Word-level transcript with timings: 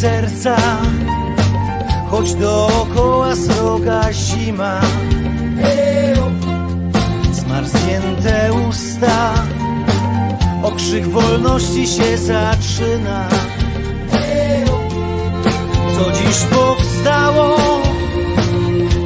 serca, 0.00 0.56
choć 2.10 2.34
dookoła 2.34 3.36
sroga 3.36 4.12
zima. 4.12 4.80
Zmarznięte 7.32 8.50
usta, 8.68 9.34
okrzyk 10.62 11.08
wolności 11.08 11.86
się 11.86 12.18
zaczyna. 12.18 13.28
Co 15.94 16.12
dziś 16.12 16.38
powstało, 16.50 17.56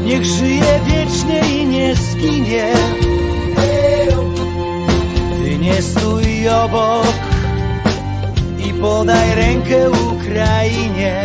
niech 0.05 0.25
żyje 0.25 0.81
wiecznie 0.87 1.41
i 1.61 1.67
nie 1.67 1.95
zginie. 1.95 2.73
Ty 5.45 5.59
nie 5.59 5.83
stój 5.83 6.49
obok 6.49 7.34
podaj 8.85 9.35
rękę 9.35 9.91
Ukrainie. 9.91 11.23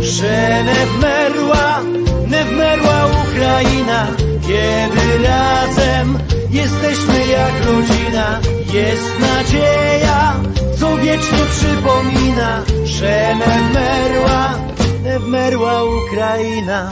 Że 0.00 0.64
nie 0.68 0.86
wmerła, 0.86 1.80
nie 2.30 2.44
wmerła 2.44 2.98
Ukraina, 3.24 4.06
kiedy 4.46 5.28
razem 5.28 6.18
jesteśmy 6.50 7.26
jak 7.26 7.54
rodzina. 7.66 8.40
Jest 8.72 9.10
nadzieja, 9.20 10.34
co 10.78 10.96
wiecznie 10.96 11.42
przypomina, 11.50 12.62
że 12.84 13.34
nie 13.34 13.58
wmerła, 13.68 14.54
nie 15.04 15.18
wmerła 15.18 15.84
Ukraina. 15.84 16.90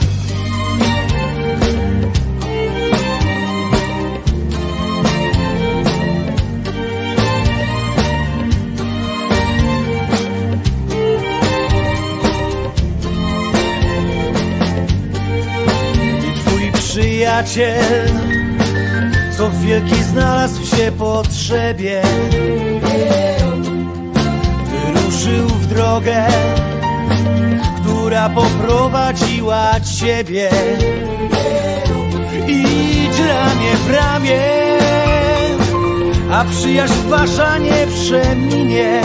Przyjaciel, 17.45 18.09
co 19.37 19.51
wielki 19.51 20.03
znalazł 20.03 20.75
się 20.75 20.91
potrzebie, 20.91 22.01
wyruszył 24.71 25.47
w 25.47 25.67
drogę, 25.67 26.25
która 27.81 28.29
poprowadziła 28.29 29.71
ciebie. 29.99 30.49
Idź 32.47 33.19
ramię 33.19 33.75
w 33.87 33.93
ramię, 33.93 34.41
a 36.31 36.45
przyjaźń 36.45 37.09
wasza 37.09 37.57
nie 37.57 37.87
przeminie. 37.87 39.01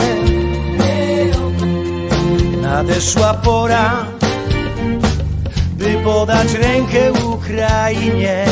Nadeszła 2.63 3.35
pora, 3.35 4.07
by 5.79 5.95
podać 6.05 6.53
rękę 6.53 7.13
Ukrainie. 7.51 8.45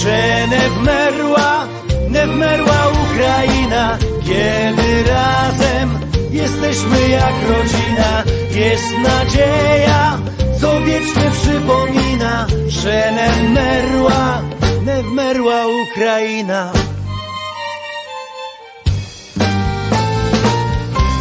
Że 0.00 0.48
nie 0.48 0.70
wmerła, 0.70 1.66
nie 2.10 2.26
wmerła 2.26 2.88
Ukraina, 3.04 3.98
kiedy 4.24 5.10
razem 5.10 5.98
jesteśmy 6.30 7.08
jak 7.08 7.34
rodzina. 7.48 8.24
Jest 8.50 8.92
nadzieja, 8.98 10.18
co 10.60 10.80
wiecznie 10.80 11.30
przypomina, 11.42 12.46
że 12.68 13.12
nie 13.12 13.48
wmerła, 13.48 14.42
nie 14.86 15.02
wmerła 15.02 15.66
Ukraina. 15.66 16.72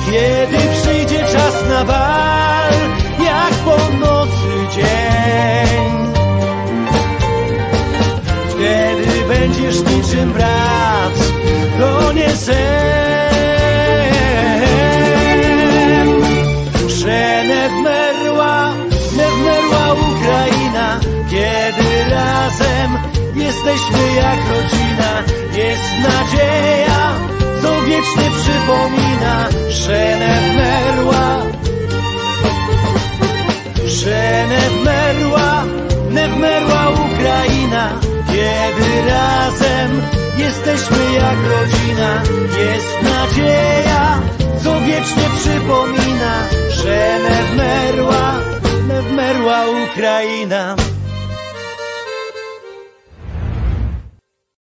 Kiedy 0.06 0.58
przyjdzie 0.82 1.20
czas 1.20 1.70
na 1.70 1.86
bal, 1.86 2.51
po 3.72 4.06
nocy 4.06 4.54
dzień, 4.76 5.92
wtedy 8.50 9.12
będziesz 9.28 9.76
niczym 9.76 10.34
brat, 10.34 11.16
to 11.80 12.14
nie 12.14 12.30
sen. 12.30 13.02
Że 16.88 17.46
nie 17.46 17.70
Ukraina, 20.12 21.00
kiedy 21.30 22.10
razem 22.10 22.98
jesteśmy 23.36 24.16
jak 24.16 24.40
rodzina, 24.50 25.24
jest 25.56 25.92
nadzieja, 26.04 27.14
co 27.62 27.82
wiecznie 27.82 28.32
przypomina, 28.42 29.50
że 29.70 30.18
nie 30.20 30.36
wmerła, 30.52 31.61
nie 34.50 34.70
wmerła, 34.70 35.64
nie 36.12 36.28
wmerła 36.28 36.90
Ukraina, 36.90 38.00
kiedy 38.28 39.10
razem 39.10 40.02
jesteśmy 40.38 41.14
jak 41.14 41.38
rodzina, 41.52 42.24
jest 42.60 43.02
nadzieja, 43.04 44.22
co 44.64 44.82
wiecznie 44.82 45.24
przypomina, 45.38 46.48
że 46.70 47.20
nie 47.24 47.44
wmerła, 47.44 48.34
nie 48.88 49.02
wmerła 49.02 49.60
Ukraina. 49.92 50.76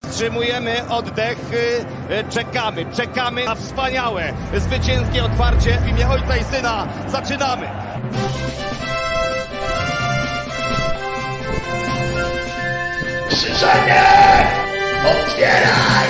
Wstrzymujemy 0.04 0.88
oddech, 0.88 1.38
y, 1.52 2.30
czekamy, 2.30 2.86
czekamy 2.96 3.44
na 3.44 3.54
wspaniałe, 3.54 4.32
zwycięskie 4.56 5.24
otwarcie 5.24 5.78
w 5.78 5.88
imię 5.88 6.08
Ojca 6.08 6.36
i 6.36 6.44
Syna. 6.44 6.88
Zaczynamy! 7.08 7.68
Krzyżanie! 13.38 14.02
Otwieraj! 15.10 16.08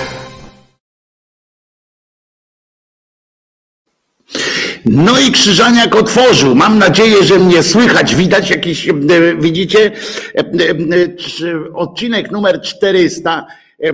No 4.85 5.19
i 5.19 5.31
Krzyżaniak 5.31 5.95
otworzył. 5.95 6.55
Mam 6.55 6.77
nadzieję, 6.77 7.23
że 7.23 7.39
mnie 7.39 7.63
słychać. 7.63 8.15
Widać 8.15 8.49
jakiś, 8.49 8.89
e, 8.89 8.93
widzicie, 9.39 9.91
E, 10.35 10.39
e, 10.39 11.73
odcinek 11.73 12.31
numer 12.31 12.61
400. 12.61 13.47
E, 13.83 13.89
e, 13.89 13.93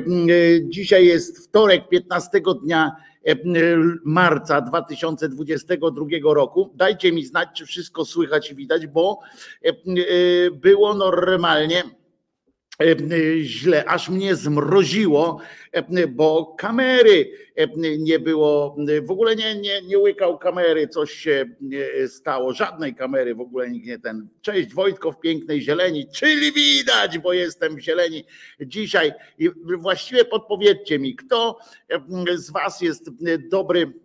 Dzisiaj 0.70 1.06
jest 1.06 1.48
wtorek 1.48 1.90
15 1.90 2.42
dnia 2.64 2.92
marca 4.04 4.62
2022 4.62 6.34
roku. 6.34 6.72
Dajcie 6.76 7.12
mi 7.12 7.26
znać, 7.26 7.50
czy 7.56 7.66
wszystko 7.66 8.06
słychać 8.06 8.52
i 8.52 8.56
widać, 8.56 8.88
bo 8.88 9.20
było 10.52 10.94
normalnie 10.94 11.84
źle, 13.42 13.86
aż 13.86 14.10
mnie 14.10 14.36
zmroziło, 14.36 15.40
e, 15.72 16.08
bo 16.08 16.56
kamery 16.58 17.32
e, 17.56 17.68
nie 17.98 18.20
było, 18.20 18.76
w 19.04 19.12
ogóle 19.12 19.36
nie, 19.36 19.56
nie, 19.56 19.82
nie 19.82 20.00
łykał 20.00 20.38
kamery, 20.38 20.88
coś 20.88 21.12
się 21.12 21.46
e, 22.04 22.08
stało, 22.08 22.54
żadnej 22.54 22.96
kamery 22.96 23.36
w 23.36 23.40
ogóle 23.40 23.70
nikt 23.70 23.88
nie 23.88 24.00
ten. 24.00 24.28
Cześć 24.42 24.74
Wojtko 24.74 25.12
w 25.12 25.20
pięknej 25.20 25.62
zieleni, 25.62 26.08
czyli 26.14 26.52
widać, 26.52 27.20
bo 27.20 27.34
jestem 27.34 27.76
w 27.76 27.80
zieleni 27.80 28.24
dzisiaj. 28.60 29.12
I 29.40 29.50
właściwie 29.78 30.26
podpowiedzcie 30.26 31.00
mi, 31.00 31.16
kto 31.16 31.60
e, 31.90 32.38
z 32.38 32.52
Was 32.52 32.82
jest 32.82 33.10
dobry 33.50 33.82
e, 33.82 34.05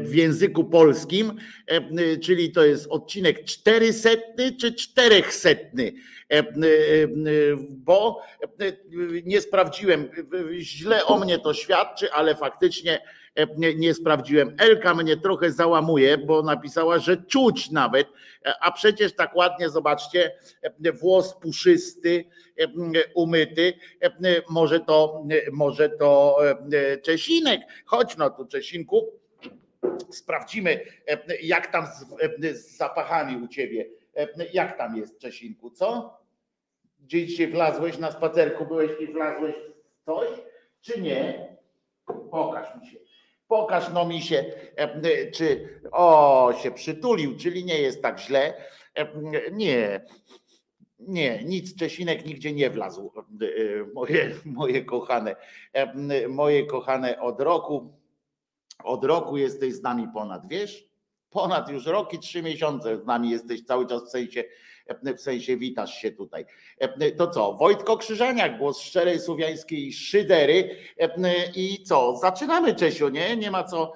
w 0.00 0.14
języku 0.14 0.64
polskim, 0.64 1.32
e, 1.66 2.16
czyli 2.18 2.52
to 2.52 2.64
jest 2.64 2.86
odcinek 2.90 3.44
400 3.44 4.10
czy 4.60 4.74
400, 4.74 5.50
E, 6.34 6.38
e, 6.38 6.42
e, 6.42 6.46
bo 7.70 8.22
e, 8.60 8.72
nie 9.24 9.40
sprawdziłem, 9.40 10.08
źle 10.58 11.04
o 11.04 11.18
mnie 11.18 11.38
to 11.38 11.54
świadczy, 11.54 12.12
ale 12.12 12.34
faktycznie 12.34 13.00
e, 13.34 13.74
nie, 13.74 13.94
sprawdziłem. 13.94 14.56
Elka 14.58 14.94
mnie 14.94 15.16
trochę 15.16 15.52
załamuje, 15.52 16.18
bo 16.18 16.42
napisała, 16.42 16.98
że 16.98 17.16
czuć 17.16 17.70
nawet, 17.70 18.08
e, 18.46 18.52
a 18.60 18.72
przecież 18.72 19.14
tak 19.14 19.36
ładnie, 19.36 19.68
zobaczcie, 19.68 20.32
e, 20.84 20.92
włos 20.92 21.34
puszysty, 21.34 22.24
e, 22.60 22.66
umyty, 23.14 23.72
e, 24.00 24.42
może 24.50 24.80
to, 24.80 25.24
może 25.52 25.88
to 25.88 26.38
e, 26.72 26.98
Czesinek, 26.98 27.60
chodź 27.84 28.16
no 28.16 28.30
tu 28.30 28.46
Czesinku, 28.46 29.23
sprawdzimy, 30.10 30.80
e, 31.08 31.36
jak 31.42 31.66
tam 31.72 31.86
z, 31.86 32.02
e, 32.44 32.54
z 32.54 32.76
zapachami 32.76 33.44
u 33.44 33.48
ciebie. 33.48 33.86
E, 34.16 34.28
Jak 34.52 34.78
tam 34.78 34.96
jest, 34.96 35.18
Czesinku, 35.18 35.70
co? 35.70 36.18
Gdzie 37.00 37.26
dzisiaj 37.26 37.46
wlazłeś 37.46 37.98
na 37.98 38.12
spacerku, 38.12 38.66
byłeś 38.66 38.90
i 39.00 39.06
wlazłeś 39.06 39.54
w 39.54 40.04
coś, 40.04 40.28
czy 40.80 41.00
nie? 41.00 41.48
Pokaż 42.30 42.80
mi 42.80 42.86
się. 42.86 42.98
Pokaż 43.48 43.92
no 43.92 44.04
mi 44.06 44.22
się, 44.22 44.44
czy 45.34 45.68
o 45.92 46.52
się 46.62 46.70
przytulił, 46.70 47.36
czyli 47.36 47.64
nie 47.64 47.80
jest 47.80 48.02
tak 48.02 48.20
źle. 48.20 48.54
Nie. 49.52 50.00
Nie, 50.98 51.44
nic 51.44 51.76
Czesinek 51.76 52.26
nigdzie 52.26 52.52
nie 52.52 52.70
wlazł. 52.70 53.12
Moje, 53.94 54.34
moje 54.44 54.84
kochane, 54.84 55.36
moje 56.28 56.66
kochane 56.66 57.20
od 57.20 57.40
roku, 57.40 57.94
od 58.82 59.04
roku 59.04 59.36
jesteś 59.36 59.74
z 59.74 59.82
nami 59.82 60.08
ponad, 60.14 60.48
wiesz? 60.48 60.88
Ponad 61.30 61.70
już 61.70 61.86
rok 61.86 62.12
i 62.12 62.18
trzy 62.18 62.42
miesiące 62.42 62.96
z 62.96 63.06
nami 63.06 63.30
jesteś 63.30 63.62
cały 63.64 63.86
czas 63.86 64.04
w 64.04 64.08
sensie, 64.08 64.44
w 65.16 65.20
sensie 65.20 65.56
witasz 65.56 65.94
się 65.94 66.10
tutaj. 66.10 66.44
To 67.16 67.30
co? 67.30 67.52
Wojtko 67.52 67.96
Krzyżaniak, 67.96 68.58
głos 68.58 68.80
szczerej 68.80 69.20
słowiańskiej 69.20 69.92
szydery. 69.92 70.76
I 71.56 71.82
co? 71.84 72.16
Zaczynamy, 72.16 72.74
Czesio, 72.74 73.08
nie? 73.08 73.36
Nie 73.36 73.50
ma 73.50 73.64
co 73.64 73.92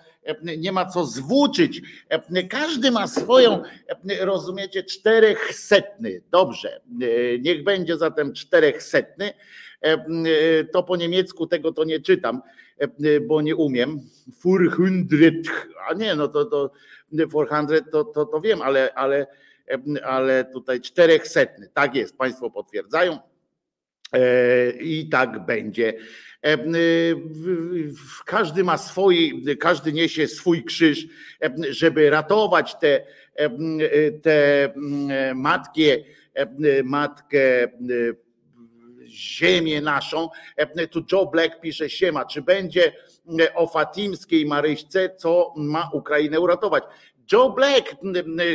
nie 0.58 0.72
ma 0.72 0.86
co 0.86 1.04
zwłóczyć. 1.06 1.82
Każdy 2.50 2.90
ma 2.90 3.06
swoją, 3.06 3.62
rozumiecie, 4.20 4.82
czterechsetny. 4.82 6.22
Dobrze, 6.30 6.80
niech 7.40 7.64
będzie 7.64 7.96
zatem 7.96 8.32
czterechsetny. 8.32 9.32
To 10.72 10.82
po 10.82 10.96
niemiecku 10.96 11.46
tego 11.46 11.72
to 11.72 11.84
nie 11.84 12.00
czytam, 12.00 12.42
bo 13.26 13.42
nie 13.42 13.56
umiem. 13.56 14.00
Furhundret, 14.38 15.48
a 15.88 15.94
nie, 15.94 16.14
no 16.14 16.28
to, 16.28 16.44
to 16.44 16.70
400 17.12 17.90
to, 17.90 18.04
to, 18.04 18.24
to 18.24 18.40
wiem, 18.40 18.62
ale, 18.62 18.94
ale, 18.94 19.26
ale 20.04 20.44
tutaj 20.44 20.80
czterechsetny. 20.80 21.68
Tak 21.74 21.94
jest, 21.94 22.16
Państwo 22.16 22.50
potwierdzają. 22.50 23.18
I 24.80 25.08
tak 25.08 25.46
będzie. 25.46 25.94
Każdy 28.24 28.64
ma 28.64 28.78
swój, 28.78 29.44
każdy 29.60 29.92
niesie 29.92 30.28
swój 30.28 30.64
krzyż, 30.64 31.06
żeby 31.70 32.10
ratować 32.10 32.76
te, 32.78 33.06
te 34.22 34.72
matki, 35.34 35.84
matkę 36.84 37.68
ziemię 39.08 39.80
naszą. 39.80 40.28
Tu 40.90 41.04
Joe 41.12 41.26
Black 41.26 41.60
pisze 41.60 41.90
siema, 41.90 42.24
czy 42.24 42.42
będzie 42.42 42.92
o 43.54 43.66
fatimskiej 43.66 44.46
Maryśce, 44.46 45.14
co 45.16 45.54
ma 45.56 45.90
Ukrainę 45.92 46.40
uratować. 46.40 46.84
Joe 47.32 47.50
Black, 47.50 47.96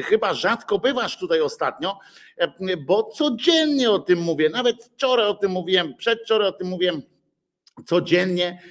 chyba 0.06 0.34
rzadko 0.34 0.80
bywasz 0.80 1.18
tutaj 1.18 1.42
ostatnio, 1.42 2.00
bo 2.86 3.04
codziennie 3.04 3.92
o 3.92 4.00
tym 4.00 4.20
mówię. 4.20 4.50
Nawet 4.50 4.84
wczoraj 4.84 5.28
o 5.28 5.34
tym 5.34 5.52
mówiłem, 5.52 5.96
przedwczoraj 5.98 6.48
o 6.48 6.52
tym 6.52 6.68
mówiłem 6.68 7.02
codziennie 7.86 8.62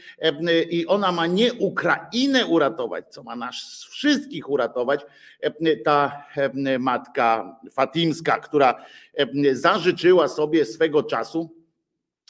i 0.70 0.87
ona 0.87 1.12
ma 1.12 1.26
nie 1.26 1.55
Ukrainę 1.55 2.46
uratować, 2.46 3.05
co 3.08 3.23
ma 3.23 3.37
nas 3.37 3.55
wszystkich 3.90 4.50
uratować, 4.50 5.00
ta 5.84 6.25
matka 6.79 7.56
Fatimska, 7.73 8.38
która 8.38 8.84
zażyczyła 9.52 10.29
sobie 10.29 10.64
swego 10.64 11.02
czasu 11.02 11.62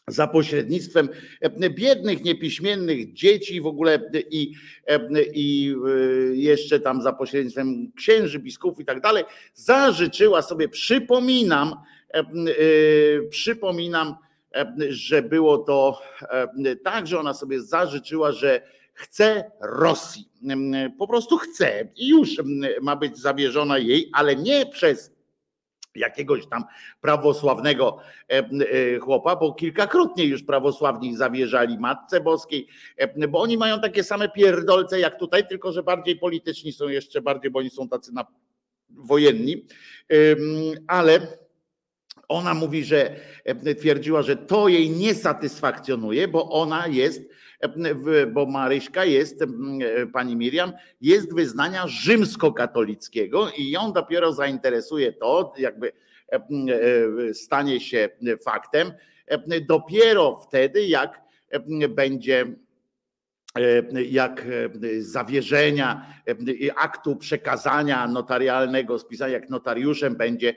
za 0.08 0.26
pośrednictwem 0.26 1.08
biednych, 1.70 2.24
niepiśmiennych 2.24 3.12
dzieci 3.12 3.60
w 3.60 3.66
ogóle 3.66 4.10
i, 4.30 4.52
i 5.34 5.74
jeszcze 6.32 6.80
tam 6.80 7.02
za 7.02 7.12
pośrednictwem 7.12 7.92
księży, 7.96 8.38
biskupów 8.38 8.80
i 8.80 8.84
tak 8.84 9.00
dalej, 9.00 9.24
zażyczyła 9.54 10.42
sobie, 10.42 10.68
przypominam, 10.68 11.74
przypominam, 13.30 14.14
że 14.88 15.22
było 15.22 15.58
to 15.58 16.02
tak, 16.84 17.06
że 17.06 17.20
ona 17.20 17.34
sobie 17.34 17.60
zażyczyła, 17.60 18.32
że 18.32 18.62
chce 18.92 19.50
Rosji. 19.60 20.28
Po 20.98 21.08
prostu 21.08 21.38
chce 21.38 21.88
i 21.96 22.08
już 22.08 22.30
ma 22.82 22.96
być 22.96 23.18
zawierzona 23.18 23.78
jej, 23.78 24.10
ale 24.12 24.36
nie 24.36 24.66
przez 24.66 25.12
jakiegoś 25.96 26.46
tam 26.46 26.64
prawosławnego 27.00 27.98
chłopa, 29.00 29.36
bo 29.36 29.52
kilkakrotnie 29.52 30.24
już 30.24 30.42
prawosławni 30.42 31.16
zawierzali 31.16 31.78
Matce 31.78 32.20
Boskiej, 32.20 32.68
bo 33.28 33.40
oni 33.40 33.56
mają 33.56 33.80
takie 33.80 34.04
same 34.04 34.28
pierdolce 34.28 35.00
jak 35.00 35.18
tutaj, 35.18 35.48
tylko 35.48 35.72
że 35.72 35.82
bardziej 35.82 36.16
polityczni 36.16 36.72
są 36.72 36.88
jeszcze 36.88 37.22
bardziej, 37.22 37.50
bo 37.50 37.58
oni 37.58 37.70
są 37.70 37.88
tacy 37.88 38.12
na 38.12 38.26
wojenni, 38.90 39.66
ale 40.86 41.20
ona 42.28 42.54
mówi, 42.54 42.84
że 42.84 43.16
e, 43.44 43.74
twierdziła, 43.74 44.22
że 44.22 44.36
to 44.36 44.68
jej 44.68 44.90
nie 44.90 45.14
satysfakcjonuje, 45.14 46.28
bo 46.28 46.50
ona 46.50 46.86
jest, 46.86 47.20
e, 47.20 47.26
bo 48.32 48.46
Maryśka 48.46 49.04
jest, 49.04 49.42
e, 49.42 49.46
pani 50.06 50.36
Miriam, 50.36 50.72
jest 51.00 51.34
wyznania 51.34 51.86
rzymskokatolickiego 51.86 53.50
i 53.56 53.70
ją 53.70 53.92
dopiero 53.92 54.32
zainteresuje 54.32 55.12
to, 55.12 55.54
jakby 55.58 55.92
stanie 57.32 57.80
się 57.80 58.08
faktem, 58.44 58.92
dopiero 59.68 60.40
wtedy, 60.40 60.86
jak 60.86 61.22
będzie 61.88 62.46
E, 63.58 64.02
jak 64.02 64.40
e, 64.40 65.02
zawierzenia, 65.02 66.06
e, 66.28 66.78
aktu 66.78 67.16
przekazania 67.16 68.08
notarialnego, 68.08 68.98
spisania, 68.98 69.32
jak 69.32 69.50
notariuszem 69.50 70.16
będzie 70.16 70.56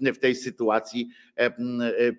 w 0.00 0.18
tej 0.18 0.34
sytuacji 0.34 1.08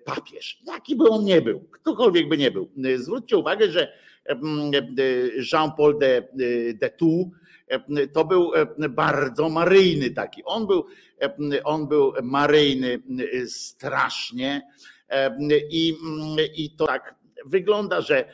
papież. 0.04 0.62
Jaki 0.66 0.96
by 0.96 1.08
on 1.08 1.24
nie 1.24 1.42
był, 1.42 1.60
ktokolwiek 1.60 2.28
by 2.28 2.36
nie 2.36 2.50
był. 2.50 2.68
Zwróćcie 2.96 3.36
uwagę, 3.36 3.70
że 3.70 3.92
Jean-Paul 5.38 5.98
de, 5.98 6.28
de 6.74 6.90
Thou 6.90 7.30
to 8.12 8.24
był 8.24 8.52
bardzo 8.90 9.48
maryjny 9.48 10.10
taki. 10.10 10.42
On 10.44 10.66
był, 10.66 10.86
on 11.64 11.88
był 11.88 12.12
maryjny 12.22 13.02
strasznie 13.46 14.62
i, 15.70 15.94
i 16.56 16.70
to 16.70 16.86
tak 16.86 17.17
wygląda, 17.46 18.00
że 18.00 18.24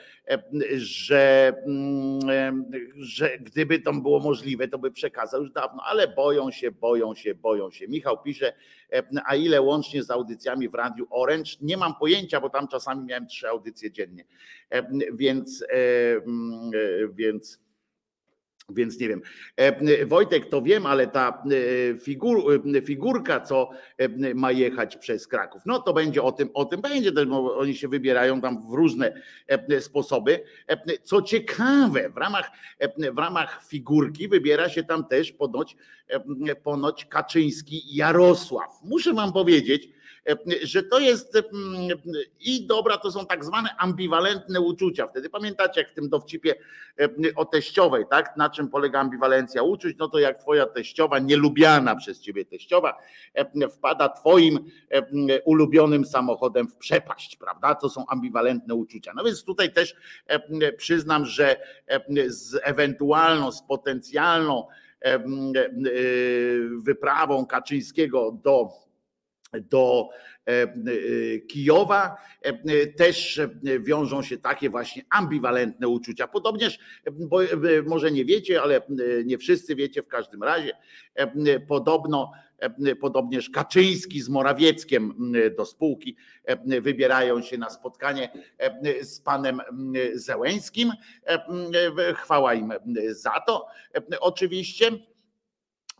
że, 0.77 1.53
mm, 1.67 2.65
że 2.97 3.39
gdyby 3.39 3.79
to 3.79 3.93
było 3.93 4.21
możliwe, 4.21 4.69
to 4.69 4.79
by 4.79 4.91
przekazał 4.91 5.43
już 5.43 5.51
dawno, 5.51 5.83
ale 5.87 6.09
boją 6.09 6.51
się, 6.51 6.71
boją 6.71 7.15
się, 7.15 7.35
boją 7.35 7.71
się. 7.71 7.89
Michał 7.89 8.23
pisze, 8.23 8.53
a 9.27 9.37
ile 9.37 9.61
łącznie 9.61 10.03
z 10.03 10.11
audycjami 10.11 10.69
w 10.69 10.75
Radiu 10.75 11.07
Orange? 11.11 11.51
Nie 11.61 11.77
mam 11.77 11.95
pojęcia, 11.95 12.41
bo 12.41 12.51
tam 12.51 12.69
czasami 12.69 13.05
miałem 13.05 13.27
trzy 13.27 13.49
audycje 13.49 13.91
dziennie, 13.91 14.25
więc, 15.13 15.65
mm, 16.27 16.71
więc 17.15 17.64
więc 18.69 19.01
nie 19.01 19.09
wiem. 19.09 19.23
E, 19.57 20.07
Wojtek, 20.07 20.49
to 20.49 20.63
wiem, 20.63 20.87
ale 20.87 21.07
ta 21.07 21.43
e, 21.93 21.99
figur, 21.99 22.61
e, 22.77 22.83
figurka, 22.83 23.41
co 23.41 23.71
ma 24.35 24.53
jechać 24.53 24.97
przez 24.97 25.27
Kraków, 25.27 25.63
no 25.67 25.79
to 25.79 25.93
będzie 25.93 26.23
o 26.23 26.33
tym, 26.33 26.51
o 26.55 26.65
tym 26.65 26.81
będzie, 26.81 27.13
bo 27.13 27.59
oni 27.59 27.75
się 27.75 27.89
wybierają 27.89 28.41
tam 28.41 28.71
w 28.71 28.75
różne 28.75 29.23
sposoby. 29.81 30.45
Co 31.03 31.23
ciekawe, 31.23 32.11
w 32.11 32.17
ramach, 32.17 32.51
w 33.13 33.19
ramach 33.19 33.65
figurki 33.67 34.29
wybiera 34.29 34.69
się 34.69 34.85
tam 34.85 35.07
też 35.07 35.33
ponoć, 35.33 35.77
ponoć 36.63 37.05
Kaczyński 37.05 37.97
Jarosław. 37.97 38.81
Muszę 38.85 39.13
wam 39.13 39.33
powiedzieć, 39.33 39.89
że 40.63 40.83
to 40.83 40.99
jest 40.99 41.37
mm, 41.37 41.99
i 42.41 42.67
dobra, 42.67 42.99
to 42.99 43.13
są 43.13 43.27
tak 43.27 43.45
zwane 43.45 43.77
ambiwalentne 43.79 44.61
uczucia. 44.61 45.07
Wtedy 45.07 45.31
pamiętacie, 45.31 45.81
jak 45.81 45.91
w 45.91 45.95
tym 45.95 46.09
dowcipie 46.09 46.55
o 47.37 47.45
teściowej, 47.45 48.05
tak? 48.11 48.37
Na 48.37 48.51
czym 48.51 48.69
polega 48.69 49.01
ambiwalencja 49.01 49.63
uczuć? 49.63 49.97
No 49.99 50.09
to 50.09 50.19
jak 50.19 50.41
twoja 50.41 50.67
teściowa, 50.67 51.19
nielubiana 51.19 51.97
przez 51.97 52.21
ciebie 52.21 52.45
teściowa, 52.45 52.99
wpada 53.71 54.09
twoim 54.09 54.59
ulubionym 55.45 56.05
samochodem 56.05 56.69
w 56.69 56.77
przepaść, 56.77 57.37
prawda? 57.37 57.75
To 57.75 57.89
są 57.89 58.07
ambiwalentne 58.07 58.75
uczucia. 58.75 59.13
No 59.17 59.25
więc 59.25 59.45
tutaj 59.45 59.73
też 59.73 59.95
przyznam, 60.77 61.27
że 61.27 61.57
z 62.27 62.61
ewentualną, 62.63 63.53
z 63.53 63.63
potencjalną 63.63 64.67
wyprawą 66.83 67.47
Kaczyńskiego 67.47 68.39
do 68.45 68.85
do 69.61 70.09
e, 70.47 70.63
e, 70.63 70.69
Kijowa 71.39 72.17
e, 72.43 72.87
też 72.87 73.41
wiążą 73.81 74.23
się 74.23 74.39
takie 74.39 74.71
właśnie 74.71 75.03
ambiwalentne 75.11 75.89
uczucia. 75.89 76.29
Podobnież, 76.29 76.79
bo 77.13 77.39
może 77.87 78.11
nie 78.11 78.25
wiecie, 78.25 78.63
ale 78.63 78.81
nie 79.25 79.39
wszyscy 79.39 79.75
wiecie 79.75 80.03
w 80.03 80.09
każdym 80.09 80.43
razie, 80.43 80.73
podobno 81.69 82.33
podobnież 83.01 83.51
Kaczyński 83.51 84.21
z 84.21 84.29
Morawieckiem 84.29 85.33
do 85.57 85.65
spółki 85.65 86.17
wybierają 86.81 87.43
się 87.43 87.59
na 87.59 87.71
spotkanie 87.71 88.29
z 89.03 89.21
panem 89.21 89.61
Zełęskim. 90.15 90.93
Chwała 92.15 92.55
im 92.55 92.73
za 93.11 93.41
to. 93.47 93.67
Oczywiście 94.21 94.91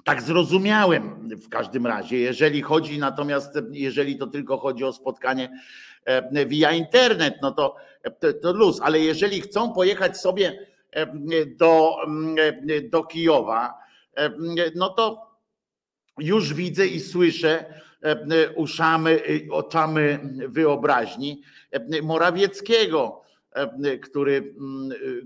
tak 0.05 0.23
zrozumiałem 0.23 1.29
w 1.31 1.49
każdym 1.49 1.87
razie. 1.87 2.19
Jeżeli 2.19 2.63
chodzi 2.63 2.99
natomiast, 2.99 3.59
jeżeli 3.71 4.19
to 4.19 4.27
tylko 4.27 4.59
chodzi 4.59 4.85
o 4.85 4.93
spotkanie 4.93 5.51
e, 6.05 6.47
via 6.47 6.73
internet, 6.73 7.35
no 7.43 7.53
to, 7.53 7.77
to, 8.21 8.33
to 8.33 8.53
luz, 8.53 8.81
ale 8.81 9.01
jeżeli 9.01 9.41
chcą 9.41 9.73
pojechać 9.73 10.19
sobie 10.19 10.67
e, 10.91 11.07
do, 11.47 11.97
e, 12.39 12.81
do 12.81 13.05
Kijowa, 13.05 13.85
no 14.75 14.89
to 14.89 15.31
już 16.19 16.55
widzę 16.55 16.87
i 16.87 17.01
słyszę, 17.01 17.65
uszamy, 18.57 19.21
oczami 19.51 20.01
wyobraźni 20.49 21.43
Morawieckiego, 22.03 23.23
który, 24.03 24.55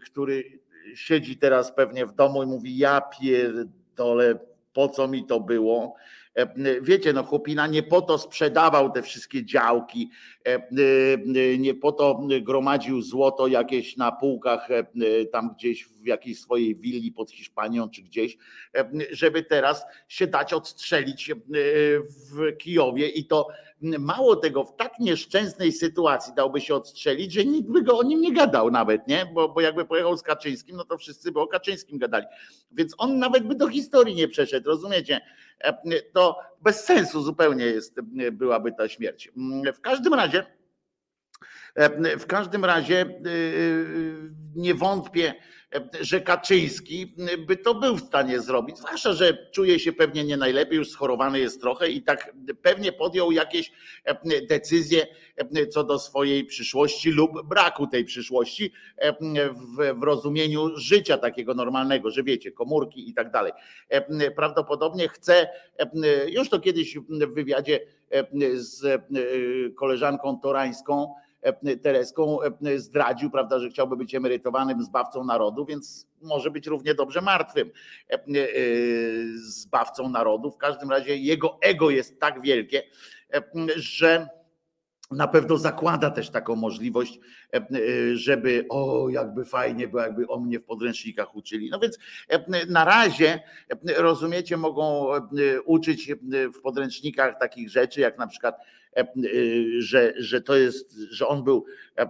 który 0.04 0.60
siedzi 0.94 1.36
teraz 1.36 1.72
pewnie 1.72 2.06
w 2.06 2.14
domu 2.14 2.42
i 2.42 2.46
mówi: 2.46 2.78
Ja 2.78 3.00
pierdolę, 3.20 4.38
po 4.72 4.88
co 4.88 5.08
mi 5.08 5.26
to 5.26 5.40
było? 5.40 5.94
E, 6.38 6.80
wiecie, 6.82 7.12
no 7.12 7.22
chłopina 7.22 7.66
nie 7.66 7.82
po 7.82 8.02
to 8.02 8.18
sprzedawał 8.18 8.92
te 8.92 9.02
wszystkie 9.02 9.44
działki, 9.44 10.10
e, 10.46 10.54
e, 10.54 11.58
nie 11.58 11.74
po 11.74 11.92
to 11.92 12.20
gromadził 12.42 13.02
złoto 13.02 13.46
jakieś 13.46 13.96
na 13.96 14.12
półkach 14.12 14.68
tam 15.32 15.54
gdzieś 15.54 15.86
w 15.86 16.06
jakiejś 16.06 16.40
swojej 16.40 16.76
willi 16.76 17.12
pod 17.12 17.30
Hiszpanią 17.30 17.90
czy 17.90 18.02
gdzieś, 18.02 18.36
żeby 19.10 19.42
teraz 19.42 19.84
się 20.08 20.26
dać 20.26 20.52
odstrzelić 20.52 21.32
w 22.30 22.56
Kijowie 22.58 23.08
i 23.08 23.24
to 23.24 23.48
mało 23.80 24.36
tego, 24.36 24.64
w 24.64 24.76
tak 24.76 24.98
nieszczęsnej 24.98 25.72
sytuacji 25.72 26.34
dałby 26.34 26.60
się 26.60 26.74
odstrzelić, 26.74 27.32
że 27.32 27.44
nikt 27.44 27.68
by 27.68 27.82
go 27.82 27.98
o 27.98 28.02
nim 28.02 28.20
nie 28.20 28.32
gadał 28.32 28.70
nawet, 28.70 29.08
nie? 29.08 29.26
Bo, 29.34 29.48
bo 29.48 29.60
jakby 29.60 29.84
pojechał 29.84 30.16
z 30.16 30.22
Kaczyńskim, 30.22 30.76
no 30.76 30.84
to 30.84 30.98
wszyscy 30.98 31.32
by 31.32 31.40
o 31.40 31.46
Kaczyńskim 31.46 31.98
gadali. 31.98 32.26
Więc 32.72 32.94
on 32.98 33.18
nawet 33.18 33.46
by 33.46 33.54
do 33.54 33.68
historii 33.68 34.14
nie 34.14 34.28
przeszedł, 34.28 34.68
rozumiecie? 34.68 35.20
To 36.12 36.40
bez 36.60 36.84
sensu 36.84 37.22
zupełnie 37.22 37.64
jest, 37.64 38.00
byłaby 38.32 38.72
ta 38.72 38.88
śmierć. 38.88 39.32
W 39.74 39.80
każdym 39.80 40.14
razie, 40.14 40.46
w 42.18 42.26
każdym 42.26 42.64
razie 42.64 43.20
nie 44.54 44.74
wątpię, 44.74 45.34
że 46.00 46.20
Kaczyński 46.20 47.14
by 47.46 47.56
to 47.56 47.74
był 47.74 47.96
w 47.96 48.00
stanie 48.00 48.40
zrobić, 48.40 48.78
zwłaszcza, 48.78 49.12
że 49.12 49.50
czuje 49.50 49.78
się 49.78 49.92
pewnie 49.92 50.24
nie 50.24 50.36
najlepiej, 50.36 50.76
już 50.78 50.90
schorowany 50.90 51.40
jest 51.40 51.60
trochę 51.60 51.90
i 51.90 52.02
tak 52.02 52.32
pewnie 52.62 52.92
podjął 52.92 53.32
jakieś 53.32 53.72
decyzje 54.48 55.06
co 55.70 55.84
do 55.84 55.98
swojej 55.98 56.44
przyszłości 56.44 57.10
lub 57.10 57.48
braku 57.48 57.86
tej 57.86 58.04
przyszłości 58.04 58.72
w, 59.78 60.02
rozumieniu 60.02 60.76
życia 60.76 61.18
takiego 61.18 61.54
normalnego, 61.54 62.10
że 62.10 62.22
wiecie, 62.22 62.52
komórki 62.52 63.10
i 63.10 63.14
tak 63.14 63.30
dalej. 63.30 63.52
Prawdopodobnie 64.36 65.08
chce, 65.08 65.48
już 66.28 66.48
to 66.48 66.60
kiedyś 66.60 66.98
w 66.98 67.34
wywiadzie 67.34 67.80
z 68.54 69.02
koleżanką 69.76 70.40
torańską, 70.40 71.14
E, 71.18 71.27
Tereską 71.82 72.38
e, 72.42 72.78
zdradził, 72.78 73.30
prawda, 73.30 73.58
że 73.58 73.68
chciałby 73.68 73.96
być 73.96 74.14
emerytowanym 74.14 74.82
zbawcą 74.82 75.24
narodu, 75.24 75.64
więc 75.64 76.06
może 76.22 76.50
być 76.50 76.66
równie 76.66 76.94
dobrze 76.94 77.20
martwym 77.20 77.70
e, 78.08 78.18
zbawcą 79.34 80.08
narodu. 80.08 80.50
W 80.50 80.56
każdym 80.56 80.90
razie 80.90 81.16
jego 81.16 81.58
ego 81.60 81.90
jest 81.90 82.20
tak 82.20 82.42
wielkie, 82.42 82.82
że 83.76 84.28
na 85.10 85.28
pewno 85.28 85.56
zakłada 85.56 86.10
też 86.10 86.30
taką 86.30 86.56
możliwość, 86.56 87.20
żeby 88.12 88.66
o, 88.68 89.08
jakby 89.08 89.44
fajnie 89.44 89.88
było, 89.88 90.02
jakby 90.02 90.28
o 90.28 90.40
mnie 90.40 90.60
w 90.60 90.64
podręcznikach 90.64 91.36
uczyli. 91.36 91.70
No 91.70 91.78
więc 91.78 91.98
na 92.68 92.84
razie, 92.84 93.40
rozumiecie, 93.96 94.56
mogą 94.56 95.06
uczyć 95.64 96.12
w 96.54 96.60
podręcznikach 96.60 97.38
takich 97.38 97.70
rzeczy, 97.70 98.00
jak 98.00 98.18
na 98.18 98.26
przykład 98.26 98.60
E, 98.87 98.87
e, 98.87 98.87
że, 99.78 100.12
że 100.16 100.40
to 100.40 100.56
jest, 100.56 100.98
że 101.10 101.26
on 101.26 101.44
był 101.44 101.64
e, 101.96 102.06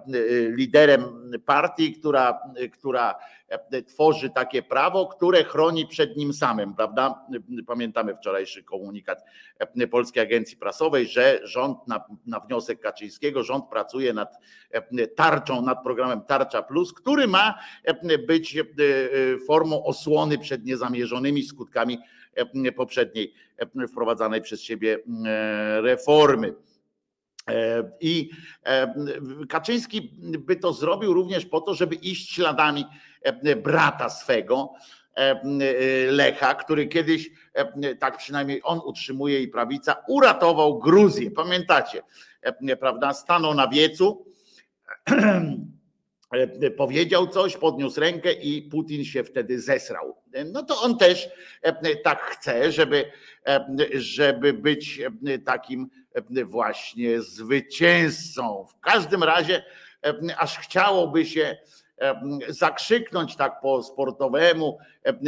liderem 0.49 1.05
partii, 1.47 1.93
która, 1.93 2.39
która 2.73 3.15
tworzy 3.87 4.31
takie 4.31 4.63
prawo, 4.63 5.07
które 5.07 5.45
chroni 5.45 5.87
przed 5.87 6.17
nim 6.17 6.33
samym, 6.33 6.75
prawda? 6.75 7.27
Pamiętamy 7.67 8.17
wczorajszy 8.17 8.63
komunikat 8.63 9.25
Polskiej 9.91 10.23
Agencji 10.23 10.57
Prasowej, 10.57 11.07
że 11.07 11.41
rząd 11.45 11.89
na, 11.89 12.05
na 12.27 12.41
wniosek 12.41 12.81
Kaczyńskiego, 12.81 13.43
rząd 13.43 13.65
pracuje 13.69 14.13
nad 14.13 14.39
tarczą, 15.17 15.63
nad 15.63 15.83
programem 15.83 16.21
Tarcza 16.21 16.63
Plus, 16.63 16.93
który 16.93 17.27
ma 17.27 17.59
być 18.27 18.57
formą 19.47 19.85
osłony 19.85 20.39
przed 20.39 20.65
niezamierzonymi 20.65 21.43
skutkami 21.43 21.99
poprzedniej 22.77 23.35
wprowadzanej 23.89 24.43
przez 24.43 24.63
siebie 24.63 24.99
reformy. 25.81 26.55
E, 27.49 27.91
I 28.01 28.31
e, 28.65 28.95
Kaczyński 29.49 30.13
by 30.39 30.57
to 30.57 30.73
zrobił 30.73 31.15
również 31.15 31.47
po 31.47 31.61
to, 31.61 31.75
żeby 31.75 31.95
iść 31.95 32.35
śladami 32.35 32.87
e, 33.23 33.57
brata 33.57 34.11
swego, 34.11 34.73
Lecha, 36.11 36.55
który 36.55 36.87
kiedyś, 36.87 37.31
tak 37.99 38.17
przynajmniej 38.19 38.61
on 38.65 38.81
utrzymuje 38.85 39.43
i 39.43 39.49
prawica, 39.49 39.97
uratował 40.09 40.79
Gruzję. 40.79 41.31
Pamiętacie, 41.31 42.03
prawda? 42.81 43.13
Stanął 43.13 43.55
na 43.55 43.69
wiecu, 43.69 44.27
powiedział 46.77 47.27
coś, 47.27 47.57
podniósł 47.57 48.01
rękę 48.01 48.33
i 48.33 48.63
Putin 48.63 49.05
się 49.05 49.25
wtedy 49.25 49.61
zesrał. 49.61 50.17
No 50.53 50.63
to 50.63 50.83
on 50.83 50.99
też 50.99 51.29
tak 52.05 52.21
chce, 52.21 52.73
żeby, 52.73 53.05
żeby 53.95 54.53
być 54.53 55.01
takim 55.45 55.91
właśnie 56.45 57.23
zwycięzcą. 57.23 58.67
W 58.69 58.81
każdym 58.81 59.23
razie 59.23 59.65
aż 60.39 60.59
chciałoby 60.59 61.27
się 61.27 61.57
zakrzyknąć 62.49 63.37
tak 63.37 63.61
po 63.61 63.83
sportowemu 63.83 64.79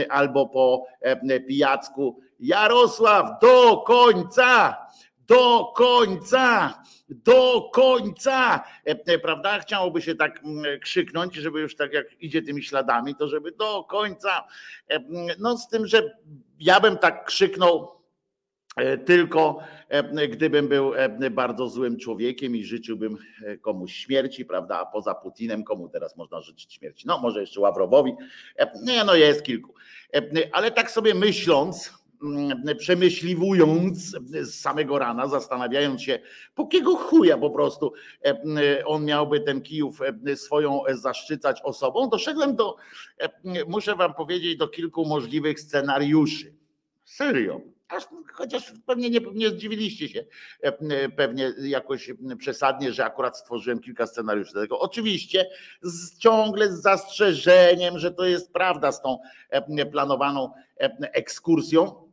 albo 0.08 0.48
po 0.48 0.86
pijacku 1.48 2.20
Jarosław 2.40 3.40
do 3.42 3.76
końca, 3.76 4.76
do 5.26 5.72
końca, 5.76 6.74
do 7.08 7.70
końca, 7.72 8.64
prawda? 9.22 9.58
Chciałoby 9.58 10.02
się 10.02 10.14
tak 10.14 10.40
krzyknąć, 10.82 11.34
żeby 11.34 11.60
już 11.60 11.76
tak 11.76 11.92
jak 11.92 12.22
idzie 12.22 12.42
tymi 12.42 12.62
śladami, 12.62 13.14
to 13.14 13.28
żeby 13.28 13.52
do 13.52 13.84
końca. 13.84 14.44
No 15.38 15.58
z 15.58 15.68
tym, 15.68 15.86
że 15.86 16.18
ja 16.60 16.80
bym 16.80 16.98
tak 16.98 17.24
krzyknął 17.24 17.88
E, 17.88 17.99
tylko 19.04 19.58
e, 19.88 20.28
gdybym 20.28 20.68
był 20.68 20.94
e, 20.94 21.30
bardzo 21.30 21.68
złym 21.68 21.96
człowiekiem 21.96 22.56
i 22.56 22.64
życzyłbym 22.64 23.18
komuś 23.60 23.92
śmierci, 23.92 24.44
prawda? 24.44 24.78
A 24.78 24.86
poza 24.86 25.14
Putinem, 25.14 25.64
komu 25.64 25.88
teraz 25.88 26.16
można 26.16 26.40
życzyć 26.40 26.74
śmierci? 26.74 27.06
No, 27.06 27.18
może 27.18 27.40
jeszcze 27.40 27.60
Ławrowowi. 27.60 28.12
Nie, 28.82 29.04
no 29.04 29.14
jest 29.14 29.42
kilku. 29.42 29.74
Ale 30.52 30.70
tak 30.70 30.90
sobie 30.90 31.14
myśląc, 31.14 31.92
mm, 32.22 32.76
przemyśliwując 32.78 33.98
z 34.40 34.54
samego 34.54 34.98
rana, 34.98 35.26
zastanawiając 35.26 36.02
się, 36.02 36.18
po 36.54 36.66
kiego 36.66 36.96
chuja 36.96 37.38
po 37.38 37.50
prostu 37.50 37.92
on 38.84 39.04
miałby 39.04 39.40
ten 39.40 39.60
Kijów 39.60 40.00
swoją 40.34 40.82
zaszczycać 40.88 41.60
osobą, 41.62 42.08
doszedłem 42.08 42.56
do, 42.56 42.76
muszę 43.66 43.96
wam 43.96 44.14
powiedzieć, 44.14 44.56
do 44.56 44.68
kilku 44.68 45.06
możliwych 45.06 45.60
scenariuszy. 45.60 46.54
Serio 47.04 47.60
Aż, 47.90 48.04
chociaż 48.32 48.72
pewnie 48.86 49.10
nie, 49.10 49.20
nie 49.34 49.50
zdziwiliście 49.50 50.08
się 50.08 50.24
e, 50.60 51.08
pewnie 51.08 51.54
jakoś 51.62 52.10
przesadnie, 52.38 52.92
że 52.92 53.04
akurat 53.04 53.38
stworzyłem 53.38 53.80
kilka 53.80 54.06
scenariuszy 54.06 54.52
tego. 54.52 54.80
Oczywiście 54.80 55.50
z, 55.82 56.18
ciągle 56.18 56.72
z 56.72 56.82
zastrzeżeniem, 56.82 57.98
że 57.98 58.10
to 58.10 58.24
jest 58.24 58.52
prawda 58.52 58.92
z 58.92 59.02
tą 59.02 59.18
e, 59.50 59.86
planowaną 59.86 60.52
e, 60.80 60.90
ekskursją 61.12 62.10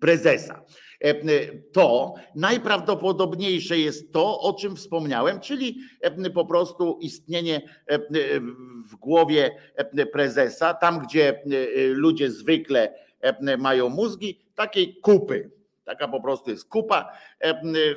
prezesa. 0.00 0.64
To 1.72 2.14
najprawdopodobniejsze 2.34 3.78
jest 3.78 4.12
to, 4.12 4.40
o 4.40 4.52
czym 4.52 4.76
wspomniałem, 4.76 5.40
czyli 5.40 5.80
po 6.34 6.44
prostu 6.44 6.98
istnienie 7.00 7.62
w 8.90 8.96
głowie 8.96 9.56
prezesa, 10.12 10.74
tam 10.74 10.98
gdzie 10.98 11.42
ludzie 11.94 12.30
zwykle 12.30 12.94
mają 13.58 13.88
mózgi, 13.88 14.40
takiej 14.54 14.96
kupy. 15.00 15.50
Taka 15.84 16.08
po 16.08 16.20
prostu 16.20 16.50
jest 16.50 16.68
kupa, 16.68 17.12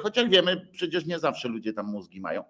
chociaż 0.01 0.30
wiemy, 0.30 0.68
przecież 0.72 1.06
nie 1.06 1.20
zawsze 1.20 1.48
ludzie 1.48 1.74
tam 1.74 1.86
mózgi 1.86 2.22
mają. 2.22 2.44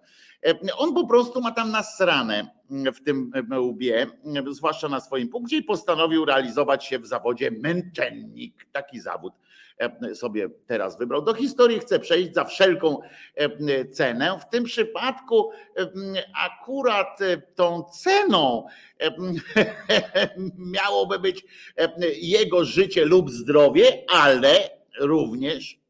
On 0.76 0.94
po 0.94 1.06
prostu 1.06 1.40
ma 1.40 1.52
tam 1.52 1.70
nasrane 1.70 2.50
w 2.70 3.04
tym 3.04 3.32
łbie, 3.58 4.06
zwłaszcza 4.50 4.88
na 4.88 5.00
swoim 5.00 5.28
punkcie 5.28 5.56
i 5.56 5.62
postanowił 5.62 6.24
realizować 6.24 6.86
się 6.86 6.98
w 6.98 7.06
zawodzie 7.06 7.50
męczennik. 7.50 8.66
Taki 8.72 9.00
zawód 9.00 9.32
sobie 10.14 10.48
teraz 10.66 10.98
wybrał. 10.98 11.22
Do 11.22 11.34
historii 11.34 11.80
chce 11.80 11.98
przejść 11.98 12.34
za 12.34 12.44
wszelką 12.44 13.00
cenę. 13.92 14.38
W 14.40 14.48
tym 14.48 14.64
przypadku 14.64 15.50
akurat 16.44 17.18
tą 17.54 17.82
ceną 17.82 18.66
miałoby 20.74 21.18
być 21.18 21.44
jego 22.20 22.64
życie 22.64 23.04
lub 23.04 23.30
zdrowie, 23.30 24.04
ale 24.08 24.70
również 25.00 25.80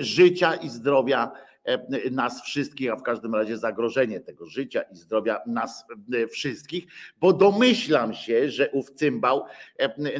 życia 0.00 0.54
i 0.54 0.68
zdrowia 0.68 1.47
nas 2.10 2.42
wszystkich, 2.42 2.92
a 2.92 2.96
w 2.96 3.02
każdym 3.02 3.34
razie 3.34 3.58
zagrożenie 3.58 4.20
tego 4.20 4.46
życia 4.46 4.82
i 4.82 4.96
zdrowia 4.96 5.40
nas 5.46 5.84
wszystkich, 6.30 6.86
bo 7.20 7.32
domyślam 7.32 8.14
się, 8.14 8.50
że 8.50 8.70
ów 8.70 8.90
cymbał 8.90 9.44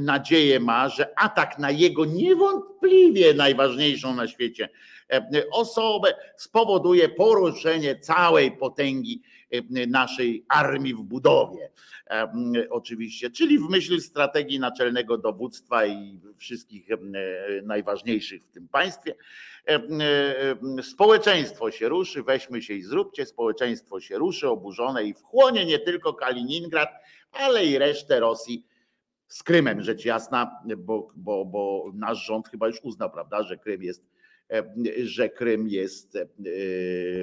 nadzieję 0.01 0.61
ma, 0.61 0.89
że 0.89 1.19
atak 1.19 1.59
na 1.59 1.71
jego 1.71 2.05
niewątpliwie 2.05 3.35
najważniejszą 3.35 4.15
na 4.15 4.29
świecie 4.29 4.69
osobę 5.53 6.15
spowoduje 6.37 7.09
poruszenie 7.09 7.97
całej 8.01 8.53
potęgi 8.53 9.23
naszej 9.89 10.45
armii 10.49 10.95
w 10.95 11.03
budowie. 11.03 11.71
Oczywiście, 12.71 13.31
czyli 13.31 13.59
w 13.59 13.69
myśl 13.69 14.01
strategii 14.01 14.61
naczelnego 14.61 15.19
dowództwa 15.19 15.87
i 15.87 16.21
wszystkich 16.37 16.89
najważniejszych 17.63 18.43
w 18.43 18.51
tym 18.51 18.69
państwie. 18.69 19.15
Społeczeństwo 20.83 21.71
się 21.71 21.89
ruszy, 21.89 22.23
weźmy 22.23 22.63
się 22.63 22.75
i 22.75 22.83
zróbcie. 22.83 23.27
Społeczeństwo 23.27 24.01
się 24.01 24.19
ruszy 24.19 24.49
oburzone 24.49 25.05
i 25.05 25.15
wchłonie 25.15 25.67
nie 25.67 25.79
tylko 25.79 26.15
Kaliningrad, 26.15 26.89
ale 27.33 27.67
i 27.67 27.79
resztę 27.79 28.21
Rosji 28.21 28.67
z 29.29 29.43
Krymem, 29.43 29.83
rzecz 29.83 30.05
jasna, 30.05 30.61
bo, 30.79 31.09
bo, 31.17 31.45
bo 31.45 31.91
nasz 31.95 32.27
rząd 32.27 32.49
chyba 32.49 32.67
już 32.67 32.81
uznał, 32.83 33.11
prawda, 33.11 33.43
że 33.43 33.57
Krym 33.57 33.83
jest 33.83 34.05
E, 34.05 34.18
że 35.03 35.29
Krym 35.29 35.69
jest 35.69 36.17
e, 36.17 36.25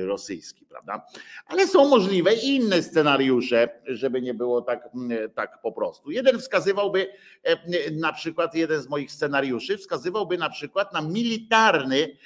rosyjski, 0.05 0.65
prawda? 0.65 1.05
Ale 1.45 1.67
są 1.67 1.89
możliwe 1.89 2.33
inne 2.33 2.83
scenariusze, 2.83 3.69
żeby 3.85 4.21
nie 4.21 4.33
było 4.33 4.61
tak, 4.61 4.89
tak 5.35 5.61
po 5.61 5.71
prostu. 5.71 6.11
Jeden 6.11 6.39
wskazywałby 6.39 7.07
e, 7.43 7.91
na 7.91 8.13
przykład, 8.13 8.55
jeden 8.55 8.81
z 8.81 8.89
moich 8.89 9.11
scenariuszy 9.11 9.77
wskazywałby 9.77 10.37
na 10.37 10.49
przykład 10.49 10.93
na 10.93 11.01
militarny 11.01 12.17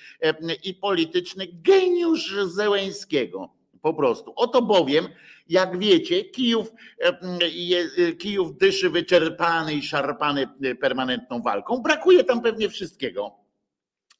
i 0.63 0.73
polityczny 0.73 1.47
geniusz 1.53 2.35
Zełęńskiego. 2.45 3.49
Po 3.81 3.93
prostu. 3.93 4.33
Oto 4.35 4.61
bowiem, 4.61 5.07
jak 5.49 5.77
wiecie, 5.77 6.23
Kijów, 6.23 6.71
Kijów 8.19 8.57
dyszy 8.57 8.89
wyczerpany 8.89 9.73
i 9.73 9.81
szarpany 9.81 10.47
permanentną 10.81 11.41
walką. 11.41 11.77
Brakuje 11.77 12.23
tam 12.23 12.41
pewnie 12.41 12.69
wszystkiego 12.69 13.38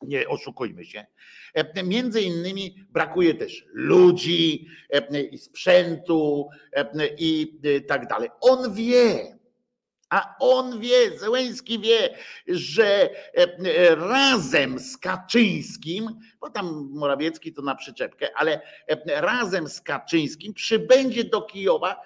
nie 0.01 0.27
oszukujmy 0.27 0.85
się. 0.85 1.05
E, 1.53 1.83
między 1.83 2.21
innymi 2.21 2.85
brakuje 2.89 3.33
też 3.33 3.65
ludzi, 3.73 4.67
e, 4.89 5.21
i 5.21 5.37
sprzętu 5.37 6.49
e, 6.73 7.07
i 7.17 7.59
tak 7.87 8.07
dalej. 8.07 8.29
On 8.41 8.73
wie, 8.73 9.37
a 10.09 10.35
on 10.39 10.79
wie, 10.79 11.19
Zełęński 11.19 11.79
wie, 11.79 12.15
że 12.47 13.09
razem 13.95 14.79
z 14.79 14.97
Kaczyńskim, 14.97 16.19
bo 16.41 16.49
tam 16.49 16.89
Morawiecki 16.91 17.53
to 17.53 17.61
na 17.61 17.75
przyczepkę, 17.75 18.29
ale 18.35 18.61
razem 19.05 19.67
z 19.67 19.81
Kaczyńskim 19.81 20.53
przybędzie 20.53 21.23
do 21.23 21.41
Kijowa 21.41 22.01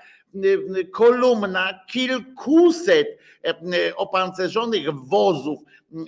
kolumna 0.92 1.80
kilkuset 1.88 3.08
opancerzonych 3.96 4.92
wozów 4.92 5.60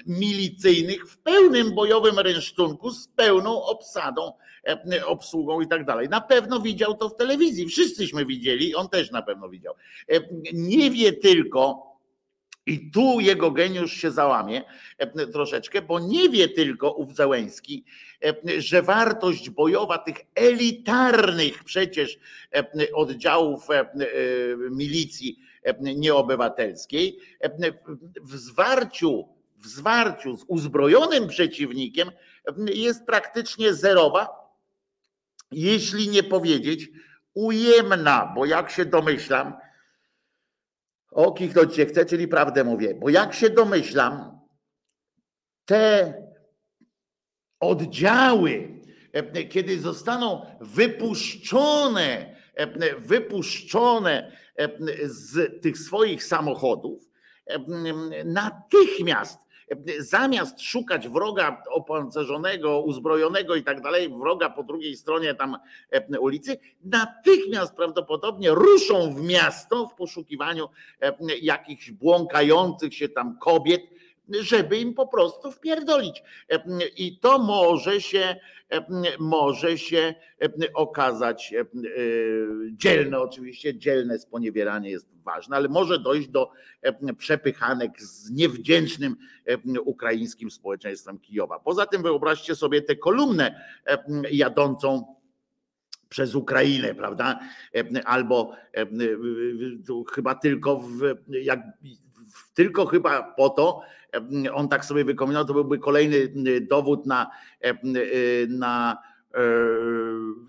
milicyjnych 0.05 1.11
w 1.11 1.17
pełnym 1.17 1.75
bojowym 1.75 2.19
rynsztunku 2.19 2.91
z 2.91 3.07
pełną 3.07 3.63
obsadą, 3.63 4.33
obsługą 5.05 5.61
i 5.61 5.67
tak 5.67 5.85
dalej. 5.85 6.09
Na 6.09 6.21
pewno 6.21 6.59
widział 6.59 6.97
to 6.97 7.09
w 7.09 7.15
telewizji. 7.15 7.65
Wszyscyśmy 7.65 8.25
widzieli, 8.25 8.75
on 8.75 8.89
też 8.89 9.11
na 9.11 9.21
pewno 9.21 9.49
widział. 9.49 9.73
Nie 10.53 10.91
wie 10.91 11.13
tylko, 11.13 11.85
i 12.67 12.91
tu 12.91 13.19
jego 13.19 13.51
geniusz 13.51 13.93
się 13.93 14.11
załamie 14.11 14.61
troszeczkę, 15.33 15.81
bo 15.81 15.99
nie 15.99 16.29
wie 16.29 16.49
tylko 16.49 16.91
ów 16.91 17.15
Załęski, 17.15 17.83
że 18.57 18.81
wartość 18.81 19.49
bojowa 19.49 19.97
tych 19.97 20.17
elitarnych 20.35 21.63
przecież 21.63 22.19
oddziałów 22.93 23.67
milicji 24.71 25.39
nieobywatelskiej 25.79 27.19
w 28.21 28.37
zwarciu, 28.37 29.34
w 29.65 29.67
zwarciu 29.67 30.37
z 30.37 30.45
uzbrojonym 30.47 31.27
przeciwnikiem 31.27 32.11
jest 32.73 33.05
praktycznie 33.05 33.73
zerowa, 33.73 34.29
jeśli 35.51 36.09
nie 36.09 36.23
powiedzieć 36.23 36.89
ujemna, 37.33 38.31
bo 38.35 38.45
jak 38.45 38.71
się 38.71 38.85
domyślam, 38.85 39.53
o 41.11 41.31
kichnąć 41.31 41.75
się 41.75 41.85
chce, 41.85 42.05
czyli 42.05 42.27
prawdę 42.27 42.63
mówię, 42.63 42.95
bo 42.99 43.09
jak 43.09 43.33
się 43.33 43.49
domyślam, 43.49 44.39
te 45.65 46.13
oddziały, 47.59 48.81
e, 49.13 49.43
kiedy 49.43 49.79
zostaną 49.79 50.45
wypuszczone, 50.61 52.35
e, 52.53 52.99
wypuszczone 52.99 54.31
e, 54.55 54.69
z 55.03 55.61
tych 55.61 55.77
swoich 55.77 56.23
samochodów, 56.23 57.03
natychmiast 58.25 59.39
zamiast 59.99 60.61
szukać 60.61 61.09
wroga 61.09 61.63
opancerzonego, 61.71 62.79
uzbrojonego 62.81 63.55
i 63.55 63.63
tak 63.63 63.81
dalej, 63.81 64.09
wroga 64.09 64.49
po 64.49 64.63
drugiej 64.63 64.97
stronie 64.97 65.35
tam 65.35 65.57
e, 65.91 66.19
ulicy, 66.19 66.57
natychmiast 66.83 67.75
prawdopodobnie 67.75 68.51
ruszą 68.51 69.13
w 69.13 69.21
miasto 69.21 69.87
w 69.87 69.95
poszukiwaniu 69.95 70.69
e, 71.01 71.13
jakichś 71.41 71.91
błąkających 71.91 72.95
się 72.95 73.09
tam 73.09 73.37
kobiet, 73.37 73.81
żeby 74.41 74.77
im 74.77 74.93
po 74.93 75.07
prostu 75.07 75.51
wpierdolić. 75.51 76.23
E, 76.49 76.63
I 76.97 77.19
to 77.19 77.39
może 77.39 78.01
się, 78.01 78.35
może 79.19 79.77
się 79.77 80.15
okazać 80.73 81.53
dzielne, 82.71 83.19
oczywiście 83.19 83.77
dzielne 83.77 84.19
sponiewieranie 84.19 84.89
jest 84.89 85.07
ważne, 85.23 85.55
ale 85.55 85.69
może 85.69 85.99
dojść 85.99 86.27
do 86.27 86.51
przepychanek 87.17 88.01
z 88.01 88.31
niewdzięcznym 88.31 89.15
ukraińskim 89.85 90.51
społeczeństwem 90.51 91.19
Kijowa. 91.19 91.59
Poza 91.59 91.85
tym 91.85 92.03
wyobraźcie 92.03 92.55
sobie 92.55 92.81
tę 92.81 92.95
kolumnę 92.95 93.61
jadącą 94.31 95.15
przez 96.09 96.35
Ukrainę, 96.35 96.95
prawda? 96.95 97.39
Albo 98.05 98.55
chyba 100.13 100.35
tylko 100.35 100.79
w, 100.79 101.15
jak, 101.27 101.59
tylko 102.55 102.85
chyba 102.85 103.23
po 103.23 103.49
to, 103.49 103.81
on 104.53 104.67
tak 104.67 104.85
sobie 104.85 105.05
wykombinował, 105.05 105.47
to 105.47 105.53
byłby 105.53 105.79
kolejny 105.79 106.31
dowód 106.61 107.05
na, 107.05 107.31
na 108.49 108.97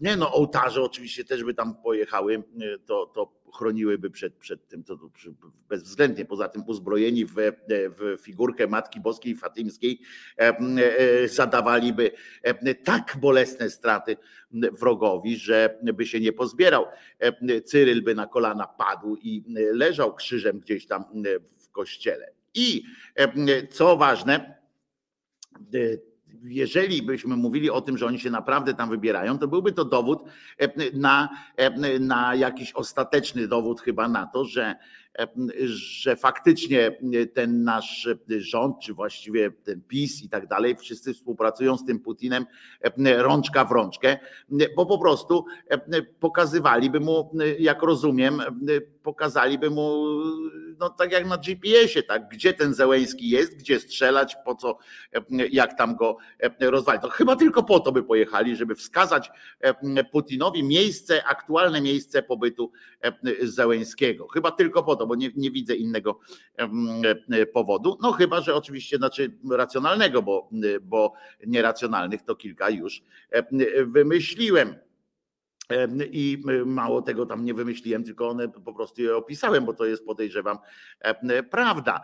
nie 0.01 0.17
no, 0.17 0.33
ołtarze 0.33 0.83
oczywiście 0.83 1.25
też 1.25 1.45
by 1.45 1.55
tam 1.55 1.75
pojechały, 1.83 2.43
to, 2.87 3.07
to 3.07 3.33
chroniłyby 3.55 4.11
przed, 4.11 4.35
przed 4.35 4.69
tym, 4.69 4.85
to, 4.85 4.99
bezwzględnie. 5.69 6.25
Poza 6.25 6.49
tym 6.49 6.63
uzbrojeni 6.67 7.25
w, 7.25 7.35
w 7.69 8.17
figurkę 8.21 8.67
Matki 8.67 9.01
Boskiej 9.01 9.37
Fatymskiej 9.37 10.01
zadawaliby 11.27 12.11
tak 12.85 13.17
bolesne 13.21 13.71
straty 13.71 14.17
wrogowi, 14.53 15.37
że 15.37 15.79
by 15.95 16.07
się 16.07 16.21
nie 16.21 16.33
pozbierał. 16.33 16.87
Cyryl 17.65 18.03
by 18.03 18.15
na 18.15 18.27
kolana 18.27 18.67
padł 18.67 19.17
i 19.17 19.45
leżał 19.73 20.15
krzyżem 20.15 20.59
gdzieś 20.59 20.87
tam 20.87 21.05
kościele. 21.77 22.33
I 22.55 22.83
co 23.71 23.97
ważne, 23.97 24.55
jeżeli 26.45 27.03
byśmy 27.03 27.37
mówili 27.37 27.71
o 27.71 27.81
tym, 27.81 27.99
że 27.99 28.07
oni 28.07 28.21
się 28.21 28.31
naprawdę 28.31 28.75
tam 28.75 28.91
wybierają, 28.91 29.39
to 29.39 29.49
byłby 29.49 29.73
to 29.73 29.85
dowód 29.85 30.23
na, 30.93 31.29
na 32.01 32.35
jakiś 32.35 32.73
ostateczny 32.73 33.49
dowód 33.49 33.81
chyba 33.81 34.09
na 34.09 34.27
to, 34.27 34.45
że 34.45 34.75
że 35.67 36.17
faktycznie 36.17 36.99
ten 37.35 37.65
nasz 37.65 38.09
rząd, 38.39 38.77
czy 38.83 38.95
właściwie 38.95 39.51
ten 39.51 39.83
PiS 39.83 40.23
i 40.23 40.29
tak 40.29 40.47
dalej, 40.47 40.77
wszyscy 40.77 41.15
współpracują 41.15 41.77
z 41.77 41.85
tym 41.85 42.01
Putinem 42.01 42.47
rączka 43.17 43.65
w 43.65 43.73
rączkę, 43.73 44.19
bo 44.77 44.87
po 44.87 44.99
prostu 44.99 45.45
pokazywaliby 46.21 47.01
mu, 47.01 47.31
jak 47.59 47.83
rozumiem, 47.83 48.41
pokazaliby 49.03 49.71
mu, 49.71 50.07
no 50.79 50.91
tak 50.91 51.13
jak 51.13 51.27
na 51.27 51.37
GPS-ie, 51.37 52.03
tak, 52.03 52.29
gdzie 52.29 52.55
ten 52.55 52.75
Zełęński 52.75 53.31
jest, 53.31 53.57
gdzie 53.57 53.81
strzelać, 53.81 54.37
po 54.45 54.55
co, 54.55 54.79
jak 55.51 55.79
tam 55.79 55.97
go 55.97 56.17
rozwalić. 56.61 57.03
To 57.03 57.09
chyba 57.09 57.37
tylko 57.37 57.63
po 57.63 57.81
to 57.81 57.93
by 57.93 58.03
pojechali, 58.03 58.57
żeby 58.57 58.75
wskazać 58.75 59.31
Putinowi 60.13 60.65
miejsce, 60.65 61.25
aktualne 61.25 61.81
miejsce 61.81 62.23
pobytu 62.23 62.73
Zełęńskiego. 63.43 64.29
Chyba 64.29 64.51
tylko 64.51 64.83
po 64.83 64.97
to, 64.97 65.06
bo 65.07 65.15
nie, 65.15 65.31
nie 65.37 65.51
widzę 65.51 65.75
innego 65.75 66.21
e, 66.57 67.47
powodu. 67.47 67.99
No 68.03 68.13
chyba, 68.13 68.41
że 68.41 68.55
oczywiście, 68.55 68.97
znaczy 68.97 69.39
racjonalnego, 69.51 70.23
bo, 70.23 70.51
bo 70.83 71.13
nieracjonalnych 71.47 72.23
to 72.23 72.37
kilka 72.37 72.71
już 72.71 73.03
wymyśliłem. 73.87 74.86
I 76.11 76.43
mało 76.67 77.03
tego 77.03 77.27
tam 77.27 77.45
nie 77.45 77.55
wymyśliłem, 77.55 78.05
tylko 78.05 78.29
one 78.29 78.49
po 78.49 78.75
prostu 78.75 79.03
je 79.03 79.17
opisałem, 79.17 79.65
bo 79.65 79.75
to 79.75 79.85
jest 79.85 80.05
podejrzewam 80.05 80.59
prawda, 81.51 82.03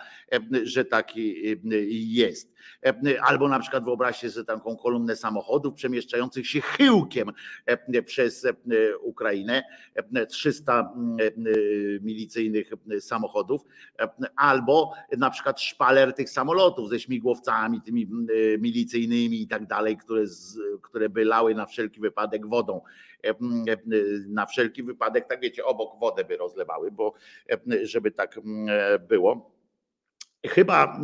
że 0.62 0.84
taki 0.84 1.34
jest. 2.14 2.52
Albo 3.22 3.48
na 3.48 3.58
przykład 3.58 3.84
wyobraźcie 3.84 4.30
sobie 4.30 4.44
taką 4.44 4.76
kolumnę 4.76 5.16
samochodów 5.16 5.74
przemieszczających 5.74 6.46
się 6.46 6.60
chyłkiem 6.60 7.32
przez 8.06 8.46
Ukrainę, 9.02 9.62
300 10.28 10.92
milicyjnych 12.00 12.70
samochodów, 13.00 13.62
albo 14.36 14.92
na 15.18 15.30
przykład 15.30 15.60
szpaler 15.60 16.14
tych 16.14 16.30
samolotów 16.30 16.90
ze 16.90 17.00
śmigłowcami, 17.00 17.82
tymi 17.82 18.08
milicyjnymi 18.58 19.42
i 19.42 19.48
tak 19.48 19.66
dalej, 19.66 19.96
które, 19.96 20.24
które 20.82 21.08
by 21.08 21.24
lały 21.24 21.54
na 21.54 21.66
wszelki 21.66 22.00
wypadek 22.00 22.46
wodą 22.46 22.80
na 24.28 24.46
wszelki 24.46 24.82
wypadek, 24.82 25.28
tak 25.28 25.40
wiecie, 25.40 25.64
obok 25.64 26.00
wodę 26.00 26.24
by 26.24 26.36
rozlewały, 26.36 26.90
bo 26.90 27.12
żeby 27.82 28.10
tak 28.10 28.40
było. 29.08 29.52
Chyba 30.46 31.00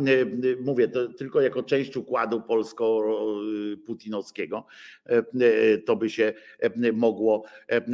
mówię 0.61 0.87
to 0.87 1.07
tylko 1.07 1.41
jako 1.41 1.63
część 1.63 1.97
układu 1.97 2.41
polsko-putinowskiego, 2.41 4.65
to 5.85 5.95
by 5.95 6.09
się 6.09 6.33
mogło 6.93 7.43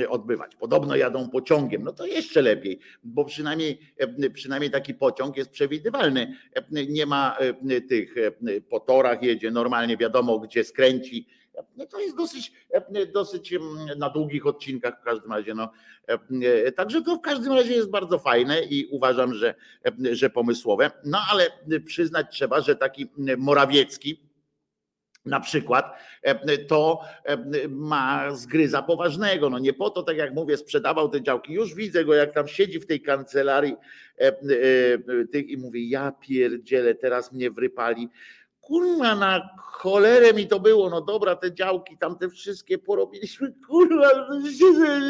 odbywać. 0.10 0.56
Podobno 0.56 0.96
jadą 0.96 1.30
pociągiem, 1.30 1.84
no 1.84 1.92
to 1.92 2.06
jeszcze 2.06 2.42
lepiej, 2.42 2.80
bo 3.04 3.26
przynajmniej, 3.26 3.80
przynajmniej 4.34 4.72
taki 4.72 4.94
pociąg 4.94 5.38
jest 5.38 5.50
przewidywalny. 5.50 6.36
Nie 6.72 7.06
ma 7.06 7.38
tych 7.90 8.16
po 8.70 8.80
torach 8.80 9.24
jedzie, 9.24 9.52
normalnie 9.52 9.98
wiadomo 9.98 10.40
gdzie 10.40 10.64
skręci 10.64 11.28
to 11.90 12.00
jest 12.00 12.18
dosyć, 12.18 12.52
dosyć 13.14 13.54
na 13.98 14.10
długich 14.10 14.46
odcinkach 14.48 15.00
w 15.02 15.04
każdym 15.04 15.32
razie. 15.32 15.54
No. 15.54 15.72
Także 16.76 17.02
to 17.02 17.16
w 17.16 17.22
każdym 17.22 17.54
razie 17.54 17.74
jest 17.74 17.90
bardzo 17.90 18.20
fajne 18.20 18.64
i 18.64 18.88
uważam, 18.92 19.34
że, 19.34 19.56
że 20.12 20.30
pomysłowe. 20.30 20.92
No 21.06 21.20
ale 21.32 21.48
przyznać 21.86 22.26
trzeba, 22.32 22.62
że 22.62 22.76
taki 22.76 23.08
Morawiecki, 23.38 24.26
na 25.26 25.40
przykład, 25.40 26.00
to 26.68 27.02
ma 27.70 28.36
zgryza 28.36 28.82
poważnego. 28.82 29.50
No 29.50 29.60
nie 29.60 29.74
po 29.74 29.90
to, 29.90 30.04
tak 30.04 30.18
jak 30.18 30.34
mówię, 30.34 30.58
sprzedawał 30.58 31.10
te 31.10 31.22
działki. 31.22 31.54
Już 31.54 31.76
widzę 31.76 32.06
go, 32.06 32.14
jak 32.14 32.34
tam 32.34 32.48
siedzi 32.48 32.80
w 32.80 32.86
tej 32.86 33.02
kancelarii 33.02 33.76
tych 35.32 35.50
i 35.50 35.58
mówi: 35.58 35.90
Ja 35.90 36.12
pierdzielę, 36.12 36.96
teraz 36.96 37.32
mnie 37.32 37.52
wrypali 37.52 38.10
kurwa 38.66 39.16
na 39.16 39.50
cholerę 39.58 40.34
mi 40.34 40.48
to 40.48 40.60
było, 40.60 40.90
no 40.90 41.02
dobra, 41.02 41.36
te 41.36 41.54
działki 41.54 41.98
tam 41.98 42.18
te 42.18 42.30
wszystkie 42.30 42.78
porobiliśmy, 42.78 43.54
kurwa, 43.68 44.10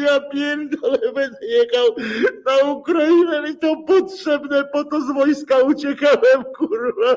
ja 0.04 0.20
pierdolę, 0.20 1.12
będę 1.14 1.46
jechał 1.46 1.86
na 2.46 2.72
Ukrainę 2.72 3.50
i 3.50 3.56
to 3.56 3.76
potrzebne, 3.76 4.64
po 4.64 4.84
to 4.84 5.00
z 5.00 5.14
wojska 5.14 5.58
uciekałem, 5.58 6.44
kurwa, 6.56 7.16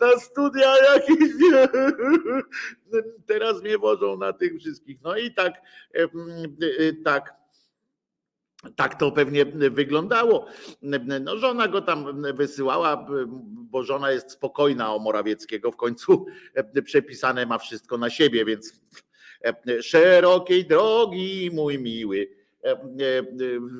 na 0.00 0.10
studia 0.20 0.74
jakieś, 0.94 1.32
teraz 3.26 3.62
mnie 3.62 3.78
wożą 3.78 4.16
na 4.16 4.32
tych 4.32 4.58
wszystkich, 4.58 4.98
no 5.02 5.16
i 5.16 5.34
tak, 5.34 5.52
tak, 7.04 7.37
tak 8.76 8.98
to 8.98 9.12
pewnie 9.12 9.44
wyglądało. 9.70 10.46
No, 11.20 11.38
żona 11.38 11.68
go 11.68 11.82
tam 11.82 12.22
wysyłała, 12.34 13.06
bo 13.52 13.82
żona 13.82 14.10
jest 14.10 14.30
spokojna 14.30 14.94
o 14.94 14.98
Morawieckiego. 14.98 15.72
W 15.72 15.76
końcu 15.76 16.26
przepisane 16.84 17.46
ma 17.46 17.58
wszystko 17.58 17.98
na 17.98 18.10
siebie, 18.10 18.44
więc 18.44 18.80
szerokiej 19.82 20.66
drogi, 20.66 21.50
mój 21.52 21.78
miły. 21.78 22.38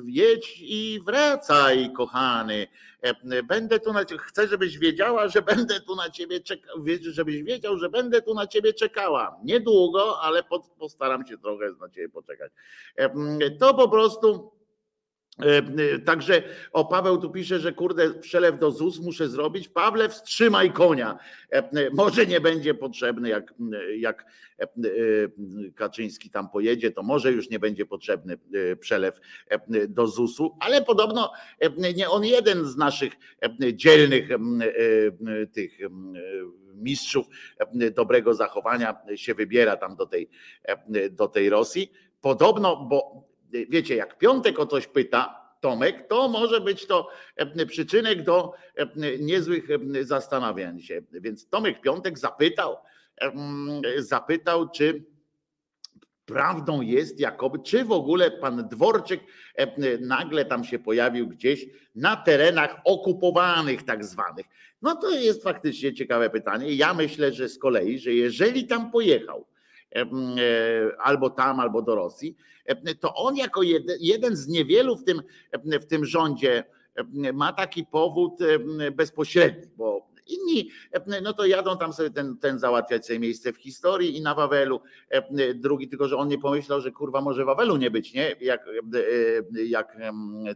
Jedź 0.05 0.57
i 0.61 0.99
wracaj, 1.05 1.93
kochany. 1.93 2.67
Będę 3.43 3.79
tu 3.79 3.93
na 3.93 4.05
ciebie. 4.05 4.21
Chcę, 4.21 4.47
żebyś 4.47 4.77
wiedziała, 4.77 5.27
że 5.27 5.41
będę 5.41 5.79
tu 5.79 5.95
na 5.95 6.09
ciebie 6.09 6.39
czekał. 6.39 6.75
Żebyś 7.01 7.43
wiedział, 7.43 7.77
że 7.77 7.89
będę 7.89 8.21
tu 8.21 8.33
na 8.33 8.47
ciebie 8.47 8.73
czekała. 8.73 9.39
Niedługo, 9.43 10.21
ale 10.21 10.43
postaram 10.79 11.27
się 11.27 11.37
trochę 11.37 11.71
na 11.81 11.89
ciebie 11.89 12.09
poczekać. 12.09 12.51
To 13.59 13.73
po 13.73 13.89
prostu 13.89 14.51
także 16.05 16.43
o 16.71 16.85
Paweł 16.85 17.17
tu 17.17 17.31
pisze, 17.31 17.59
że 17.59 17.73
kurde, 17.73 18.13
przelew 18.13 18.59
do 18.59 18.71
ZUS 18.71 18.99
muszę 18.99 19.29
zrobić. 19.29 19.67
Pawle, 19.67 20.09
wstrzymaj 20.09 20.71
konia. 20.71 21.19
E, 21.51 21.89
może 21.93 22.25
nie 22.25 22.41
będzie 22.41 22.73
potrzebny, 22.73 23.29
jak, 23.29 23.53
jak 23.97 24.25
Kaczyński 25.75 26.29
tam 26.29 26.49
pojedzie, 26.49 26.91
to 26.91 27.03
może 27.03 27.31
już 27.31 27.49
nie 27.49 27.59
będzie 27.59 27.85
potrzebny 27.85 28.37
przelew 28.79 29.19
do 29.87 30.07
ZUS-u, 30.07 30.57
ale 30.59 30.81
podobno 30.81 31.31
nie 31.95 32.09
on 32.09 32.25
jeden 32.25 32.65
z 32.65 32.77
naszych 32.77 33.13
dzielnych 33.73 34.29
tych 35.53 35.79
mistrzów 36.75 37.25
dobrego 37.95 38.33
zachowania 38.33 38.95
się 39.15 39.33
wybiera 39.33 39.77
tam 39.77 39.95
do 39.95 40.05
tej, 40.05 40.29
do 41.11 41.27
tej 41.27 41.49
Rosji. 41.49 41.91
Podobno, 42.21 42.75
bo 42.75 43.28
wiecie, 43.51 43.95
jak 43.95 44.17
Piątek 44.17 44.59
o 44.59 44.65
coś 44.65 44.87
pyta, 44.87 45.39
Tomek, 45.61 46.07
to 46.07 46.27
może 46.27 46.61
być 46.61 46.85
to 46.85 47.09
e, 47.35 47.65
przyczynek 47.65 48.23
do 48.23 48.53
e, 48.75 49.17
niezłych 49.17 49.67
e, 49.71 50.03
zastanawiań 50.03 50.81
się. 50.81 51.01
Więc 51.11 51.49
Tomek 51.49 51.81
Piątek 51.81 52.19
zapytał, 52.19 52.77
zapytał, 53.97 54.69
czy 54.69 55.05
prawdą 56.25 56.81
jest, 56.81 57.19
jakoby, 57.19 57.59
czy 57.59 57.85
w 57.85 57.91
ogóle 57.91 58.31
pan 58.31 58.67
Dworczyk 58.67 59.21
nagle 59.99 60.45
tam 60.45 60.63
się 60.63 60.79
pojawił 60.79 61.27
gdzieś 61.27 61.65
na 61.95 62.15
terenach 62.15 62.75
okupowanych, 62.85 63.83
tak 63.83 64.05
zwanych. 64.05 64.45
No 64.81 64.95
to 64.95 65.09
jest 65.09 65.43
faktycznie 65.43 65.93
ciekawe 65.93 66.29
pytanie. 66.29 66.73
Ja 66.75 66.93
myślę, 66.93 67.33
że 67.33 67.49
z 67.49 67.59
kolei, 67.59 67.99
że 67.99 68.13
jeżeli 68.13 68.67
tam 68.67 68.91
pojechał, 68.91 69.45
albo 70.99 71.29
tam, 71.29 71.59
albo 71.59 71.81
do 71.81 71.95
Rosji, 71.95 72.35
to 72.99 73.13
on 73.15 73.35
jako 73.35 73.61
jeden 73.99 74.35
z 74.35 74.47
niewielu 74.47 74.97
w 74.97 75.03
tym, 75.03 75.21
w 75.63 75.85
tym 75.85 76.05
rządzie 76.05 76.63
ma 77.33 77.53
taki 77.53 77.85
powód 77.85 78.39
bezpośredni, 78.91 79.71
bo 79.77 80.09
inni, 80.27 80.69
no 81.23 81.33
to 81.33 81.45
jadą 81.45 81.77
tam 81.77 81.93
sobie 81.93 82.09
ten, 82.09 82.37
ten 82.37 82.59
załatwiać 82.59 83.05
sobie 83.05 83.19
miejsce 83.19 83.53
w 83.53 83.57
historii 83.57 84.17
i 84.17 84.21
na 84.21 84.35
Wawelu. 84.35 84.81
Drugi, 85.55 85.87
tylko 85.87 86.07
że 86.07 86.17
on 86.17 86.27
nie 86.27 86.37
pomyślał, 86.37 86.81
że 86.81 86.91
kurwa 86.91 87.21
może 87.21 87.45
Wawelu 87.45 87.77
nie 87.77 87.91
być, 87.91 88.13
nie? 88.13 88.35
Jak, 88.41 88.65
jak 89.67 89.97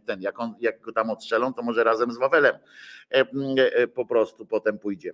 ten, 0.06 0.22
jak, 0.22 0.40
on, 0.40 0.54
jak 0.60 0.82
go 0.82 0.92
tam 0.92 1.10
odstrzelą, 1.10 1.54
to 1.54 1.64
może 1.64 1.84
razem 1.84 2.12
z 2.12 2.18
Wawelem 2.18 2.56
po 3.94 4.06
prostu 4.06 4.46
potem 4.46 4.80
pójdzie 4.80 5.14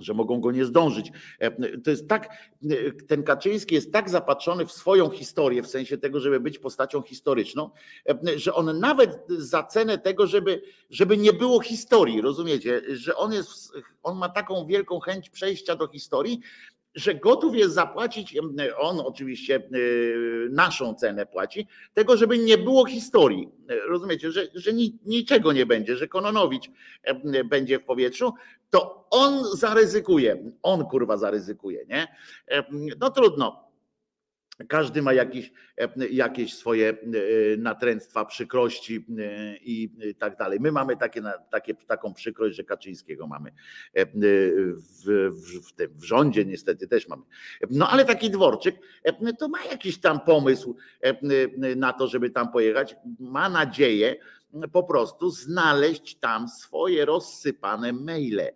że 0.00 0.14
mogą 0.14 0.40
go 0.40 0.52
nie 0.52 0.64
zdążyć. 0.64 1.12
E, 1.38 1.50
to 1.80 1.90
jest 1.90 2.08
tak, 2.08 2.28
e, 2.70 2.92
ten 2.92 3.22
Kaczyński 3.22 3.74
jest 3.74 3.92
tak 3.92 4.10
zapatrzony 4.10 4.66
w 4.66 4.72
swoją 4.72 5.10
historię, 5.10 5.62
w 5.62 5.66
sensie 5.66 5.98
tego, 5.98 6.20
żeby 6.20 6.40
być 6.40 6.58
postacią 6.58 7.02
historyczną, 7.02 7.70
e, 8.08 8.38
że 8.38 8.54
on 8.54 8.78
nawet 8.78 9.24
za 9.28 9.62
cenę 9.62 9.98
tego, 9.98 10.26
żeby, 10.26 10.62
żeby 10.90 11.16
nie 11.16 11.32
było 11.32 11.60
historii, 11.60 12.20
rozumiecie, 12.20 12.82
że 12.88 13.16
on 13.16 13.32
jest, 13.32 13.72
on 14.02 14.18
ma 14.18 14.28
taką 14.28 14.66
wielką 14.66 15.00
chęć 15.00 15.30
przejścia 15.30 15.76
do 15.76 15.88
historii, 15.88 16.40
że 16.94 17.14
gotów 17.14 17.56
jest 17.56 17.74
zapłacić, 17.74 18.36
on 18.78 19.00
oczywiście 19.00 19.68
naszą 20.50 20.94
cenę 20.94 21.26
płaci, 21.26 21.66
tego, 21.94 22.16
żeby 22.16 22.38
nie 22.38 22.58
było 22.58 22.86
historii. 22.86 23.48
Rozumiecie, 23.88 24.30
że, 24.30 24.46
że 24.54 24.72
niczego 25.06 25.52
nie 25.52 25.66
będzie, 25.66 25.96
że 25.96 26.08
Kononowicz 26.08 26.70
będzie 27.44 27.78
w 27.78 27.84
powietrzu, 27.84 28.32
to 28.74 29.06
on 29.10 29.44
zaryzykuje, 29.56 30.52
on 30.62 30.84
kurwa 30.84 31.16
zaryzykuje, 31.16 31.84
nie? 31.88 32.08
No 33.00 33.10
trudno. 33.10 33.64
Każdy 34.68 35.02
ma 35.02 35.12
jakieś, 35.12 35.52
jakieś 36.10 36.54
swoje 36.54 36.96
natręctwa, 37.58 38.24
przykrości 38.24 39.06
i 39.60 39.90
tak 40.18 40.36
dalej. 40.36 40.60
My 40.60 40.72
mamy 40.72 40.96
takie, 40.96 41.22
takie, 41.50 41.74
taką 41.74 42.14
przykrość, 42.14 42.56
że 42.56 42.64
Kaczyńskiego 42.64 43.26
mamy 43.26 43.50
w, 43.94 45.30
w, 45.32 45.68
w, 45.68 45.72
tym, 45.72 45.90
w 45.98 46.04
rządzie, 46.04 46.44
niestety 46.44 46.88
też 46.88 47.08
mamy. 47.08 47.22
No 47.70 47.90
ale 47.90 48.04
taki 48.04 48.30
dworczyk 48.30 48.76
to 49.38 49.48
ma 49.48 49.64
jakiś 49.64 50.00
tam 50.00 50.20
pomysł 50.20 50.76
na 51.76 51.92
to, 51.92 52.06
żeby 52.06 52.30
tam 52.30 52.52
pojechać. 52.52 52.96
Ma 53.18 53.48
nadzieję, 53.48 54.16
po 54.72 54.82
prostu 54.82 55.30
znaleźć 55.30 56.14
tam 56.18 56.48
swoje 56.48 57.04
rozsypane 57.04 57.92
maile 57.92 58.52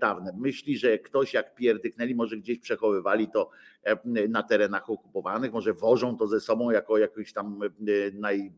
dawne. 0.00 0.32
Myśli, 0.36 0.78
że 0.78 0.98
ktoś 0.98 1.34
jak 1.34 1.54
pierdyknęli, 1.54 2.14
może 2.14 2.36
gdzieś 2.36 2.58
przechowywali 2.58 3.28
to 3.28 3.50
na 4.28 4.42
terenach 4.42 4.90
okupowanych, 4.90 5.52
może 5.52 5.74
wożą 5.74 6.16
to 6.16 6.26
ze 6.26 6.40
sobą 6.40 6.70
jako 6.70 6.98
jakąś 6.98 7.32
tam 7.32 7.60
naj, 8.12 8.52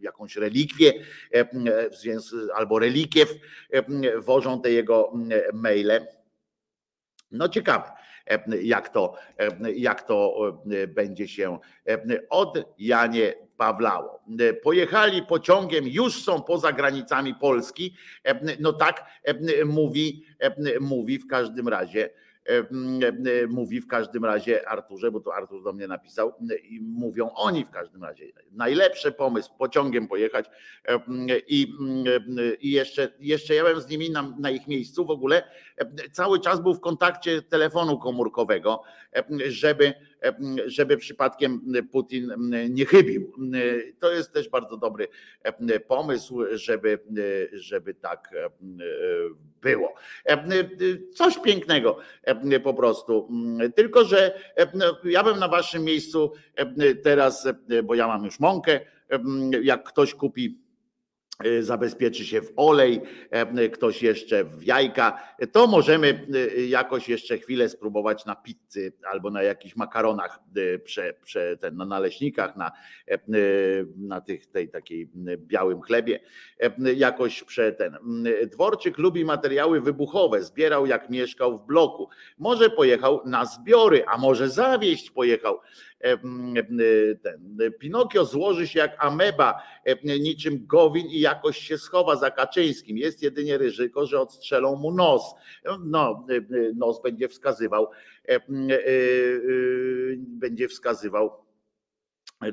jakąś 0.00 0.36
relikwię 0.36 0.92
albo 2.54 2.78
relikiew, 2.78 3.34
wożą 4.16 4.62
te 4.62 4.72
jego 4.72 5.12
maile. 5.52 6.06
No 7.30 7.48
ciekawe. 7.48 8.01
Jak 8.62 8.88
to, 8.88 9.14
jak 9.74 10.02
to 10.02 10.36
będzie 10.88 11.28
się 11.28 11.58
od 12.30 12.58
Janie 12.78 13.34
Pawlało. 13.56 14.22
Pojechali 14.62 15.22
pociągiem, 15.22 15.88
już 15.88 16.24
są 16.24 16.42
poza 16.42 16.72
granicami 16.72 17.34
Polski. 17.34 17.96
No 18.60 18.72
tak 18.72 19.04
mówi, 19.64 20.24
mówi 20.80 21.18
w 21.18 21.26
każdym 21.26 21.68
razie 21.68 22.10
E, 22.10 22.10
e, 22.10 22.31
mówi 23.48 23.80
w 23.80 23.86
każdym 23.86 24.24
razie 24.24 24.68
Arturze, 24.68 25.10
bo 25.10 25.20
to 25.20 25.34
Artur 25.34 25.64
do 25.64 25.72
mnie 25.72 25.88
napisał 25.88 26.32
i 26.70 26.80
mówią 26.80 27.30
oni 27.34 27.64
w 27.64 27.70
każdym 27.70 28.04
razie. 28.04 28.24
Najlepszy 28.52 29.12
pomysł, 29.12 29.50
pociągiem 29.58 30.08
pojechać 30.08 30.46
i, 31.48 31.74
i 32.60 32.70
jeszcze, 32.70 33.08
jeszcze 33.20 33.54
ja 33.54 33.62
byłem 33.62 33.80
z 33.80 33.88
nimi 33.88 34.10
na, 34.10 34.34
na 34.38 34.50
ich 34.50 34.66
miejscu 34.66 35.06
w 35.06 35.10
ogóle 35.10 35.42
cały 36.12 36.40
czas 36.40 36.60
był 36.60 36.74
w 36.74 36.80
kontakcie 36.80 37.42
telefonu 37.42 37.98
komórkowego, 37.98 38.82
żeby, 39.48 39.94
żeby 40.66 40.96
przypadkiem 40.96 41.60
Putin 41.92 42.32
nie 42.70 42.86
chybił. 42.86 43.32
To 43.98 44.12
jest 44.12 44.32
też 44.32 44.48
bardzo 44.48 44.76
dobry 44.76 45.08
pomysł, 45.88 46.40
żeby, 46.52 46.98
żeby 47.52 47.94
tak 47.94 48.28
było. 49.62 49.94
Coś 51.14 51.38
pięknego 51.38 51.98
po 52.64 52.74
prostu. 52.74 53.28
Tylko, 53.74 54.04
że 54.04 54.38
ja 55.04 55.24
bym 55.24 55.38
na 55.38 55.48
waszym 55.48 55.84
miejscu 55.84 56.32
teraz, 57.02 57.48
bo 57.84 57.94
ja 57.94 58.06
mam 58.06 58.24
już 58.24 58.40
mąkę, 58.40 58.80
jak 59.62 59.84
ktoś 59.84 60.14
kupi 60.14 60.61
zabezpieczy 61.60 62.24
się 62.24 62.42
w 62.42 62.52
olej, 62.56 63.00
e, 63.30 63.68
ktoś 63.68 64.02
jeszcze 64.02 64.44
w 64.44 64.64
jajka, 64.64 65.22
to 65.52 65.66
możemy 65.66 66.26
y, 66.34 66.66
jakoś 66.66 67.08
jeszcze 67.08 67.38
chwilę 67.38 67.68
spróbować 67.68 68.24
na 68.24 68.36
pizzy 68.36 68.92
albo 69.12 69.30
na 69.30 69.42
jakichś 69.42 69.76
makaronach, 69.76 70.40
prze, 70.84 71.14
prze, 71.24 71.56
ten, 71.56 71.76
na 71.76 71.84
naleśnikach, 71.84 72.56
na, 72.56 72.72
e, 73.08 73.18
na 73.96 74.20
tych, 74.20 74.46
tej 74.46 74.68
takiej 74.68 75.10
białym 75.36 75.80
chlebie, 75.80 76.20
e, 76.60 76.92
jakoś 76.92 77.44
prze 77.44 77.72
ten. 77.72 77.96
Dworczyk 78.52 78.98
lubi 78.98 79.24
materiały 79.24 79.80
wybuchowe, 79.80 80.42
zbierał 80.42 80.86
jak 80.86 81.10
mieszkał 81.10 81.58
w 81.58 81.66
bloku. 81.66 82.08
Może 82.38 82.70
pojechał 82.70 83.22
na 83.26 83.44
zbiory, 83.44 84.04
a 84.06 84.18
może 84.18 84.50
zawieść 84.50 85.10
pojechał 85.10 85.60
ten 87.22 87.72
Pinokio 87.78 88.24
złoży 88.24 88.68
się 88.68 88.78
jak 88.78 89.04
ameba, 89.04 89.62
niczym 90.04 90.66
Gowin 90.66 91.06
i 91.06 91.20
jakoś 91.20 91.58
się 91.58 91.78
schowa 91.78 92.16
za 92.16 92.30
Kaczyńskim. 92.30 92.98
Jest 92.98 93.22
jedynie 93.22 93.58
ryzyko, 93.58 94.06
że 94.06 94.20
odstrzelą 94.20 94.76
mu 94.76 94.92
nos. 94.92 95.34
No, 95.84 96.26
nos 96.74 97.02
będzie 97.02 97.28
wskazywał, 97.28 97.90
e, 98.28 98.34
e, 98.34 98.40
będzie 100.18 100.68
wskazywał 100.68 101.41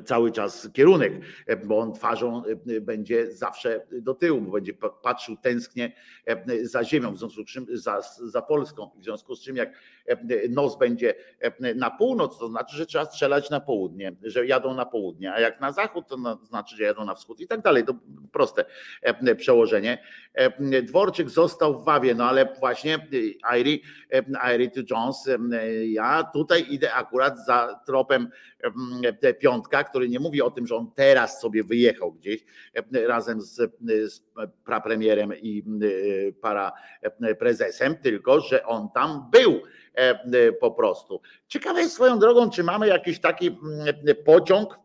cały 0.04 0.32
czas 0.32 0.68
kierunek, 0.72 1.12
bo 1.64 1.78
on 1.78 1.92
twarzą 1.92 2.42
będzie 2.80 3.32
zawsze 3.32 3.86
do 3.92 4.14
tyłu, 4.14 4.40
bo 4.40 4.52
będzie 4.52 4.74
patrzył 5.02 5.36
tęsknie 5.36 5.92
za 6.62 6.84
ziemią, 6.84 7.12
w 7.12 7.18
związku 7.18 7.42
z 7.42 7.46
czym 7.46 7.66
za, 7.72 8.00
za 8.24 8.42
Polską. 8.42 8.90
W 8.96 9.04
związku 9.04 9.34
z 9.34 9.42
czym 9.42 9.56
jak 9.56 9.72
nos 10.50 10.78
będzie 10.78 11.14
na 11.74 11.90
północ, 11.90 12.38
to 12.38 12.48
znaczy, 12.48 12.76
że 12.76 12.86
trzeba 12.86 13.04
strzelać 13.04 13.50
na 13.50 13.60
południe, 13.60 14.12
że 14.22 14.46
jadą 14.46 14.74
na 14.74 14.86
południe, 14.86 15.32
a 15.32 15.40
jak 15.40 15.60
na 15.60 15.72
zachód, 15.72 16.04
to 16.08 16.38
znaczy, 16.44 16.76
że 16.76 16.82
jadą 16.84 17.04
na 17.04 17.14
wschód 17.14 17.40
i 17.40 17.46
tak 17.46 17.60
dalej. 17.60 17.84
To 17.84 17.94
proste 18.32 18.64
przełożenie. 19.36 20.02
Dworczyk 20.82 21.30
został 21.30 21.80
w 21.80 21.84
Wawie, 21.84 22.14
no 22.14 22.24
ale 22.24 22.54
właśnie 22.60 23.08
Airy, 23.42 23.80
Airy 24.40 24.70
Jones, 24.90 25.30
ja 25.86 26.24
tutaj 26.32 26.66
idę 26.70 26.94
akurat 26.94 27.46
za 27.46 27.80
tropem 27.86 28.30
piątka, 29.40 29.79
który 29.84 30.08
nie 30.08 30.20
mówi 30.20 30.42
o 30.42 30.50
tym, 30.50 30.66
że 30.66 30.76
on 30.76 30.90
teraz 30.94 31.40
sobie 31.40 31.64
wyjechał 31.64 32.12
gdzieś 32.12 32.44
razem 32.92 33.40
z, 33.40 33.56
z 34.12 34.22
prapremierem 34.64 35.34
i 35.36 35.64
para 36.40 36.72
prezesem, 37.38 37.96
tylko 37.96 38.40
że 38.40 38.66
on 38.66 38.88
tam 38.94 39.30
był 39.32 39.60
po 40.60 40.70
prostu. 40.70 41.20
Ciekawe 41.48 41.80
jest 41.80 41.94
swoją 41.94 42.18
drogą, 42.18 42.50
czy 42.50 42.64
mamy 42.64 42.88
jakiś 42.88 43.20
taki 43.20 43.58
pociąg, 44.24 44.78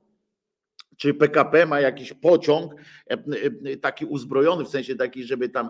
czy 0.98 1.14
PKP 1.14 1.66
ma 1.66 1.80
jakiś 1.80 2.14
pociąg 2.14 2.74
taki 3.82 4.06
uzbrojony, 4.06 4.64
w 4.64 4.70
sensie 4.70 4.96
taki, 4.96 5.24
żeby 5.24 5.50
tam 5.50 5.70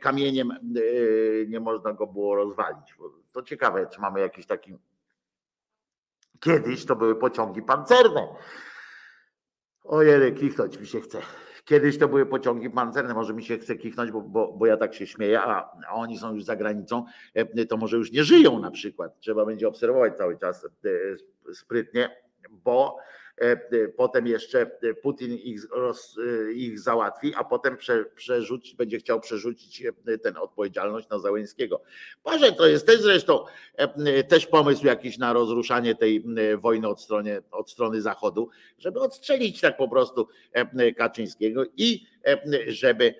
kamieniem 0.00 0.52
nie 1.48 1.60
można 1.60 1.92
go 1.92 2.06
było 2.06 2.34
rozwalić. 2.34 2.94
To 3.32 3.42
ciekawe, 3.42 3.86
czy 3.94 4.00
mamy 4.00 4.20
jakiś 4.20 4.46
taki 4.46 4.74
Kiedyś 6.40 6.86
to 6.86 6.96
były 6.96 7.16
pociągi 7.16 7.62
pancerne. 7.62 8.28
Ojej, 9.84 10.34
kichnąć 10.34 10.78
mi 10.78 10.86
się 10.86 11.00
chce. 11.00 11.18
Kiedyś 11.64 11.98
to 11.98 12.08
były 12.08 12.26
pociągi 12.26 12.70
pancerne, 12.70 13.14
może 13.14 13.34
mi 13.34 13.44
się 13.44 13.58
chce 13.58 13.76
kichnąć, 13.76 14.10
bo, 14.10 14.20
bo, 14.20 14.52
bo 14.52 14.66
ja 14.66 14.76
tak 14.76 14.94
się 14.94 15.06
śmieję, 15.06 15.40
a, 15.40 15.70
a, 15.88 15.92
oni 15.92 16.18
są 16.18 16.34
już 16.34 16.44
za 16.44 16.56
granicą, 16.56 17.04
e, 17.34 17.66
to 17.66 17.76
może 17.76 17.96
już 17.96 18.12
nie 18.12 18.24
żyją 18.24 18.58
na 18.58 18.70
przykład. 18.70 19.18
Trzeba 19.20 19.46
będzie 19.46 19.68
obserwować 19.68 20.16
cały 20.16 20.38
czas 20.38 20.64
e, 20.64 21.54
sprytnie, 21.54 22.16
bo 22.50 22.96
potem 23.96 24.26
jeszcze 24.26 24.60
e, 24.60 24.94
Putin 24.94 25.34
ich, 25.34 25.70
roz, 25.70 26.16
ich 26.54 26.80
załatwi, 26.80 27.34
a 27.34 27.44
potem 27.44 27.76
prze, 27.76 28.04
będzie 28.76 28.98
chciał 28.98 29.20
przerzucić 29.20 29.82
tę 30.22 30.40
odpowiedzialność 30.40 31.08
na 31.08 31.18
Załęskiego. 31.18 31.82
Boże, 32.24 32.52
to 32.52 32.66
jest 32.66 32.86
też 32.86 33.00
zresztą 33.00 33.44
też 34.28 34.46
pomysł 34.46 34.86
jakiś 34.86 35.18
na 35.18 35.32
rozruszanie 35.32 35.94
tej 35.94 36.24
wojny 36.58 36.88
od 36.88 37.00
strony, 37.00 37.42
od 37.50 37.70
strony 37.70 38.02
Zachodu, 38.02 38.48
żeby 38.78 39.00
odstrzelić 39.00 39.60
tak 39.60 39.76
po 39.76 39.88
prostu 39.88 40.28
Kaczyńskiego 40.96 41.64
i 41.76 42.06
żeby, 42.66 43.14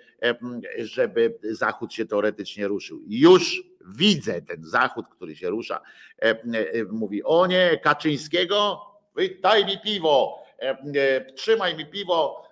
żeby 0.78 1.38
Zachód 1.42 1.92
się 1.92 2.06
teoretycznie 2.06 2.68
ruszył. 2.68 3.00
Już 3.08 3.62
widzę 3.86 4.42
ten 4.42 4.64
Zachód, 4.64 5.06
który 5.10 5.36
się 5.36 5.50
rusza, 5.50 5.80
mówi, 6.90 7.22
o 7.22 7.46
nie, 7.46 7.80
Kaczyńskiego 7.82 8.89
daj 9.28 9.64
mi 9.64 9.78
piwo, 9.78 10.44
e, 10.62 10.70
e, 10.96 11.32
trzymaj 11.34 11.76
mi 11.76 11.86
piwo, 11.86 12.42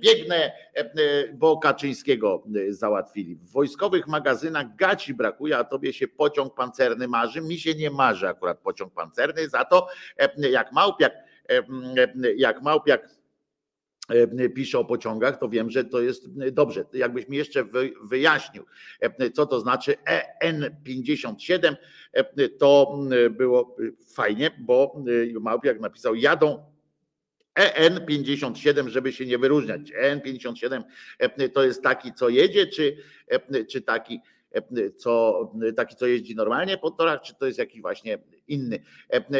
biegnę, 0.00 0.52
e, 0.74 1.28
bo 1.32 1.58
Kaczyńskiego 1.58 2.44
załatwili. 2.68 3.36
W 3.36 3.52
wojskowych 3.52 4.06
magazynach 4.06 4.76
gaci 4.76 5.14
brakuje, 5.14 5.58
a 5.58 5.64
tobie 5.64 5.92
się 5.92 6.08
pociąg 6.08 6.54
pancerny 6.54 7.08
marzy. 7.08 7.40
Mi 7.40 7.58
się 7.58 7.74
nie 7.74 7.90
marzy 7.90 8.28
akurat 8.28 8.58
pociąg 8.58 8.94
pancerny, 8.94 9.48
za 9.48 9.64
to 9.64 9.88
jak 10.36 10.72
Małpiak, 10.72 11.12
jak 12.36 12.62
Małpiak 12.62 13.19
pisze 14.54 14.78
o 14.78 14.84
pociągach, 14.84 15.38
to 15.38 15.48
wiem, 15.48 15.70
że 15.70 15.84
to 15.84 16.00
jest 16.00 16.28
dobrze. 16.52 16.84
Jakbyś 16.92 17.28
mi 17.28 17.36
jeszcze 17.36 17.64
wyjaśnił, 18.02 18.64
co 19.34 19.46
to 19.46 19.60
znaczy 19.60 19.94
EN57, 20.44 21.76
to 22.58 22.98
było 23.30 23.76
fajnie, 24.14 24.50
bo 24.58 25.04
Małpiak 25.40 25.80
napisał, 25.80 26.14
jadą 26.14 26.70
EN57, 27.58 28.88
żeby 28.88 29.12
się 29.12 29.26
nie 29.26 29.38
wyróżniać. 29.38 29.92
EN57 30.02 30.82
to 31.54 31.64
jest 31.64 31.82
taki, 31.82 32.12
co 32.12 32.28
jedzie, 32.28 32.66
czy, 32.66 32.96
czy 33.68 33.82
taki, 33.82 34.20
co, 34.96 35.40
taki, 35.76 35.96
co 35.96 36.06
jeździ 36.06 36.36
normalnie 36.36 36.78
po 36.78 36.90
torach, 36.90 37.20
czy 37.20 37.34
to 37.34 37.46
jest 37.46 37.58
jakiś 37.58 37.80
właśnie 37.80 38.18
inny. 38.48 38.78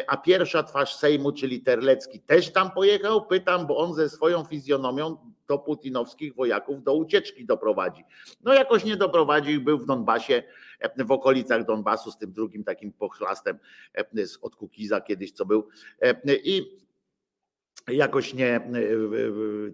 A 0.06 0.16
pierwsza 0.16 0.62
twarz 0.62 0.94
Sejmu, 0.94 1.32
czyli 1.32 1.60
Terlecki, 1.60 2.20
też 2.20 2.52
tam 2.52 2.70
pojechał? 2.70 3.26
Pytam, 3.26 3.66
bo 3.66 3.76
on 3.76 3.94
ze 3.94 4.08
swoją 4.08 4.44
fizjonomią 4.44 5.16
do 5.48 5.58
putinowskich 5.58 6.34
wojaków 6.34 6.82
do 6.82 6.94
ucieczki 6.94 7.46
doprowadzi. 7.46 8.04
No 8.42 8.54
jakoś 8.54 8.84
nie 8.84 8.96
doprowadził, 8.96 9.60
był 9.60 9.78
w 9.78 9.86
Donbasie, 9.86 10.42
w 10.96 11.10
okolicach 11.10 11.66
Donbasu 11.66 12.10
z 12.10 12.18
tym 12.18 12.32
drugim 12.32 12.64
takim 12.64 12.92
pochlastem 12.92 13.58
od 14.42 14.56
Kukiza 14.56 15.00
kiedyś, 15.00 15.32
co 15.32 15.46
był. 15.46 15.68
I 16.44 16.80
jakoś 17.88 18.34
nie, 18.34 18.56
e, 18.56 18.62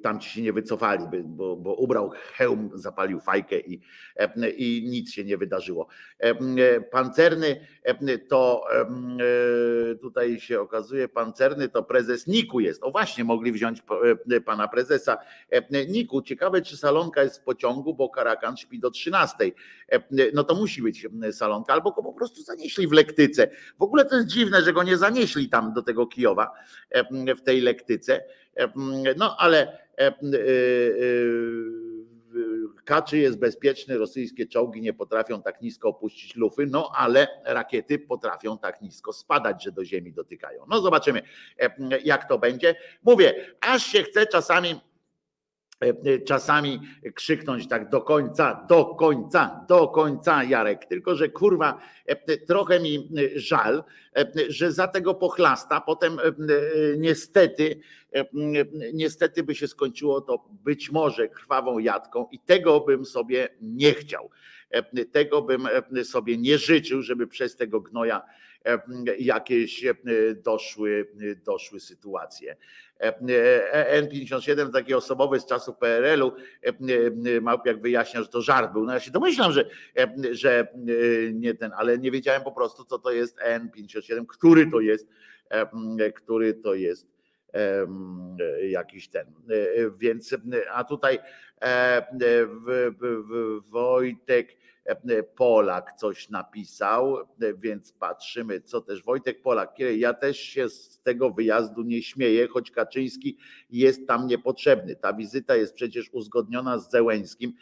tam 0.03 0.21
ci 0.21 0.31
się 0.31 0.43
nie 0.43 0.53
wycofali, 0.53 1.05
bo, 1.25 1.57
bo 1.57 1.75
ubrał 1.75 2.11
hełm, 2.33 2.71
zapalił 2.75 3.21
fajkę 3.21 3.61
i, 3.61 3.81
e, 4.17 4.51
i 4.51 4.89
nic 4.89 5.13
się 5.13 5.25
nie 5.25 5.37
wydarzyło. 5.37 5.87
E, 6.19 6.81
pancerny 6.81 7.67
to 8.29 8.65
tutaj 10.01 10.41
się 10.41 10.61
okazuje, 10.61 11.09
pancerny 11.09 11.69
to 11.69 11.83
prezes 11.83 12.27
Niku 12.27 12.61
jest. 12.61 12.83
O 12.83 12.91
właśnie, 12.91 13.25
mogli 13.25 13.53
wziąć 13.53 13.83
pana 14.45 14.69
prezesa 14.69 15.19
Niku. 15.89 16.23
Ciekawe, 16.23 16.63
czy 16.63 16.77
salonka 16.77 17.23
jest 17.23 17.41
w 17.41 17.45
pociągu, 17.45 17.95
bo 17.95 18.09
Karakan 18.09 18.57
śpi 18.57 18.81
do 18.81 18.91
13. 18.91 19.53
No 20.35 20.45
to 20.45 20.55
musi 20.55 20.83
być 20.83 21.07
salonka, 21.33 21.73
albo 21.73 21.93
go 21.93 22.03
po 22.03 22.13
prostu 22.13 22.43
zanieśli 22.43 22.89
w 22.89 22.93
lektyce. 22.93 23.51
W 23.79 23.83
ogóle 23.83 24.05
to 24.05 24.17
jest 24.17 24.29
dziwne, 24.29 24.63
że 24.63 24.73
go 24.73 24.83
nie 24.83 24.97
zanieśli 24.97 25.49
tam 25.49 25.73
do 25.73 25.83
tego 25.83 26.07
Kijowa 26.07 26.53
w 27.37 27.43
tej 27.43 27.61
lektyce. 27.61 28.25
No 29.17 29.37
ale 29.39 29.79
Kaczy 32.85 33.19
jest 33.19 33.39
bezpieczny, 33.39 33.99
rosyjskie 33.99 34.47
czołgi 34.47 34.83
nie 34.83 34.93
potrafią 34.93 35.43
tak 35.43 35.63
nisko 35.63 35.89
opuścić 35.89 36.37
lufy, 36.37 36.67
no 36.67 36.93
ale 36.95 37.29
rakiety 37.45 37.99
potrafią 37.99 38.59
tak 38.59 38.83
nisko 38.83 39.13
spadać, 39.13 39.65
że 39.65 39.73
do 39.73 39.85
ziemi 39.85 40.13
dotykają. 40.13 40.65
No 40.69 40.81
zobaczymy, 40.81 41.23
jak 42.05 42.29
to 42.29 42.39
będzie. 42.39 42.75
Mówię, 43.03 43.35
aż 43.61 43.87
się 43.87 44.03
chce 44.03 44.27
czasami 44.27 44.75
E, 44.75 44.75
e, 44.75 44.96
czasami 46.27 46.81
krzyknąć 47.15 47.69
tak 47.69 47.91
do 47.91 48.01
końca, 48.01 48.67
do 48.69 48.85
końca, 48.85 49.65
do 49.69 49.89
końca, 49.89 50.45
Jarek. 50.45 50.85
Tylko, 50.85 51.15
że 51.15 51.29
kurwa, 51.29 51.81
e, 52.07 52.37
trochę 52.37 52.81
mi 52.81 53.09
żal, 53.35 53.85
że 54.49 54.73
za 54.73 54.89
tego 54.89 55.15
pochlasta 55.15 55.81
potem 55.81 56.19
niestety, 56.99 57.81
niestety 58.93 59.43
by 59.43 59.55
się 59.55 59.69
skończyło 59.69 60.21
to 60.21 60.45
być 60.65 60.91
może 60.91 61.29
krwawą 61.29 61.79
jadką 61.79 62.29
i 62.33 62.39
tego 62.39 62.81
bym 62.81 63.05
sobie 63.05 63.49
nie 63.61 63.95
chciał. 63.95 64.31
Tego 65.13 65.43
bym 65.43 65.69
sobie 66.05 66.39
nie 66.39 66.59
życzył, 66.59 67.03
żeby 67.03 67.27
przez 67.27 67.57
tego 67.57 67.81
gnoja 67.81 68.23
jakieś 69.19 69.85
doszły, 70.37 71.13
doszły 71.45 71.81
sytuacje. 71.81 72.57
N57 74.01 74.73
taki 74.73 74.95
osobowy 74.95 75.41
z 75.41 75.47
czasów 75.47 75.77
PRL-u, 75.77 76.33
jak 77.65 77.81
wyjaśnia, 77.81 78.23
że 78.23 78.29
to 78.29 78.43
żart 78.43 78.73
był. 78.73 78.85
No 78.85 78.93
ja 78.93 79.01
się 79.01 79.11
domyślam, 79.11 79.53
że, 79.53 79.65
że 80.31 80.69
nie 81.33 81.55
ten, 81.55 81.73
ale 81.77 81.99
nie 81.99 82.11
wiedziałem 82.11 82.43
po 82.43 82.53
prostu, 82.53 82.85
co 82.85 82.99
to 82.99 83.13
jest 83.13 83.39
N57, 83.39 84.27
który 84.27 84.71
to 84.71 84.81
jest, 84.81 85.09
który 86.15 86.55
to 86.55 86.75
jest 86.75 87.07
jakiś 88.63 89.09
ten. 89.09 89.27
Więc, 89.99 90.37
a 90.73 90.85
tutaj 90.85 91.19
Wojtek 93.71 94.57
Polak 95.37 95.93
coś 95.93 96.31
napisał, 96.31 97.17
więc 97.59 97.93
patrzymy, 97.93 98.61
co 98.61 98.81
też 98.81 99.05
Wojtek 99.05 99.43
Polak. 99.43 99.79
Ja 99.97 100.15
też 100.15 100.39
się 100.39 100.69
z 100.69 101.01
tego 101.01 101.31
wyjazdu 101.31 101.83
nie 101.83 102.03
śmieję, 102.03 102.49
choć 102.49 102.71
Kaczyński 102.71 103.39
jest 103.71 104.07
tam 104.07 104.27
niepotrzebny. 104.27 104.97
Ta 104.97 105.13
wizyta 105.13 105.57
jest 105.57 105.75
przecież 105.75 106.11
uzgodniona 106.13 106.79
z 106.79 106.91
Zełęskim, 106.91 107.53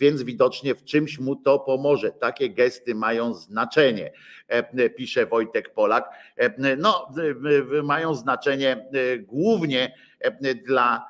więc 0.00 0.22
widocznie 0.22 0.74
w 0.74 0.84
czymś 0.84 1.18
mu 1.18 1.36
to 1.36 1.58
pomoże. 1.58 2.12
Takie 2.12 2.50
gesty 2.50 2.94
mają 2.94 3.34
znaczenie, 3.34 4.12
pisze 4.96 5.26
Wojtek 5.26 5.74
Polak. 5.74 6.10
No, 6.78 7.12
mają 7.82 8.14
znaczenie 8.14 8.88
głównie 9.18 9.94
dla, 10.66 11.06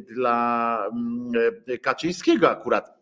dla 0.00 0.90
Kaczyńskiego 1.82 2.50
akurat 2.50 2.95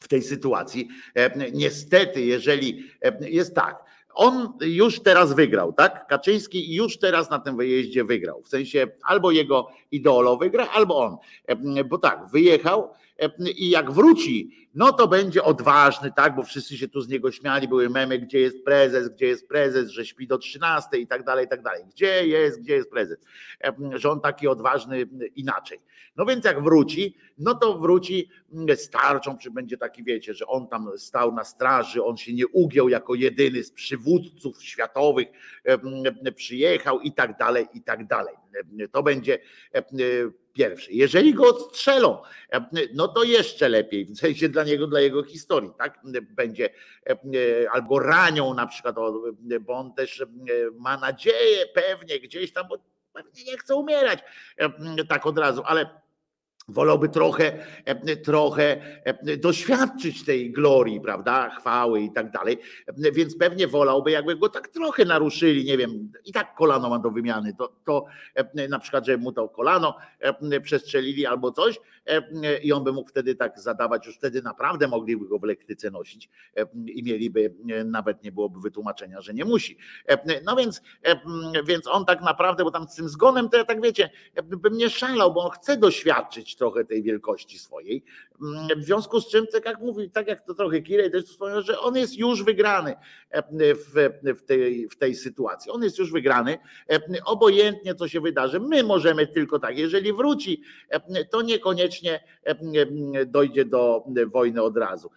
w 0.00 0.08
tej 0.08 0.22
sytuacji. 0.22 0.88
E, 1.14 1.50
niestety, 1.52 2.20
jeżeli 2.20 2.84
e, 3.02 3.30
jest 3.30 3.54
tak, 3.54 3.84
on 4.14 4.52
już 4.60 5.00
teraz 5.00 5.34
wygrał, 5.34 5.72
tak? 5.72 6.06
Kaczyński 6.06 6.74
już 6.74 6.98
teraz 6.98 7.30
na 7.30 7.38
tym 7.38 7.56
wyjeździe 7.56 8.04
wygrał. 8.04 8.42
W 8.42 8.48
sensie 8.48 8.86
albo 9.02 9.30
jego 9.30 9.68
ideolo 9.90 10.36
wygra, 10.36 10.68
albo 10.68 10.98
on. 10.98 11.16
E, 11.46 11.84
bo 11.84 11.98
tak, 11.98 12.26
wyjechał 12.32 12.92
i 13.56 13.70
jak 13.70 13.90
wróci, 13.90 14.68
no 14.74 14.92
to 14.92 15.08
będzie 15.08 15.42
odważny, 15.44 16.12
tak? 16.16 16.34
Bo 16.34 16.42
wszyscy 16.42 16.76
się 16.76 16.88
tu 16.88 17.00
z 17.00 17.08
niego 17.08 17.32
śmiali, 17.32 17.68
były 17.68 17.90
memy, 17.90 18.18
gdzie 18.18 18.40
jest 18.40 18.64
prezes, 18.64 19.08
gdzie 19.08 19.26
jest 19.26 19.48
prezes, 19.48 19.90
że 19.90 20.06
śpi 20.06 20.26
do 20.26 20.38
13 20.38 20.98
i 20.98 21.06
tak 21.06 21.24
dalej, 21.24 21.46
i 21.46 21.48
tak 21.48 21.62
dalej. 21.62 21.84
Gdzie 21.90 22.26
jest, 22.26 22.60
gdzie 22.60 22.74
jest 22.74 22.90
prezes? 22.90 23.18
Że 23.94 24.10
on 24.10 24.20
taki 24.20 24.48
odważny 24.48 25.08
inaczej. 25.36 25.80
No 26.16 26.26
więc 26.26 26.44
jak 26.44 26.62
wróci, 26.62 27.16
no 27.38 27.54
to 27.54 27.78
wróci 27.78 28.30
z 28.76 28.90
tarczą, 28.90 29.38
czy 29.38 29.50
będzie 29.50 29.76
taki, 29.76 30.04
wiecie, 30.04 30.34
że 30.34 30.46
on 30.46 30.68
tam 30.68 30.90
stał 30.96 31.34
na 31.34 31.44
straży, 31.44 32.04
on 32.04 32.16
się 32.16 32.32
nie 32.32 32.48
ugiął 32.48 32.88
jako 32.88 33.14
jedyny 33.14 33.64
z 33.64 33.70
przywódców 33.72 34.62
światowych, 34.62 35.28
przyjechał 36.36 37.00
i 37.00 37.12
tak 37.12 37.38
dalej, 37.38 37.66
i 37.74 37.82
tak 37.82 38.06
dalej. 38.06 38.34
To 38.92 39.02
będzie 39.02 39.38
pierwszy. 40.52 40.92
Jeżeli 40.92 41.34
go 41.34 41.48
odstrzelą, 41.48 42.22
no 42.94 43.08
to 43.08 43.22
jeszcze 43.22 43.68
lepiej, 43.68 44.06
w 44.06 44.18
sensie 44.18 44.48
dla 44.48 44.64
niego, 44.64 44.86
dla 44.86 45.00
jego 45.00 45.22
historii, 45.22 45.70
tak? 45.78 46.00
Będzie 46.30 46.70
albo 47.72 47.98
ranią 47.98 48.54
na 48.54 48.66
przykład, 48.66 48.96
bo 49.60 49.74
on 49.74 49.94
też 49.94 50.24
ma 50.78 50.96
nadzieję 50.96 51.66
pewnie 51.74 52.20
gdzieś 52.20 52.52
tam, 52.52 52.68
bo 52.68 52.78
pewnie 53.12 53.44
nie 53.44 53.58
chce 53.58 53.74
umierać 53.74 54.18
tak 55.08 55.26
od 55.26 55.38
razu, 55.38 55.62
ale 55.64 56.00
wolałby 56.72 57.08
trochę, 57.08 57.52
e, 57.84 58.16
trochę 58.16 58.76
e, 59.04 59.36
doświadczyć 59.36 60.24
tej 60.24 60.52
glorii, 60.52 61.00
prawda, 61.00 61.50
chwały 61.50 62.00
i 62.00 62.12
tak 62.12 62.30
dalej, 62.30 62.58
e, 62.86 63.12
więc 63.12 63.36
pewnie 63.36 63.68
wolałby, 63.68 64.10
jakby 64.10 64.36
go 64.36 64.48
tak 64.48 64.68
trochę 64.68 65.04
naruszyli, 65.04 65.64
nie 65.64 65.78
wiem, 65.78 66.12
i 66.24 66.32
tak 66.32 66.54
kolano 66.54 66.90
ma 66.90 66.98
do 66.98 67.10
wymiany, 67.10 67.54
to, 67.58 67.72
to 67.84 68.04
na 68.68 68.78
przykład, 68.78 69.06
żeby 69.06 69.22
mu 69.22 69.32
to 69.32 69.48
kolano 69.48 69.96
przestrzelili 70.62 71.26
albo 71.26 71.52
coś 71.52 71.80
i 72.62 72.72
on 72.72 72.84
by 72.84 72.92
mógł 72.92 73.10
wtedy 73.10 73.34
tak 73.34 73.60
zadawać, 73.60 74.06
już 74.06 74.16
wtedy 74.16 74.42
naprawdę 74.42 74.88
mogliby 74.88 75.28
go 75.28 75.38
w 75.38 75.42
lektyce 75.42 75.90
nosić 75.90 76.30
i 76.86 77.02
mieliby, 77.02 77.54
nawet 77.84 78.22
nie 78.22 78.32
byłoby 78.32 78.60
wytłumaczenia, 78.60 79.20
że 79.20 79.34
nie 79.34 79.44
musi. 79.44 79.78
No 80.44 80.56
więc, 80.56 80.82
więc 81.66 81.86
on 81.86 82.04
tak 82.04 82.20
naprawdę, 82.20 82.64
bo 82.64 82.70
tam 82.70 82.88
z 82.88 82.94
tym 82.94 83.08
zgonem 83.08 83.48
to 83.48 83.56
ja 83.56 83.64
tak 83.64 83.82
wiecie, 83.82 84.10
bym 84.44 84.76
nie 84.76 84.90
szalał, 84.90 85.32
bo 85.32 85.44
on 85.44 85.50
chce 85.50 85.76
doświadczyć 85.76 86.56
trochę 86.56 86.84
tej 86.84 87.02
wielkości 87.02 87.58
swojej. 87.58 88.04
Mm, 88.42 88.80
w 88.80 88.84
związku 88.84 89.20
z 89.20 89.28
czym, 89.28 89.46
tak 89.46 89.64
jak 89.64 89.80
mówi, 89.80 90.10
tak 90.10 90.26
jak 90.26 90.40
to 90.40 90.54
trochę 90.54 90.80
Kirej 90.80 91.10
też 91.10 91.24
wspomniał, 91.24 91.62
że 91.62 91.80
on 91.80 91.96
jest 91.96 92.18
już 92.18 92.44
wygrany 92.44 92.94
e, 93.30 93.42
w, 93.74 94.10
w, 94.22 94.42
tej, 94.42 94.88
w 94.88 94.96
tej 94.96 95.14
sytuacji. 95.14 95.70
On 95.70 95.82
jest 95.82 95.98
już 95.98 96.12
wygrany. 96.12 96.58
E, 96.90 97.00
obojętnie 97.24 97.94
co 97.94 98.08
się 98.08 98.20
wydarzy, 98.20 98.60
my 98.60 98.82
możemy 98.82 99.26
tylko 99.26 99.58
tak, 99.58 99.78
jeżeli 99.78 100.12
wróci, 100.12 100.62
e, 100.88 101.24
to 101.24 101.42
niekoniecznie 101.42 102.24
dojdzie 103.26 103.64
do 103.64 104.04
wojny 104.32 104.62
od 104.62 104.76
razu. 104.76 105.10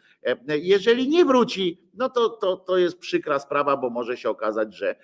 Jeżeli 0.48 1.10
nie 1.10 1.26
wróci, 1.26 1.82
no 1.94 2.10
to, 2.10 2.30
to, 2.30 2.58
to 2.58 2.78
jest 2.78 3.00
przykra 3.00 3.40
sprawa, 3.40 3.78
bo 3.78 3.90
może 3.90 4.18
się 4.18 4.30
okazać, 4.30 4.76
że 4.76 4.96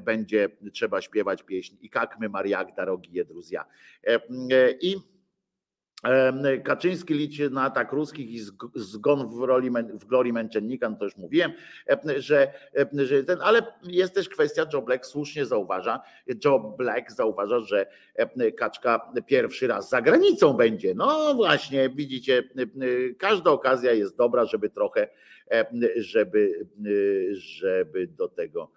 będzie 0.00 0.48
trzeba 0.72 1.00
śpiewać 1.00 1.42
pieśń 1.42 1.76
i 1.80 1.90
kakmy 1.90 2.28
Mariak 2.28 2.74
darogi 2.74 3.12
Jedruzja. 3.12 3.64
I 4.80 4.96
Kaczyński 6.64 7.14
liczy 7.14 7.50
na 7.50 7.62
atak 7.62 7.92
ruskich 7.92 8.30
i 8.30 8.40
zgon 8.74 9.28
w, 9.28 9.42
roli, 9.42 9.70
w 9.94 10.04
glorii 10.04 10.32
męczennika, 10.32 10.90
no 10.90 10.96
to 10.96 11.04
już 11.04 11.16
mówiłem, 11.16 11.52
że, 12.16 12.52
że 12.92 13.24
ten, 13.24 13.38
ale 13.42 13.62
jest 13.82 14.14
też 14.14 14.28
kwestia, 14.28 14.66
Joe 14.72 14.82
Black 14.82 15.06
słusznie 15.06 15.46
zauważa, 15.46 16.00
Joe 16.44 16.58
Black 16.78 17.12
zauważa, 17.12 17.60
że 17.60 17.86
Kaczka 18.56 19.12
pierwszy 19.26 19.66
raz 19.66 19.88
za 19.88 20.02
granicą 20.02 20.52
będzie. 20.52 20.94
No 20.94 21.34
właśnie, 21.34 21.88
widzicie, 21.88 22.42
każda 23.18 23.50
okazja 23.50 23.92
jest 23.92 24.16
dobra, 24.16 24.44
żeby 24.44 24.70
trochę, 24.70 25.08
żeby, 25.96 26.66
żeby 27.32 28.06
do 28.06 28.28
tego 28.28 28.70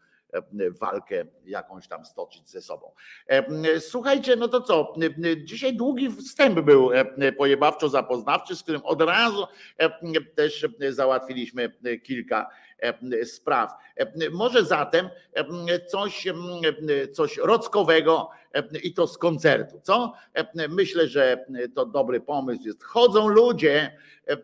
walkę 0.82 1.26
jakąś 1.46 1.88
tam 1.88 2.06
stoczyć 2.06 2.50
ze 2.50 2.62
sobą. 2.62 2.92
E, 3.28 3.80
słuchajcie, 3.80 4.36
no 4.36 4.48
to 4.48 4.62
co? 4.62 4.94
Dzisiaj 5.38 5.76
długi 5.76 6.12
wstęp 6.12 6.60
był 6.60 6.94
e, 6.94 7.32
pojebawczo 7.32 7.90
zapoznawczy, 7.90 8.56
z 8.56 8.64
którym 8.64 8.82
od 8.82 9.02
razu 9.02 9.48
też 10.36 10.68
załatwiliśmy 10.90 11.72
kilka 12.04 12.50
spraw. 13.26 13.72
Może 14.32 14.66
zatem 14.66 15.10
coś, 15.88 16.28
coś 17.14 17.38
rockowego 17.38 18.30
i 18.84 18.94
to 18.94 19.08
z 19.08 19.18
koncertu, 19.18 19.80
co? 19.84 20.14
Myślę, 20.70 21.08
że 21.08 21.46
to 21.76 21.86
dobry 21.86 22.22
pomysł 22.22 22.64
jest. 22.64 22.84
Chodzą 22.84 23.28
ludzie, 23.28 23.98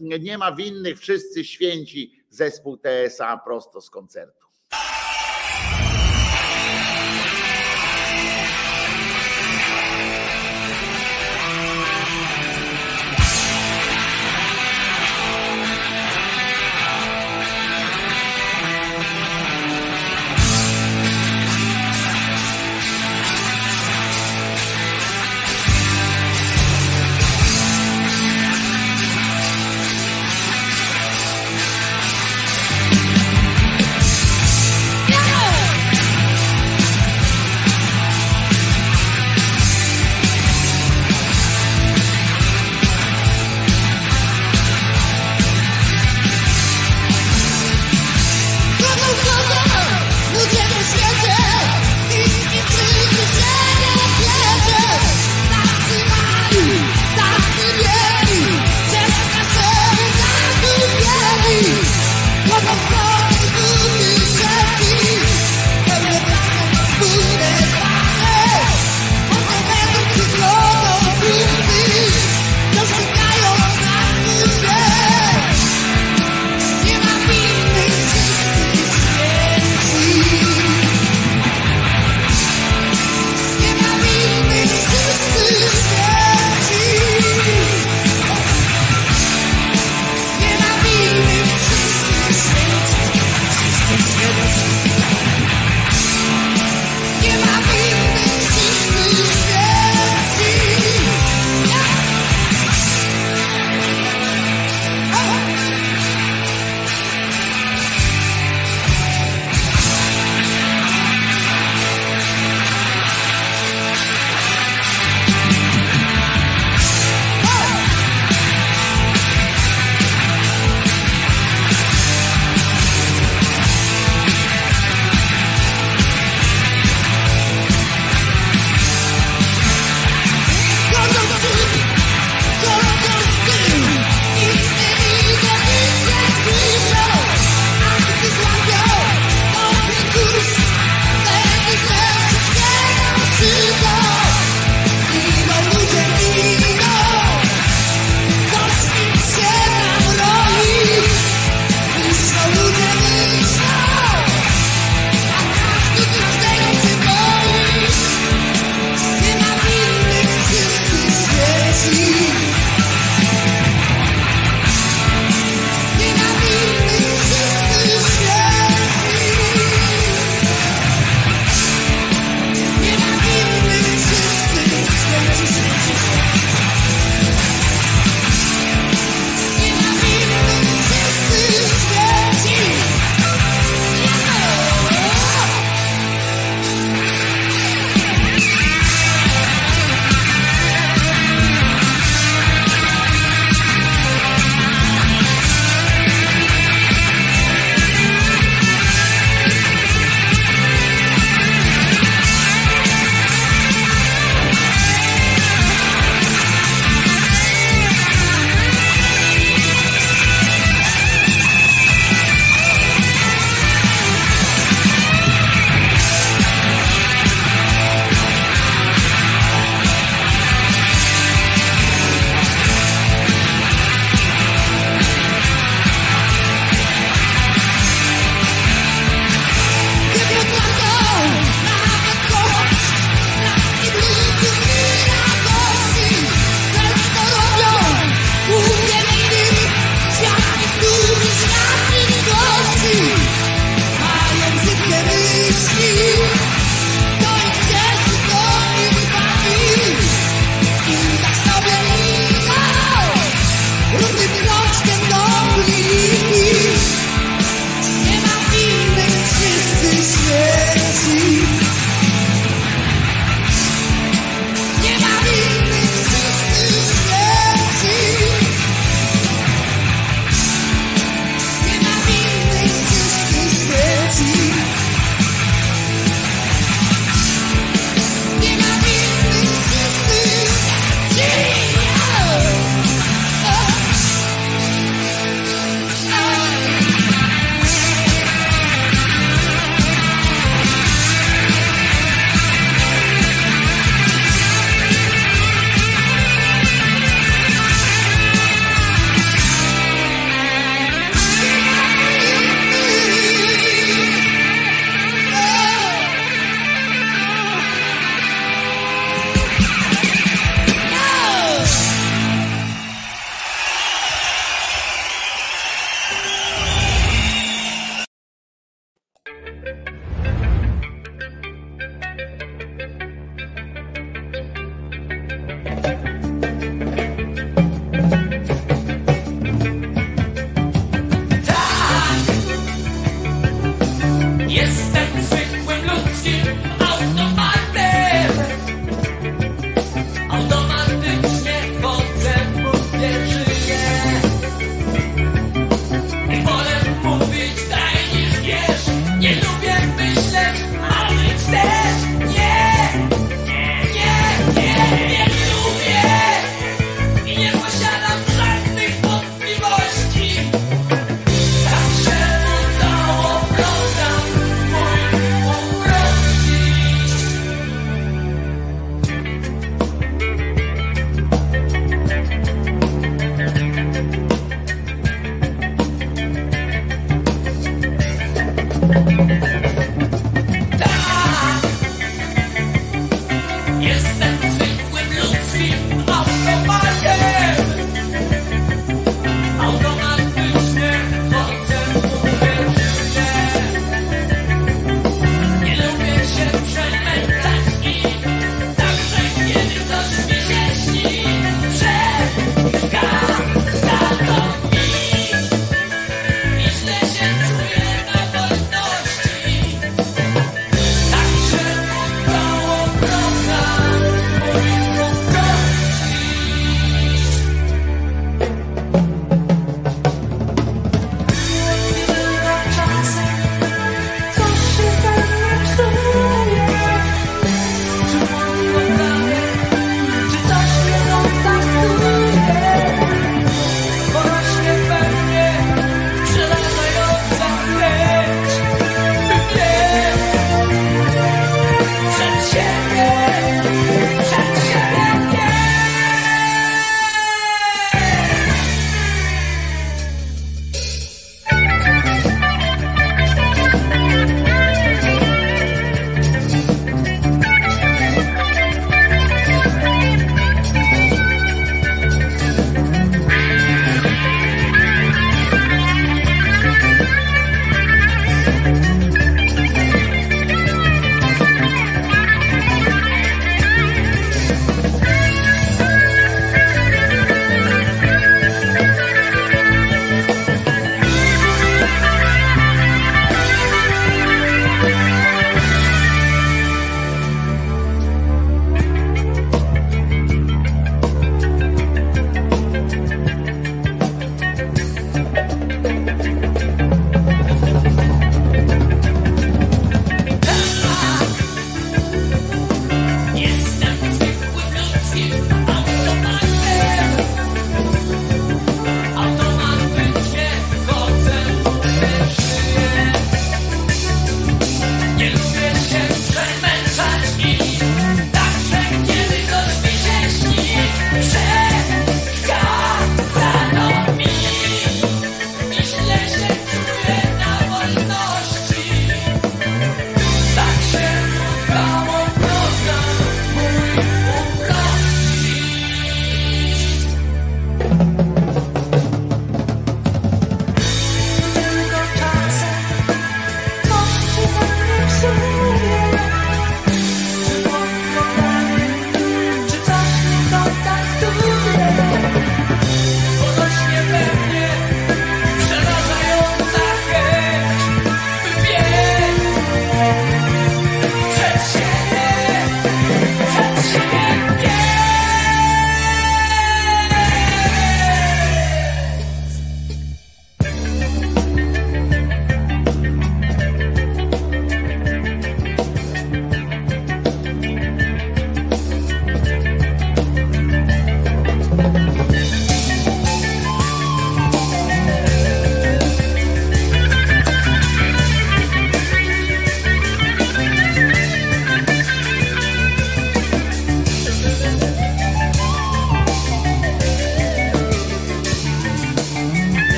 nie 0.00 0.38
ma 0.38 0.52
winnych, 0.52 0.98
wszyscy 0.98 1.44
święci, 1.44 2.24
zespół 2.28 2.76
TSA 2.76 3.40
prosto 3.44 3.80
z 3.80 3.90
koncertu. 3.90 4.45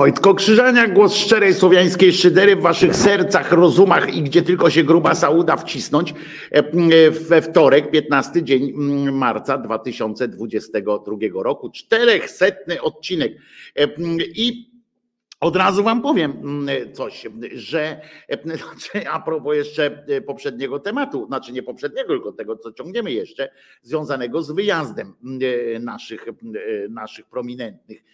Wojtko 0.00 0.34
Krzyżania, 0.34 0.88
głos 0.88 1.14
szczerej 1.14 1.54
słowiańskiej 1.54 2.12
szydery 2.12 2.56
w 2.56 2.60
waszych 2.60 2.96
sercach, 2.96 3.52
rozumach 3.52 4.14
i 4.14 4.22
gdzie 4.22 4.42
tylko 4.42 4.70
się 4.70 4.84
gruba 4.84 5.14
sauda 5.14 5.56
wcisnąć 5.56 6.14
we 7.28 7.42
wtorek, 7.42 7.90
15 7.90 8.42
dzień 8.42 8.72
marca 9.12 9.58
2022 9.58 11.16
roku. 11.34 11.70
Czterechsetny 11.70 12.82
odcinek. 12.82 13.32
I 14.34 14.70
od 15.40 15.56
razu 15.56 15.82
wam 15.82 16.02
powiem 16.02 16.30
mm, 16.30 16.92
coś, 16.92 17.26
że 17.52 18.00
znaczy 18.44 19.08
a 19.10 19.20
propos 19.20 19.56
jeszcze 19.56 20.04
poprzedniego 20.26 20.78
tematu, 20.78 21.26
znaczy 21.26 21.52
nie 21.52 21.62
poprzedniego, 21.62 22.08
tylko 22.08 22.32
tego, 22.32 22.56
co 22.56 22.72
ciągniemy 22.72 23.12
jeszcze, 23.12 23.50
związanego 23.82 24.42
z 24.42 24.50
wyjazdem 24.50 25.14
mm, 25.24 25.84
naszych, 25.84 26.28
mm, 26.28 26.94
naszych 26.94 27.26
prominentnych 27.26 28.04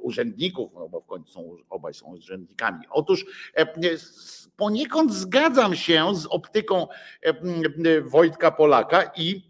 urzędników, 0.00 0.70
no 0.74 0.88
bo 0.88 1.00
w 1.00 1.06
końcu 1.06 1.32
są, 1.32 1.56
obaj 1.70 1.94
są 1.94 2.06
urzędnikami. 2.06 2.84
Otóż 2.90 3.26
poniekąd 4.56 5.14
zgadzam 5.14 5.74
się 5.74 6.14
z 6.14 6.26
optyką 6.26 6.86
Wojtka 8.04 8.50
Polaka 8.50 9.10
i 9.16 9.49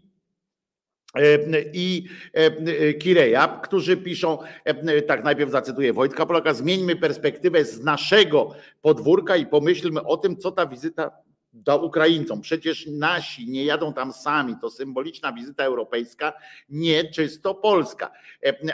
i 1.73 2.03
e, 2.33 2.93
Kireja, 2.93 3.59
którzy 3.63 3.97
piszą, 3.97 4.37
e, 4.63 5.01
tak 5.01 5.23
najpierw 5.23 5.51
zacytuję 5.51 5.93
Wojtka 5.93 6.25
Polaka, 6.25 6.53
zmieńmy 6.53 6.95
perspektywę 6.95 7.65
z 7.65 7.83
naszego 7.83 8.55
podwórka 8.81 9.35
i 9.35 9.45
pomyślmy 9.45 10.03
o 10.03 10.17
tym, 10.17 10.37
co 10.37 10.51
ta 10.51 10.65
wizyta 10.65 11.11
da 11.53 11.75
Ukraińcom. 11.75 12.41
Przecież 12.41 12.87
nasi 12.87 13.49
nie 13.49 13.65
jadą 13.65 13.93
tam 13.93 14.13
sami, 14.13 14.55
to 14.61 14.69
symboliczna 14.69 15.33
wizyta 15.33 15.63
europejska, 15.63 16.33
nie 16.69 17.03
czysto 17.03 17.55
polska. 17.55 18.11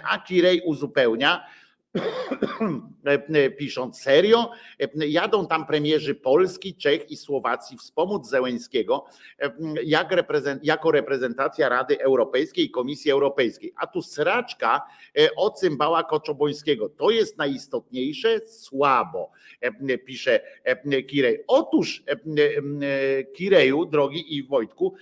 A 0.09 0.19
Kirej 0.19 0.61
uzupełnia, 0.65 1.45
pisząc 3.57 4.01
serio, 4.01 4.51
jadą 4.95 5.47
tam 5.47 5.65
premierzy 5.65 6.15
Polski, 6.15 6.75
Czech 6.75 7.11
i 7.11 7.17
Słowacji 7.17 7.77
wspomóc 7.77 8.29
Zełęńskiego 8.29 9.05
jak 9.83 10.11
reprezent, 10.11 10.65
jako 10.65 10.91
reprezentacja 10.91 11.69
Rady 11.69 12.01
Europejskiej 12.01 12.65
i 12.65 12.71
Komisji 12.71 13.11
Europejskiej. 13.11 13.73
A 13.75 13.87
tu 13.87 14.01
sraczka 14.01 14.81
e, 15.17 15.35
o 15.35 15.49
cymbała 15.49 16.03
Koczobońskiego. 16.03 16.89
To 16.89 17.09
jest 17.09 17.37
najistotniejsze? 17.37 18.39
Słabo, 18.45 19.31
pisze 20.05 20.41
Kirej. 21.07 21.43
Otóż 21.47 22.03
Kireju, 23.35 23.85
drogi 23.85 24.37
i 24.37 24.43
Wojtku, 24.43 24.93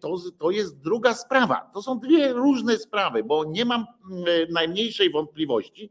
to, 0.00 0.16
to 0.38 0.50
jest 0.50 0.80
druga 0.80 1.14
sprawa. 1.14 1.70
To 1.74 1.82
są 1.82 1.98
dwie 1.98 2.32
różne 2.32 2.78
sprawy, 2.78 3.24
bo 3.24 3.44
nie 3.44 3.64
mam 3.64 3.86
najmniejszej 4.50 5.10
wątpliwości, 5.10 5.90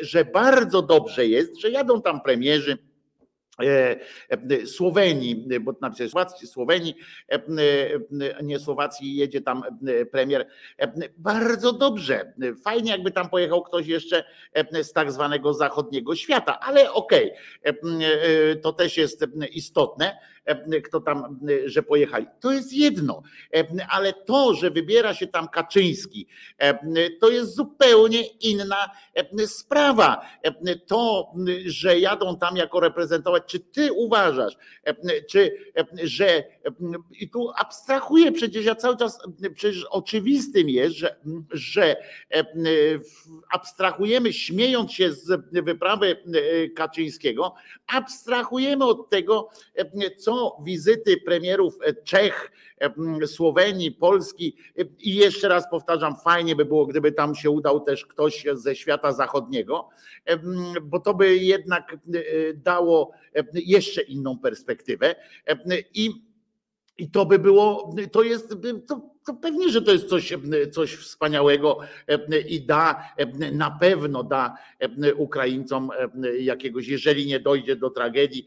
że 0.00 0.24
bardzo 0.24 0.82
dobrze 0.82 1.26
jest, 1.26 1.60
że 1.60 1.70
jadą 1.70 2.02
tam 2.02 2.20
premierzy. 2.20 2.78
E, 3.60 3.96
e, 4.28 4.66
Słowenii, 4.66 5.46
bo 5.60 5.74
napisać 5.80 6.10
Słowacji, 6.10 6.48
Słowenii, 6.48 6.94
e, 7.28 7.40
nie 8.42 8.58
Słowacji, 8.58 9.16
jedzie 9.16 9.40
tam 9.40 9.62
premier. 10.12 10.46
Bardzo 11.16 11.72
dobrze. 11.72 12.32
Fajnie, 12.64 12.90
jakby 12.90 13.10
tam 13.10 13.30
pojechał 13.30 13.62
ktoś 13.62 13.86
jeszcze 13.86 14.24
z 14.82 14.92
tak 14.92 15.12
zwanego 15.12 15.54
zachodniego 15.54 16.16
świata, 16.16 16.60
ale 16.60 16.92
okej, 16.92 17.32
okay. 17.64 18.56
to 18.62 18.72
też 18.72 18.96
jest 18.96 19.26
istotne 19.52 20.18
kto 20.84 21.00
tam, 21.00 21.38
e, 21.64 21.68
że 21.68 21.82
pojechali. 21.82 22.26
To 22.40 22.52
jest 22.52 22.72
jedno, 22.72 23.22
e, 23.54 23.64
ale 23.90 24.12
to, 24.12 24.54
że 24.54 24.70
wybiera 24.70 25.14
się 25.14 25.26
tam 25.26 25.48
Kaczyński, 25.48 26.26
to 27.20 27.30
jest 27.30 27.54
zupełnie 27.54 28.26
inna 28.26 28.90
sprawa. 29.46 30.26
To, 30.86 31.32
że 31.64 31.98
jadą 31.98 32.38
tam 32.38 32.56
jako 32.56 32.80
reprezentować, 32.80 33.42
czy 33.46 33.60
ty 33.60 33.92
uważasz, 33.92 34.56
czy 35.30 35.56
że 36.02 36.44
i 37.10 37.30
tu 37.30 37.50
abstrahuję 37.56 38.32
przecież 38.32 38.64
ja 38.64 38.74
cały 38.74 38.96
czas, 38.96 39.18
przecież 39.54 39.84
oczywistym 39.84 40.68
jest, 40.68 40.96
że, 40.96 41.16
że 41.52 41.96
abstrahujemy, 43.52 44.32
śmiejąc 44.32 44.92
się 44.92 45.12
z 45.12 45.42
wyprawy 45.52 46.16
Kaczyńskiego, 46.76 47.54
abstrahujemy 47.86 48.84
od 48.84 49.10
tego, 49.10 49.48
co 50.18 50.31
są 50.32 50.64
wizyty 50.64 51.16
premierów 51.16 51.78
e, 51.84 51.94
Czech, 51.94 52.52
e, 52.80 53.26
Słowenii, 53.26 53.92
Polski. 53.92 54.56
E, 54.78 54.84
i 54.98 55.14
jeszcze 55.14 55.48
raz 55.48 55.70
powtarzam, 55.70 56.16
fajnie 56.24 56.56
by 56.56 56.64
było, 56.64 56.86
gdyby 56.86 57.12
tam 57.12 57.34
się 57.34 57.50
udał 57.50 57.80
też 57.80 58.06
ktoś 58.06 58.46
ze 58.54 58.76
świata 58.76 59.12
zachodniego, 59.12 59.88
bo 60.82 61.00
to 61.00 61.14
by 61.14 61.36
jednak 61.36 61.96
dało 62.54 63.12
jeszcze 63.54 64.02
inną 64.02 64.38
perspektywę. 64.38 65.14
I 65.94 66.32
i 66.98 67.10
to 67.10 67.26
by 67.26 67.38
było, 67.38 67.94
to 68.12 68.22
jest, 68.22 68.54
to, 68.88 69.11
to 69.26 69.34
pewnie, 69.34 69.68
że 69.68 69.82
to 69.82 69.92
jest 69.92 70.08
coś, 70.08 70.34
coś 70.72 70.94
wspaniałego 70.94 71.78
i 72.48 72.60
da, 72.60 73.14
na 73.52 73.70
pewno 73.70 74.22
da 74.22 74.56
Ukraińcom 75.16 75.90
jakiegoś, 76.38 76.88
jeżeli 76.88 77.26
nie 77.26 77.40
dojdzie 77.40 77.76
do 77.76 77.90
tragedii, 77.90 78.46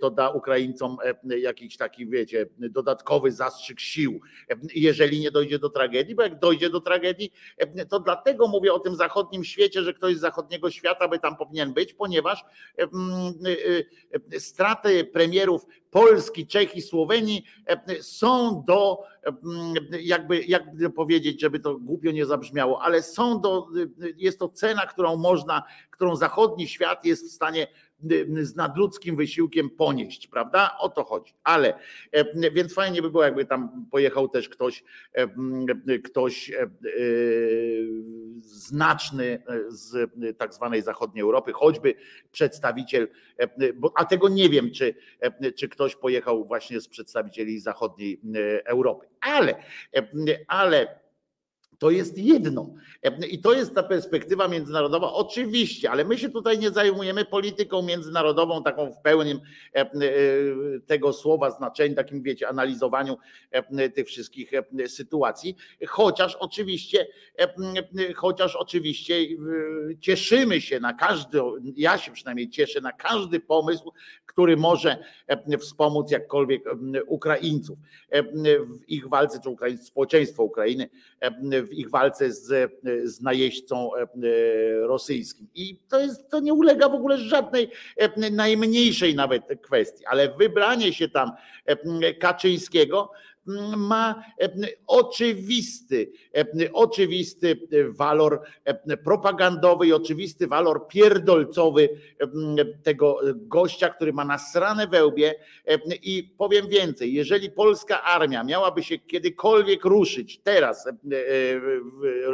to 0.00 0.10
da 0.10 0.30
Ukraińcom 0.30 0.96
jakiś 1.24 1.76
taki, 1.76 2.06
wiecie, 2.06 2.46
dodatkowy 2.58 3.32
zastrzyk 3.32 3.80
sił, 3.80 4.20
jeżeli 4.74 5.20
nie 5.20 5.30
dojdzie 5.30 5.58
do 5.58 5.70
tragedii, 5.70 6.14
bo 6.14 6.22
jak 6.22 6.38
dojdzie 6.38 6.70
do 6.70 6.80
tragedii, 6.80 7.32
to 7.88 8.00
dlatego 8.00 8.48
mówię 8.48 8.72
o 8.72 8.78
tym 8.78 8.96
zachodnim 8.96 9.44
świecie, 9.44 9.82
że 9.82 9.94
ktoś 9.94 10.16
z 10.16 10.20
zachodniego 10.20 10.70
świata 10.70 11.08
by 11.08 11.18
tam 11.18 11.36
powinien 11.36 11.72
być, 11.72 11.94
ponieważ 11.94 12.44
straty 14.38 15.04
premierów 15.04 15.66
Polski, 15.90 16.46
Czech 16.46 16.76
i 16.76 16.82
Słowenii 16.82 17.44
są 18.00 18.64
do 18.66 19.02
jakby, 20.02 20.44
jakby 20.44 20.90
powiedzieć, 20.90 21.40
żeby 21.40 21.60
to 21.60 21.78
głupio 21.78 22.10
nie 22.10 22.26
zabrzmiało, 22.26 22.82
ale 22.82 23.02
są 23.02 23.40
do, 23.40 23.66
jest 24.16 24.38
to 24.38 24.48
cena, 24.48 24.86
którą 24.86 25.16
można, 25.16 25.62
którą 25.90 26.16
zachodni 26.16 26.68
świat 26.68 27.04
jest 27.04 27.26
w 27.26 27.32
stanie 27.32 27.66
z 28.42 28.56
nadludzkim 28.56 29.16
wysiłkiem 29.16 29.70
ponieść, 29.70 30.26
prawda? 30.26 30.76
O 30.80 30.88
to 30.88 31.04
chodzi. 31.04 31.34
Ale 31.44 31.78
więc 32.52 32.74
fajnie 32.74 33.02
by 33.02 33.10
było, 33.10 33.24
jakby 33.24 33.44
tam 33.44 33.86
pojechał 33.90 34.28
też 34.28 34.48
ktoś, 34.48 34.84
ktoś 36.04 36.52
znaczny 38.40 39.42
z 39.68 40.10
tak 40.38 40.54
zwanej 40.54 40.82
zachodniej 40.82 41.22
Europy, 41.22 41.52
choćby 41.52 41.94
przedstawiciel, 42.32 43.08
a 43.94 44.04
tego 44.04 44.28
nie 44.28 44.48
wiem, 44.48 44.70
czy, 44.70 44.94
czy 45.56 45.68
ktoś 45.68 45.96
pojechał 45.96 46.44
właśnie 46.44 46.80
z 46.80 46.88
przedstawicieli 46.88 47.60
zachodniej 47.60 48.20
Europy. 48.64 49.06
Ale, 49.20 49.54
ale 50.46 51.07
to 51.78 51.90
jest 51.90 52.18
jedno. 52.18 52.74
I 53.30 53.40
to 53.40 53.52
jest 53.52 53.74
ta 53.74 53.82
perspektywa 53.82 54.48
międzynarodowa, 54.48 55.12
oczywiście, 55.12 55.90
ale 55.90 56.04
my 56.04 56.18
się 56.18 56.28
tutaj 56.28 56.58
nie 56.58 56.70
zajmujemy 56.70 57.24
polityką 57.24 57.82
międzynarodową, 57.82 58.62
taką 58.62 58.92
w 58.92 58.98
pełnym 58.98 59.40
e, 59.74 59.90
tego 60.86 61.12
słowa 61.12 61.50
znaczeniu, 61.50 61.94
takim 61.94 62.22
wiecie, 62.22 62.48
analizowaniu 62.48 63.16
tych 63.94 64.06
wszystkich 64.06 64.50
sytuacji. 64.86 65.56
Chociaż 65.86 66.34
oczywiście, 66.34 67.06
chociaż 68.16 68.56
oczywiście 68.56 69.14
cieszymy 70.00 70.60
się 70.60 70.80
na 70.80 70.92
każdy, 70.92 71.40
ja 71.76 71.98
się 71.98 72.12
przynajmniej 72.12 72.50
cieszę 72.50 72.80
na 72.80 72.92
każdy 72.92 73.40
pomysł, 73.40 73.92
który 74.26 74.56
może 74.56 75.04
wspomóc 75.60 76.10
jakkolwiek 76.10 76.64
Ukraińców 77.06 77.78
w 78.68 78.88
ich 78.88 79.08
walce, 79.08 79.40
czy 79.40 79.48
Ukraińców, 79.48 79.86
społeczeństwo 79.86 80.42
Ukrainy 80.42 80.88
w 81.68 81.72
ich 81.72 81.90
walce 81.90 82.32
z, 82.32 82.72
z 83.04 83.20
najeźdźcą 83.20 83.90
e, 83.96 84.06
rosyjskim. 84.86 85.48
I 85.54 85.80
to, 85.88 86.00
jest, 86.00 86.30
to 86.30 86.40
nie 86.40 86.54
ulega 86.54 86.88
w 86.88 86.94
ogóle 86.94 87.18
żadnej 87.18 87.70
e, 87.96 88.30
najmniejszej 88.30 89.14
nawet 89.14 89.42
kwestii, 89.62 90.06
ale 90.06 90.34
wybranie 90.34 90.92
się 90.92 91.08
tam 91.08 91.32
e, 91.66 92.14
Kaczyńskiego 92.14 93.10
ma 93.76 94.24
oczywisty, 94.86 96.12
oczywisty 96.72 97.60
walor 97.88 98.40
propagandowy 99.04 99.86
i 99.86 99.92
oczywisty 99.92 100.46
walor 100.46 100.88
pierdolcowy 100.88 101.88
tego 102.82 103.20
gościa, 103.34 103.88
który 103.88 104.12
ma 104.12 104.24
nasrane 104.24 104.86
wełbie 104.86 105.34
i 106.02 106.34
powiem 106.38 106.68
więcej, 106.68 107.12
jeżeli 107.12 107.50
polska 107.50 108.02
armia 108.02 108.44
miałaby 108.44 108.82
się 108.82 108.98
kiedykolwiek 108.98 109.84
ruszyć 109.84 110.40
teraz, 110.42 110.88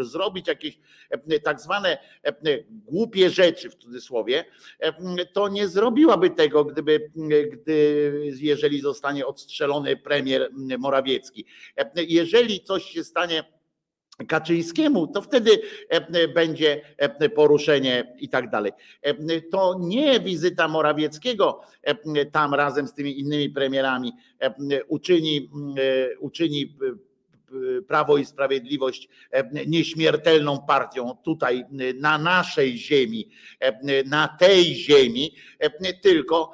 zrobić 0.01 0.49
jakieś 0.49 0.79
tak 1.43 1.61
zwane 1.61 1.99
głupie 2.65 3.31
rzeczy 3.31 3.71
w 3.71 3.75
cudzysłowie, 3.75 4.45
to 5.33 5.49
nie 5.49 5.69
zrobiłaby 5.69 6.31
tego, 6.31 6.65
gdyby, 6.65 7.11
gdy, 7.53 8.35
jeżeli 8.41 8.81
zostanie 8.81 9.27
odstrzelony 9.27 9.97
premier 9.97 10.51
Morawiecki. 10.79 11.04
Morawiecki. 11.05 11.45
Jeżeli 11.97 12.61
coś 12.61 12.85
się 12.85 13.05
stanie 13.05 13.45
Kaczyńskiemu, 14.29 15.07
to 15.07 15.23
wtedy 15.23 15.51
będzie 16.35 16.83
poruszenie 17.35 18.17
i 18.19 18.29
tak 18.29 18.51
dalej. 18.51 18.73
To 19.51 19.79
nie 19.81 20.21
wizyta 20.21 20.69
Morawieckiego 20.69 21.61
tam 22.33 22.55
razem 22.55 22.89
z 22.89 22.95
tymi 22.95 23.21
innymi 23.21 23.51
premierami 23.51 24.13
uczyni, 24.89 25.51
uczyni 26.21 26.77
Prawo 27.89 28.17
i 28.17 28.25
Sprawiedliwość 28.25 29.09
e, 29.31 29.67
nieśmiertelną 29.67 30.59
partią 30.67 31.17
tutaj 31.25 31.61
e, 31.61 31.65
na 31.95 32.19
naszej 32.19 32.79
ziemi, 32.79 33.29
e, 33.61 34.05
na 34.05 34.29
tej 34.29 34.75
ziemi, 34.75 35.35
tylko 36.03 36.53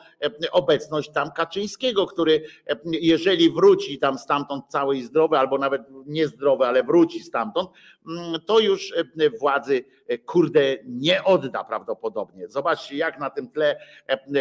obecność 0.53 1.11
tam 1.11 1.31
Kaczyńskiego, 1.31 2.07
który 2.07 2.43
jeżeli 2.85 3.51
wróci 3.51 3.99
tam 3.99 4.19
stamtąd 4.19 4.65
cały 4.69 4.97
i 4.97 5.03
zdrowy, 5.03 5.39
albo 5.39 5.59
nawet 5.59 5.83
niezdrowy, 6.07 6.65
ale 6.65 6.85
wróci 6.85 7.21
stamtąd, 7.21 7.71
mm, 8.07 8.41
to 8.47 8.59
już 8.59 8.95
władzy 9.41 9.85
kurde 10.19 10.77
nie 10.85 11.25
odda 11.25 11.65
prawdopodobnie. 11.65 12.49
Zobaczcie, 12.49 12.97
jak 12.97 13.19
na 13.19 13.31
tym 13.31 13.51
tle 13.51 13.81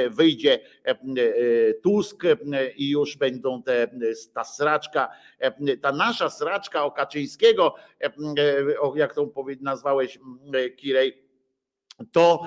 wyjdzie 0.10 0.60
Tusk 1.84 2.24
i 2.76 2.90
już 2.90 3.18
będą 3.18 3.64
te, 3.64 3.88
ta 4.34 4.44
sraczka, 4.44 5.10
ta 5.82 5.92
nasza 5.92 6.30
sraczka, 6.30 6.84
o 6.84 6.92
Kaczyńskiego, 6.92 7.76
e, 8.02 8.06
e, 8.06 8.12
jak 8.96 9.14
to 9.14 9.32
nazwałeś 9.62 10.20
e, 10.54 10.70
Kirej, 10.70 11.30
to, 12.12 12.46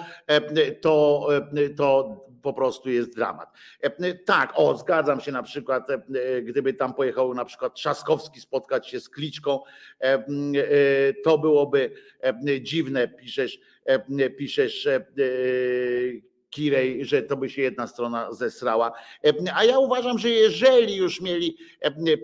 to, 0.81 1.29
to 1.77 2.17
po 2.43 2.53
prostu 2.53 2.91
jest 2.91 3.15
dramat. 3.15 3.49
Tak, 4.25 4.53
o, 4.55 4.77
zgadzam 4.77 5.21
się 5.21 5.33
na 5.33 5.43
przykład, 5.43 5.89
gdyby 6.43 6.75
tam 6.75 6.95
pojechał 6.95 7.35
na 7.35 7.45
przykład 7.45 7.75
Trzaskowski 7.75 8.41
spotkać 8.41 8.89
się 8.89 9.01
z 9.01 9.09
Kliczką, 9.09 9.61
to 11.25 11.39
byłoby 11.39 11.91
dziwne, 12.61 13.09
piszesz, 13.09 13.59
piszesz 14.39 14.89
Kirej, 16.51 17.05
że 17.05 17.23
to 17.23 17.37
by 17.37 17.51
się 17.51 17.63
jedna 17.63 17.87
strona 17.87 18.33
zesrała. 18.33 18.93
A 19.55 19.65
ja 19.65 19.79
uważam, 19.79 20.19
że 20.19 20.29
jeżeli 20.29 20.97
już 20.97 21.21
mieli 21.21 21.57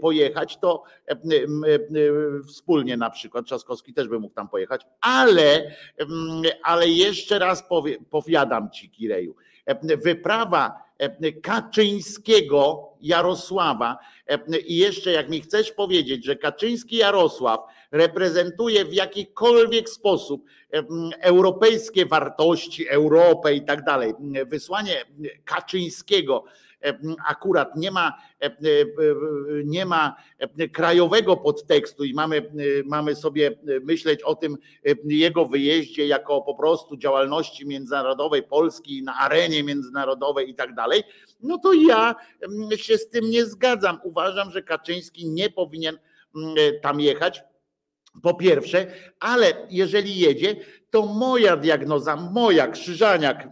pojechać, 0.01 0.59
to 0.61 0.83
wspólnie 2.49 2.97
na 2.97 3.11
przykład, 3.11 3.47
Trzaskowski 3.47 3.95
też 3.95 4.09
by 4.09 4.19
mógł 4.19 4.35
tam 4.35 4.49
pojechać, 4.49 4.87
ale, 5.01 5.71
ale 6.63 6.89
jeszcze 6.89 7.39
raz 7.39 7.65
powiadam 8.11 8.71
ci, 8.71 8.91
Kireju, 8.91 9.37
wyprawa 10.05 10.89
Kaczyńskiego 11.43 12.89
Jarosława. 13.01 13.99
I 14.67 14.77
jeszcze 14.77 15.11
jak 15.11 15.29
mi 15.29 15.41
chcesz 15.41 15.73
powiedzieć, 15.73 16.25
że 16.25 16.37
Kaczyński 16.37 16.97
Jarosław 16.97 17.61
reprezentuje 17.93 18.85
w 18.85 18.95
jakikolwiek 18.95 19.89
sposób 19.89 20.45
europejskie 21.21 22.07
wartości, 22.07 22.89
Europę 22.89 23.55
i 23.55 23.63
tak 23.65 23.85
dalej, 23.85 24.15
wysłanie 24.47 25.05
Kaczyńskiego 25.45 26.45
akurat 27.29 27.77
nie 27.77 27.91
ma, 27.91 28.13
nie 29.65 29.87
ma 29.87 30.17
krajowego 30.73 31.37
podtekstu 31.37 32.05
i 32.05 32.15
mamy, 32.15 32.51
mamy 32.85 33.17
sobie 33.17 33.59
myśleć 33.83 34.23
o 34.23 34.35
tym 34.35 34.57
jego 35.05 35.47
wyjeździe 35.47 36.07
jako 36.07 36.43
po 36.43 36.55
prostu 36.55 36.97
działalności 36.97 37.67
międzynarodowej 37.67 38.43
Polski 38.43 39.03
na 39.03 39.15
arenie 39.17 39.65
międzynarodowej 39.65 40.51
i 40.51 40.55
tak 40.55 40.75
dalej, 40.75 41.03
no 41.41 41.59
to 41.59 41.73
ja 41.73 42.15
się 42.77 42.99
z 42.99 43.09
tym 43.09 43.31
nie 43.31 43.47
zgadzam. 43.47 44.01
Uważam, 44.05 44.51
że 44.51 44.63
Kaczyński 44.63 45.29
nie 45.29 45.51
powinien 45.51 45.99
tam 46.83 47.01
jechać. 47.01 47.43
Po 48.23 48.35
pierwsze, 48.35 48.87
ale 49.21 49.67
jeżeli 49.71 50.19
jedzie, 50.19 50.57
to 50.91 51.07
moja 51.07 51.57
diagnoza, 51.57 52.17
moja 52.17 52.69
Krzyżaniak 52.69 53.49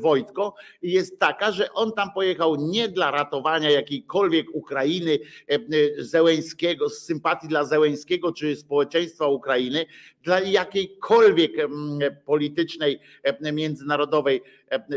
Wojtko 0.00 0.54
jest 0.82 1.18
taka, 1.18 1.52
że 1.52 1.72
on 1.72 1.92
tam 1.92 2.12
pojechał 2.12 2.56
nie 2.56 2.88
dla 2.88 3.10
ratowania 3.10 3.70
jakiejkolwiek 3.70 4.46
Ukrainy 4.52 5.18
e, 5.48 5.54
e, 5.54 5.58
Zełęńskiego, 5.98 6.88
z 6.88 6.98
sympatii 6.98 7.48
dla 7.48 7.64
Zełęńskiego 7.64 8.32
czy 8.32 8.56
społeczeństwa 8.56 9.26
Ukrainy, 9.26 9.86
dla 10.22 10.40
jakiejkolwiek 10.40 11.52
politycznej, 12.24 13.00
e, 13.22 13.52
międzynarodowej 13.52 14.42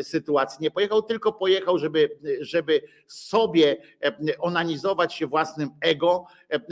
sytuacji. 0.02 0.58
Nie 0.62 0.72
pojechał, 0.72 1.02
tylko 1.02 1.34
pojechał, 1.34 1.80
żeby, 1.80 2.18
żeby 2.42 2.82
sobie 3.08 3.78
onanizować 4.40 5.14
się 5.14 5.28
własnym 5.28 5.70
ego, 5.82 6.26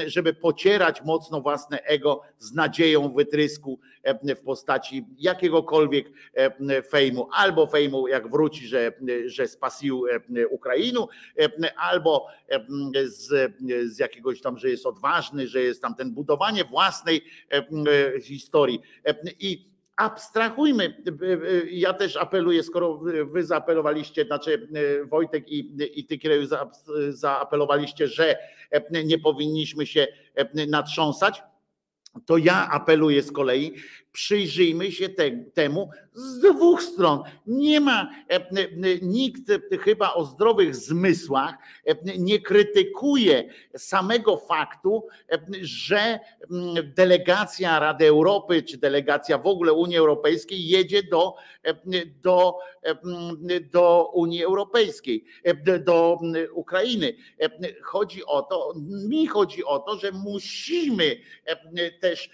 żeby 0.07 0.33
pocierać 0.33 1.01
mocno 1.01 1.41
własne 1.41 1.81
ego 1.83 2.21
z 2.39 2.53
nadzieją 2.53 3.13
wytrysku 3.13 3.79
w 4.13 4.41
postaci 4.41 5.05
jakiegokolwiek 5.17 6.11
e, 6.33 6.81
fejmu, 6.81 7.27
albo 7.33 7.67
fejmu 7.67 8.07
jak 8.07 8.31
wróci, 8.31 8.67
że, 8.67 8.91
że 9.25 9.47
spasił 9.47 10.05
e, 10.35 10.47
Ukrainę, 10.47 10.99
e, 11.39 11.79
albo 11.79 12.27
z, 13.05 13.53
z 13.85 13.99
jakiegoś 13.99 14.41
tam, 14.41 14.57
że 14.57 14.69
jest 14.69 14.85
odważny, 14.85 15.47
że 15.47 15.61
jest 15.61 15.81
tam 15.81 15.95
ten 15.95 16.11
budowanie 16.11 16.65
własnej 16.65 17.21
historii. 18.21 18.81
I 19.39 19.69
abstrahujmy. 19.95 21.03
Ja 21.71 21.93
też 21.93 22.17
apeluję, 22.17 22.63
skoro 22.63 22.97
wy 23.25 23.43
zaapelowaliście, 23.43 24.25
znaczy 24.25 24.67
Wojtek 25.09 25.51
i, 25.51 25.71
i 25.95 26.05
ty, 26.05 26.17
Kireju, 26.17 26.47
zaapelowaliście, 27.09 28.07
że 28.07 28.37
nie 29.05 29.19
powinniśmy 29.19 29.85
się 29.85 30.07
natrząsać, 30.67 31.41
to 32.25 32.37
ja 32.37 32.69
apeluję 32.69 33.23
z 33.23 33.31
kolei, 33.31 33.73
przyjrzyjmy 34.15 34.91
się 34.91 35.09
te, 35.09 35.31
temu 35.31 35.89
z 36.13 36.39
dwóch 36.39 36.83
stron. 36.83 37.23
Nie 37.47 37.81
ma 37.81 38.09
e, 38.29 38.35
e, 38.35 38.49
nikt 39.01 39.41
chyba 39.81 40.13
o 40.13 40.25
zdrowych 40.25 40.75
zmysłach 40.75 41.55
e, 41.85 41.95
nie 42.17 42.39
krytykuje 42.39 43.49
samego 43.77 44.37
faktu, 44.37 45.07
że 45.61 46.19
delegacja 46.83 47.79
Rady 47.79 48.07
Europy 48.07 48.63
czy 48.63 48.77
delegacja 48.77 49.37
w 49.37 49.47
ogóle 49.47 49.73
Unii 49.73 49.97
Europejskiej 49.97 50.67
jedzie 50.67 51.03
do, 51.03 51.35
do, 52.23 52.57
do 53.71 54.11
Unii 54.13 54.43
Europejskiej, 54.43 55.25
do 55.85 56.19
Ukrainy. 56.53 57.13
Chodzi 57.83 58.25
o 58.25 58.41
to, 58.41 58.73
mi 59.09 59.27
chodzi 59.27 59.65
o 59.65 59.79
to, 59.79 59.97
że 59.97 60.11
musimy 60.11 61.17
też 62.01 62.29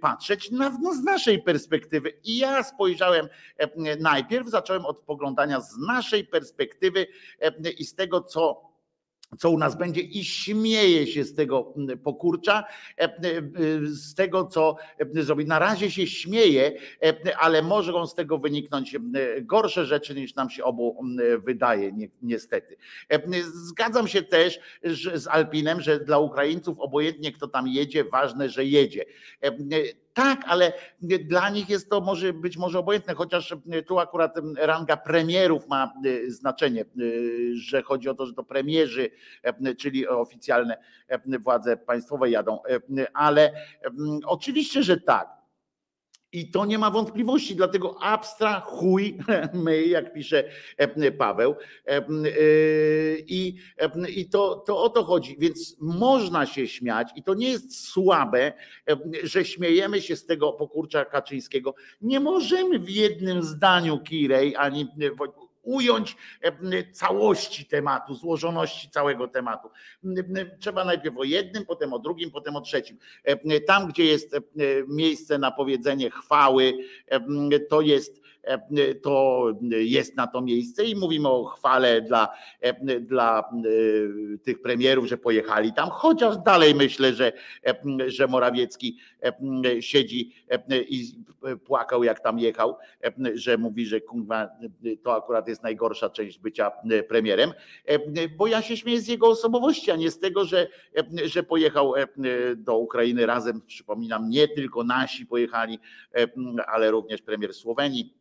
patrzeć 0.00 0.50
na, 0.50 0.78
na 1.04 1.17
naszej 1.18 1.42
perspektywy. 1.42 2.12
I 2.24 2.38
ja 2.38 2.62
spojrzałem 2.62 3.28
e, 3.56 3.96
najpierw, 3.96 4.48
zacząłem 4.48 4.86
od 4.86 4.98
poglądania 4.98 5.60
z 5.60 5.78
naszej 5.78 6.24
perspektywy 6.24 7.06
e, 7.40 7.70
i 7.70 7.84
z 7.84 7.94
tego, 7.94 8.20
co 8.20 8.68
co 9.38 9.50
u 9.50 9.58
nas 9.58 9.78
będzie 9.78 10.00
i 10.00 10.24
śmieje 10.24 11.06
się 11.06 11.24
z 11.24 11.34
tego 11.34 11.74
pokurcza, 12.04 12.64
e, 12.96 13.08
z 13.82 14.14
tego, 14.14 14.44
co 14.44 14.76
zrobi. 15.14 15.46
Na 15.46 15.58
razie 15.58 15.90
się 15.90 16.06
śmieje, 16.06 16.78
ale 17.38 17.62
mogą 17.62 18.06
z 18.06 18.14
tego 18.14 18.38
wyniknąć 18.38 18.96
gorsze 19.42 19.86
rzeczy 19.86 20.14
niż 20.14 20.34
nam 20.34 20.50
się 20.50 20.64
obu 20.64 21.04
wydaje, 21.44 21.92
niestety. 22.22 22.76
Zgadzam 23.42 24.08
się 24.08 24.22
też 24.22 24.60
z 25.14 25.26
Alpinem, 25.26 25.80
że 25.80 26.00
dla 26.00 26.18
Ukraińców 26.18 26.80
obojętnie 26.80 27.32
kto 27.32 27.48
tam 27.48 27.68
jedzie, 27.68 28.04
ważne, 28.04 28.48
że 28.48 28.64
jedzie 28.64 29.04
tak, 30.18 30.44
ale 30.46 30.72
dla 31.00 31.50
nich 31.50 31.68
jest 31.68 31.90
to 31.90 32.00
może 32.00 32.32
być 32.32 32.56
może 32.56 32.78
obojętne, 32.78 33.14
chociaż 33.14 33.56
tu 33.86 33.98
akurat 33.98 34.34
ranga 34.56 34.96
premierów 34.96 35.68
ma 35.68 35.92
e, 36.04 36.30
znaczenie, 36.30 36.80
e, 36.82 36.84
że 37.54 37.82
chodzi 37.82 38.08
o 38.08 38.14
to, 38.14 38.26
że 38.26 38.32
to 38.32 38.44
premierzy, 38.44 39.10
e, 39.42 39.74
czyli 39.74 40.08
oficjalne 40.08 40.78
władze 41.40 41.76
państwowe 41.76 42.30
jadą, 42.30 42.58
ale 43.14 43.52
oczywiście, 44.26 44.82
że 44.82 45.00
tak. 45.00 45.37
I 46.32 46.50
to 46.50 46.66
nie 46.66 46.78
ma 46.78 46.90
wątpliwości, 46.90 47.56
dlatego 47.56 48.02
abstrahujmy, 48.02 49.86
jak 49.86 50.12
pisze 50.12 50.44
e, 50.76 51.12
Paweł. 51.12 51.54
E, 51.86 51.96
e, 51.96 52.02
I, 53.18 53.56
i 54.16 54.28
to, 54.28 54.56
to 54.66 54.82
o 54.82 54.88
to 54.88 55.04
chodzi. 55.04 55.36
Więc 55.38 55.76
można 55.80 56.46
się 56.46 56.68
śmiać, 56.68 57.08
i 57.16 57.22
to 57.22 57.34
nie 57.34 57.50
jest 57.50 57.84
słabe, 57.84 58.52
że 59.22 59.44
śmiejemy 59.44 60.00
się 60.00 60.16
z 60.16 60.26
tego 60.26 60.52
pokurcza 60.52 61.04
Kaczyńskiego. 61.04 61.74
Nie 62.00 62.20
możemy 62.20 62.78
w 62.78 62.90
jednym 62.90 63.42
zdaniu, 63.42 63.98
Kirej, 63.98 64.56
ani 64.56 64.88
ująć 65.68 66.16
całości 66.92 67.66
tematu, 67.66 68.14
złożoności 68.14 68.90
całego 68.90 69.28
tematu. 69.28 69.68
Trzeba 70.60 70.84
najpierw 70.84 71.16
o 71.16 71.24
jednym, 71.24 71.66
potem 71.66 71.92
o 71.92 71.98
drugim, 71.98 72.30
potem 72.30 72.56
o 72.56 72.60
trzecim. 72.60 72.98
Tam, 73.66 73.88
gdzie 73.88 74.04
jest 74.04 74.36
miejsce 74.88 75.38
na 75.38 75.50
powiedzenie 75.50 76.10
chwały, 76.10 76.74
to 77.70 77.80
jest 77.80 78.27
to 79.02 79.46
jest 79.70 80.16
na 80.16 80.26
to 80.26 80.40
miejsce 80.40 80.84
i 80.84 80.96
mówimy 80.96 81.28
o 81.28 81.44
chwale 81.44 82.02
dla, 82.02 82.28
dla 83.00 83.50
tych 84.42 84.62
premierów, 84.62 85.06
że 85.06 85.16
pojechali 85.16 85.72
tam, 85.72 85.90
chociaż 85.90 86.36
dalej 86.36 86.74
myślę, 86.74 87.12
że, 87.12 87.32
że 88.06 88.26
Morawiecki 88.26 88.98
siedzi 89.80 90.34
i 90.88 91.24
płakał 91.64 92.04
jak 92.04 92.20
tam 92.20 92.38
jechał, 92.38 92.76
że 93.34 93.58
mówi, 93.58 93.86
że 93.86 94.00
to 95.02 95.14
akurat 95.14 95.48
jest 95.48 95.62
najgorsza 95.62 96.10
część 96.10 96.38
bycia 96.38 96.72
premierem, 97.08 97.52
bo 98.36 98.46
ja 98.46 98.62
się 98.62 98.76
śmieję 98.76 99.00
z 99.00 99.08
jego 99.08 99.26
osobowości, 99.26 99.90
a 99.90 99.96
nie 99.96 100.10
z 100.10 100.18
tego, 100.18 100.44
że, 100.44 100.66
że 101.24 101.42
pojechał 101.42 101.94
do 102.56 102.78
Ukrainy 102.78 103.26
razem, 103.26 103.60
przypominam, 103.66 104.30
nie 104.30 104.48
tylko 104.48 104.84
nasi 104.84 105.26
pojechali, 105.26 105.78
ale 106.66 106.90
również 106.90 107.22
premier 107.22 107.54
Słowenii 107.54 108.18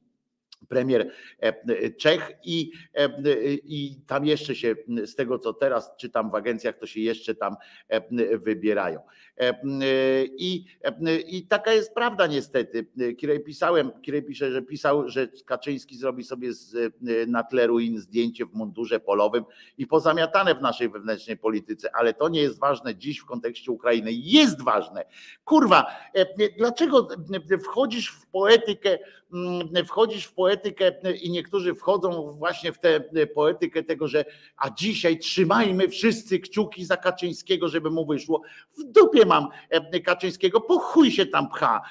premier 0.68 1.12
e, 1.40 1.92
Czech 1.92 2.32
i, 2.44 2.72
e, 2.94 3.10
i 3.54 4.02
tam 4.08 4.26
jeszcze 4.26 4.56
się 4.56 4.76
z 5.06 5.16
tego 5.16 5.40
co 5.40 5.54
teraz 5.54 5.96
czytam 5.98 6.32
w 6.32 6.36
agencjach, 6.36 6.78
to 6.78 6.86
się 6.86 7.00
jeszcze 7.00 7.36
tam 7.36 7.56
e, 7.88 8.38
wybierają. 8.38 9.00
I, 10.38 10.66
i 11.28 11.48
taka 11.48 11.74
jest 11.74 11.94
prawda 11.94 12.28
niestety. 12.28 12.86
Kirej 13.18 13.40
pisałem, 13.40 13.92
Kirej 14.02 14.24
pisze, 14.24 14.52
że 14.52 14.62
pisał, 14.62 15.10
że 15.10 15.28
Kaczyński 15.46 15.98
zrobi 15.98 16.24
sobie 16.24 16.54
z, 16.54 16.94
na 17.28 17.44
tle 17.44 17.68
ruin 17.68 18.00
zdjęcie 18.00 18.46
w 18.46 18.54
mundurze 18.54 19.00
polowym 19.00 19.44
i 19.78 19.88
pozamiatane 19.88 20.56
w 20.56 20.62
naszej 20.62 20.90
wewnętrznej 20.90 21.38
polityce, 21.38 21.96
ale 21.96 22.14
to 22.14 22.30
nie 22.30 22.42
jest 22.42 22.60
ważne 22.60 22.96
dziś 22.96 23.20
w 23.20 23.26
kontekście 23.26 23.72
Ukrainy. 23.72 24.10
Jest 24.12 24.64
ważne. 24.64 25.06
Kurwa, 25.46 25.86
dlaczego 26.58 27.08
wchodzisz 27.64 28.10
w 28.10 28.28
poetykę, 28.28 28.98
wchodzisz 29.86 30.26
w 30.26 30.34
poetykę 30.34 30.47
poetykę 30.48 30.92
i 31.22 31.32
niektórzy 31.32 31.76
wchodzą 31.76 32.32
właśnie 32.32 32.74
w 32.74 32.80
tę 32.80 33.02
poetykę 33.36 33.84
tego, 33.84 34.08
że 34.08 34.26
a 34.58 34.70
dzisiaj 34.70 35.20
trzymajmy 35.20 35.90
wszyscy 35.90 36.40
kciuki 36.40 36.86
za 36.86 36.98
Kaczyńskiego, 36.98 37.68
żeby 37.68 37.90
mu 37.92 38.06
wyszło. 38.06 38.42
W 38.78 38.84
dupie 38.84 39.26
mam 39.26 39.48
e, 39.70 40.00
Kaczyńskiego, 40.00 40.62
po 40.62 40.80
chuj 40.80 41.12
się 41.12 41.26
tam 41.26 41.50
pcha 41.50 41.82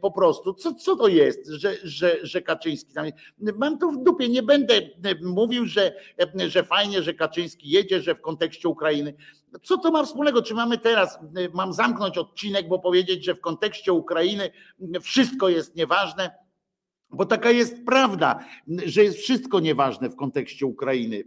po 0.00 0.10
prostu. 0.10 0.54
Co, 0.54 0.74
co 0.74 0.96
to 0.96 1.08
jest, 1.08 1.48
że, 1.48 1.74
że, 1.82 2.16
że 2.22 2.42
Kaczyński 2.42 2.94
tam 2.94 3.06
Mam 3.58 3.78
to 3.78 3.88
w 3.88 4.02
dupie, 4.02 4.28
nie 4.28 4.42
będę 4.42 4.74
mówił, 5.22 5.66
że, 5.66 5.94
że 6.48 6.64
fajnie, 6.64 7.02
że 7.02 7.14
Kaczyński 7.14 7.70
jedzie, 7.70 8.00
że 8.00 8.14
w 8.14 8.20
kontekście 8.20 8.68
Ukrainy. 8.68 9.14
Co 9.62 9.78
to 9.78 9.90
ma 9.90 10.04
wspólnego? 10.04 10.42
Czy 10.42 10.54
mamy 10.54 10.78
teraz, 10.78 11.18
mam 11.54 11.72
zamknąć 11.72 12.18
odcinek, 12.18 12.68
bo 12.68 12.78
powiedzieć, 12.78 13.24
że 13.24 13.34
w 13.34 13.40
kontekście 13.40 13.92
Ukrainy 13.92 14.50
wszystko 15.02 15.48
jest 15.48 15.76
nieważne? 15.76 16.45
Bo 17.10 17.26
taka 17.26 17.50
jest 17.50 17.84
prawda, 17.86 18.44
że 18.84 19.04
jest 19.04 19.18
wszystko 19.18 19.60
nieważne 19.60 20.08
w 20.08 20.16
kontekście 20.16 20.66
Ukrainy 20.66 21.16
e, 21.16 21.22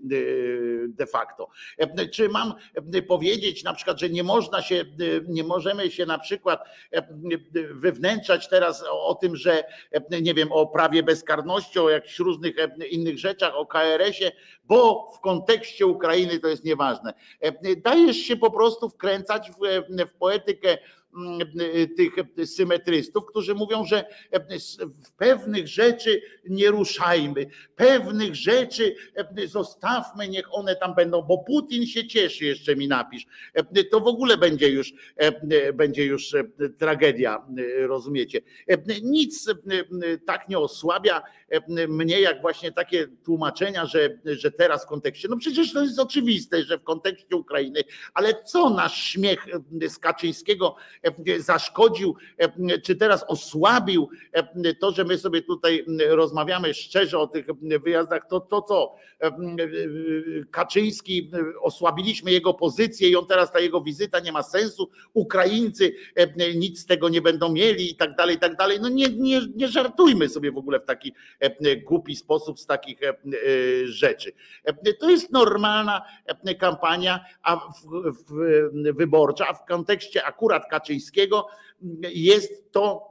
de 0.87 1.07
facto. 1.07 1.49
E, 1.77 2.07
czy 2.07 2.29
mam 2.29 2.53
e, 2.93 3.01
powiedzieć 3.01 3.63
na 3.63 3.73
przykład, 3.73 3.99
że 3.99 4.09
nie 4.09 4.23
można 4.23 4.61
się, 4.61 4.85
nie 5.27 5.43
możemy 5.43 5.91
się 5.91 6.05
na 6.05 6.19
przykład 6.19 6.63
wywnętrzać 7.73 8.49
teraz 8.49 8.83
o 8.91 9.15
tym, 9.15 9.35
że 9.35 9.63
nie 10.21 10.33
wiem, 10.33 10.51
o 10.51 10.67
prawie 10.67 11.03
bezkarności, 11.03 11.79
o 11.79 11.89
jakichś 11.89 12.19
różnych 12.19 12.55
innych 12.89 13.19
rzeczach, 13.19 13.55
o 13.55 13.65
KRS-ie, 13.65 14.31
bo 14.63 15.11
w 15.15 15.19
kontekście 15.19 15.85
Ukrainy 15.85 16.39
to 16.39 16.47
jest 16.47 16.65
nieważne. 16.65 17.13
Dajesz 17.83 18.17
się 18.17 18.37
po 18.37 18.51
prostu 18.51 18.89
wkręcać 18.89 19.51
w, 19.51 19.85
w 20.05 20.17
poetykę 20.19 20.77
tych 21.97 22.13
symetrystów, 22.45 23.25
którzy 23.25 23.55
mówią, 23.55 23.85
że 23.85 24.05
w 25.05 25.11
pewnych 25.11 25.67
rzeczy 25.67 26.21
nie 26.49 26.71
ruszajmy, 26.71 27.45
pewnych 27.75 28.35
rzeczy 28.35 28.95
zostawmy, 29.45 30.27
niech 30.27 30.53
one 30.53 30.75
tam 30.75 30.95
będą, 30.95 31.21
bo 31.21 31.37
Putin 31.37 31.85
się 31.85 32.07
cieszy, 32.07 32.45
jeszcze 32.45 32.75
mi 32.75 32.87
napisz. 32.87 33.25
To 33.91 33.99
w 33.99 34.07
ogóle 34.07 34.37
będzie 34.37 34.69
już, 34.69 34.93
będzie 35.73 36.05
już 36.05 36.35
tragedia, 36.77 37.45
rozumiecie? 37.77 38.41
Nic 39.01 39.49
tak 40.25 40.49
nie 40.49 40.59
osłabia 40.59 41.21
mnie, 41.87 42.21
jak 42.21 42.41
właśnie 42.41 42.71
takie 42.71 43.07
tłumaczenia, 43.07 43.85
że, 43.85 44.09
że 44.25 44.51
teraz 44.51 44.85
w 44.85 44.87
kontekście, 44.87 45.27
no 45.27 45.37
przecież 45.37 45.73
to 45.73 45.83
jest 45.83 45.99
oczywiste, 45.99 46.63
że 46.63 46.77
w 46.77 46.83
kontekście 46.83 47.35
Ukrainy, 47.35 47.83
ale 48.13 48.43
co 48.43 48.69
nasz 48.69 49.03
śmiech 49.03 49.45
z 49.87 49.97
Kaczyńskiego 49.97 50.75
zaszkodził, 51.37 52.15
czy 52.83 52.95
teraz 52.95 53.25
osłabił 53.27 54.09
to, 54.79 54.91
że 54.91 55.03
my 55.03 55.17
sobie 55.17 55.41
tutaj 55.41 55.85
rozmawiamy 56.09 56.73
szczerze 56.73 57.19
o 57.19 57.27
tych 57.27 57.45
wyjazdach, 57.83 58.27
to, 58.29 58.39
to 58.39 58.61
co 58.61 58.95
Kaczyński, 60.51 61.31
osłabiliśmy 61.61 62.31
jego 62.31 62.53
pozycję 62.53 63.09
i 63.09 63.15
on 63.15 63.27
teraz 63.27 63.51
ta 63.51 63.59
jego 63.59 63.81
wizyta 63.81 64.19
nie 64.19 64.31
ma 64.31 64.43
sensu, 64.43 64.89
Ukraińcy 65.13 65.93
nic 66.55 66.79
z 66.79 66.85
tego 66.85 67.09
nie 67.09 67.21
będą 67.21 67.51
mieli 67.51 67.91
i 67.91 67.95
tak 67.95 68.15
dalej, 68.15 68.35
i 68.35 68.39
tak 68.39 68.55
dalej. 68.55 68.79
No 68.81 68.89
nie, 68.89 69.09
nie, 69.09 69.41
nie 69.55 69.67
żartujmy 69.67 70.29
sobie 70.29 70.51
w 70.51 70.57
ogóle 70.57 70.79
w 70.79 70.85
taki 70.85 71.13
głupi 71.85 72.15
sposób 72.15 72.59
z 72.59 72.65
takich 72.65 72.99
rzeczy. 73.83 74.31
To 74.99 75.09
jest 75.09 75.31
normalna 75.31 76.05
kampania 76.59 77.25
wyborcza, 78.95 79.47
a 79.47 79.53
w 79.53 79.65
kontekście 79.65 80.25
akurat 80.25 80.69
Kaczyńskiego 80.69 81.47
jest 82.01 82.71
to 82.71 83.09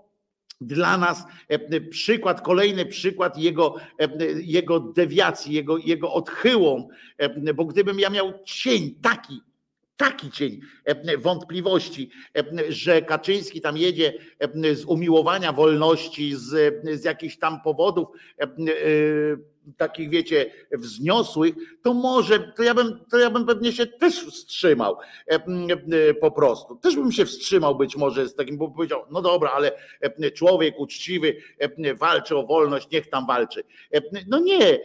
dla 0.61 0.99
nas 0.99 1.25
e, 1.49 1.81
przykład, 1.81 2.41
kolejny 2.41 2.87
przykład 2.87 3.39
jego, 3.39 3.75
e, 3.99 4.09
jego 4.33 4.81
dewiacji, 4.81 5.55
jego, 5.55 5.79
jego 5.79 6.13
odchyłą, 6.13 6.89
e, 7.19 7.55
bo 7.55 7.65
gdybym 7.65 8.01
ja 8.01 8.11
miał 8.11 8.33
cień 8.45 8.95
taki, 9.03 9.41
taki 9.99 10.31
cień 10.31 10.61
wątpliwości, 11.19 12.11
że 12.69 13.03
Kaczyński 13.03 13.61
tam 13.61 13.77
jedzie 13.77 14.13
z 14.75 14.85
umiłowania 14.85 15.53
wolności, 15.53 16.37
z, 16.37 16.75
z 17.01 17.05
jakichś 17.05 17.37
tam 17.37 17.61
powodów 17.63 18.09
takich 19.77 20.11
wiecie, 20.11 20.51
wzniosłych, 20.73 21.55
to 21.83 21.95
może, 21.95 22.53
to 22.57 22.63
ja 22.63 22.75
bym, 22.75 23.05
to 23.11 23.19
ja 23.19 23.31
bym 23.31 23.47
pewnie 23.47 23.73
się 23.73 23.87
też 23.87 24.25
wstrzymał 24.25 24.97
e, 25.31 25.35
e, 25.35 26.15
po 26.15 26.31
prostu. 26.31 26.77
Też 26.77 26.97
bym 26.97 27.13
się 27.13 27.27
wstrzymał 27.27 27.77
być 27.77 27.97
może 27.97 28.29
z 28.29 28.35
takim, 28.35 28.59
bo 28.59 28.71
powiedział, 28.71 29.05
no 29.11 29.23
dobra, 29.23 29.51
ale 29.51 29.73
e, 30.01 30.31
człowiek 30.31 30.79
uczciwy 30.79 31.37
walczy 31.95 32.37
o 32.37 32.47
wolność, 32.47 32.91
niech 32.91 33.11
tam 33.11 33.27
walczy. 33.27 33.65
No 34.29 34.39
nie, 34.39 34.79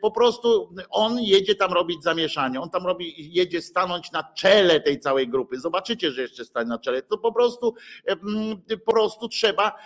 po 0.00 0.10
prostu 0.10 0.74
on 0.90 1.18
jedzie 1.20 1.54
tam 1.54 1.72
robić 1.72 2.02
zamieszanie, 2.02 2.60
on 2.60 2.70
tam 2.70 2.86
robi, 2.86 3.34
jedzie 3.34 3.62
stanąć 3.62 4.12
na 4.12 4.32
czele 4.34 4.80
tej 4.80 5.00
całej 5.00 5.28
grupy. 5.28 5.60
Zobaczycie, 5.60 6.10
że 6.10 6.22
jeszcze 6.22 6.44
stanie 6.44 6.68
na 6.68 6.78
czele. 6.78 7.02
To 7.02 7.18
po 7.18 7.32
prostu, 7.32 7.74
po 8.84 8.92
prostu 8.92 9.28
trzeba, 9.28 9.78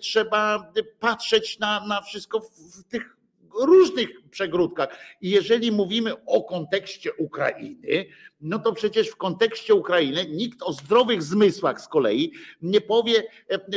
trzeba 0.00 0.72
patrzeć 1.00 1.58
na, 1.58 1.86
na 1.86 2.02
wszystko 2.02 2.40
w 2.40 2.84
tych 2.88 3.21
różnych 3.60 4.08
przegródkach. 4.30 4.98
I 5.20 5.30
jeżeli 5.30 5.72
mówimy 5.72 6.24
o 6.26 6.44
kontekście 6.44 7.14
Ukrainy, 7.14 8.06
no 8.40 8.58
to 8.58 8.72
przecież 8.72 9.08
w 9.08 9.16
kontekście 9.16 9.74
Ukrainy 9.74 10.26
nikt 10.26 10.62
o 10.62 10.72
zdrowych 10.72 11.22
zmysłach 11.22 11.80
z 11.80 11.88
kolei 11.88 12.32
nie 12.62 12.80
powie, 12.80 13.22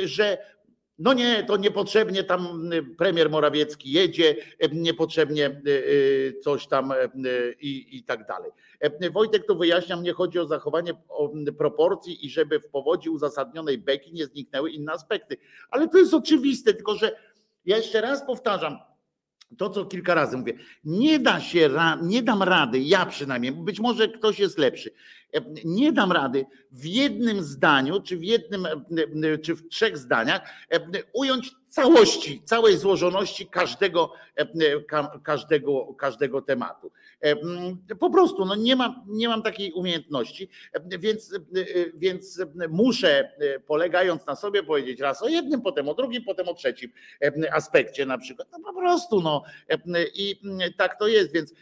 że 0.03 0.37
no 0.99 1.13
nie, 1.13 1.43
to 1.43 1.57
niepotrzebnie 1.57 2.23
tam 2.23 2.69
premier 2.97 3.29
Morawiecki 3.29 3.91
jedzie, 3.91 4.35
niepotrzebnie 4.71 5.61
coś 6.43 6.67
tam 6.67 6.93
i, 7.59 7.97
i 7.97 8.03
tak 8.03 8.27
dalej. 8.27 8.51
Wojtek 9.11 9.47
to 9.47 9.55
wyjaśnia, 9.55 9.97
mnie 9.97 10.13
chodzi 10.13 10.39
o 10.39 10.45
zachowanie 10.47 10.93
proporcji 11.57 12.25
i 12.25 12.29
żeby 12.29 12.59
w 12.59 12.69
powodzi 12.69 13.09
uzasadnionej 13.09 13.77
beki 13.77 14.13
nie 14.13 14.25
zniknęły 14.25 14.71
inne 14.71 14.91
aspekty. 14.91 15.37
Ale 15.69 15.87
to 15.87 15.97
jest 15.97 16.13
oczywiste, 16.13 16.73
tylko 16.73 16.95
że 16.95 17.15
ja 17.65 17.77
jeszcze 17.77 18.01
raz 18.01 18.25
powtarzam, 18.25 18.77
to, 19.57 19.69
co 19.69 19.85
kilka 19.85 20.13
razy 20.13 20.37
mówię, 20.37 20.53
nie 20.83 21.19
da 21.19 21.39
się, 21.39 21.69
nie 22.01 22.23
dam 22.23 22.43
rady, 22.43 22.79
ja 22.79 23.05
przynajmniej, 23.05 23.51
być 23.51 23.79
może 23.79 24.07
ktoś 24.07 24.39
jest 24.39 24.57
lepszy, 24.57 24.91
e, 25.33 25.41
nie 25.65 25.91
dam 25.91 26.11
rady 26.11 26.45
w 26.71 26.85
jednym 26.85 27.43
zdaniu, 27.43 28.01
czy 28.01 28.17
w 28.17 28.23
jednym, 28.23 28.65
e, 28.65 29.37
czy 29.37 29.55
w 29.55 29.67
trzech 29.67 29.97
zdaniach 29.97 30.41
e, 30.69 30.79
ująć 31.13 31.55
całości, 31.75 32.41
całej 32.45 32.77
złożoności 32.77 33.47
każdego, 33.47 34.13
każdego, 35.23 35.93
każdego 35.99 36.41
tematu. 36.41 36.91
Po 37.99 38.09
prostu 38.09 38.45
no 38.45 38.55
nie, 38.55 38.75
mam, 38.75 39.03
nie 39.07 39.27
mam 39.27 39.41
takiej 39.43 39.71
umiejętności, 39.71 40.49
więc, 40.99 41.39
więc 41.95 42.41
muszę, 42.69 43.31
polegając 43.67 44.25
na 44.25 44.35
sobie, 44.35 44.63
powiedzieć 44.63 44.99
raz 44.99 45.23
o 45.23 45.27
jednym, 45.27 45.61
potem 45.61 45.89
o 45.89 45.93
drugim, 45.93 46.23
potem 46.23 46.47
o 46.47 46.53
trzecim 46.53 46.91
aspekcie 47.51 48.05
na 48.05 48.17
przykład. 48.17 48.47
No 48.51 48.59
po 48.59 48.73
prostu, 48.73 49.21
no 49.21 49.43
i 50.13 50.39
tak 50.77 50.99
to 50.99 51.07
jest, 51.07 51.33
więc, 51.33 51.53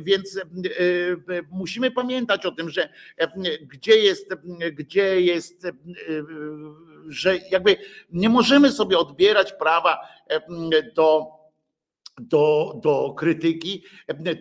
więc 0.00 0.40
musimy 1.50 1.90
pamiętać 1.90 2.46
o 2.46 2.52
tym, 2.52 2.70
że 2.70 2.88
gdzie 3.60 3.96
jest, 3.96 4.34
gdzie 4.72 5.20
jest, 5.20 5.66
że 7.08 7.36
jakby 7.50 7.76
nie 8.10 8.28
możemy 8.28 8.72
sobie 8.72 8.98
odbierać 8.98 9.55
prawa 9.58 9.98
do 10.94 11.36
do, 12.20 12.72
do 12.82 13.14
krytyki 13.16 13.84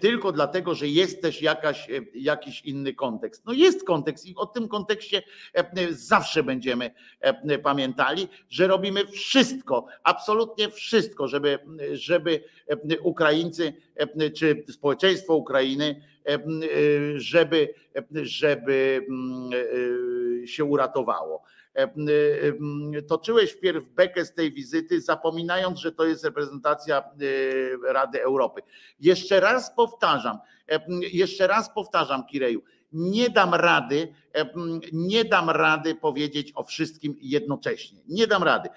tylko 0.01 0.32
dlatego, 0.32 0.76
że 0.76 0.88
jest 0.88 1.22
też 1.22 1.41
jakaś, 1.41 1.88
jakiś 2.13 2.61
inny 2.61 2.93
kontekst. 2.93 3.45
No 3.45 3.53
jest 3.53 3.84
kontekst 3.84 4.26
i 4.26 4.36
o 4.36 4.45
tym 4.45 4.68
kontekście 4.68 5.24
zawsze 5.89 6.43
będziemy 6.43 6.91
pamiętali, 7.63 8.28
że 8.49 8.68
robimy 8.68 9.07
wszystko, 9.07 9.86
absolutnie 10.03 10.70
wszystko, 10.70 11.28
żeby, 11.28 11.59
żeby 11.93 12.43
Ukraińcy 13.03 13.74
czy 14.36 14.63
społeczeństwo 14.70 15.36
Ukrainy, 15.36 16.01
żeby, 17.16 17.74
żeby 18.13 19.07
się 20.45 20.66
uratowało. 20.66 21.43
Toczyłeś 23.07 23.51
wpierw 23.51 23.86
bekę 23.89 24.26
z 24.26 24.34
tej 24.34 24.53
wizyty, 24.53 25.01
zapominając, 25.01 25.80
że 25.80 25.91
to 25.91 26.05
jest 26.05 26.26
reprezentacja 26.26 27.03
Rady 27.88 28.23
Europy. 28.23 28.61
Jeszcze 28.99 29.39
raz 29.39 29.76
powtarzam, 29.76 30.39
jeszcze 31.11 31.47
raz 31.47 31.73
powtarzam, 31.73 32.26
Kireju, 32.26 32.61
nie 32.91 33.30
dam 33.30 33.53
rady, 33.53 34.13
nie 34.92 35.26
dam 35.26 35.50
rady 35.50 35.96
powiedzieć 35.96 36.52
o 36.56 36.64
wszystkim 36.64 37.16
jednocześnie. 37.22 38.00
Nie 38.08 38.28
dam 38.28 38.44
rady. 38.44 38.70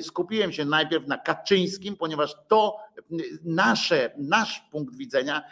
Skupiłem 0.00 0.52
się 0.52 0.64
najpierw 0.64 1.06
na 1.06 1.18
Kaczyńskim, 1.18 1.96
ponieważ 1.96 2.34
to 2.48 2.76
nasze, 3.44 4.10
nasz 4.18 4.60
punkt 4.70 4.96
widzenia 4.96 5.42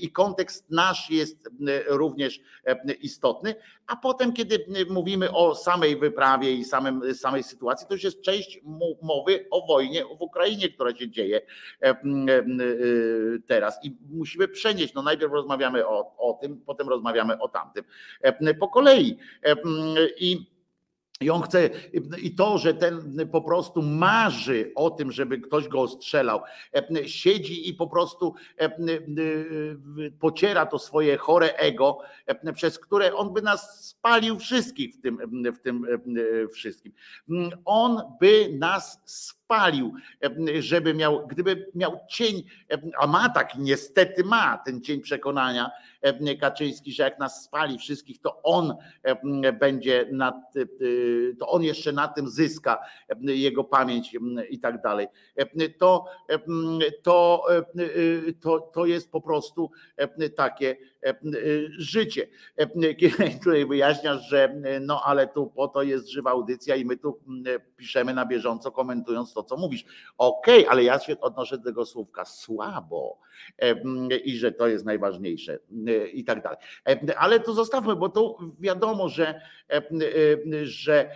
i 0.00 0.10
kontekst 0.10 0.70
nasz 0.70 1.10
jest 1.10 1.48
również 1.86 2.40
istotny, 3.00 3.54
a 3.86 3.96
potem, 3.96 4.32
kiedy 4.32 4.66
mówimy 4.90 5.32
o 5.32 5.54
samej 5.54 5.96
wyprawie 5.96 6.52
i 6.52 6.64
samym, 6.64 7.14
samej 7.14 7.42
sytuacji, 7.42 7.86
to 7.86 7.94
już 7.94 8.04
jest 8.04 8.22
część 8.22 8.60
mowy 9.02 9.46
o 9.50 9.66
wojnie 9.66 10.04
w 10.04 10.22
Ukrainie, 10.22 10.68
która 10.68 10.94
się 10.94 11.10
dzieje 11.10 11.40
teraz 13.46 13.84
i 13.84 13.96
musimy 14.10 14.48
przenieść, 14.48 14.94
no 14.94 15.02
najpierw 15.02 15.32
rozmawiamy 15.32 15.86
o, 15.86 16.14
o 16.18 16.38
tym, 16.40 16.60
potem 16.66 16.88
rozmawiamy 16.88 17.38
o 17.38 17.48
tamtym 17.48 17.84
po 18.60 18.68
kolei 18.68 18.91
i 19.00 20.52
i 21.22 21.30
on 21.30 21.42
chce, 21.42 21.70
i 22.22 22.34
to, 22.34 22.58
że 22.58 22.74
ten 22.74 23.28
po 23.32 23.42
prostu 23.42 23.82
marzy 23.82 24.72
o 24.74 24.90
tym, 24.90 25.12
żeby 25.12 25.38
ktoś 25.38 25.68
go 25.68 25.80
ostrzelał, 25.80 26.40
siedzi 27.06 27.68
i 27.68 27.74
po 27.74 27.86
prostu 27.86 28.34
pociera 30.20 30.66
to 30.66 30.78
swoje 30.78 31.16
chore 31.16 31.54
ego, 31.54 31.98
przez 32.54 32.78
które 32.78 33.14
on 33.14 33.32
by 33.32 33.42
nas 33.42 33.88
spalił 33.88 34.38
wszystkich 34.38 34.94
w 34.94 35.00
tym, 35.00 35.18
w 35.52 35.58
tym 35.58 35.86
wszystkim. 36.52 36.92
On 37.64 38.02
by 38.20 38.48
nas 38.52 39.00
spalił, 39.04 39.41
żeby 40.58 40.94
miał, 40.94 41.26
gdyby 41.26 41.70
miał 41.74 41.98
cień, 42.08 42.42
a 42.98 43.06
ma 43.06 43.28
tak, 43.28 43.54
niestety 43.58 44.24
ma 44.24 44.58
ten 44.58 44.80
cień 44.80 45.00
przekonania 45.00 45.70
Kaczyński, 46.40 46.92
że 46.92 47.02
jak 47.02 47.18
nas 47.18 47.44
spali 47.44 47.78
wszystkich, 47.78 48.20
to 48.20 48.42
on 48.42 48.74
będzie 49.60 50.06
nad, 50.12 50.34
to 51.38 51.48
on 51.48 51.62
jeszcze 51.62 51.92
na 51.92 52.08
tym 52.08 52.28
zyska 52.28 52.78
jego 53.20 53.64
pamięć 53.64 54.16
i 54.50 54.58
tak 54.60 54.82
dalej. 54.82 55.06
To, 55.78 56.04
to, 57.02 57.44
to, 58.40 58.70
to 58.74 58.86
jest 58.86 59.10
po 59.10 59.20
prostu 59.20 59.70
takie 60.36 60.76
życie. 61.78 62.26
Tutaj 63.44 63.66
wyjaśniasz, 63.66 64.28
że 64.28 64.54
no 64.80 65.02
ale 65.04 65.26
tu 65.26 65.46
po 65.46 65.68
to 65.68 65.82
jest 65.82 66.08
żywa 66.08 66.30
audycja 66.30 66.76
i 66.76 66.84
my 66.84 66.96
tu 66.96 67.20
piszemy 67.76 68.14
na 68.14 68.26
bieżąco, 68.26 68.72
komentując 68.72 69.32
to, 69.32 69.42
co 69.42 69.56
mówisz. 69.56 69.84
Okej, 70.18 70.60
okay, 70.60 70.70
ale 70.70 70.84
ja 70.84 70.98
się 70.98 71.20
odnoszę 71.20 71.58
do 71.58 71.64
tego 71.64 71.86
słówka 71.86 72.24
słabo 72.24 73.18
i 74.24 74.36
że 74.36 74.52
to 74.52 74.68
jest 74.68 74.84
najważniejsze 74.84 75.58
i 76.12 76.24
tak 76.24 76.42
dalej. 76.42 76.58
Ale 77.16 77.40
to 77.40 77.52
zostawmy, 77.52 77.96
bo 77.96 78.08
to 78.08 78.38
wiadomo, 78.60 79.08
że, 79.08 79.40
że 80.62 81.10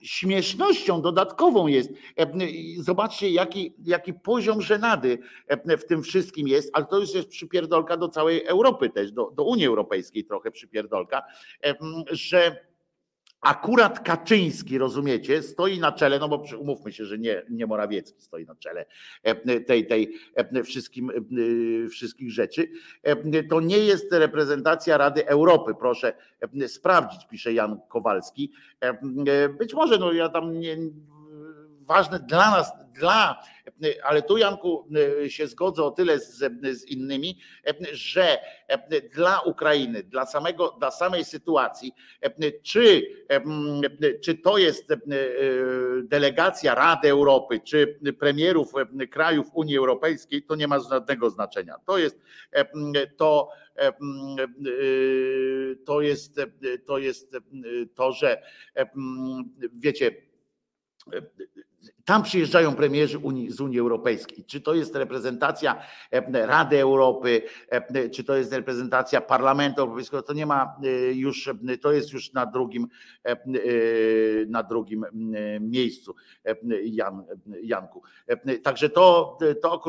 śmiesznością 0.00 1.02
dodatkową 1.02 1.66
jest. 1.66 1.90
Zobaczcie, 2.78 3.30
jaki, 3.30 3.74
jaki 3.84 4.14
poziom 4.14 4.62
żenady 4.62 5.18
w 5.66 5.84
tym 5.84 6.02
wszystkim 6.02 6.48
jest, 6.48 6.70
ale 6.72 6.86
to 6.86 6.98
już 6.98 7.14
jest 7.14 7.28
przypierdolka 7.28 7.96
do 7.96 8.08
całej 8.08 8.44
Europy 8.44 8.90
też, 8.90 9.12
do, 9.12 9.30
do 9.30 9.44
Unii 9.44 9.66
Europejskiej 9.66 10.24
trochę 10.24 10.50
przypierdolka, 10.50 11.22
że 12.10 12.69
Akurat 13.40 14.00
Kaczyński, 14.00 14.78
rozumiecie, 14.78 15.42
stoi 15.42 15.78
na 15.78 15.92
czele, 15.92 16.18
no 16.18 16.28
bo 16.28 16.44
umówmy 16.58 16.92
się, 16.92 17.04
że 17.04 17.18
nie, 17.18 17.42
nie 17.50 17.66
Morawiecki 17.66 18.22
stoi 18.22 18.44
na 18.44 18.54
czele 18.54 18.86
e, 19.22 19.60
tej, 19.60 19.86
tej 19.86 20.14
e, 20.34 20.62
wszystkim, 20.62 21.10
e, 21.10 21.88
wszystkich 21.88 22.32
rzeczy. 22.32 22.68
To 23.50 23.60
nie 23.60 23.78
jest 23.78 24.12
reprezentacja 24.12 24.96
Rady 24.96 25.26
Europy, 25.26 25.72
proszę 25.78 26.12
sprawdzić, 26.66 27.26
pisze 27.26 27.52
Jan 27.52 27.80
Kowalski. 27.88 28.52
Być 29.58 29.74
może, 29.74 29.98
no 29.98 30.12
ja 30.12 30.28
tam 30.28 30.60
nie, 30.60 30.76
ważne 31.90 32.18
dla 32.18 32.50
nas, 32.50 32.72
dla, 32.94 33.42
ale 34.02 34.22
tu 34.22 34.36
Janku 34.36 34.88
się 35.28 35.46
zgodzę 35.46 35.84
o 35.84 35.90
tyle 35.90 36.18
z, 36.18 36.38
z 36.62 36.84
innymi, 36.84 37.38
że 37.92 38.38
dla 39.14 39.40
Ukrainy, 39.40 40.02
dla, 40.02 40.26
samego, 40.26 40.76
dla 40.78 40.90
samej 40.90 41.24
sytuacji, 41.24 41.92
czy, 42.62 43.02
czy 44.22 44.34
to 44.34 44.58
jest 44.58 44.88
delegacja 46.02 46.74
Rady 46.74 47.08
Europy, 47.10 47.60
czy 47.60 48.00
premierów 48.18 48.72
krajów 49.10 49.46
Unii 49.54 49.76
Europejskiej, 49.76 50.42
to 50.42 50.54
nie 50.54 50.68
ma 50.68 50.78
żadnego 50.78 51.30
znaczenia. 51.30 51.74
To 51.86 51.98
jest 51.98 52.20
to, 53.16 53.48
to 55.86 56.00
jest 56.00 56.40
to, 56.86 56.98
jest 56.98 57.36
to 57.94 58.12
że 58.12 58.42
wiecie, 59.72 60.30
tam 62.10 62.22
przyjeżdżają 62.22 62.74
premierzy 62.74 63.18
Unii, 63.18 63.50
z 63.50 63.60
Unii 63.60 63.78
Europejskiej. 63.78 64.44
Czy 64.44 64.60
to 64.60 64.74
jest 64.74 64.96
reprezentacja 64.96 65.82
e, 66.10 66.46
Rady 66.46 66.80
Europy, 66.80 67.42
e, 67.68 68.10
czy 68.10 68.24
to 68.24 68.36
jest 68.36 68.52
reprezentacja 68.52 69.20
Parlamentu 69.20 69.80
Europejskiego, 69.80 70.22
to 70.22 70.32
nie 70.32 70.46
ma 70.46 70.76
e, 70.84 70.88
już, 71.12 71.50
to 71.80 71.92
jest 71.92 72.12
już 72.12 72.32
na 72.32 72.46
drugim, 72.46 72.88
na 74.46 74.62
drugim 74.62 75.06
miejscu, 75.60 76.14
Jan, 76.84 77.24
Janku. 77.62 78.02
Także 78.62 78.88
to, 78.88 79.38
to 79.62 79.82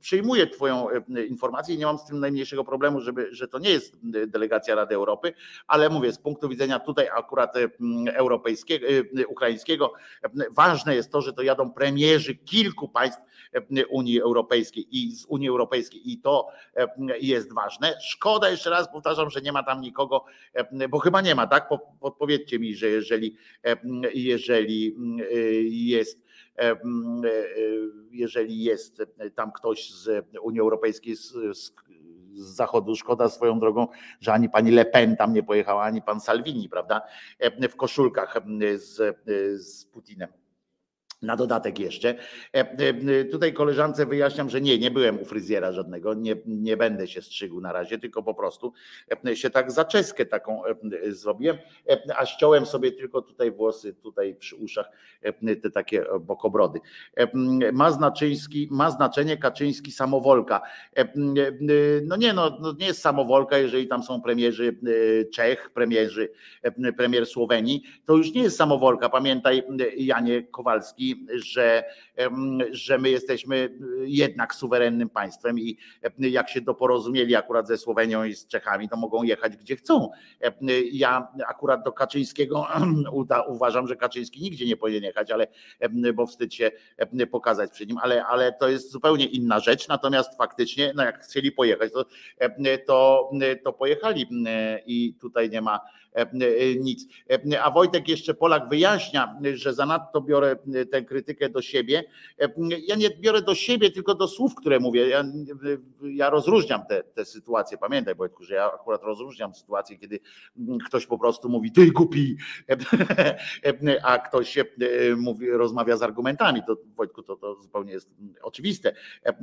przyjmuję 0.00 0.46
Twoją 0.46 0.86
informację 1.28 1.74
i 1.74 1.78
nie 1.78 1.86
mam 1.86 1.98
z 1.98 2.04
tym 2.04 2.20
najmniejszego 2.20 2.64
problemu, 2.64 3.00
żeby, 3.00 3.28
że 3.34 3.48
to 3.48 3.58
nie 3.58 3.70
jest 3.70 3.96
delegacja 4.26 4.74
Rady 4.74 4.94
Europy, 4.94 5.32
ale 5.66 5.88
mówię, 5.88 6.12
z 6.12 6.18
punktu 6.18 6.48
widzenia 6.48 6.78
tutaj 6.78 7.08
akurat 7.16 7.54
europejskiego, 8.06 8.86
ukraińskiego, 9.28 9.92
ważne 10.50 10.94
jest 10.94 11.12
to, 11.12 11.22
że 11.22 11.32
to 11.38 11.42
jadą 11.42 11.72
premierzy 11.72 12.34
kilku 12.34 12.88
państw 12.88 13.20
e, 13.54 13.86
Unii 13.86 14.20
Europejskiej 14.20 14.86
i 14.90 15.12
z 15.12 15.24
Unii 15.24 15.48
Europejskiej 15.48 16.12
i 16.12 16.18
to 16.18 16.48
e, 16.76 16.88
jest 17.20 17.54
ważne. 17.54 17.94
Szkoda, 18.00 18.50
jeszcze 18.50 18.70
raz 18.70 18.92
powtarzam, 18.92 19.30
że 19.30 19.40
nie 19.40 19.52
ma 19.52 19.62
tam 19.62 19.80
nikogo, 19.80 20.24
e, 20.54 20.88
bo 20.88 20.98
chyba 20.98 21.20
nie 21.20 21.34
ma, 21.34 21.46
tak? 21.46 21.68
Podpowiedzcie 22.00 22.58
mi, 22.58 22.74
że 22.74 22.88
jeżeli, 22.88 23.36
jeżeli 24.14 24.96
jest 25.88 26.28
jeżeli 28.10 28.62
jest 28.62 29.02
tam 29.34 29.52
ktoś 29.52 29.90
z 29.90 30.26
Unii 30.42 30.60
Europejskiej, 30.60 31.16
z, 31.16 31.32
z, 31.32 31.72
z 32.34 32.54
zachodu. 32.56 32.96
Szkoda 32.96 33.28
swoją 33.28 33.60
drogą, 33.60 33.88
że 34.20 34.32
ani 34.32 34.48
pani 34.48 34.70
Le 34.70 34.84
Pen 34.84 35.16
tam 35.16 35.32
nie 35.32 35.42
pojechała, 35.42 35.82
ani 35.82 36.02
pan 36.02 36.20
Salvini, 36.20 36.68
prawda? 36.68 37.02
W 37.70 37.76
koszulkach 37.76 38.40
z, 38.76 39.18
z 39.66 39.84
Putinem. 39.84 40.37
Na 41.22 41.36
dodatek 41.36 41.78
jeszcze. 41.78 42.14
E, 42.54 42.60
e, 42.60 43.24
tutaj 43.24 43.52
koleżance 43.52 44.06
wyjaśniam, 44.06 44.50
że 44.50 44.60
nie, 44.60 44.78
nie 44.78 44.90
byłem 44.90 45.20
u 45.20 45.24
fryzjera 45.24 45.72
żadnego, 45.72 46.14
nie, 46.14 46.36
nie 46.46 46.76
będę 46.76 47.06
się 47.08 47.22
strzygł 47.22 47.60
na 47.60 47.72
razie, 47.72 47.98
tylko 47.98 48.22
po 48.22 48.34
prostu 48.34 48.72
e, 49.26 49.36
się 49.36 49.50
tak 49.50 49.72
zaczeskę 49.72 50.26
taką 50.26 50.62
zrobiłem, 51.08 51.58
a 52.16 52.26
ściąłem 52.26 52.66
sobie 52.66 52.92
tylko 52.92 53.22
tutaj 53.22 53.50
włosy, 53.50 53.94
tutaj 53.94 54.34
przy 54.34 54.56
uszach, 54.56 54.90
te 55.62 55.70
takie 55.70 56.04
bokobrody. 56.20 56.80
Ma, 57.72 57.90
znaczyński, 57.90 58.68
ma 58.70 58.90
znaczenie 58.90 59.36
Kaczyński 59.36 59.92
samowolka. 59.92 60.60
No 62.04 62.16
nie, 62.16 62.32
no, 62.32 62.58
no 62.60 62.72
nie 62.78 62.86
jest 62.86 63.00
samowolka, 63.00 63.58
jeżeli 63.58 63.88
tam 63.88 64.02
są 64.02 64.22
premierzy 64.22 64.78
Czech, 65.34 65.70
premierzy, 65.70 66.32
premier 66.96 67.26
Słowenii, 67.26 67.82
to 68.04 68.16
już 68.16 68.32
nie 68.32 68.42
jest 68.42 68.56
samowolka. 68.56 69.08
Pamiętaj 69.08 69.62
Janie 69.96 70.42
Kowalski, 70.42 71.07
że, 71.34 71.84
że 72.70 72.98
my 72.98 73.10
jesteśmy 73.10 73.78
jednak 74.04 74.54
suwerennym 74.54 75.08
państwem 75.08 75.58
i 75.58 75.76
jak 76.18 76.48
się 76.48 76.60
doporozumieli 76.60 77.36
akurat 77.36 77.68
ze 77.68 77.78
Słowenią 77.78 78.24
i 78.24 78.34
z 78.34 78.46
Czechami, 78.46 78.88
to 78.88 78.96
mogą 78.96 79.22
jechać 79.22 79.56
gdzie 79.56 79.76
chcą. 79.76 80.10
Ja 80.92 81.28
akurat 81.48 81.84
do 81.84 81.92
Kaczyńskiego 81.92 82.66
uważam, 83.48 83.88
że 83.88 83.96
Kaczyński 83.96 84.42
nigdzie 84.42 84.66
nie 84.66 84.76
powinien 84.76 85.02
jechać, 85.02 85.30
ale 85.30 85.46
bo 86.14 86.26
wstyd 86.26 86.54
się 86.54 86.70
pokazać 87.30 87.70
przed 87.70 87.88
nim, 87.88 87.98
ale, 87.98 88.26
ale 88.26 88.52
to 88.52 88.68
jest 88.68 88.90
zupełnie 88.90 89.26
inna 89.26 89.60
rzecz. 89.60 89.88
Natomiast 89.88 90.36
faktycznie, 90.36 90.92
no 90.96 91.04
jak 91.04 91.24
chcieli 91.24 91.52
pojechać, 91.52 91.92
to, 91.92 92.04
to, 92.86 93.30
to 93.64 93.72
pojechali 93.72 94.26
i 94.86 95.14
tutaj 95.20 95.50
nie 95.50 95.60
ma 95.60 95.80
nic. 96.80 97.06
A 97.62 97.70
Wojtek 97.70 98.08
jeszcze 98.08 98.34
Polak 98.34 98.68
wyjaśnia, 98.68 99.38
że 99.54 99.74
zanadto 99.74 100.20
biorę 100.20 100.56
tę 100.90 101.02
krytykę 101.02 101.48
do 101.48 101.62
siebie. 101.62 102.04
Ja 102.86 102.96
nie 102.96 103.10
biorę 103.10 103.42
do 103.42 103.54
siebie, 103.54 103.90
tylko 103.90 104.14
do 104.14 104.28
słów, 104.28 104.54
które 104.54 104.80
mówię. 104.80 105.08
Ja, 105.08 105.24
ja 106.02 106.30
rozróżniam 106.30 106.86
te, 106.88 107.02
te 107.02 107.24
sytuacje. 107.24 107.78
Pamiętaj, 107.78 108.14
Wojtku, 108.14 108.44
że 108.44 108.54
ja 108.54 108.72
akurat 108.72 109.02
rozróżniam 109.02 109.54
sytuacje, 109.54 109.98
kiedy 109.98 110.20
ktoś 110.86 111.06
po 111.06 111.18
prostu 111.18 111.48
mówi, 111.48 111.72
ty 111.72 111.90
głupi, 111.90 112.36
a 114.02 114.18
ktoś 114.18 114.58
mówi, 115.16 115.50
rozmawia 115.50 115.96
z 115.96 116.02
argumentami. 116.02 116.62
To 116.66 116.76
Wojtku, 116.96 117.22
to, 117.22 117.36
to 117.36 117.62
zupełnie 117.62 117.92
jest 117.92 118.10
oczywiste, 118.42 118.92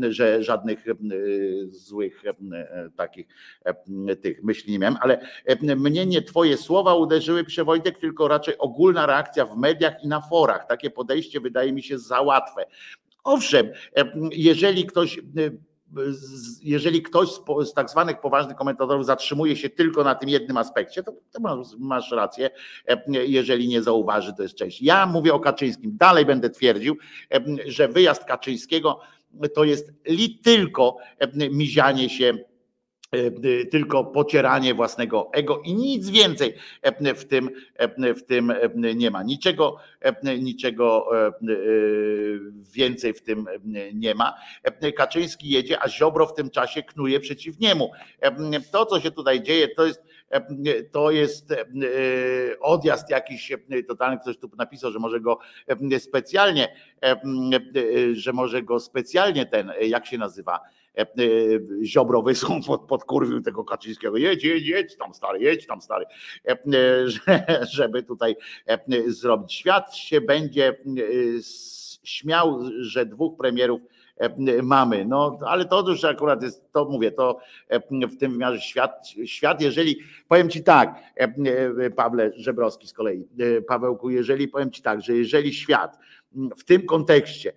że 0.09 0.43
żadnych 0.43 0.85
złych 1.67 2.23
takich 2.95 3.27
tych 4.21 4.43
myśli 4.43 4.71
nie 4.71 4.79
miałem, 4.79 4.97
ale 5.01 5.27
mnie 5.75 6.05
nie 6.05 6.21
twoje 6.21 6.54
słowa 6.57 6.95
uderzyły 6.95 7.43
Przewojtek, 7.43 7.99
tylko 7.99 8.27
raczej 8.27 8.57
ogólna 8.57 9.05
reakcja 9.05 9.45
w 9.45 9.57
mediach 9.57 10.03
i 10.03 10.07
na 10.07 10.21
forach. 10.21 10.67
Takie 10.67 10.89
podejście 10.89 11.39
wydaje 11.39 11.73
mi 11.73 11.83
się 11.83 11.99
za 11.99 12.21
łatwe. 12.21 12.65
Owszem, 13.23 13.69
jeżeli 14.31 14.85
ktoś 14.85 15.19
jeżeli 16.61 17.01
ktoś 17.01 17.29
z, 17.63 17.73
tak 17.73 17.89
zwanych 17.89 18.19
poważnych 18.19 18.57
komentatorów 18.57 19.05
zatrzymuje 19.05 19.55
się 19.55 19.69
tylko 19.69 20.03
na 20.03 20.15
tym 20.15 20.29
jednym 20.29 20.57
aspekcie, 20.57 21.03
to, 21.03 21.11
to 21.31 21.39
masz, 21.39 21.67
masz, 21.79 22.11
rację, 22.11 22.49
jeżeli 23.07 23.67
nie 23.67 23.83
zauważy, 23.83 24.33
to 24.33 24.43
jest 24.43 24.55
część. 24.55 24.81
Ja 24.81 25.05
mówię 25.05 25.33
o 25.33 25.39
Kaczyńskim, 25.39 25.97
dalej 25.97 26.25
będę 26.25 26.49
twierdził, 26.49 26.97
że 27.65 27.87
wyjazd 27.87 28.25
Kaczyńskiego 28.25 28.99
to 29.53 29.63
jest 29.63 29.93
li 30.05 30.39
tylko 30.39 30.97
mizianie 31.31 32.09
się 32.09 32.33
E, 32.33 32.33
e, 32.33 32.54
tylko 33.71 34.03
pocieranie 34.03 34.73
własnego 34.73 35.29
ego 35.33 35.61
i 35.65 35.73
nic 35.73 36.09
więcej 36.09 36.53
e, 36.81 37.13
w 37.15 37.25
tym, 37.25 37.49
w 38.15 38.23
tym 38.23 38.53
nie 38.95 39.11
ma. 39.11 39.23
Niczego, 39.23 39.77
niczego 40.39 41.09
więcej 42.73 43.13
w 43.13 43.21
tym 43.21 43.45
nie 43.93 44.15
ma. 44.15 44.35
Kaczyński 44.97 45.49
jedzie, 45.49 45.81
a 45.81 45.89
Ziobro 45.89 46.25
w 46.25 46.33
tym 46.33 46.49
czasie 46.49 46.83
knuje 46.83 47.19
przeciw 47.19 47.59
niemu. 47.59 47.91
To, 48.71 48.85
co 48.85 48.99
się 48.99 49.11
tutaj 49.11 49.43
dzieje, 49.43 49.67
to 49.67 49.85
jest 49.85 50.03
to 50.91 51.11
jest 51.11 51.53
odjazd 52.61 53.09
jakiś 53.09 53.53
totalny, 53.87 54.19
ktoś 54.19 54.37
tu 54.37 54.49
napisał, 54.57 54.91
że 54.91 54.99
może 54.99 55.19
go 55.19 55.39
specjalnie, 55.99 56.75
że 58.13 58.33
może 58.33 58.63
go 58.63 58.79
specjalnie 58.79 59.45
ten, 59.45 59.71
jak 59.81 60.05
się 60.05 60.17
nazywa, 60.17 60.59
E, 60.59 60.84
e, 60.84 60.84
Ziobro 61.83 62.21
wysłał 62.21 62.59
pod, 62.67 62.81
podkurwił 62.81 63.41
tego 63.41 63.63
Kaczyńskiego, 63.63 64.17
jedź, 64.17 64.43
jedź, 64.43 64.67
jedź 64.67 64.97
tam 64.97 65.13
stary, 65.13 65.39
jedź 65.39 65.67
tam 65.67 65.81
stary, 65.81 66.05
e, 66.47 66.55
żeby 67.77 68.03
tutaj 68.03 68.35
zrobić. 69.07 69.53
Świat 69.53 69.95
się 69.95 70.21
będzie 70.21 70.77
śmiał, 72.03 72.59
że 72.79 73.05
dwóch 73.05 73.37
premierów 73.37 73.81
mamy. 74.63 75.05
No, 75.05 75.39
ale 75.45 75.65
to 75.65 75.89
już 75.89 76.03
akurat 76.03 76.43
jest, 76.43 76.71
to 76.71 76.85
mówię, 76.85 77.11
to 77.11 77.39
w 77.91 78.17
tym 78.17 78.31
wymiarze 78.31 78.61
świat, 78.61 79.07
świat, 79.25 79.61
jeżeli, 79.61 79.97
powiem 80.27 80.49
Ci 80.49 80.63
tak, 80.63 80.95
Pawle 81.95 82.31
Żebrowski 82.35 82.87
z 82.87 82.93
kolei, 82.93 83.27
Pawełku, 83.67 84.09
jeżeli 84.09 84.47
powiem 84.47 84.71
Ci 84.71 84.81
tak, 84.81 85.01
że 85.01 85.13
jeżeli 85.13 85.53
świat 85.53 85.97
w 86.57 86.63
tym 86.63 86.85
kontekście 86.85 87.53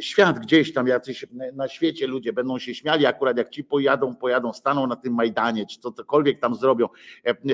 świat 0.00 0.38
gdzieś 0.38 0.72
tam, 0.72 0.86
jacyś 0.86 1.26
na 1.52 1.68
świecie 1.68 2.06
ludzie 2.06 2.32
będą 2.32 2.58
się 2.58 2.74
śmiali, 2.74 3.06
akurat 3.06 3.36
jak 3.36 3.50
ci 3.50 3.64
pojadą, 3.64 4.16
pojadą, 4.16 4.52
staną 4.52 4.86
na 4.86 4.96
tym 4.96 5.14
Majdanie, 5.14 5.66
czy 5.66 5.80
cokolwiek 5.80 6.40
tam 6.40 6.54
zrobią, 6.54 6.88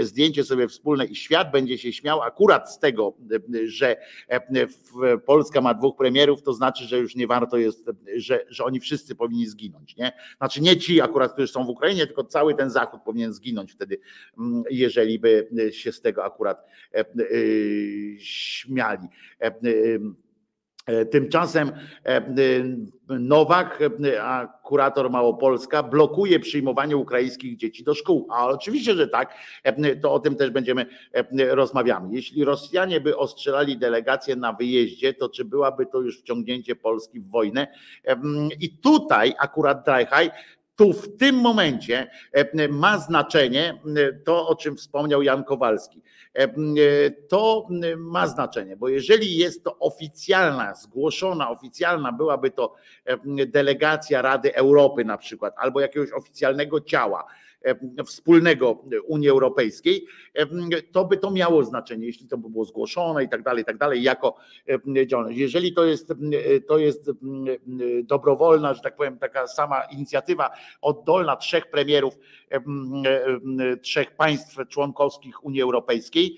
zdjęcie 0.03 0.45
sobie 0.45 0.69
wspólne 0.69 1.05
i 1.05 1.17
świat 1.17 1.51
będzie 1.53 1.79
się 1.79 1.93
śmiał 1.93 2.23
akurat 2.23 2.73
z 2.73 2.79
tego, 2.79 3.15
że 3.65 3.97
Polska 5.27 5.61
ma 5.61 5.75
dwóch 5.75 5.97
premierów, 5.97 6.43
to 6.43 6.53
znaczy, 6.53 6.85
że 6.85 6.99
już 6.99 7.17
nie 7.17 7.27
warto 7.27 7.57
jest, 7.57 7.91
że, 8.17 8.45
że 8.49 8.65
oni 8.65 8.81
wszyscy 8.81 9.15
powinni 9.15 9.47
zginąć. 9.47 9.97
Nie? 9.97 10.13
Znaczy 10.37 10.61
nie 10.61 10.77
ci 10.77 11.01
akurat, 11.01 11.33
którzy 11.33 11.49
są 11.49 11.65
w 11.65 11.69
Ukrainie, 11.69 12.07
tylko 12.07 12.25
cały 12.25 12.55
ten 12.55 12.71
Zachód 12.71 13.01
powinien 13.05 13.33
zginąć 13.33 13.73
wtedy, 13.73 13.99
jeżeli 14.71 15.19
by 15.19 15.49
się 15.71 15.93
z 15.93 16.01
tego 16.01 16.25
akurat 16.25 16.67
śmiali. 18.19 19.09
E, 20.87 21.05
tymczasem 21.05 21.73
e, 22.05 22.23
Nowak, 23.09 23.83
a 24.21 24.47
kurator 24.63 25.11
Małopolska, 25.11 25.83
blokuje 25.83 26.41
przyjmowanie 26.41 26.97
ukraińskich 26.97 27.57
dzieci 27.57 27.85
do 27.85 27.95
szkół. 27.95 28.27
A 28.31 28.47
oczywiście, 28.47 28.95
że 28.95 29.09
tak, 29.09 29.35
to 30.03 30.13
o 30.13 30.19
tym 30.19 30.37
też 30.37 30.51
będziemy 30.51 30.87
rozmawiamy. 31.51 32.09
Jeśli 32.15 32.45
Rosjanie 32.45 33.01
by 33.01 33.17
ostrzelali 33.17 33.79
delegację 33.79 34.37
na 34.37 34.53
wyjeździe, 34.53 35.15
to 35.15 35.29
czy 35.29 35.45
byłaby 35.45 35.87
to 35.87 36.01
już 36.01 36.21
wciągnięcie 36.21 36.77
Polski 36.77 37.21
w 37.21 37.31
wojnę? 37.31 37.67
I 38.61 38.79
tutaj 38.79 39.35
akurat 39.39 39.85
Drajhaj 39.85 40.31
tu 40.77 40.93
w 40.93 41.17
tym 41.17 41.37
momencie 41.37 42.11
ma 42.69 42.99
znaczenie 42.99 43.81
to, 44.25 44.49
o 44.49 44.57
czym 44.57 44.77
wspomniał 44.77 45.23
Jan 45.23 45.45
Kowalski. 45.45 46.03
To 47.29 47.69
ma 47.97 48.27
znaczenie, 48.27 48.77
bo 48.77 48.89
jeżeli 48.89 49.37
jest 49.37 49.65
to 49.65 49.79
oficjalna, 49.79 50.75
zgłoszona, 50.75 51.51
oficjalna 51.51 52.13
byłaby 52.13 52.51
to 52.51 52.75
delegacja 53.47 54.23
Rady 54.23 54.55
Europy 54.55 55.05
na 55.05 55.19
przykład, 55.19 55.55
albo 55.57 55.81
jakiegoś 55.81 56.13
oficjalnego 56.13 56.81
ciała, 56.81 57.25
wspólnego 58.07 58.85
Unii 59.07 59.29
Europejskiej, 59.29 60.07
to 60.93 61.05
by 61.05 61.17
to 61.17 61.31
miało 61.31 61.65
znaczenie, 61.65 62.07
jeśli 62.07 62.29
to 62.29 62.39
by 62.39 62.51
było 62.51 62.65
zgłoszone 62.65 63.25
i 63.25 63.29
tak 63.29 63.43
dalej, 63.43 63.63
i 63.63 63.65
tak 63.65 63.79
dalej, 63.79 64.03
jako 64.03 64.37
działalność. 65.07 65.39
Jeżeli 65.39 65.73
to 65.73 65.85
jest, 65.85 66.13
to 66.69 66.79
jest 66.79 67.11
dobrowolna, 68.03 68.75
że 68.75 68.81
tak 68.81 68.97
powiem, 68.97 69.19
taka 69.19 69.47
sama 69.47 69.83
inicjatywa 69.83 70.51
oddolna 70.81 71.37
trzech 71.37 71.71
premierów, 71.71 72.19
trzech 73.83 74.17
państw 74.17 74.57
członkowskich 74.69 75.45
Unii 75.45 75.63
Europejskiej, 75.63 76.37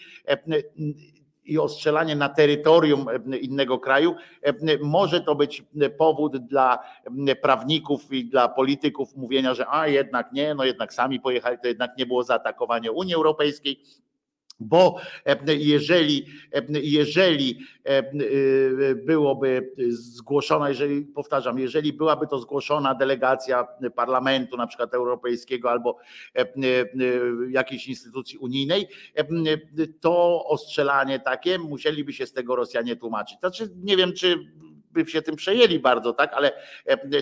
i 1.48 1.58
ostrzelanie 1.58 2.16
na 2.16 2.28
terytorium 2.28 3.06
e, 3.08 3.36
innego 3.36 3.78
kraju, 3.78 4.14
e, 4.42 4.54
może 4.82 5.20
to 5.20 5.34
być 5.34 5.64
powód 5.98 6.36
dla 6.36 6.78
prawników 7.42 8.12
i 8.12 8.24
dla 8.24 8.48
polityków 8.48 9.16
mówienia, 9.16 9.54
że 9.54 9.66
a 9.68 9.88
jednak 9.88 10.32
nie, 10.32 10.54
no 10.54 10.64
jednak 10.64 10.92
sami 10.92 11.20
pojechali, 11.20 11.58
to 11.62 11.68
jednak 11.68 11.98
nie 11.98 12.06
było 12.06 12.22
zaatakowanie 12.22 12.92
Unii 12.92 13.14
Europejskiej 13.14 13.80
bo 14.60 15.00
e, 15.26 15.54
jeżeli, 15.54 16.26
e, 16.52 16.62
jeżeli 16.82 17.58
e, 17.84 18.02
byłoby 18.94 19.72
zgłoszona, 19.88 20.68
jeżeli 20.68 21.02
powtarzam, 21.02 21.58
jeżeli 21.58 21.92
byłaby 21.92 22.26
to 22.26 22.38
zgłoszona 22.38 22.94
delegacja 22.94 23.66
Parlamentu 23.96 24.56
na 24.56 24.66
przykład 24.66 24.94
Europejskiego 24.94 25.70
albo 25.70 25.98
jakiejś 27.50 27.88
instytucji 27.88 28.38
unijnej, 28.38 28.88
to 30.00 30.44
ostrzelanie 30.44 31.20
takie 31.20 31.58
musieliby 31.58 32.12
się 32.12 32.26
z 32.26 32.32
tego 32.32 32.56
Rosjanie 32.56 32.96
tłumaczyć. 32.96 33.38
Znaczy 33.38 33.70
nie 33.82 33.96
wiem, 33.96 34.12
czy 34.12 34.38
by 34.90 35.06
się 35.06 35.22
tym 35.22 35.36
przejęli 35.36 35.78
bardzo, 35.78 36.12
tak, 36.12 36.32
ale 36.32 36.52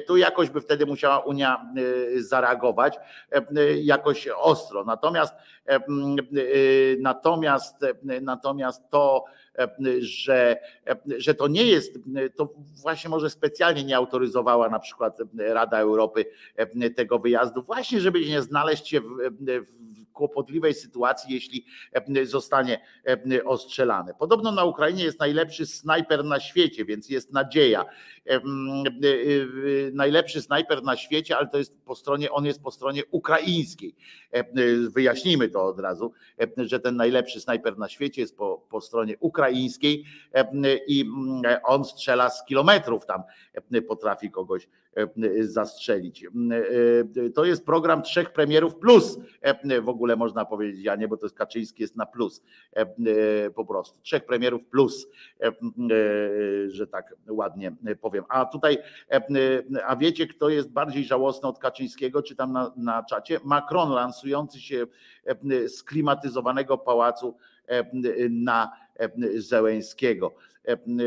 tu 0.06 0.16
jakoś 0.16 0.51
by 0.51 0.60
wtedy 0.60 0.86
musiała 0.86 1.18
Unia 1.18 1.66
zareagować 2.16 2.98
jakoś 3.82 4.28
ostro. 4.28 4.84
Natomiast 4.84 5.34
Natomiast, 6.98 7.76
natomiast 8.22 8.90
to, 8.90 9.24
że, 10.00 10.56
że 11.18 11.34
to 11.34 11.48
nie 11.48 11.64
jest, 11.64 11.98
to 12.36 12.54
właśnie 12.82 13.10
może 13.10 13.30
specjalnie 13.30 13.84
nie 13.84 13.96
autoryzowała 13.96 14.68
na 14.68 14.78
przykład 14.78 15.18
Rada 15.38 15.78
Europy 15.78 16.24
tego 16.96 17.18
wyjazdu, 17.18 17.62
właśnie 17.62 18.00
żeby 18.00 18.20
nie 18.20 18.42
znaleźć 18.42 18.88
się 18.88 19.00
w, 19.00 19.06
w 19.30 20.12
kłopotliwej 20.12 20.74
sytuacji, 20.74 21.34
jeśli 21.34 21.66
zostanie 22.24 22.80
ostrzelany. 23.44 24.12
Podobno 24.18 24.52
na 24.52 24.64
Ukrainie 24.64 25.04
jest 25.04 25.20
najlepszy 25.20 25.66
snajper 25.66 26.24
na 26.24 26.40
świecie, 26.40 26.84
więc 26.84 27.08
jest 27.08 27.32
nadzieja. 27.32 27.84
Najlepszy 29.92 30.42
snajper 30.42 30.82
na 30.82 30.96
świecie, 30.96 31.36
ale 31.36 31.48
to 31.48 31.58
jest 31.58 31.84
po 31.84 31.94
stronie, 31.94 32.30
on 32.30 32.46
jest 32.46 32.62
po 32.62 32.70
stronie 32.70 33.02
ukraińskiej. 33.10 33.94
Wyjaśnijmy 34.94 35.48
to 35.48 35.64
od 35.64 35.80
razu, 35.80 36.12
że 36.56 36.80
ten 36.80 36.96
najlepszy 36.96 37.40
snajper 37.40 37.78
na 37.78 37.88
świecie 37.88 38.20
jest 38.20 38.36
po, 38.36 38.66
po 38.70 38.80
stronie 38.80 39.14
ukraińskiej 39.20 39.45
i 39.51 41.10
on 41.64 41.85
strzela 41.85 42.31
z 42.31 42.44
kilometrów 42.44 43.06
tam, 43.06 43.23
potrafi 43.89 44.31
kogoś 44.31 44.68
zastrzelić. 45.40 46.27
To 47.35 47.44
jest 47.44 47.66
program 47.66 48.02
trzech 48.02 48.32
premierów 48.32 48.77
plus, 48.77 49.18
w 49.82 49.89
ogóle 49.89 50.16
można 50.16 50.44
powiedzieć, 50.44 50.85
ja 50.85 50.97
nie, 50.97 51.09
bo 51.09 51.16
to 51.16 51.27
jest 51.27 51.36
Kaczyński 51.36 51.82
jest 51.82 51.97
na 51.97 52.06
plus, 52.06 52.43
po 53.55 53.64
prostu. 53.64 54.01
Trzech 54.01 54.27
premierów 54.27 54.64
plus, 54.64 55.06
że 56.66 56.86
tak 56.86 57.14
ładnie 57.28 57.73
powiem. 58.01 58.24
A 58.28 58.44
tutaj, 58.44 58.78
a 59.86 59.97
wiecie, 59.97 60.27
kto 60.27 60.48
jest 60.48 60.70
bardziej 60.70 61.05
żałosny 61.05 61.48
od 61.48 61.59
Kaczyńskiego, 61.59 62.23
czy 62.23 62.36
tam 62.36 62.52
na, 62.52 62.73
na 62.77 63.02
czacie? 63.02 63.40
Macron 63.44 63.90
lansujący 63.90 64.60
się 64.60 64.86
z 65.66 65.82
klimatyzowanego 65.82 66.78
pałacu 66.78 67.36
na 68.31 68.73
Zełęskiego. 69.36 70.35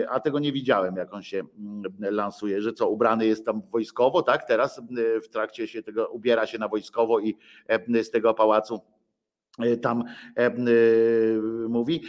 A 0.10 0.20
tego 0.20 0.40
nie 0.40 0.52
widziałem, 0.52 0.96
jak 0.96 1.14
on 1.14 1.24
się 1.24 1.44
lansuje, 2.00 2.62
że 2.62 2.74
co, 2.74 2.90
ubrany 2.90 3.26
jest 3.26 3.46
tam 3.46 3.62
wojskowo, 3.72 4.22
tak? 4.22 4.48
Teraz 4.48 4.82
w 5.24 5.28
trakcie 5.28 5.68
się 5.68 5.84
tego 5.84 6.08
ubiera 6.08 6.46
się 6.46 6.58
na 6.58 6.68
wojskowo 6.68 7.20
i 7.20 7.38
z 8.04 8.10
tego 8.12 8.34
pałacu 8.34 8.82
tam 9.82 10.04
mówi. 11.70 12.02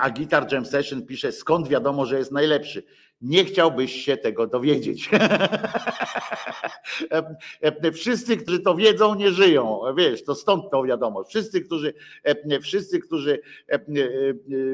A 0.00 0.10
Guitar 0.10 0.52
Jam 0.52 0.66
Session 0.66 1.06
pisze, 1.06 1.32
skąd 1.32 1.68
wiadomo, 1.68 2.06
że 2.06 2.18
jest 2.18 2.32
najlepszy 2.32 2.82
nie 3.20 3.44
chciałbyś 3.44 4.04
się 4.04 4.16
tego 4.16 4.46
dowiedzieć. 4.46 5.10
Wszyscy, 7.94 8.36
którzy 8.36 8.60
to 8.60 8.74
wiedzą, 8.74 9.14
nie 9.14 9.30
żyją. 9.30 9.80
Wiesz, 9.96 10.24
to 10.24 10.34
stąd 10.34 10.70
to 10.70 10.82
wiadomo. 10.82 11.24
Wszyscy, 11.24 11.60
którzy, 11.60 11.94
wszyscy, 12.62 12.98
którzy 13.00 13.40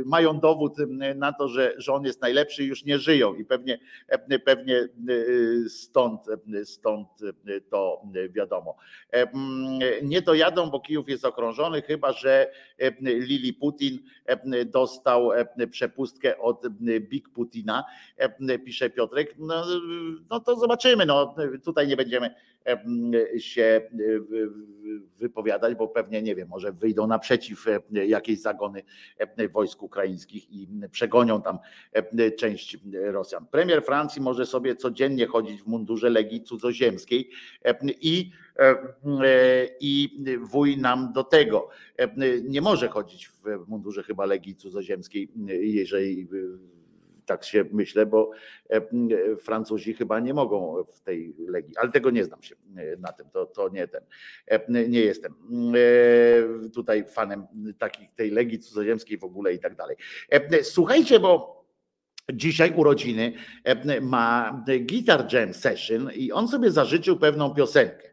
mają 0.05 0.41
dowód 0.41 0.77
na 1.15 1.33
to, 1.33 1.49
że, 1.49 1.75
że 1.77 1.93
on 1.93 2.05
jest 2.05 2.23
najlepszy, 2.23 2.65
już 2.65 2.85
nie 2.85 2.99
żyją 2.99 3.35
i 3.35 3.45
pewnie, 3.45 3.79
pewnie 4.45 4.89
stąd, 5.69 6.21
stąd 6.65 7.09
to 7.71 8.03
wiadomo. 8.31 8.77
Nie 10.03 10.23
dojadą, 10.23 10.71
bo 10.71 10.81
Kijów 10.81 11.09
jest 11.09 11.25
okrążony, 11.25 11.83
chyba 11.83 12.13
że 12.13 12.51
Lili 13.01 13.53
Putin 13.53 13.99
dostał 14.67 15.31
przepustkę 15.71 16.39
od 16.39 16.69
Big 17.01 17.29
Putina 17.29 17.85
pisze 18.65 18.91
Piotrek, 18.91 19.35
no, 19.39 19.65
no 20.31 20.41
to 20.41 20.57
zobaczymy. 20.57 21.07
No, 21.07 21.35
tutaj 21.65 21.89
nie 21.89 21.97
będziemy 21.97 22.35
się 23.39 23.81
wypowiadać, 25.19 25.75
bo 25.75 25.89
pewnie 25.89 26.23
nie 26.23 26.35
wiem, 26.35 26.49
może 26.49 26.73
wyjdą 26.73 27.07
naprzeciw 27.07 27.67
jakieś 27.91 28.41
zagony 28.41 28.83
wojsk 29.53 29.83
ukraińskich 29.83 30.53
i 30.53 30.69
przegonią 30.91 31.43
tam 31.43 31.59
część 32.39 32.79
Rosjan. 32.93 33.47
Premier 33.47 33.85
Francji 33.85 34.23
może 34.23 34.47
sobie 34.47 34.77
codziennie 34.77 35.27
chodzić 35.27 35.63
w 35.63 35.67
mundurze 35.67 36.11
legii 36.11 36.43
cudzoziemskiej 36.43 37.31
i 38.01 38.31
i 39.81 40.25
wuj 40.41 40.79
nam 40.79 41.13
do 41.13 41.25
tego. 41.25 41.69
Nie 42.45 42.61
może 42.61 42.89
chodzić 42.89 43.29
w 43.29 43.69
mundurze 43.69 44.03
chyba 44.03 44.27
legii 44.27 44.55
cudzoziemskiej, 44.55 45.29
jeżeli 45.61 46.29
tak 47.27 47.45
się 47.45 47.65
myślę, 47.73 48.07
bo 48.07 48.31
e, 48.71 48.81
Francuzi 49.37 49.95
chyba 49.95 50.21
nie 50.21 50.35
mogą 50.35 50.85
w 50.85 51.01
tej 51.01 51.35
legii, 51.49 51.77
ale 51.77 51.91
tego 51.91 52.11
nie 52.11 52.25
znam 52.25 52.43
się 52.43 52.55
e, 52.77 52.97
na 52.97 53.13
tym, 53.13 53.27
to, 53.31 53.47
to 53.47 53.69
nie 53.69 53.89
ten, 53.89 54.03
e, 54.47 54.89
nie 54.89 55.01
jestem 55.01 55.35
tutaj 56.75 57.05
fanem 57.05 57.47
takiej 57.79 58.09
tej 58.17 58.31
legii 58.31 58.59
cudzoziemskiej 58.59 59.19
w 59.19 59.25
ogóle 59.25 59.55
i 59.55 59.59
tak 59.59 59.77
dalej. 59.77 59.97
Słuchajcie, 60.63 61.21
bo 61.21 61.65
Dzisiaj 62.33 62.73
urodziny 62.77 63.33
ma 64.01 64.65
Guitar 64.81 65.33
Jam 65.33 65.55
Session 65.55 66.11
i 66.15 66.33
on 66.33 66.49
sobie 66.49 66.71
zażyczył 66.71 67.19
pewną 67.19 67.55
piosenkę. 67.55 68.09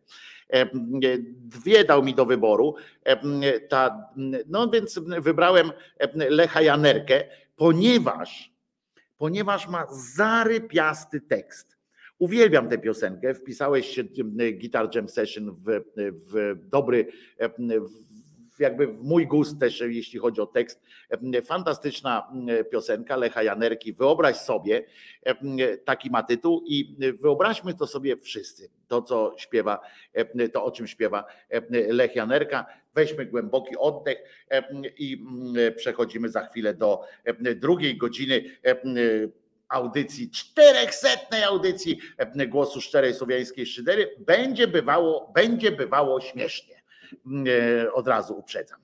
Dwie 1.33 1.83
dał 1.83 2.03
mi 2.03 2.15
do 2.15 2.25
wyboru. 2.25 2.75
Ta, 3.69 4.09
no 4.47 4.69
więc 4.69 4.99
wybrałem 4.99 5.71
Lecha 6.13 6.61
Janerkę, 6.61 7.23
ponieważ 7.55 8.50
ponieważ 9.21 9.67
ma 9.67 9.87
zarypiasty 10.15 11.21
tekst. 11.21 11.77
Uwielbiam 12.19 12.69
tę 12.69 12.77
piosenkę. 12.77 13.33
Wpisałeś 13.33 13.87
się 13.87 14.03
Guitar 14.59 14.95
Jam 14.95 15.09
Session 15.09 15.55
w, 15.65 15.81
w 16.31 16.55
dobry, 16.69 17.07
jakby 18.61 18.87
w 18.87 19.03
mój 19.03 19.27
gust 19.27 19.59
też, 19.59 19.83
jeśli 19.87 20.19
chodzi 20.19 20.41
o 20.41 20.45
tekst. 20.45 20.81
Fantastyczna 21.45 22.31
piosenka 22.71 23.15
Lecha 23.15 23.43
Janerki. 23.43 23.93
Wyobraź 23.93 24.37
sobie, 24.37 24.83
taki 25.85 26.09
ma 26.09 26.23
tytuł 26.23 26.63
i 26.65 26.95
wyobraźmy 27.21 27.73
to 27.73 27.87
sobie 27.87 28.17
wszyscy. 28.17 28.69
To, 28.87 29.01
co 29.01 29.33
śpiewa, 29.37 29.79
to 30.53 30.63
o 30.65 30.71
czym 30.71 30.87
śpiewa 30.87 31.25
Lech 31.69 32.15
Janerka. 32.15 32.65
Weźmy 32.95 33.25
głęboki 33.25 33.77
oddech 33.77 34.47
i 34.97 35.25
przechodzimy 35.75 36.29
za 36.29 36.45
chwilę 36.47 36.73
do 36.73 37.01
drugiej 37.55 37.97
godziny 37.97 38.43
audycji, 39.69 40.31
czterechsetnej 40.31 41.43
audycji 41.43 41.99
głosu 42.47 42.81
szczerej 42.81 43.13
słowiańskiej 43.13 43.65
szydery. 43.65 44.15
Będzie 44.19 44.67
bywało, 44.67 45.31
będzie 45.35 45.71
bywało 45.71 46.21
śmiesznie. 46.21 46.70
E, 47.47 47.93
od 47.93 48.07
razu 48.07 48.33
uprzedzam. 48.33 48.79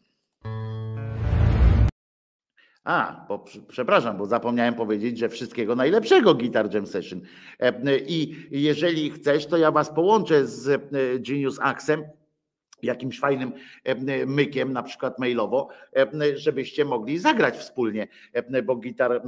A, 2.84 3.26
bo 3.28 3.46
przepraszam, 3.68 4.18
bo 4.18 4.26
zapomniałem 4.26 4.74
powiedzieć, 4.74 5.18
że 5.18 5.30
wszystkiego 5.30 5.76
najlepszego 5.76 6.36
Guitar 6.36 6.74
Jam 6.74 6.88
Session. 6.88 7.22
E, 7.60 7.98
I 7.98 8.48
jeżeli 8.52 9.12
chcesz, 9.12 9.46
to 9.46 9.58
ja 9.58 9.72
was 9.72 9.90
połączę 9.90 10.46
z 10.46 10.68
e, 10.68 10.80
Genius 11.20 11.60
Axem 11.62 12.04
jakimś 12.84 13.20
fajnym 13.20 13.52
mykiem, 14.26 14.74
na 14.74 14.84
przykład 14.84 15.20
mailowo, 15.20 15.70
żebyście 16.36 16.86
mogli 16.86 17.20
zagrać 17.20 17.58
wspólnie, 17.58 18.08
bo 18.64 18.76
Guitar 18.76 19.22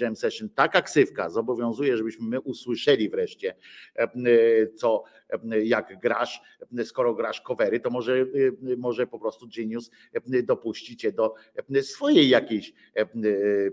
Jam 0.00 0.16
Session, 0.16 0.48
taka 0.48 0.82
ksywka 0.82 1.30
zobowiązuje, 1.30 1.96
żebyśmy 1.96 2.28
my 2.28 2.40
usłyszeli 2.40 3.08
wreszcie, 3.08 3.54
co, 4.76 5.04
jak 5.62 6.00
grasz, 6.00 6.42
skoro 6.84 7.14
grasz 7.14 7.40
covery, 7.40 7.80
to 7.80 7.90
może, 7.90 8.26
może 8.76 9.06
po 9.06 9.18
prostu 9.18 9.48
Genius 9.56 9.90
dopuścicie 10.44 11.12
do 11.12 11.34
swojej 11.82 12.28
jakiejś 12.28 12.72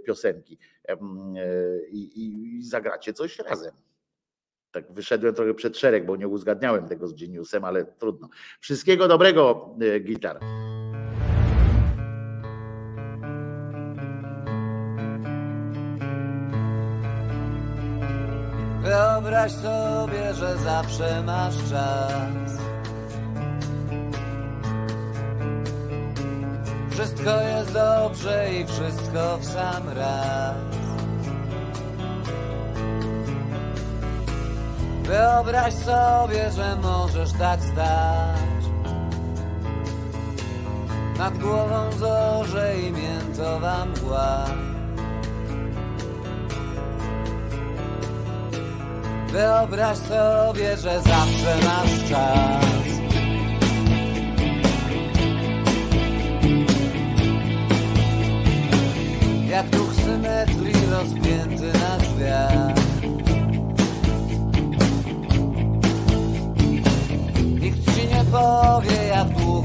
piosenki 0.05 0.57
i, 1.91 2.11
i 2.15 2.63
zagracie 2.63 3.13
coś 3.13 3.39
razem. 3.39 3.84
Tak 4.75 4.93
wyszedłem 4.93 5.35
trochę 5.35 5.53
przed 5.53 5.77
szereg, 5.77 6.05
bo 6.05 6.15
nie 6.15 6.27
uzgadniałem 6.27 6.87
tego 6.87 7.07
z 7.07 7.13
Geniusem, 7.13 7.65
ale 7.65 7.85
trudno. 7.85 8.29
Wszystkiego 8.59 9.07
dobrego, 9.07 9.69
e, 9.81 9.99
gitar. 9.99 10.39
Wyobraź 18.81 19.51
sobie, 19.51 20.33
że 20.33 20.57
zawsze 20.57 21.23
masz 21.25 21.57
czas. 21.69 22.59
Wszystko 26.89 27.41
jest 27.41 27.73
dobrze 27.73 28.49
i 28.53 28.65
wszystko 28.65 29.37
w 29.37 29.45
sam 29.45 29.89
raz. 29.89 30.84
Wyobraź 35.07 35.73
sobie, 35.73 36.51
że 36.51 36.75
możesz 36.75 37.31
tak 37.31 37.59
stać. 37.61 38.65
Nad 41.17 41.37
głową 41.37 41.91
zorze 41.91 42.75
i 42.79 42.91
miętowa 42.91 43.85
mgła 43.85 44.45
Wyobraź 49.31 49.97
sobie, 49.97 50.77
że 50.77 51.01
zawsze 51.01 51.57
masz 51.63 52.09
czas. 52.09 52.65
Jak 59.49 59.69
duch 59.69 59.95
symetrii 59.95 60.73
spięty 61.09 61.79
na 61.79 61.97
drzwiach 61.97 62.84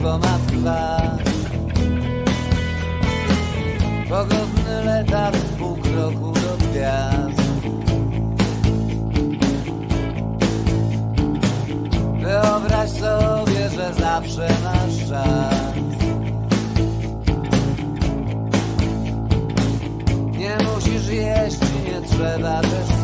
długo 0.00 0.18
ma 0.18 0.38
trwać 0.46 1.30
Pogodny 4.08 4.84
letarg 4.84 5.44
pół 5.58 5.76
kroku 5.76 6.32
do 6.32 6.56
gwiazd. 6.56 7.40
Wyobraź 12.20 12.90
sobie, 12.90 13.70
że 13.76 13.94
zawsze 13.94 14.48
masz 14.64 15.08
czas. 15.08 15.74
Nie 20.38 20.56
musisz 20.64 21.08
jeść, 21.08 21.60
nie 21.84 22.08
trzeba 22.08 22.60
też 22.60 22.99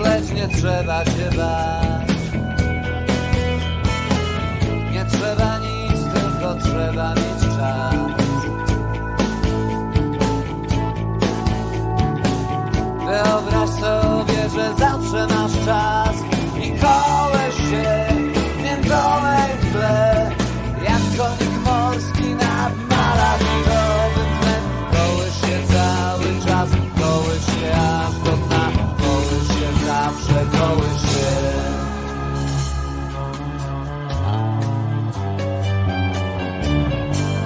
myśleć, 0.00 0.32
nie 0.32 0.48
trzeba 0.48 1.04
się 1.04 1.30
bać. 1.36 2.10
Nie 4.92 5.04
trzeba 5.04 5.58
nic, 5.58 6.04
tylko 6.14 6.54
trzeba 6.54 7.14
mieć 7.14 7.56
czas. 7.56 7.94
Wyobraź 12.98 13.70
sobie, 13.70 14.48
że 14.54 14.74
zawsze 14.78 15.26
masz 15.26 15.64
czas 15.64 16.09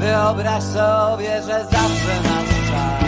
Wyobraź 0.04 0.62
sobie, 0.62 1.42
że 1.42 1.64
zawsze 1.70 2.14
masz 2.24 2.70
czas. 2.70 3.04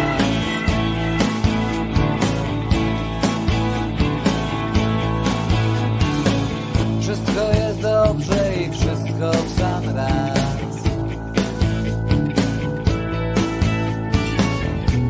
Wszystko 7.00 7.40
jest 7.40 7.80
dobrze 7.80 8.54
i 8.56 8.70
wszystko 8.70 9.30
w 9.32 9.58
sam 9.58 9.96
raz. 9.96 10.38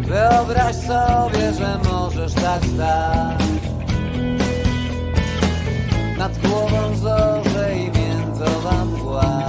Wyobraź 0.07 0.77
sobie, 0.77 1.53
że 1.53 1.79
możesz 1.91 2.35
tak 2.35 2.65
stać. 2.65 3.46
Nad 6.27 6.39
głową 6.39 6.97
zorze 6.97 7.77
i 7.77 7.99
międzowa 7.99 8.85
mgła. 8.85 9.47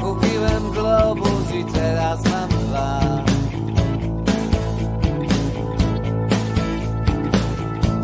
Kupiłem 0.00 0.70
globus 0.72 1.54
i 1.54 1.64
teraz 1.64 2.20
mam 2.24 2.48
dwa. 2.48 3.00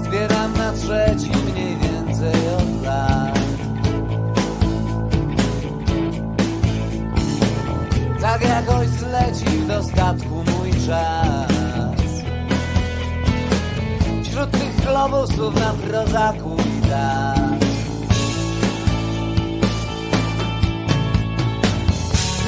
Zbieram 0.04 0.52
na 0.52 0.72
trzeci 0.72 1.30
mniej 1.52 1.76
więcej 1.76 2.48
od 2.58 2.82
lat 2.84 3.38
Tak 8.20 8.42
jakoś 8.42 8.88
zleci 8.88 9.44
w 9.44 9.66
dostatku 9.66 10.34
mój 10.34 10.70
czas 10.86 11.55
globusów 14.86 15.54
na 15.54 15.72
prozaku 15.72 16.56
i 16.56 16.88
tak 16.88 17.36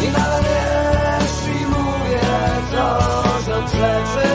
I 0.05 0.11
nawet 0.11 0.47
jeśli 1.21 1.67
mówię 1.67 2.21
coś 2.71 3.49
od 3.49 3.71
rzeczy. 3.71 4.29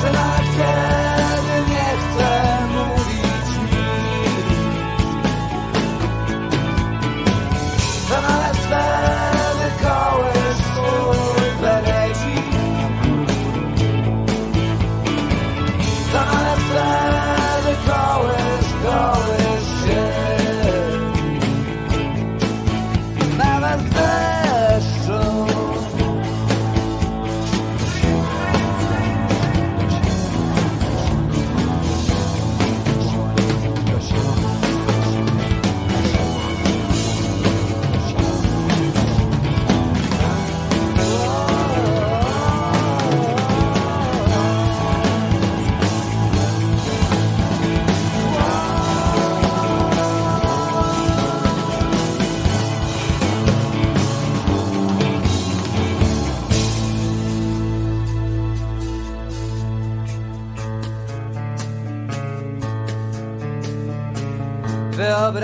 Że 0.00 0.12
nawet 0.12 0.46
kiedy 0.56 1.11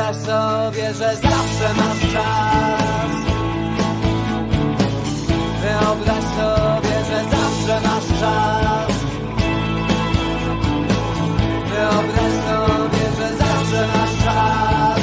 Wyobraź 0.09 0.27
sobie, 0.27 0.95
że 0.95 1.17
zawsze 1.17 1.75
masz 1.77 2.13
czas. 2.13 3.13
Wyobraź 5.61 6.25
sobie, 6.25 6.97
że 7.09 7.25
zawsze 7.31 7.81
masz 7.89 8.21
czas. 8.21 8.93
Wyobraź 11.71 12.35
sobie, 12.49 13.05
że 13.19 13.37
zawsze 13.37 13.87
masz 13.95 14.25
czas. 14.25 15.01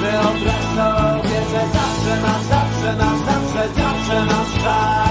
Wyobraź 0.00 0.64
sobie, 0.76 1.40
że 1.50 1.62
zawsze 1.72 2.20
masz, 2.22 2.42
zawsze 2.42 2.96
masz, 2.96 3.20
zawsze, 3.20 3.68
zawsze 3.74 4.24
masz 4.24 4.64
czas. 4.64 5.07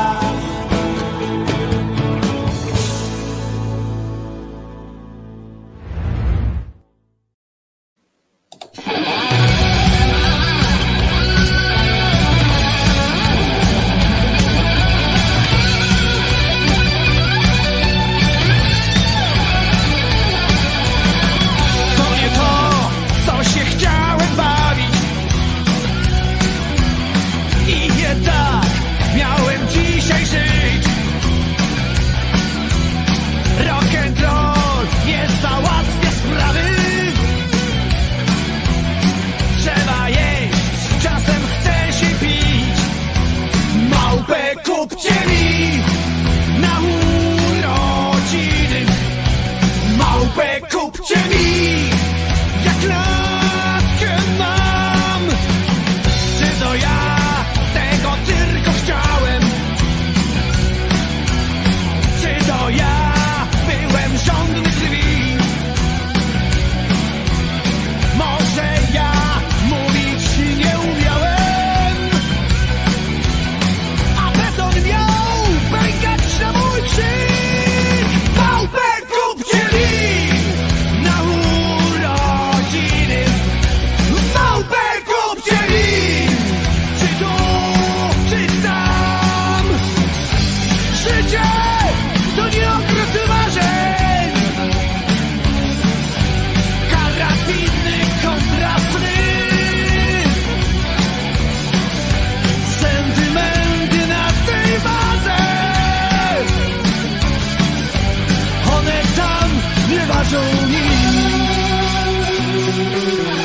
Jesus. 113.08 113.37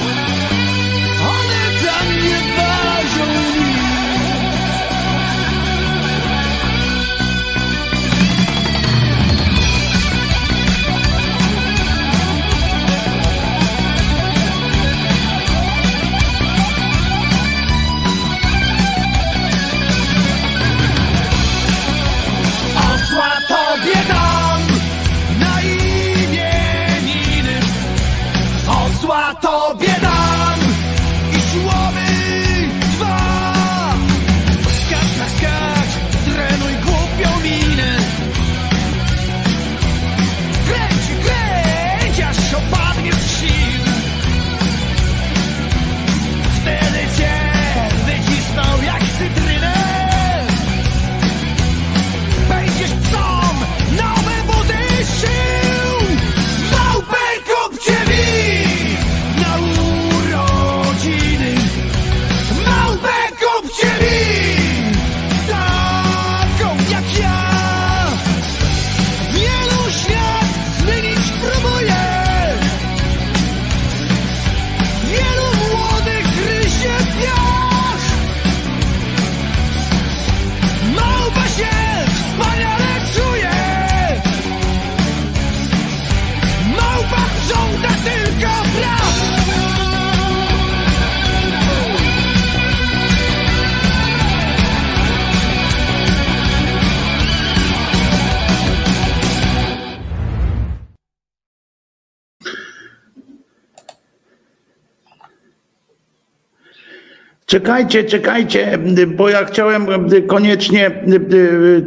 Czekajcie, 107.52 108.04
czekajcie, 108.04 108.78
bo 109.16 109.28
ja 109.28 109.44
chciałem 109.44 109.86
koniecznie 110.26 111.04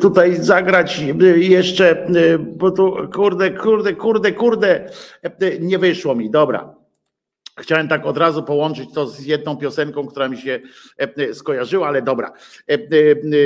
tutaj 0.01 0.35
zagrać 0.35 1.03
jeszcze, 1.35 2.07
bo 2.41 2.71
tu 2.71 2.97
kurde, 3.13 3.51
kurde, 3.51 3.93
kurde, 3.93 4.31
kurde, 4.31 4.89
nie 5.59 5.79
wyszło 5.79 6.15
mi. 6.15 6.29
Dobra. 6.29 6.75
Chciałem 7.59 7.87
tak 7.87 8.05
od 8.05 8.17
razu 8.17 8.43
połączyć 8.43 8.93
to 8.93 9.07
z 9.07 9.25
jedną 9.25 9.57
piosenką, 9.57 10.07
która 10.07 10.29
mi 10.29 10.37
się 10.37 10.59
skojarzyła, 11.33 11.87
ale 11.87 12.01
dobra. 12.01 12.33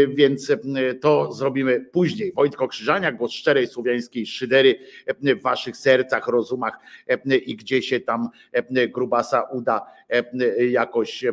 Więc 0.09 0.51
to 1.01 1.33
zrobimy 1.33 1.85
później. 1.91 2.33
Wojtko 2.35 2.67
Krzyżania, 2.67 3.11
głos 3.11 3.31
szczerej 3.31 3.67
słowiańskiej 3.67 4.25
szydery 4.25 4.79
w 5.17 5.41
waszych 5.41 5.77
sercach, 5.77 6.27
rozumach 6.27 6.79
i 7.45 7.55
gdzie 7.55 7.81
się 7.81 7.99
tam 7.99 8.29
grubasa 8.89 9.41
uda 9.41 9.85
jakoś 10.69 11.25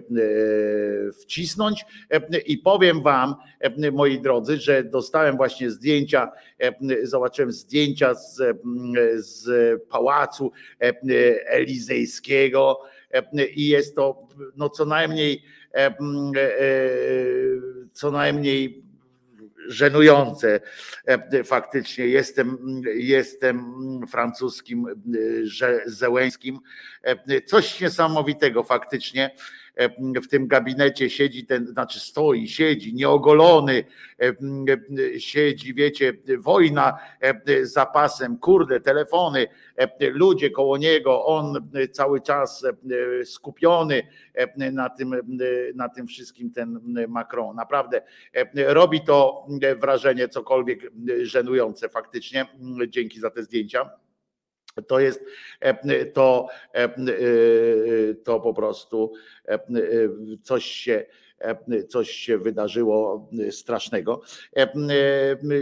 wcisnąć. 1.22 1.84
I 2.46 2.58
powiem 2.58 3.02
wam, 3.02 3.34
moi 3.92 4.20
drodzy, 4.20 4.56
że 4.56 4.84
dostałem 4.84 5.36
właśnie 5.36 5.70
zdjęcia, 5.70 6.32
zobaczyłem 7.02 7.52
zdjęcia 7.52 8.14
z, 8.14 8.42
z 9.16 9.48
pałacu 9.88 10.52
elizejskiego 11.46 12.80
i 13.54 13.68
jest 13.68 13.96
to 13.96 14.28
no 14.56 14.70
co 14.70 14.84
najmniej 14.84 15.42
co 17.92 18.10
najmniej 18.10 18.85
żenujące. 19.68 20.60
Faktycznie 21.44 22.06
jestem, 22.06 22.58
jestem 22.94 23.74
francuskim 24.10 24.86
Zełęskim. 25.86 26.58
Coś 27.46 27.80
niesamowitego 27.80 28.62
faktycznie 28.62 29.30
w 30.22 30.28
tym 30.28 30.46
gabinecie 30.46 31.10
siedzi 31.10 31.46
ten, 31.46 31.66
znaczy 31.66 32.00
stoi, 32.00 32.48
siedzi, 32.48 32.94
nieogolony, 32.94 33.84
siedzi, 35.18 35.74
wiecie, 35.74 36.12
wojna 36.38 36.98
za 37.62 37.86
pasem, 37.86 38.38
kurde, 38.38 38.80
telefony, 38.80 39.46
ludzie 40.00 40.50
koło 40.50 40.78
niego, 40.78 41.24
on 41.24 41.70
cały 41.92 42.20
czas 42.20 42.66
skupiony 43.24 44.02
na 44.72 44.90
tym, 44.90 45.14
na 45.74 45.88
tym 45.88 46.06
wszystkim, 46.06 46.50
ten 46.50 46.80
Macron. 47.08 47.56
Naprawdę 47.56 48.02
robi 48.56 49.00
to 49.00 49.46
wrażenie 49.80 50.28
cokolwiek 50.28 50.90
żenujące 51.22 51.88
faktycznie. 51.88 52.46
Dzięki 52.88 53.20
za 53.20 53.30
te 53.30 53.42
zdjęcia. 53.42 53.90
To 54.86 55.00
jest 55.00 55.24
to, 56.12 56.48
to 58.24 58.40
po 58.40 58.54
prostu 58.54 59.12
coś 60.42 60.64
się 60.64 61.06
coś 61.88 62.10
się 62.10 62.38
wydarzyło 62.38 63.30
strasznego. 63.50 64.20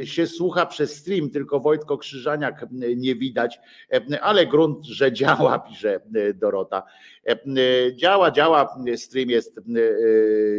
Się 0.05 0.27
słucha 0.27 0.67
przez 0.67 0.97
stream, 0.97 1.31
tylko 1.31 1.61
Wojtko 1.61 1.99
Krzyżaniak 1.99 2.67
nie 2.97 3.15
widać, 3.15 3.61
ale 4.21 4.47
grunt, 4.47 4.87
że 4.87 5.13
działa, 5.13 5.59
pisze 5.69 6.01
Dorota. 6.35 6.83
Działa, 7.95 8.31
działa, 8.31 8.77
stream 8.97 9.31
jest 9.31 9.61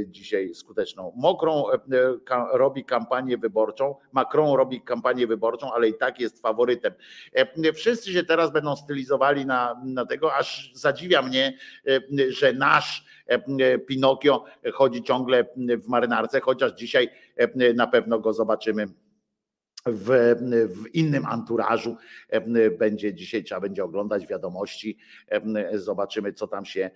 dzisiaj 0.08 0.54
skuteczną. 0.54 1.14
Mokrą 1.16 1.64
robi 2.54 2.86
kampanię 2.86 3.38
wyborczą, 3.38 3.96
Macron 4.12 4.56
robi 4.58 4.82
kampanię 4.82 5.28
wyborczą, 5.28 5.74
ale 5.74 5.90
i 5.90 5.94
tak 5.94 6.20
jest 6.20 6.42
faworytem. 6.42 6.94
Wszyscy 7.74 8.14
się 8.14 8.24
teraz 8.24 8.52
będą 8.52 8.76
stylizowali 8.76 9.46
na, 9.46 9.82
na 9.86 10.06
tego, 10.06 10.34
aż 10.34 10.72
zadziwia 10.74 11.22
mnie, 11.22 11.58
że 12.30 12.54
nasz 12.54 13.06
Pinokio 13.88 14.46
chodzi 14.74 15.04
ciągle 15.04 15.46
w 15.58 15.88
marynarce, 15.88 16.42
chociaż 16.42 16.72
dzisiaj 16.72 17.10
na 17.76 17.88
pewno 17.88 18.20
go 18.20 18.34
zobaczymy 18.34 18.88
w, 19.86 20.36
w, 20.70 20.96
innym 20.96 21.26
anturażu. 21.26 21.98
Będzie 22.80 23.14
dzisiaj, 23.14 23.44
trzeba 23.44 23.62
będzie 23.62 23.84
oglądać 23.84 24.28
wiadomości, 24.28 24.98
zobaczymy, 25.74 26.34
co 26.34 26.48
tam 26.48 26.66
się 26.66 26.92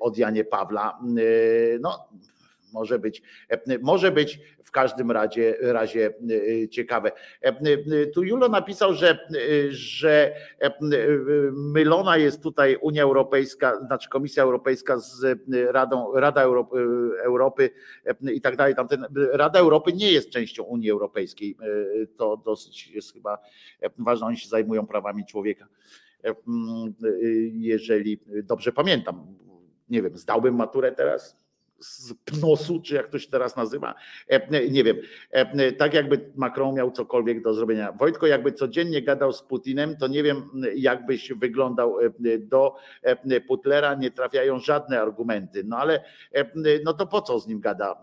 od 0.00 0.18
Janie 0.18 0.44
Pawla. 0.44 0.98
No, 1.80 2.08
może 2.72 2.98
być, 2.98 3.22
może 3.82 4.12
być 4.12 4.40
w 4.64 4.70
każdym 4.70 5.10
razie, 5.10 5.56
razie 5.60 6.14
ciekawe. 6.70 7.12
Tu 8.14 8.24
Julo 8.24 8.48
napisał, 8.48 8.94
że, 8.94 9.28
że 9.70 10.34
mylona 11.52 12.16
jest 12.16 12.42
tutaj 12.42 12.76
Unia 12.80 13.02
Europejska, 13.02 13.86
znaczy 13.86 14.08
Komisja 14.08 14.42
Europejska 14.42 14.98
z 14.98 15.38
Radą, 15.70 16.12
Rada 16.14 16.42
Europy, 16.42 16.76
Europy 17.22 17.70
i 18.32 18.40
tak 18.40 18.56
dalej. 18.56 18.74
Tamten, 18.74 19.06
Rada 19.32 19.58
Europy 19.58 19.92
nie 19.92 20.12
jest 20.12 20.30
częścią 20.30 20.62
Unii 20.62 20.90
Europejskiej. 20.90 21.56
To 22.16 22.36
dosyć 22.36 22.88
jest 22.88 23.12
chyba 23.12 23.38
ważne, 23.98 24.26
oni 24.26 24.36
się 24.36 24.48
zajmują 24.48 24.86
prawami 24.86 25.26
człowieka. 25.26 25.68
Jeżeli 27.52 28.20
dobrze 28.42 28.72
pamiętam, 28.72 29.26
nie 29.88 30.02
wiem, 30.02 30.18
zdałbym 30.18 30.54
maturę 30.54 30.92
teraz, 30.92 31.41
z 31.82 32.14
pnosu, 32.24 32.80
czy 32.80 32.94
jak 32.94 33.08
to 33.08 33.18
się 33.18 33.30
teraz 33.30 33.56
nazywa, 33.56 33.94
e, 34.28 34.68
nie 34.70 34.84
wiem, 34.84 34.96
e, 35.30 35.72
tak 35.72 35.94
jakby 35.94 36.30
Macron 36.36 36.74
miał 36.74 36.90
cokolwiek 36.90 37.42
do 37.42 37.54
zrobienia. 37.54 37.92
Wojtko 37.92 38.26
jakby 38.26 38.52
codziennie 38.52 39.02
gadał 39.02 39.32
z 39.32 39.42
Putinem, 39.42 39.96
to 39.96 40.06
nie 40.06 40.22
wiem 40.22 40.50
jakbyś 40.74 41.32
wyglądał 41.32 42.00
e, 42.00 42.38
do 42.38 42.76
Putlera, 43.48 43.94
nie 43.94 44.10
trafiają 44.10 44.58
żadne 44.58 45.00
argumenty, 45.00 45.64
no 45.64 45.76
ale 45.76 46.04
no 46.84 46.92
to 46.92 47.06
po 47.06 47.22
co 47.22 47.40
z 47.40 47.46
nim 47.46 47.60
gada 47.60 48.02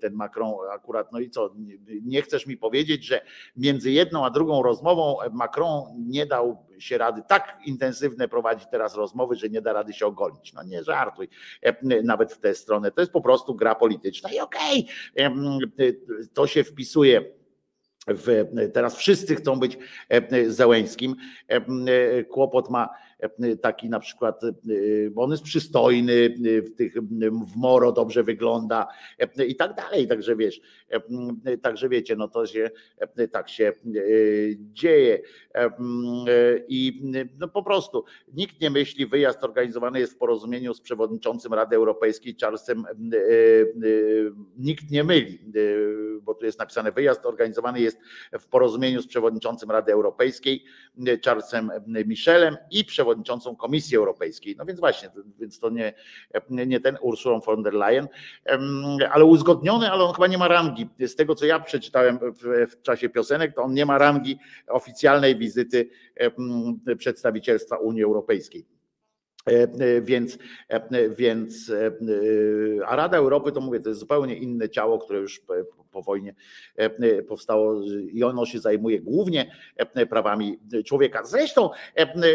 ten 0.00 0.14
Macron 0.14 0.52
akurat, 0.72 1.12
no 1.12 1.20
i 1.20 1.30
co, 1.30 1.54
nie 2.02 2.22
chcesz 2.22 2.46
mi 2.46 2.56
powiedzieć, 2.56 3.04
że 3.04 3.20
między 3.56 3.90
jedną 3.90 4.24
a 4.24 4.30
drugą 4.30 4.62
rozmową 4.62 5.16
Macron 5.32 5.82
nie 6.08 6.26
dał 6.26 6.64
się 6.78 6.98
rady, 6.98 7.22
tak 7.28 7.58
intensywne 7.64 8.28
prowadzi 8.28 8.66
teraz 8.70 8.94
rozmowy, 8.94 9.36
że 9.36 9.48
nie 9.48 9.60
da 9.60 9.72
rady 9.72 9.92
się 9.92 10.06
ogolić. 10.06 10.52
No 10.52 10.62
nie 10.62 10.84
żartuj, 10.84 11.28
nawet 12.04 12.32
w 12.32 12.38
tę 12.38 12.54
stronę. 12.54 12.90
To 12.90 13.00
jest 13.00 13.12
po 13.12 13.20
prostu 13.20 13.54
gra 13.54 13.74
polityczna 13.74 14.32
i 14.32 14.40
okej, 14.40 14.88
okay, 15.16 15.96
to 16.34 16.46
się 16.46 16.64
wpisuje. 16.64 17.24
W, 18.06 18.44
teraz 18.72 18.96
wszyscy 18.96 19.34
chcą 19.34 19.58
być 19.58 19.78
Zełęskim. 20.46 21.16
Kłopot 22.30 22.70
ma 22.70 22.88
taki 23.62 23.88
na 23.88 24.00
przykład, 24.00 24.40
bo 25.10 25.22
on 25.22 25.30
jest 25.30 25.42
przystojny, 25.42 26.34
w 26.66 26.74
tych 26.74 26.94
w 27.46 27.56
moro 27.56 27.92
dobrze 27.92 28.22
wygląda 28.22 28.86
i 29.48 29.56
tak 29.56 29.74
dalej. 29.74 30.08
Także 30.08 30.36
wiesz, 30.36 30.60
także 31.62 31.88
wiecie, 31.88 32.16
no 32.16 32.28
to 32.28 32.46
się 32.46 32.70
tak 33.32 33.48
się 33.48 33.72
dzieje. 34.58 35.22
I 36.68 37.02
no 37.38 37.48
po 37.48 37.62
prostu 37.62 38.04
nikt 38.32 38.60
nie 38.60 38.70
myśli, 38.70 39.06
wyjazd 39.06 39.44
organizowany 39.44 40.00
jest 40.00 40.12
w 40.12 40.16
porozumieniu 40.16 40.74
z 40.74 40.80
przewodniczącym 40.80 41.54
Rady 41.54 41.76
Europejskiej 41.76 42.36
Charlesem. 42.40 42.84
Nikt 44.58 44.90
nie 44.90 45.04
myli, 45.04 45.38
bo 46.22 46.34
tu 46.34 46.46
jest 46.46 46.58
napisane, 46.58 46.92
wyjazd 46.92 47.26
organizowany 47.26 47.80
jest 47.80 47.98
w 48.40 48.46
porozumieniu 48.46 49.02
z 49.02 49.06
przewodniczącym 49.06 49.70
Rady 49.70 49.92
Europejskiej 49.92 50.64
Charlesem 51.24 51.70
Michelem 52.06 52.56
i 52.70 52.84
przewodniczącym 52.84 53.13
przewodniczącą 53.14 53.56
Komisji 53.56 53.96
Europejskiej. 53.96 54.56
No 54.58 54.64
więc 54.64 54.80
właśnie, 54.80 55.10
więc 55.38 55.58
to 55.58 55.70
nie, 55.70 55.92
nie 56.50 56.80
ten 56.80 56.98
Ursulą 57.00 57.40
von 57.40 57.62
der 57.62 57.74
Leyen, 57.74 58.08
ale 59.12 59.24
uzgodniony, 59.24 59.90
ale 59.90 60.04
on 60.04 60.14
chyba 60.14 60.26
nie 60.26 60.38
ma 60.38 60.48
rangi. 60.48 60.88
Z 61.06 61.16
tego, 61.16 61.34
co 61.34 61.46
ja 61.46 61.60
przeczytałem 61.60 62.18
w, 62.18 62.70
w 62.70 62.82
czasie 62.82 63.08
piosenek, 63.08 63.54
to 63.54 63.62
on 63.62 63.74
nie 63.74 63.86
ma 63.86 63.98
rangi 63.98 64.38
oficjalnej 64.68 65.36
wizyty 65.36 65.90
przedstawicielstwa 66.98 67.76
Unii 67.76 68.02
Europejskiej. 68.04 68.73
E, 69.48 69.62
e, 69.62 70.00
więc, 70.02 70.38
e, 70.68 71.10
więc, 71.10 71.72
a 72.86 72.96
Rada 72.96 73.16
Europy 73.16 73.52
to 73.52 73.60
mówię, 73.60 73.80
to 73.80 73.88
jest 73.88 74.00
zupełnie 74.00 74.34
inne 74.36 74.68
ciało, 74.68 74.98
które 74.98 75.18
już 75.18 75.42
po 75.92 76.02
wojnie 76.02 76.34
powstało 77.28 77.82
i 78.12 78.24
ono 78.24 78.46
się 78.46 78.58
zajmuje 78.58 79.00
głównie 79.00 79.50
prawami 80.10 80.58
człowieka. 80.86 81.24
Zresztą, 81.24 81.70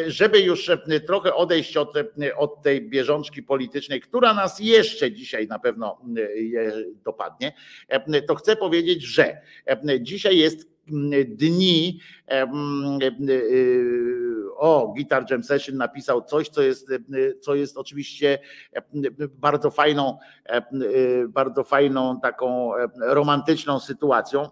żeby 0.08 0.40
już 0.40 0.72
trochę 1.08 1.34
odejść 1.34 1.78
od, 1.78 1.94
od 2.38 2.62
tej 2.62 2.90
bieżączki 2.90 3.44
politycznej, 3.44 4.02
która 4.02 4.34
nas 4.34 4.60
jeszcze 4.60 5.12
dzisiaj 5.12 5.48
na 5.48 5.60
pewno 5.60 6.02
dopadnie, 7.06 7.54
to 8.28 8.36
chcę 8.36 8.56
powiedzieć, 8.56 9.04
że 9.04 9.42
dzisiaj 10.00 10.38
jest 10.38 10.70
dni 11.28 12.00
o, 14.60 14.94
Guitar 14.98 15.26
Jam 15.32 15.44
Session 15.44 15.78
napisał 15.78 16.22
coś, 16.22 16.50
co 16.50 16.62
jest, 16.62 16.88
co 17.42 17.56
jest 17.56 17.78
oczywiście 17.78 18.40
bardzo 19.30 19.72
fajną, 19.72 20.18
bardzo 21.28 21.64
fajną 21.64 22.20
taką 22.20 22.72
romantyczną 23.02 23.80
sytuacją 23.80 24.50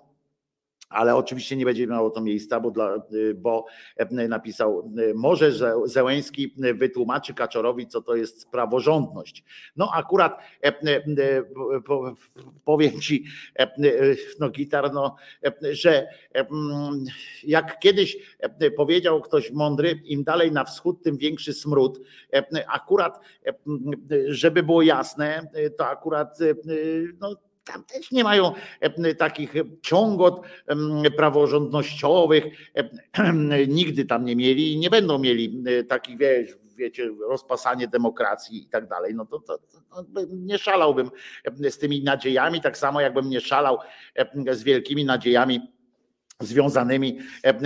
ale 0.90 1.16
oczywiście 1.16 1.56
nie 1.56 1.66
będzie 1.66 1.88
miało 1.88 2.10
to 2.10 2.22
miejsca, 2.22 2.60
bo, 2.60 2.72
dla, 2.72 2.98
bo 3.36 3.66
napisał, 4.12 4.92
może 5.16 5.52
Zełęski 5.86 6.56
wytłumaczy 6.76 7.34
Kaczorowi, 7.34 7.88
co 7.88 8.02
to 8.02 8.16
jest 8.16 8.52
praworządność. 8.52 9.44
No 9.76 9.92
akurat 9.94 10.40
powiem 12.66 13.02
ci, 13.02 13.26
no 14.40 14.50
gitar, 14.50 14.94
no, 14.94 15.16
że 15.72 16.08
jak 17.44 17.80
kiedyś 17.80 18.38
powiedział 18.78 19.22
ktoś 19.22 19.52
mądry, 19.52 20.02
im 20.06 20.24
dalej 20.24 20.52
na 20.52 20.64
wschód, 20.64 21.04
tym 21.04 21.18
większy 21.18 21.54
smród. 21.54 22.00
Akurat, 22.68 23.20
żeby 24.28 24.64
było 24.64 24.82
jasne, 24.82 25.48
to 25.78 25.88
akurat 25.88 26.38
no, 27.20 27.36
tam 27.68 27.84
też 27.84 28.12
nie 28.12 28.24
mają 28.24 28.54
takich 29.18 29.54
ciągot 29.82 30.42
praworządnościowych, 31.18 32.44
nigdy 33.68 34.06
tam 34.06 34.26
nie 34.26 34.36
mieli 34.36 34.74
i 34.74 34.80
nie 34.80 34.90
będą 34.90 35.20
mieli 35.20 35.64
takich, 35.88 36.18
wiesz, 36.18 36.58
wiecie, 36.78 37.10
rozpasanie 37.30 37.88
demokracji 37.88 38.64
i 38.64 38.68
tak 38.68 38.88
dalej, 38.88 39.16
no 39.16 39.26
to, 39.26 39.40
to, 39.40 39.58
to, 39.58 40.04
nie 40.30 40.58
szalałbym 40.58 41.12
z 41.70 41.78
tymi 41.78 42.04
nadziejami, 42.04 42.62
tak 42.62 42.78
samo 42.78 43.02
jakbym 43.02 43.30
nie 43.30 43.42
szalał 43.42 43.78
z 44.52 44.64
wielkimi 44.64 45.06
nadziejami 45.06 45.77
związanymi 46.42 47.20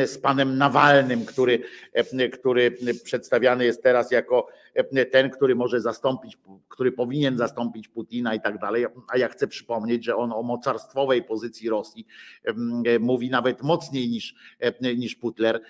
z 0.06 0.18
panem 0.18 0.58
Nawalnym, 0.58 1.26
który, 1.26 1.64
który 2.34 2.78
przedstawiany 3.04 3.66
jest 3.66 3.84
teraz 3.84 4.12
jako 4.12 4.48
ten, 5.12 5.30
który 5.30 5.56
może 5.56 5.82
zastąpić, 5.82 6.38
który 6.70 6.92
powinien 6.92 7.38
zastąpić 7.38 7.88
Putina 7.88 8.36
i 8.36 8.42
tak 8.42 8.60
dalej. 8.60 8.86
A 9.08 9.18
ja 9.18 9.28
chcę 9.28 9.48
przypomnieć, 9.48 10.06
że 10.06 10.16
on 10.16 10.32
o 10.34 10.44
mocarstwowej 10.44 11.24
pozycji 11.24 11.70
Rosji 11.70 12.06
mówi 13.00 13.30
nawet 13.30 13.64
mocniej 13.64 14.10
niż, 14.10 14.36
niż 14.82 15.16
Putler 15.16 15.62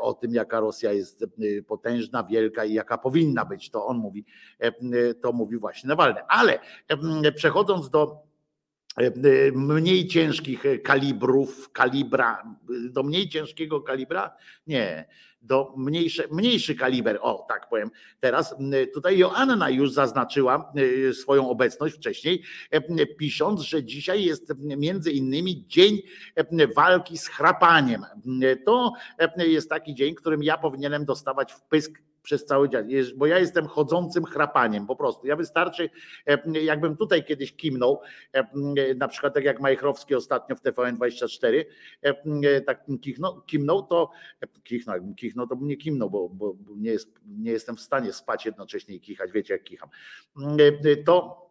o 0.00 0.14
tym, 0.14 0.34
jaka 0.34 0.60
Rosja 0.60 0.92
jest 0.92 1.24
potężna, 1.66 2.24
wielka 2.24 2.64
i 2.64 2.72
jaka 2.72 2.98
powinna 2.98 3.44
być. 3.44 3.70
To 3.70 3.86
on 3.86 3.98
mówi, 3.98 4.24
to 5.22 5.32
mówi 5.32 5.56
właśnie 5.56 5.88
Nawalny. 5.88 6.20
Ale 6.28 6.58
przechodząc 7.34 7.90
do 7.90 8.16
E, 8.18 8.22
e, 8.22 8.29
mniej 9.54 10.06
ciężkich 10.06 10.62
kalibrów, 10.84 11.72
kalibra, 11.72 12.56
do 12.90 13.02
mniej 13.02 13.28
ciężkiego 13.28 13.80
kalibra? 13.80 14.36
Nie, 14.66 15.08
do 15.42 15.74
mniejsze, 15.76 16.24
mniejszy 16.30 16.74
kaliber, 16.74 17.18
o 17.22 17.46
tak 17.48 17.68
powiem. 17.68 17.90
Teraz 18.20 18.54
tutaj 18.94 19.18
Joanna 19.18 19.70
już 19.70 19.92
zaznaczyła 19.92 20.72
e, 21.08 21.12
swoją 21.12 21.50
obecność 21.50 21.94
wcześniej, 21.94 22.42
pisząc, 23.18 23.60
że 23.60 23.84
dzisiaj 23.84 24.24
jest 24.24 24.52
między 24.58 25.10
innymi 25.10 25.66
dzień 25.66 25.98
walki 26.76 27.18
z 27.18 27.28
chrapaniem. 27.28 28.04
To 28.64 28.92
jest 29.36 29.70
taki 29.70 29.94
dzień, 29.94 30.14
którym 30.14 30.42
ja 30.42 30.58
powinienem 30.58 31.04
dostawać 31.04 31.52
w 31.52 31.62
pysk 31.62 32.02
przez 32.22 32.44
cały 32.44 32.68
dzień, 32.68 32.88
bo 33.16 33.26
ja 33.26 33.38
jestem 33.38 33.66
chodzącym 33.66 34.24
chrapaniem 34.24 34.86
po 34.86 34.96
prostu. 34.96 35.26
Ja 35.26 35.36
wystarczy, 35.36 35.90
e, 36.26 36.60
jakbym 36.60 36.96
tutaj 36.96 37.24
kiedyś 37.24 37.56
kimnął, 37.56 38.00
e, 38.32 38.94
na 38.94 39.08
przykład 39.08 39.34
tak 39.34 39.44
jak 39.44 39.60
Majchrowski 39.60 40.14
ostatnio 40.14 40.56
w 40.56 40.62
TVN24, 40.62 41.64
e, 42.02 42.60
tak 42.60 42.86
kichnął, 43.00 43.42
kimnął, 43.42 43.82
to 43.82 44.10
kichnął, 44.64 44.96
jakbym 44.96 45.14
kichnął, 45.14 45.46
to 45.46 45.56
bym 45.56 45.68
nie 45.68 45.76
kimnął, 45.76 46.10
bo, 46.10 46.28
bo 46.28 46.56
nie, 46.76 46.90
jest, 46.90 47.08
nie 47.26 47.50
jestem 47.50 47.76
w 47.76 47.80
stanie 47.80 48.12
spać 48.12 48.46
jednocześnie 48.46 48.94
i 48.94 49.00
kichać, 49.00 49.32
wiecie 49.32 49.54
jak 49.54 49.64
kicham. 49.64 49.88
To 51.06 51.49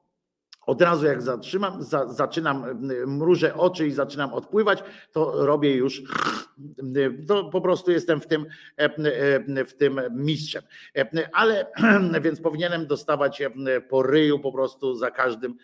od 0.66 0.82
razu 0.82 1.06
jak 1.06 1.22
zatrzymam, 1.22 1.84
za, 1.84 2.08
zaczynam, 2.08 2.66
mrużę 3.08 3.56
oczy 3.56 3.88
i 3.88 3.92
zaczynam 3.92 4.34
odpływać, 4.34 4.84
to 5.12 5.46
robię 5.46 5.76
już, 5.76 6.02
to 7.28 7.50
po 7.50 7.62
prostu 7.62 7.92
jestem 7.92 8.22
w 8.22 8.28
tym, 8.28 8.46
w 9.68 9.74
tym 9.74 10.02
mistrzem. 10.12 10.64
Ale 11.34 11.66
więc 12.24 12.42
powinienem 12.42 12.88
dostawać 12.88 13.42
po 13.90 14.04
ryju 14.04 14.40
po 14.40 14.52
prostu 14.52 14.96
za 14.96 15.12
każdym, 15.12 15.56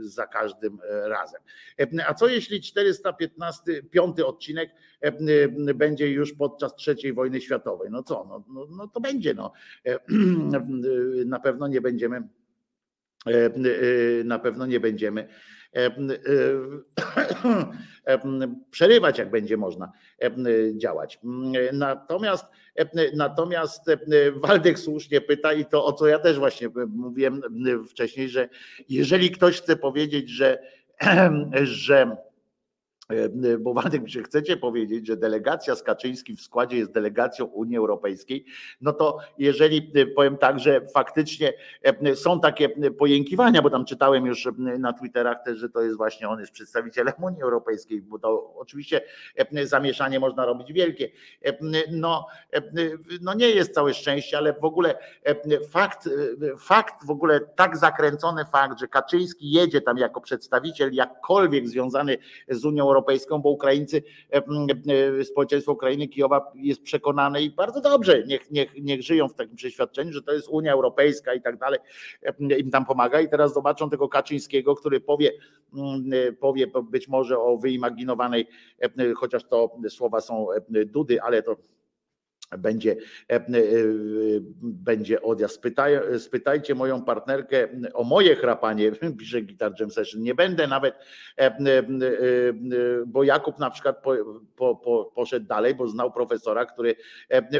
za 0.00 0.26
każdym 0.26 0.78
razem. 1.04 1.40
A 2.06 2.14
co 2.14 2.28
jeśli 2.28 2.60
415, 2.60 3.82
piąty 3.82 4.26
odcinek 4.26 4.70
będzie 5.74 6.10
już 6.10 6.32
podczas 6.32 6.76
trzeciej 6.76 7.12
wojny 7.12 7.40
światowej? 7.40 7.88
No 7.90 8.02
co, 8.02 8.26
no, 8.28 8.44
no, 8.48 8.66
no 8.76 8.88
to 8.88 9.00
będzie, 9.00 9.34
no. 9.34 9.52
Na 11.26 11.40
pewno 11.40 11.68
nie 11.68 11.80
będziemy 11.80 12.22
E, 12.22 12.22
e, 12.22 12.39
na 14.24 14.38
pewno 14.38 14.66
nie 14.66 14.80
będziemy 14.80 15.28
e, 15.76 15.90
przerywać, 18.70 19.18
jak 19.18 19.30
będzie 19.30 19.56
można 19.56 19.92
działać. 20.76 21.18
Natomiast, 21.72 22.44
natomiast 23.14 23.90
Waldek 24.36 24.78
słusznie 24.78 25.20
pyta 25.20 25.52
i 25.52 25.64
to 25.64 25.84
o 25.84 25.92
co 25.92 26.06
ja 26.06 26.18
też 26.18 26.38
właśnie 26.38 26.68
mówiłem 26.88 27.42
wcześniej, 27.88 28.28
że 28.28 28.48
jeżeli 28.88 29.30
ktoś 29.30 29.60
chce 29.60 29.76
powiedzieć, 29.76 30.28
że, 30.28 30.62
że 31.62 32.16
E, 32.16 32.29
bo 33.58 33.74
Waldek, 33.74 34.04
czy 34.04 34.22
chcecie 34.22 34.56
powiedzieć, 34.56 35.06
że 35.06 35.16
delegacja 35.16 35.76
z 35.76 35.82
Kaczyńskim 35.82 36.36
w 36.36 36.40
składzie 36.40 36.76
jest 36.76 36.92
delegacją 36.92 37.44
Unii 37.44 37.76
Europejskiej, 37.76 38.44
no 38.80 38.92
to 38.92 39.18
jeżeli 39.38 39.92
e, 39.94 40.06
powiem 40.06 40.36
tak, 40.36 40.58
że 40.58 40.86
faktycznie 40.94 41.52
e, 41.82 42.16
są 42.16 42.40
takie 42.40 42.68
pojękiwania, 42.90 43.62
bo 43.62 43.70
tam 43.70 43.84
czytałem 43.84 44.26
już 44.26 44.48
na 44.58 44.92
Twitterach 44.92 45.42
też, 45.44 45.58
że 45.58 45.68
to 45.68 45.82
jest 45.82 45.96
właśnie 45.96 46.28
on 46.28 46.40
jest 46.40 46.52
przedstawicielem 46.52 47.14
Unii 47.22 47.42
Europejskiej, 47.42 48.02
bo 48.02 48.18
to 48.18 48.54
oczywiście 48.54 49.00
zamieszanie 49.62 50.20
można 50.20 50.46
robić 50.46 50.72
wielkie. 50.72 51.10
No, 51.90 52.26
no 53.20 53.34
nie 53.34 53.50
jest 53.50 53.74
całe 53.74 53.94
szczęście, 53.94 54.38
ale 54.38 54.52
w 54.52 54.64
ogóle 54.64 54.98
fakt, 55.70 56.08
fakt 56.58 57.06
w 57.06 57.10
ogóle 57.10 57.40
tak 57.40 57.76
zakręcony 57.76 58.44
fakt, 58.44 58.80
że 58.80 58.88
Kaczyński 58.88 59.50
jedzie 59.50 59.80
tam 59.80 59.98
jako 59.98 60.20
przedstawiciel 60.20 60.92
jakkolwiek 60.92 61.68
związany 61.68 62.18
z 62.48 62.64
Unią 62.64 62.84
Europejską, 62.84 62.99
Europejską, 63.00 63.38
bo 63.38 63.50
Ukraińcy, 63.50 64.02
e, 64.32 64.42
e, 65.18 65.24
społeczeństwo 65.24 65.72
Ukrainy, 65.72 66.08
Kijowa 66.08 66.52
jest 66.54 66.82
przekonane 66.82 67.42
i 67.42 67.50
bardzo 67.50 67.80
dobrze, 67.80 68.24
niech, 68.26 68.50
niech, 68.50 68.74
niech 68.82 69.02
żyją 69.02 69.28
w 69.28 69.34
takim 69.34 69.56
przeświadczeniu, 69.56 70.12
że 70.12 70.22
to 70.22 70.32
jest 70.32 70.48
Unia 70.48 70.72
Europejska 70.72 71.34
i 71.34 71.42
tak 71.42 71.58
dalej, 71.58 71.78
im 72.58 72.70
tam 72.70 72.86
pomaga. 72.86 73.20
I 73.20 73.28
teraz 73.28 73.54
zobaczą 73.54 73.90
tego 73.90 74.08
Kaczyńskiego, 74.08 74.74
który 74.74 75.00
powie, 75.00 75.32
powie 76.40 76.66
być 76.90 77.08
może 77.08 77.38
o 77.38 77.56
wyimaginowanej, 77.56 78.46
chociaż 79.16 79.44
to 79.44 79.76
słowa 79.88 80.20
są 80.20 80.46
Dudy, 80.86 81.22
ale 81.22 81.42
to 81.42 81.56
będzie, 82.58 82.96
e, 83.30 83.34
e, 83.34 83.42
będzie 84.62 85.22
odjazd. 85.22 85.54
Spytaj, 85.54 86.00
spytajcie 86.18 86.74
moją 86.74 87.02
partnerkę 87.02 87.68
o 87.94 88.04
moje 88.04 88.36
chrapanie, 88.36 88.92
pisze 89.18 89.42
Guitar 89.42 89.72
Jam 89.80 89.90
Session. 89.90 90.22
Nie 90.22 90.34
będę 90.34 90.66
nawet, 90.66 90.94
e, 91.36 91.52
bo 93.06 93.24
Jakub 93.24 93.58
na 93.58 93.70
przykład 93.70 94.02
po, 94.02 94.14
po, 94.56 94.76
po, 94.76 95.12
poszedł 95.14 95.46
dalej, 95.46 95.74
bo 95.74 95.88
znał 95.88 96.12
profesora, 96.12 96.66
który 96.66 96.94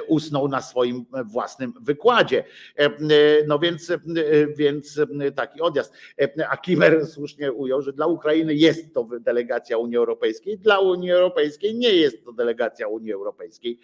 usnął 0.09 0.49
na 0.49 0.63
swoim 0.63 1.05
własnym 1.25 1.73
wykładzie. 1.81 2.45
No 3.47 3.59
więc, 3.59 3.93
więc 4.57 5.01
taki 5.35 5.61
odjazd. 5.61 5.93
A 6.49 6.57
Kimer 6.57 7.07
słusznie 7.07 7.53
ujął, 7.53 7.83
że 7.83 7.93
dla 7.93 8.07
Ukrainy 8.07 8.55
jest 8.55 8.95
to 8.95 9.09
delegacja 9.21 9.79
Unii 9.79 9.97
Europejskiej, 9.97 10.59
dla 10.59 10.79
Unii 10.79 11.13
Europejskiej 11.13 11.75
nie 11.75 11.95
jest 11.95 12.25
to 12.25 12.33
delegacja 12.33 12.89
Unii 12.89 13.13
Europejskiej. 13.13 13.79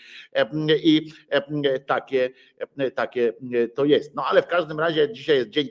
I 0.82 0.95
E, 1.28 1.80
takie, 1.80 2.30
e, 2.78 2.90
takie 2.90 3.32
e, 3.52 3.68
to 3.68 3.84
jest. 3.84 4.14
No 4.14 4.24
ale 4.26 4.42
w 4.42 4.46
każdym 4.46 4.80
razie 4.80 5.12
dzisiaj 5.12 5.36
jest 5.36 5.50
dzień 5.50 5.68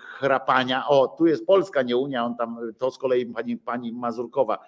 chrapania. 0.00 0.88
O, 0.88 1.08
tu 1.08 1.26
jest 1.26 1.46
Polska, 1.46 1.82
nie 1.82 1.96
Unia, 1.96 2.24
on 2.24 2.36
tam, 2.36 2.58
to 2.78 2.90
z 2.90 2.98
kolei 2.98 3.26
pani, 3.26 3.56
pani 3.56 3.92
Mazurkowa, 3.92 4.58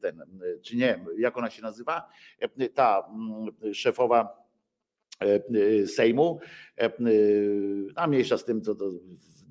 ten, 0.00 0.22
czy 0.62 0.76
nie, 0.76 1.04
jak 1.18 1.38
ona 1.38 1.50
się 1.50 1.62
nazywa? 1.62 2.08
Ta 2.74 3.10
szefowa 3.72 4.44
Sejmu, 5.86 6.40
a 7.96 8.06
mniejsza 8.06 8.38
z 8.38 8.44
tym, 8.44 8.62
co 8.62 8.74
to 8.74 8.90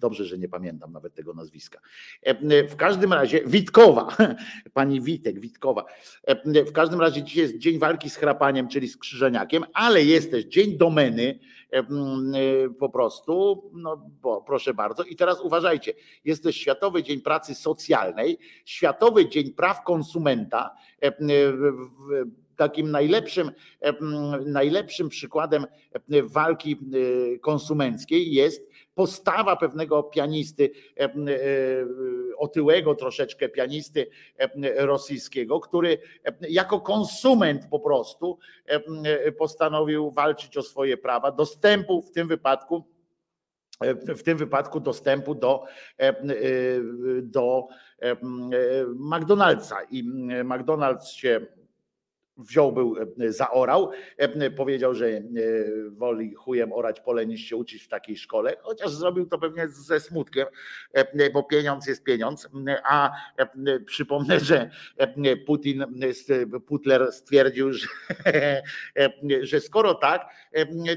Dobrze, 0.04 0.26
że 0.26 0.38
nie 0.38 0.50
pamiętam 0.50 0.92
nawet 0.92 1.16
tego 1.16 1.34
nazwiska. 1.34 1.80
E, 2.22 2.68
w 2.68 2.76
każdym 2.76 3.14
razie 3.14 3.42
Witkowa, 3.46 4.18
pani 4.74 5.02
Witek 5.02 5.40
Witkowa. 5.40 5.86
E, 6.24 6.66
w 6.66 6.72
każdym 6.72 7.02
razie 7.02 7.24
dzisiaj 7.24 7.44
jest 7.44 7.58
dzień 7.58 7.80
walki 7.80 8.10
z 8.10 8.16
chrapaniem, 8.16 8.68
czyli 8.68 8.88
z 8.88 8.98
krzyżeniakiem, 8.98 9.64
ale 9.74 10.04
jest 10.04 10.32
też 10.32 10.46
dzień 10.46 10.78
domeny 10.78 11.40
e, 11.72 11.84
po 12.80 12.90
prostu. 12.90 13.64
No 13.74 14.10
bo 14.22 14.42
proszę 14.42 14.74
bardzo. 14.74 15.04
I 15.04 15.16
teraz 15.16 15.42
uważajcie, 15.42 15.94
jest 16.26 16.44
też 16.44 16.56
Światowy 16.56 17.04
Dzień 17.04 17.22
Pracy 17.22 17.56
Socjalnej, 17.56 18.38
Światowy 18.66 19.30
Dzień 19.30 19.52
Praw 19.52 19.84
Konsumenta 19.84 20.76
takim 22.56 22.92
najlepszym, 22.92 23.52
najlepszym 24.46 25.10
przykładem 25.10 25.66
walki 26.24 26.80
konsumenckiej 27.42 28.34
jest 28.34 28.70
postawa 28.96 29.56
pewnego 29.56 30.04
pianisty, 30.04 30.72
otyłego 32.38 32.96
troszeczkę 32.96 33.50
pianisty 33.50 34.08
rosyjskiego, 34.78 35.60
który 35.60 35.98
jako 36.50 36.82
konsument 36.82 37.68
po 37.72 37.80
prostu 37.80 38.40
postanowił 39.38 40.12
walczyć 40.12 40.58
o 40.58 40.62
swoje 40.62 40.98
prawa 40.98 41.32
dostępu 41.32 42.02
w 42.02 42.12
tym 42.12 42.28
wypadku 42.28 42.94
w 44.16 44.24
tym 44.24 44.38
wypadku 44.38 44.80
dostępu 44.80 45.36
do, 45.36 45.64
do 47.22 47.68
McDonald'sa. 49.00 49.76
I 49.92 50.04
McDonald's 50.44 51.06
się 51.06 51.46
wziął, 52.38 52.72
był, 52.72 52.96
e, 53.20 53.32
zaorał, 53.32 53.92
e, 54.18 54.52
powiedział, 54.52 54.96
że 54.96 55.08
e, 55.08 55.22
woli 55.90 56.34
chujem 56.34 56.74
orać 56.74 57.02
pole 57.02 57.26
niż 57.26 57.42
się 57.42 57.56
uczyć 57.56 57.84
w 57.84 57.88
takiej 57.88 58.18
szkole, 58.18 58.56
chociaż 58.62 58.92
zrobił 58.92 59.26
to 59.26 59.38
pewnie 59.38 59.68
ze 59.68 60.00
smutkiem, 60.00 60.48
bo 61.34 61.44
pieniądz 61.44 61.88
jest 61.88 62.04
pieniądz, 62.04 62.50
a 62.84 63.12
przypomnę, 63.86 64.40
że 64.40 64.70
Putin, 65.46 65.86
Putler 66.68 67.12
stwierdził, 67.12 67.74
że, 67.74 67.88
że 69.42 69.62
skoro 69.62 69.96
tak, 69.96 70.30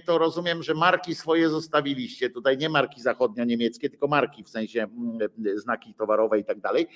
to 0.04 0.18
rozumiem, 0.18 0.62
że 0.62 0.74
marki 0.74 1.14
swoje 1.14 1.48
zostawiliście, 1.48 2.30
tutaj 2.30 2.58
nie 2.58 2.68
marki 2.68 3.00
zachodnio-niemieckie, 3.00 3.90
tylko 3.90 4.08
marki 4.08 4.44
w 4.44 4.48
sensie 4.48 4.86
znaki 5.54 5.94
towarowe 5.94 6.38
i 6.38 6.44
tak 6.44 6.60
dalej, 6.60 6.86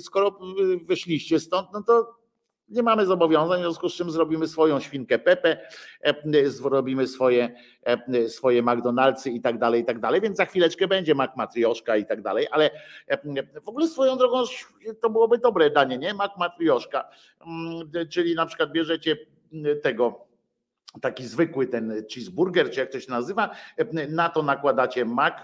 skoro 0.00 0.38
wyszliście 0.86 1.40
stąd, 1.40 1.68
no 1.72 1.82
to 1.82 2.23
nie 2.68 2.82
mamy 2.82 3.06
zobowiązań, 3.06 3.60
w 3.60 3.62
związku 3.62 3.88
z 3.88 3.94
czym 3.94 4.10
zrobimy 4.10 4.48
swoją 4.48 4.80
świnkę 4.80 5.18
Pepe, 5.18 5.56
e, 6.00 6.50
zrobimy 6.50 7.06
swoje, 7.06 7.54
e, 7.82 8.28
swoje 8.28 8.62
McDonaldsy 8.62 9.30
i 9.30 9.40
tak 9.40 9.58
dalej, 9.58 9.82
i 9.82 9.84
tak 9.84 10.00
dalej, 10.00 10.20
więc 10.20 10.36
za 10.36 10.44
chwileczkę 10.44 10.88
będzie 10.88 11.14
Mac 11.14 11.36
Matrioszka 11.36 11.96
i 11.96 12.06
tak 12.06 12.22
dalej, 12.22 12.46
ale 12.50 12.70
e, 13.08 13.60
w 13.60 13.68
ogóle 13.68 13.88
swoją 13.88 14.16
drogą 14.16 14.42
to 15.00 15.10
byłoby 15.10 15.38
dobre 15.38 15.70
danie, 15.70 15.98
nie? 15.98 16.14
Mac 16.14 16.32
Matrioszka, 16.38 17.08
mm, 17.46 18.08
czyli 18.08 18.34
na 18.34 18.46
przykład 18.46 18.72
bierzecie 18.72 19.16
tego 19.82 20.23
taki 21.00 21.26
zwykły 21.26 21.66
ten 21.66 22.04
cheeseburger, 22.14 22.70
czy 22.70 22.80
jak 22.80 22.90
to 22.90 23.00
się 23.00 23.10
nazywa, 23.10 23.50
na 24.08 24.28
to 24.28 24.42
nakładacie 24.42 25.04
mac, 25.04 25.34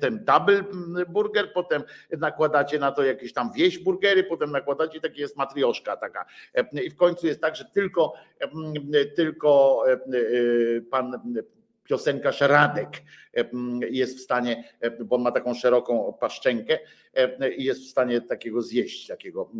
ten 0.00 0.24
double 0.24 0.64
burger, 1.08 1.52
potem 1.52 1.82
nakładacie 2.18 2.78
na 2.78 2.92
to 2.92 3.04
jakieś 3.04 3.32
tam 3.32 3.52
wieś 3.52 3.78
burgery, 3.78 4.24
potem 4.24 4.50
nakładacie, 4.50 5.00
taki 5.00 5.20
jest 5.20 5.36
matrioszka 5.36 5.96
taka. 5.96 6.24
I 6.84 6.90
w 6.90 6.96
końcu 6.96 7.26
jest 7.26 7.40
tak, 7.40 7.56
że 7.56 7.64
tylko, 7.64 8.12
tylko 9.16 9.82
pan 10.90 11.34
piosenkarz 11.84 12.40
Radek 12.40 13.02
jest 13.90 14.18
w 14.18 14.20
stanie, 14.20 14.64
bo 15.04 15.16
on 15.16 15.22
ma 15.22 15.32
taką 15.32 15.54
szeroką 15.54 16.14
paszczenkę 16.20 16.78
i 17.56 17.64
jest 17.64 17.80
w 17.80 17.88
stanie 17.88 18.20
takiego 18.20 18.62
zjeść, 18.62 19.06
takiego 19.06 19.50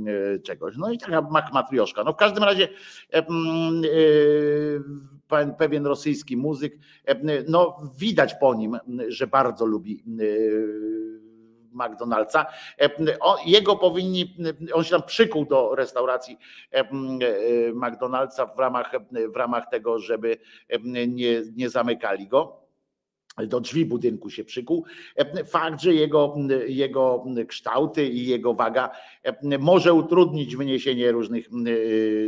czegoś. 0.42 0.74
No 0.76 0.92
i 0.92 0.98
taka 0.98 1.20
mak 1.20 1.52
matrioszka. 1.52 2.05
No 2.05 2.12
w 2.12 2.16
każdym 2.16 2.44
razie 2.44 2.68
pewien 5.59 5.86
rosyjski 5.86 6.36
muzyk, 6.36 6.78
no 7.48 7.76
widać 7.98 8.34
po 8.34 8.55
nim, 8.55 8.78
że 9.09 9.26
bardzo 9.26 9.66
lubi 9.66 10.05
McDonald'sa. 11.74 12.46
Jego 13.46 13.76
powinni, 13.76 14.36
on 14.72 14.84
się 14.84 14.90
tam 14.90 15.02
przykuł 15.02 15.44
do 15.44 15.74
restauracji 15.74 16.38
McDonald'sa 17.74 18.46
w 18.56 18.59
ramach, 18.59 18.92
w 19.32 19.36
ramach 19.36 19.68
tego, 19.70 19.98
żeby 19.98 20.38
nie, 21.09 21.42
nie 21.56 21.70
zamykali 21.70 22.28
go 22.28 22.64
do 23.47 23.61
drzwi 23.61 23.86
budynku 23.86 24.31
się 24.31 24.44
przykuł. 24.44 24.85
Fakt, 25.47 25.81
że 25.81 25.94
jego, 25.94 26.36
jego 26.66 27.24
kształty 27.48 28.09
i 28.09 28.27
jego 28.27 28.55
waga 28.55 28.90
może 29.59 29.93
utrudnić 29.93 30.56
wyniesienie 30.56 31.12
różnych 31.12 31.48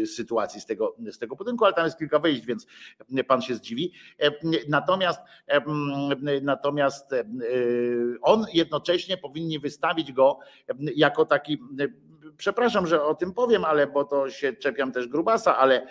sytuacji 0.06 0.60
z 0.60 0.66
tego, 0.66 0.96
z 1.10 1.18
tego 1.18 1.36
budynku, 1.36 1.64
ale 1.64 1.74
tam 1.74 1.84
jest 1.84 1.98
kilka 1.98 2.18
wejść, 2.18 2.46
więc 2.46 2.66
pan 3.26 3.42
się 3.42 3.54
zdziwi. 3.54 3.92
Natomiast, 4.68 5.20
natomiast 6.42 7.10
on 8.22 8.44
jednocześnie 8.52 9.16
powinni 9.16 9.58
wystawić 9.58 10.12
go 10.12 10.38
jako 10.96 11.24
taki 11.24 11.58
przepraszam, 12.36 12.86
że 12.86 13.02
o 13.02 13.14
tym 13.14 13.32
powiem, 13.32 13.64
ale 13.64 13.86
bo 13.86 14.04
to 14.04 14.30
się 14.30 14.52
czepiam 14.52 14.92
też 14.92 15.08
grubasa, 15.08 15.58
ale 15.58 15.86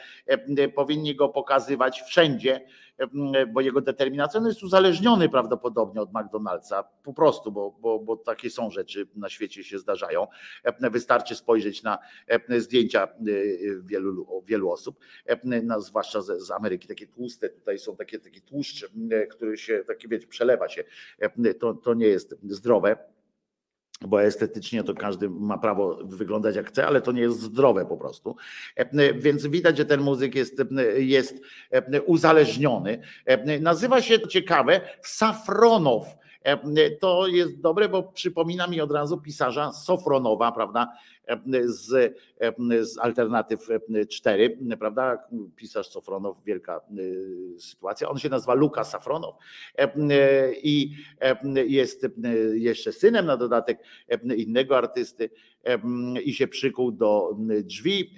powinni 0.76 1.16
go 1.16 1.30
pokazywać 1.30 2.02
wszędzie, 2.02 2.66
bo 3.54 3.62
jego 3.62 3.82
determinacja 3.82 4.42
jest 4.46 4.64
uzależniony 4.64 5.30
prawdopodobnie 5.30 6.02
od 6.02 6.12
McDonald'sa, 6.12 6.84
po 7.04 7.14
prostu, 7.14 7.52
bo, 7.52 7.72
bo, 7.80 8.00
bo 8.00 8.18
takie 8.18 8.50
są 8.50 8.72
rzeczy 8.72 9.08
na 9.16 9.30
świecie 9.30 9.64
się 9.64 9.80
zdarzają. 9.80 10.28
Wystarczy 10.80 11.36
spojrzeć 11.36 11.84
na 11.84 11.98
zdjęcia 12.58 13.08
wielu, 13.84 14.44
wielu 14.46 14.72
osób, 14.72 15.00
no, 15.44 15.82
zwłaszcza 15.82 16.22
z, 16.22 16.52
Ameryki, 16.52 16.88
takie 16.88 17.08
tłuste, 17.08 17.50
tutaj 17.50 17.80
są 17.80 17.96
takie, 17.96 18.20
takie 18.20 18.42
tłuszcze, 18.42 18.88
który 19.30 19.58
się, 19.58 19.84
taki 19.88 20.08
wiecie, 20.08 20.28
przelewa 20.28 20.70
się. 20.70 20.84
To, 21.60 21.74
to 21.74 21.94
nie 21.94 22.08
jest 22.08 22.36
zdrowe 22.50 23.15
bo 24.02 24.24
estetycznie 24.24 24.84
to 24.84 24.94
każdy 24.94 25.30
ma 25.30 25.58
prawo 25.58 26.00
wyglądać 26.04 26.56
jak 26.56 26.68
chce, 26.68 26.88
ale 26.88 27.02
to 27.02 27.12
nie 27.12 27.22
jest 27.22 27.42
zdrowe 27.42 27.86
po 27.86 27.98
prostu. 27.98 28.36
Więc 29.16 29.48
widać, 29.48 29.78
że 29.78 29.86
ten 29.86 30.02
muzyk 30.02 30.36
jest, 30.36 30.62
jest 30.98 31.42
uzależniony. 32.06 33.02
Nazywa 33.62 34.02
się 34.02 34.28
ciekawe 34.28 34.82
Safronow. 35.02 36.06
To 37.00 37.28
jest 37.28 37.62
dobre, 37.62 37.90
bo 37.90 38.04
przypomina 38.04 38.68
mi 38.68 38.82
od 38.82 38.92
razu 38.92 39.18
pisarza 39.18 39.72
Sofronowa, 39.72 40.52
prawda? 40.52 40.94
z, 41.66 42.16
z 42.82 42.98
alternatyw 42.98 43.68
4, 44.10 44.58
prawda? 44.80 45.24
Pisarz 45.56 45.90
Sofronow, 45.90 46.38
wielka 46.46 46.82
y, 47.00 47.60
sytuacja. 47.60 48.10
On 48.10 48.18
się 48.18 48.30
nazywa 48.30 48.54
Luka 48.54 48.84
Safronow 48.84 49.36
i 50.64 50.92
jest 51.68 52.08
jeszcze 52.54 52.92
synem 52.92 53.26
na 53.26 53.38
dodatek 53.38 53.80
innego 54.38 54.78
artysty 54.78 55.30
i 56.24 56.34
się 56.34 56.48
przykuł 56.48 56.92
do 56.92 57.38
drzwi 57.64 58.12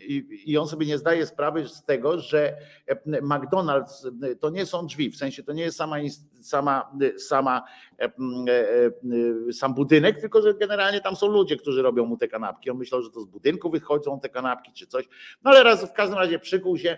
i 0.46 0.58
on 0.58 0.68
sobie 0.68 0.86
nie 0.86 0.98
zdaje 0.98 1.26
sprawy 1.26 1.68
z 1.68 1.84
tego, 1.84 2.20
że 2.20 2.58
McDonald's 3.06 4.12
to 4.40 4.50
nie 4.50 4.66
są 4.66 4.86
drzwi, 4.86 5.10
w 5.10 5.18
sensie 5.18 5.44
to 5.44 5.54
nie 5.54 5.64
jest 5.64 5.78
sama, 5.78 5.98
sama, 6.42 6.92
sama 7.18 7.64
sam 9.52 9.74
budynek, 9.74 10.22
tylko 10.22 10.42
że 10.42 10.54
generalnie 10.54 11.02
tam 11.02 11.16
są 11.16 11.28
ludzie, 11.28 11.58
którzy 11.58 11.82
robią 11.82 12.06
mu 12.06 12.18
te 12.18 12.28
kanapki. 12.28 12.70
On 12.70 12.78
myślał, 12.78 13.02
że 13.02 13.10
to 13.10 13.22
z 13.22 13.26
budynku 13.26 13.70
wychodzą 13.70 14.20
te 14.20 14.30
kanapki 14.30 14.72
czy 14.74 14.88
coś. 14.88 15.06
No 15.44 15.52
ale 15.52 15.64
raz 15.64 15.90
w 15.90 15.94
każdym 15.94 16.20
razie 16.20 16.40
przykuł 16.40 16.78
się. 16.78 16.98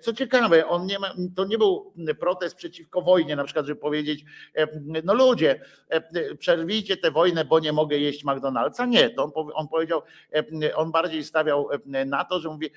Co 0.00 0.12
ciekawe, 0.12 0.68
on 0.68 0.86
nie 0.86 0.98
ma, 0.98 1.14
to 1.36 1.44
nie 1.44 1.58
był 1.58 1.92
protest 2.20 2.56
przeciwko 2.56 3.02
wojnie, 3.02 3.36
na 3.36 3.44
przykład, 3.44 3.66
żeby 3.66 3.80
powiedzieć, 3.80 4.24
no 5.04 5.14
ludzie, 5.14 5.60
przerwijcie 6.38 6.96
tę 6.96 7.10
wojnę, 7.10 7.44
bo 7.44 7.60
nie 7.60 7.72
mogę 7.72 7.98
jeść 7.98 8.24
McDonald'sa. 8.24 8.88
Nie, 8.88 9.10
to 9.10 9.24
on, 9.34 9.50
on 9.54 9.67
powiedział, 9.68 10.02
on 10.74 10.92
bardziej 10.92 11.24
stawiał 11.24 11.68
na 12.06 12.24
to, 12.24 12.40
że 12.40 12.48
mówi, 12.48 12.70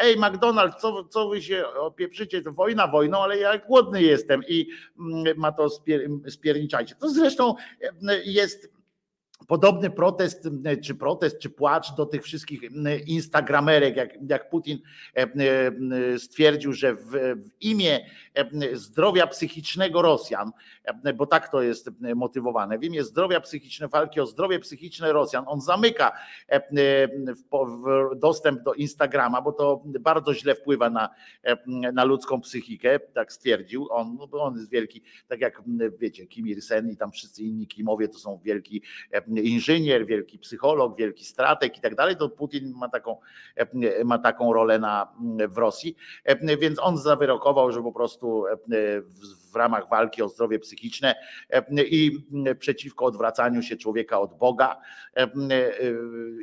ej 0.00 0.16
McDonald's, 0.16 0.76
co, 0.80 1.04
co 1.04 1.28
wy 1.28 1.42
się 1.42 1.66
opieprzycie, 1.66 2.42
to 2.42 2.52
wojna 2.52 2.86
wojną, 2.86 3.18
ale 3.18 3.38
ja 3.38 3.58
głodny 3.58 4.02
jestem 4.02 4.42
i 4.48 4.68
ma 5.36 5.52
to 5.52 5.70
spier, 5.70 6.00
spierniczajcie. 6.28 6.94
To 6.94 7.10
zresztą 7.10 7.54
jest 8.24 8.77
Podobny 9.46 9.90
protest, 9.90 10.48
czy 10.84 10.94
protest, 10.94 11.38
czy 11.38 11.50
płacz 11.50 11.94
do 11.94 12.06
tych 12.06 12.22
wszystkich 12.22 12.60
instagramerek, 13.06 13.96
jak, 13.96 14.10
jak 14.28 14.50
Putin 14.50 14.78
e, 15.16 15.22
e, 15.22 16.18
stwierdził, 16.18 16.72
że 16.72 16.94
w, 16.94 17.10
w 17.36 17.50
imię 17.60 18.06
e, 18.34 18.76
zdrowia 18.76 19.26
psychicznego 19.26 20.02
Rosjan, 20.02 20.50
bo 21.16 21.26
tak 21.26 21.48
to 21.48 21.62
jest 21.62 21.90
motywowane, 22.16 22.78
w 22.78 22.84
imię 22.84 23.04
zdrowia 23.04 23.40
psychicznego, 23.40 23.90
walki 23.90 24.20
o 24.20 24.26
zdrowie 24.26 24.58
psychiczne 24.58 25.12
Rosjan, 25.12 25.44
on 25.46 25.60
zamyka 25.60 26.12
dostęp 28.16 28.62
do 28.62 28.74
Instagrama, 28.74 29.42
bo 29.42 29.52
to 29.52 29.82
bardzo 30.00 30.34
źle 30.34 30.54
wpływa 30.54 30.90
na, 30.90 31.08
na 31.92 32.04
ludzką 32.04 32.40
psychikę, 32.40 33.00
tak 33.00 33.32
stwierdził 33.32 33.86
on, 33.90 34.16
no 34.18 34.26
bo 34.26 34.42
on 34.42 34.56
jest 34.56 34.70
wielki, 34.70 35.02
tak 35.28 35.40
jak 35.40 35.62
wiecie, 35.98 36.26
Kim 36.26 36.48
Il-sen 36.48 36.90
i 36.90 36.96
tam 36.96 37.10
wszyscy 37.10 37.42
inni 37.42 37.66
Kimowie 37.66 38.08
to 38.08 38.18
są 38.18 38.40
wielki 38.44 38.82
inżynier, 39.36 40.06
wielki 40.06 40.38
psycholog, 40.38 40.96
wielki 40.96 41.24
strateg 41.24 41.78
i 41.78 41.80
tak 41.80 41.94
dalej, 41.94 42.16
to 42.16 42.28
Putin 42.28 42.72
ma 42.76 42.88
taką, 42.88 43.16
ma 44.04 44.18
taką 44.18 44.52
rolę 44.52 44.78
na, 44.78 45.12
w 45.48 45.58
Rosji, 45.58 45.96
więc 46.60 46.78
on 46.78 46.98
zawyrokował, 46.98 47.72
że 47.72 47.82
po 47.82 47.92
prostu 47.92 48.44
w 49.52 49.56
ramach 49.56 49.88
walki 49.88 50.22
o 50.22 50.28
zdrowie 50.28 50.58
psychiczne 50.58 51.14
i 51.76 52.26
przeciwko 52.58 53.04
odwracaniu 53.04 53.62
się 53.62 53.76
człowieka 53.76 54.20
od 54.20 54.38
Boga 54.38 54.80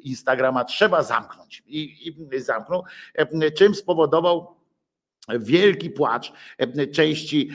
Instagrama 0.03 0.66
trzeba 0.66 1.03
zamknąć. 1.03 1.64
I, 1.68 2.07
i 2.07 2.40
zamknął, 2.40 2.84
czym 3.57 3.76
spowodował 3.76 4.56
wielki 5.39 5.89
płacz 5.89 6.34
części 6.93 7.49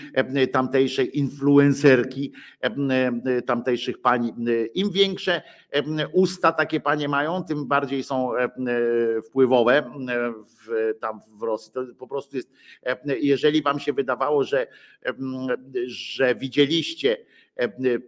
tamtejszej 0.52 1.18
influencerki, 1.18 2.32
tamtejszych 3.46 4.00
pań. 4.00 4.32
Im 4.74 4.90
większe 4.90 5.42
usta 6.12 6.52
takie 6.52 6.80
panie 6.80 7.08
mają, 7.08 7.44
tym 7.44 7.66
bardziej 7.66 8.02
są 8.02 8.30
wpływowe 9.28 9.90
w, 10.66 10.94
tam 11.00 11.20
w 11.38 11.42
Rosji. 11.42 11.72
To 11.72 11.86
po 11.98 12.08
prostu 12.08 12.36
jest, 12.36 12.50
jeżeli 13.20 13.62
wam 13.62 13.80
się 13.80 13.92
wydawało, 13.92 14.44
że, 14.44 14.66
że 15.86 16.34
widzieliście 16.34 17.16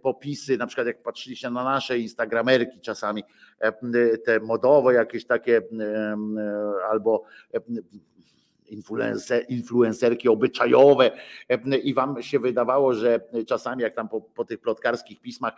popisy, 0.01 0.57
na 0.57 0.67
przykład 0.67 0.87
jak 0.87 1.03
patrzyliście 1.03 1.49
na 1.49 1.63
nasze 1.63 1.99
instagramerki 1.99 2.79
czasami, 2.81 3.23
te 4.25 4.39
modowe 4.39 4.93
jakieś 4.93 5.25
takie 5.25 5.61
albo 6.91 7.23
influencer, 8.73 9.45
influencerki 9.49 10.29
obyczajowe 10.29 11.11
i 11.83 11.93
wam 11.93 12.21
się 12.21 12.39
wydawało, 12.39 12.93
że 12.93 13.21
czasami 13.47 13.83
jak 13.83 13.95
tam 13.95 14.09
po, 14.09 14.21
po, 14.21 14.45
tych 14.45 14.59
plotkarskich 14.59 15.21
pismach 15.21 15.53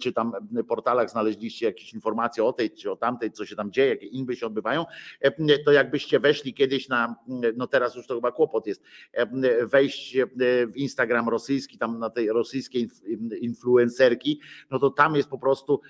czy 0.00 0.12
tam 0.12 0.32
portalach 0.68 1.10
znaleźliście 1.10 1.66
jakieś 1.66 1.94
informacje 1.94 2.44
o 2.44 2.52
tej 2.52 2.70
czy 2.70 2.90
o 2.90 2.96
tamtej, 2.96 3.32
co 3.32 3.46
się 3.46 3.56
tam 3.56 3.72
dzieje, 3.72 3.88
jakie 3.88 4.06
inby 4.06 4.36
się 4.36 4.46
odbywają, 4.46 4.84
to 5.64 5.72
jakbyście 5.72 6.20
weszli 6.20 6.54
kiedyś 6.54 6.88
na, 6.88 7.16
no 7.56 7.66
teraz 7.66 7.94
już 7.94 8.06
to 8.06 8.14
chyba 8.14 8.32
kłopot 8.32 8.66
jest, 8.66 8.82
wejść 9.62 10.16
w 10.70 10.76
Instagram 10.76 11.28
rosyjski, 11.28 11.78
tam 11.78 11.98
na 11.98 12.10
tej 12.10 12.28
rosyjskiej 12.28 12.88
influencerki, 13.40 14.40
no 14.70 14.78
to 14.78 14.90
tam 14.90 15.16
jest 15.16 15.28
po 15.28 15.38
prostu 15.38 15.80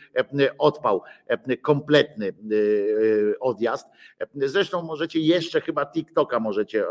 odpał, 0.59 1.03
kompletny 1.63 2.35
odjazd. 3.41 3.87
Zresztą 4.35 4.83
możecie 4.83 5.21
jeszcze 5.21 5.61
chyba 5.61 5.87
TikToka 5.87 6.41
możecie 6.45 6.85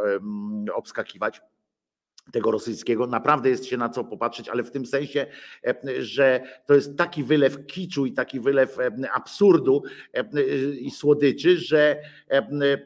obskakiwać 0.73 1.41
tego 2.31 2.51
rosyjskiego. 2.51 3.07
Naprawdę 3.07 3.49
jest 3.49 3.65
się 3.65 3.77
na 3.77 3.89
co 3.89 4.03
popatrzeć, 4.03 4.49
ale 4.49 4.63
w 4.63 4.71
tym 4.71 4.85
sensie, 4.85 5.25
że 5.99 6.43
to 6.65 6.73
jest 6.73 6.97
taki 6.97 7.23
wylew 7.23 7.65
kiczu 7.65 8.05
i 8.05 8.13
taki 8.13 8.39
wylew 8.39 8.77
absurdu 9.13 9.83
i 10.79 10.91
słodyczy, 10.91 11.57
że, 11.57 12.01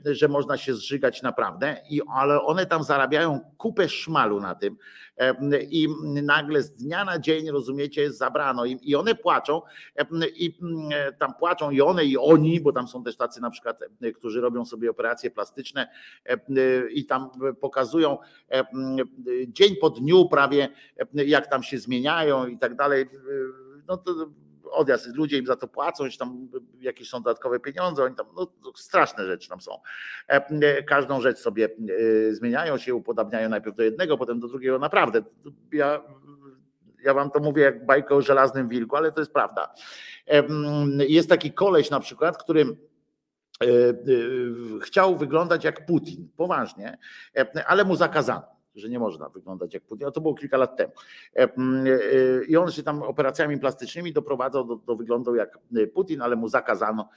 że 0.06 0.28
można 0.28 0.58
się 0.58 0.76
zżygać 0.76 1.22
naprawdę. 1.22 1.78
I, 1.90 2.02
ale 2.16 2.42
one 2.42 2.66
tam 2.66 2.84
zarabiają 2.84 3.40
kupę 3.58 3.90
szmalu 3.90 4.40
na 4.40 4.56
tym 4.56 4.78
i 5.70 5.88
nagle 6.24 6.64
z 6.64 6.72
dnia 6.72 7.06
na 7.06 7.20
dzień, 7.20 7.52
rozumiecie, 7.52 8.12
zabrano 8.12 8.66
im 8.66 8.80
i 8.82 8.96
one 8.96 9.16
płaczą 9.16 9.62
i 10.36 10.58
tam 11.20 11.34
płaczą 11.34 11.72
i 11.72 11.82
one 11.82 12.06
i 12.06 12.18
oni, 12.18 12.62
bo 12.62 12.72
tam 12.72 12.88
są 12.88 13.04
też 13.04 13.18
tacy 13.18 13.42
na 13.42 13.50
przykład, 13.50 13.80
którzy 14.16 14.42
robią 14.42 14.66
sobie 14.66 14.90
operacje 14.90 15.32
plastyczne 15.32 15.88
i 16.92 17.06
tam 17.06 17.30
pokazują 17.62 18.18
dzień 19.48 19.76
po 19.76 19.90
dniu 19.90 20.30
prawie, 20.30 20.70
jak 21.14 21.48
tam 21.48 21.64
się 21.64 21.78
zmieniają 21.78 22.48
i 22.48 22.58
tak 22.58 22.76
dalej. 22.76 23.06
No 23.88 23.98
to 23.98 24.30
odjazd, 24.72 25.16
ludzie 25.16 25.38
im 25.38 25.46
za 25.46 25.56
to 25.56 25.68
płacą, 25.68 26.06
tam 26.20 26.48
jakieś 26.80 27.10
są 27.10 27.22
dodatkowe 27.22 27.60
pieniądze, 27.60 28.04
oni 28.04 28.16
tam, 28.16 28.26
no, 28.36 28.48
straszne 28.76 29.26
rzeczy 29.26 29.50
tam 29.50 29.62
są. 29.62 29.72
Każdą 30.88 31.22
rzecz 31.22 31.38
sobie 31.38 31.70
e, 32.30 32.34
zmieniają 32.34 32.78
się, 32.78 32.96
upodabniają 32.96 33.50
najpierw 33.50 33.76
do 33.76 33.84
jednego, 33.84 34.18
potem 34.18 34.40
do 34.40 34.48
drugiego. 34.48 34.80
Naprawdę, 34.80 35.24
ja, 35.72 36.04
ja 37.04 37.14
wam 37.14 37.32
to 37.32 37.40
mówię 37.40 37.64
jak 37.64 37.86
bajkę 37.86 38.16
o 38.16 38.22
żelaznym 38.22 38.70
wilku, 38.70 38.96
ale 38.96 39.12
to 39.12 39.22
jest 39.22 39.34
prawda. 39.34 39.74
Jest 41.08 41.30
taki 41.30 41.52
koleś 41.52 41.90
na 41.90 42.00
przykład, 42.00 42.38
który 42.38 42.62
e, 42.62 43.66
e, 43.66 43.96
chciał 44.82 45.18
wyglądać 45.18 45.64
jak 45.64 45.86
Putin, 45.86 46.30
poważnie, 46.38 46.98
ale 47.68 47.84
mu 47.84 47.96
zakazano 47.96 48.57
że 48.78 48.90
nie 48.90 49.00
można 49.00 49.30
wyglądać 49.30 49.74
jak 49.74 49.84
Putin. 49.84 50.08
A 50.08 50.12
to 50.12 50.22
było 50.22 50.36
kilka 50.36 50.58
lat 50.58 50.78
temu. 50.78 50.92
E, 51.36 51.44
e, 51.44 51.50
I 52.48 52.58
on 52.58 52.72
się 52.72 52.84
tam 52.84 53.04
operacjami 53.04 53.60
plastycznymi 53.60 54.14
doprowadzał 54.14 54.66
do, 54.66 54.76
do 54.76 54.96
wyglądu 54.96 55.36
jak 55.36 55.60
Putin, 55.94 56.22
ale 56.22 56.36
mu 56.36 56.48
zakazano. 56.48 57.10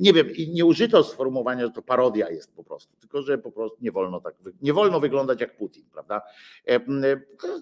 Nie 0.00 0.12
wiem, 0.12 0.30
i 0.30 0.48
nie 0.48 0.64
użyto 0.64 1.04
sformułowania, 1.04 1.66
że 1.66 1.72
to 1.72 1.82
parodia 1.82 2.30
jest 2.30 2.56
po 2.56 2.64
prostu, 2.64 2.96
tylko 3.00 3.22
że 3.22 3.38
po 3.38 3.52
prostu 3.52 3.78
nie 3.80 3.92
wolno 3.92 4.20
tak, 4.20 4.34
nie 4.62 4.72
wolno 4.72 5.00
wyglądać 5.00 5.40
jak 5.40 5.56
Putin, 5.56 5.84
prawda? 5.92 6.22
E, 6.66 6.80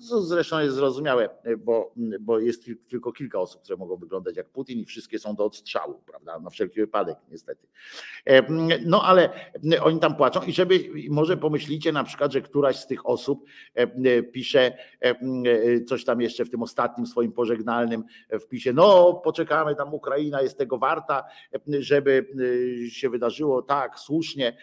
to 0.08 0.22
zresztą 0.22 0.58
jest 0.58 0.76
zrozumiałe, 0.76 1.28
bo, 1.58 1.92
bo 2.20 2.38
jest 2.38 2.64
tylko 2.88 3.12
kilka 3.12 3.40
osób, 3.40 3.62
które 3.62 3.76
mogą 3.76 3.96
wyglądać 3.96 4.36
jak 4.36 4.48
Putin 4.48 4.78
i 4.78 4.84
wszystkie 4.84 5.18
są 5.18 5.34
do 5.34 5.44
odstrzału, 5.44 6.02
prawda? 6.06 6.38
Na 6.38 6.50
wszelki 6.50 6.80
wypadek, 6.80 7.18
niestety. 7.30 7.66
No 8.86 9.02
ale 9.02 9.30
oni 9.82 10.00
tam 10.00 10.16
płaczą 10.16 10.40
i 10.42 10.52
żeby, 10.52 10.90
może 11.10 11.36
pomyślicie 11.36 11.92
na 11.92 12.04
przykład, 12.04 12.32
że 12.32 12.40
któraś 12.40 12.76
z 12.76 12.86
tych 12.86 13.06
osób, 13.06 13.25
e, 13.32 13.82
e, 13.82 14.22
pisze 14.22 14.78
e, 15.00 15.84
coś 15.84 16.04
tam 16.04 16.20
jeszcze 16.20 16.44
w 16.44 16.50
tym 16.50 16.62
ostatnim 16.62 17.06
swoim 17.06 17.32
pożegnalnym 17.32 18.04
wpisie, 18.40 18.72
no 18.72 19.14
poczekamy, 19.24 19.74
tam 19.74 19.94
Ukraina 19.94 20.42
jest 20.42 20.58
tego 20.58 20.78
warta, 20.78 21.24
żeby 21.78 22.26
się 22.88 23.10
wydarzyło 23.10 23.62
tak, 23.62 23.98
słusznie, 23.98 24.56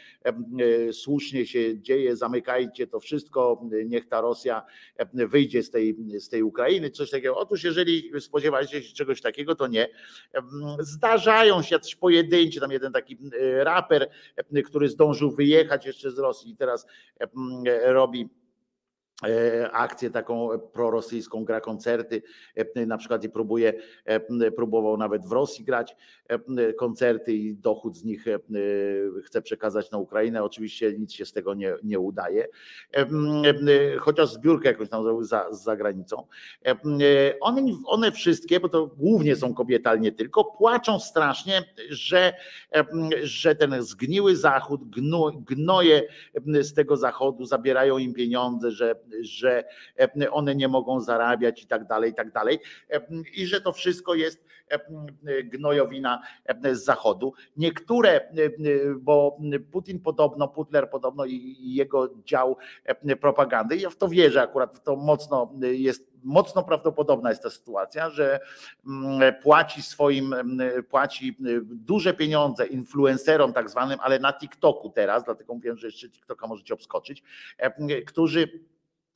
słusznie 0.91 1.45
się 1.45 1.81
dzieje, 1.81 2.15
zamykajcie 2.15 2.88
to 2.88 2.99
wszystko, 2.99 3.61
niech 3.85 4.07
ta 4.07 4.22
Rosja 4.22 4.65
wyjdzie 5.14 5.64
z 5.64 5.72
tej, 5.72 5.95
z 6.19 6.30
tej 6.30 6.44
Ukrainy, 6.44 6.90
coś 6.90 7.10
takiego. 7.10 7.38
Otóż 7.38 7.64
jeżeli 7.64 8.11
spodziewaliście 8.19 8.84
się 8.84 8.95
czegoś 8.95 9.22
takiego, 9.22 9.56
to 9.56 9.68
nie. 9.68 9.90
Zdarzają 10.80 11.61
się 11.61 11.76
jacyś 11.76 11.95
pojedynczy, 11.95 12.60
tam 12.60 12.72
jeden 12.72 12.94
taki 12.94 13.18
raper, 13.57 14.10
który 14.65 14.90
zdążył 14.90 15.31
wyjechać 15.31 15.85
jeszcze 15.85 16.11
z 16.11 16.18
Rosji 16.18 16.52
i 16.52 16.56
teraz 16.56 16.88
robi 17.84 18.30
akcję 19.72 20.10
taką 20.10 20.49
prorosyjską, 20.60 21.45
gra 21.45 21.61
koncerty, 21.61 22.22
e, 22.56 22.85
na 22.85 22.98
przykład 22.98 23.23
i 23.23 23.30
próbuje, 23.30 23.73
e, 24.06 24.52
próbował 24.52 24.98
nawet 24.98 25.26
w 25.26 25.31
Rosji 25.31 25.65
grać 25.65 25.95
koncerty 26.77 27.34
i 27.34 27.56
dochód 27.56 27.98
z 27.98 28.03
nich 28.03 28.26
chce 29.26 29.41
przekazać 29.41 29.91
na 29.91 29.98
Ukrainę. 29.98 30.44
Oczywiście 30.44 30.94
nic 30.99 31.14
się 31.14 31.26
z 31.26 31.34
tego 31.34 31.53
nie, 31.53 31.73
nie 31.84 31.99
udaje, 31.99 32.48
chociaż 33.99 34.34
zbiórkę 34.34 34.69
jakąś 34.69 34.90
tam 34.90 35.03
zrobił 35.03 35.23
za, 35.23 35.53
za 35.53 35.76
granicą. 35.76 36.27
One, 37.41 37.61
one 37.85 38.11
wszystkie, 38.11 38.60
bo 38.60 38.69
to 38.69 38.88
głównie 38.88 39.35
są 39.35 39.53
kobiety, 39.53 39.90
ale 39.90 39.99
nie 39.99 40.11
tylko, 40.11 40.44
płaczą 40.44 40.99
strasznie, 40.99 41.64
że, 41.90 42.34
że 43.23 43.56
ten 43.56 43.84
zgniły 43.84 44.35
zachód, 44.35 44.81
gnoje 45.45 46.07
z 46.61 46.73
tego 46.73 46.98
zachodu 46.98 47.45
zabierają 47.45 47.98
im 47.98 48.14
pieniądze, 48.14 48.72
że 48.72 48.95
że 49.22 49.64
e, 50.00 50.32
one 50.32 50.56
nie 50.56 50.68
mogą 50.68 51.00
zarabiać 51.00 51.64
i 51.64 51.68
tak 51.68 51.88
dalej, 51.88 52.12
i 52.12 52.14
tak 52.14 52.32
dalej. 52.32 52.60
E, 52.90 53.02
I 53.34 53.46
że 53.46 53.62
to 53.62 53.74
wszystko 53.74 54.16
jest 54.16 54.46
e, 54.70 54.80
gnojowina 55.44 56.22
z 56.72 56.84
zachodu. 56.84 57.34
Niektóre, 57.58 58.30
bo 59.00 59.38
Putin 59.72 60.00
podobno, 60.00 60.48
Putler 60.48 60.90
podobno 60.90 61.26
i 61.26 61.74
jego 61.76 62.10
dział 62.26 62.58
propagandy, 63.22 63.78
ja 63.78 63.90
w 63.90 63.96
to 63.96 64.08
wierzę 64.08 64.42
akurat, 64.42 64.78
w 64.78 64.80
to 64.82 64.96
mocno 64.96 65.54
jest 65.62 66.14
mocno 66.24 66.64
prawdopodobna 66.64 67.30
jest 67.30 67.44
ta 67.44 67.50
sytuacja, 67.50 68.10
że 68.10 68.40
płaci 69.42 69.82
swoim, 69.82 70.36
płaci 70.90 71.38
duże 71.64 72.14
pieniądze 72.14 72.66
influencerom 72.66 73.54
tak 73.54 73.70
zwanym, 73.70 74.00
ale 74.02 74.20
na 74.20 74.34
TikToku 74.34 74.90
teraz, 74.90 75.24
dlatego 75.24 75.54
mówię, 75.54 75.76
że 75.76 75.88
jeszcze 75.88 76.10
TikToka 76.10 76.48
możecie 76.48 76.74
obskoczyć, 76.74 77.24
którzy 78.08 78.48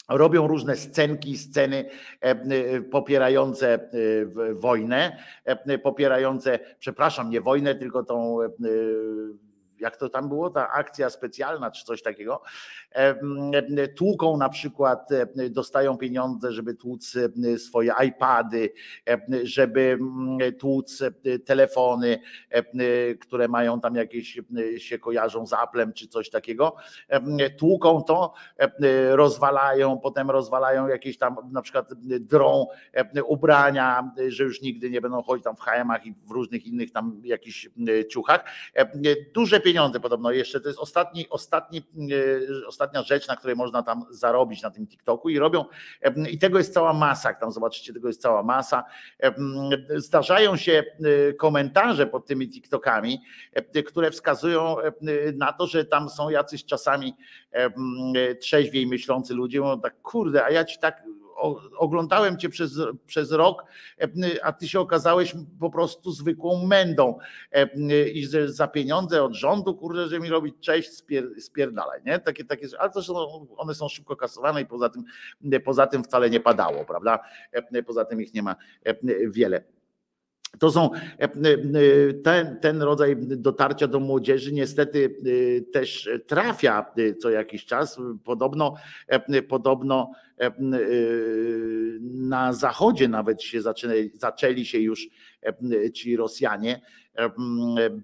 robią 0.07 0.47
różne 0.47 0.75
scenki, 0.75 1.37
sceny 1.37 1.85
e, 2.21 2.29
e, 2.29 2.81
popierające 2.81 3.73
e, 3.73 3.79
wojnę, 4.53 5.17
popierające, 5.83 6.59
przepraszam, 6.79 7.29
nie 7.29 7.41
wojnę, 7.41 7.75
tylko 7.75 8.03
tą 8.03 8.37
jak 9.79 9.97
to 9.97 10.09
tam 10.09 10.29
było, 10.29 10.49
ta 10.49 10.69
akcja 10.69 11.09
specjalna 11.09 11.71
czy 11.71 11.85
coś 11.85 12.01
takiego, 12.01 12.41
tłuką 13.97 14.37
na 14.37 14.49
przykład, 14.49 15.09
dostają 15.49 15.97
pieniądze, 15.97 16.51
żeby 16.51 16.73
tłuc 16.73 17.17
swoje 17.57 17.93
iPady, 18.07 18.73
żeby 19.43 19.99
tłuc 20.59 21.03
telefony, 21.45 22.19
które 23.19 23.47
mają 23.47 23.81
tam 23.81 23.95
jakieś, 23.95 24.41
się 24.77 24.99
kojarzą 24.99 25.47
z 25.47 25.53
Applem 25.53 25.93
czy 25.93 26.07
coś 26.07 26.29
takiego, 26.29 26.75
tłuką 27.57 28.03
to, 28.03 28.33
rozwalają, 29.11 29.99
potem 29.99 30.31
rozwalają 30.31 30.87
jakieś 30.87 31.17
tam 31.17 31.35
na 31.51 31.61
przykład 31.61 31.93
drą 32.19 32.67
ubrania, 33.25 34.11
że 34.27 34.43
już 34.43 34.61
nigdy 34.61 34.89
nie 34.89 35.01
będą 35.01 35.21
chodzić 35.21 35.43
tam 35.43 35.55
w 35.55 35.59
HM-ach 35.59 36.05
i 36.05 36.13
w 36.27 36.31
różnych 36.31 36.65
innych 36.65 36.91
tam 36.91 37.21
jakichś 37.23 37.69
ciuchach. 38.09 38.45
Duże 39.33 39.59
pieniądze 39.67 39.99
podobno 39.99 40.31
jeszcze. 40.31 40.61
To 40.61 40.67
jest 40.67 40.79
ostatni, 40.79 41.29
ostatni, 41.29 41.81
ostatnia 42.67 43.03
rzecz, 43.03 43.27
na 43.27 43.35
której 43.35 43.55
można 43.55 43.83
tam 43.83 44.05
zarobić 44.09 44.61
na 44.61 44.71
tym 44.71 44.87
TikToku 44.87 45.29
i 45.29 45.39
robią, 45.39 45.65
i 46.29 46.37
tego 46.37 46.57
jest 46.57 46.73
cała 46.73 46.93
masa, 46.93 47.29
jak 47.29 47.39
tam 47.39 47.51
zobaczycie, 47.51 47.93
tego 47.93 48.07
jest 48.07 48.21
cała 48.21 48.43
masa. 48.43 48.83
Zdarzają 49.95 50.57
się 50.57 50.83
komentarze 51.39 52.07
pod 52.07 52.25
tymi 52.25 52.49
TikTokami, 52.49 53.21
które 53.85 54.11
wskazują 54.11 54.75
na 55.33 55.53
to, 55.53 55.67
że 55.67 55.85
tam 55.85 56.09
są 56.09 56.29
jacyś 56.29 56.65
czasami 56.65 57.13
trzeźwiej 58.41 58.87
myślący 58.87 59.33
ludzie, 59.33 59.61
mówią 59.61 59.81
tak, 59.81 60.01
kurde, 60.01 60.45
a 60.45 60.49
ja 60.49 60.65
ci 60.65 60.79
tak 60.79 61.03
oglądałem 61.77 62.37
cię 62.37 62.49
przez, 62.49 62.79
przez 63.05 63.31
rok, 63.31 63.65
a 64.43 64.51
ty 64.51 64.67
się 64.67 64.79
okazałeś 64.79 65.35
po 65.59 65.69
prostu 65.69 66.11
zwykłą 66.11 66.65
mędą 66.65 67.17
i 68.13 68.27
że 68.27 68.51
za 68.53 68.67
pieniądze 68.67 69.23
od 69.23 69.33
rządu, 69.33 69.75
kurde, 69.75 70.07
że 70.07 70.19
mi 70.19 70.29
robić 70.29 70.55
cześć, 70.59 70.91
spier, 70.91 71.41
spierdalaj, 71.41 72.01
nie? 72.05 72.19
Takie, 72.19 72.45
takie, 72.45 72.67
ale 72.79 72.89
to 72.89 73.03
są, 73.03 73.47
one 73.57 73.75
są 73.75 73.89
szybko 73.89 74.15
kasowane 74.15 74.61
i 74.61 74.65
poza 74.65 74.89
tym, 74.89 75.03
poza 75.65 75.87
tym 75.87 76.03
wcale 76.03 76.29
nie 76.29 76.39
padało, 76.39 76.85
prawda? 76.85 77.19
Poza 77.85 78.05
tym 78.05 78.21
ich 78.21 78.33
nie 78.33 78.43
ma 78.43 78.55
wiele. 79.27 79.63
To 80.59 80.71
są 80.71 80.89
ten, 82.23 82.59
ten 82.61 82.81
rodzaj 82.81 83.15
dotarcia 83.17 83.87
do 83.87 83.99
młodzieży 83.99 84.53
niestety 84.53 85.15
też 85.73 86.09
trafia 86.27 86.85
co 87.21 87.29
jakiś 87.29 87.65
czas. 87.65 87.99
Podobno, 88.23 88.75
podobno 89.49 90.11
na 92.01 92.53
zachodzie 92.53 93.07
nawet 93.07 93.43
się 93.43 93.61
zaczęli, 93.61 94.11
zaczęli 94.13 94.65
się 94.65 94.79
już 94.79 95.07
ci 95.93 96.17
Rosjanie 96.17 96.81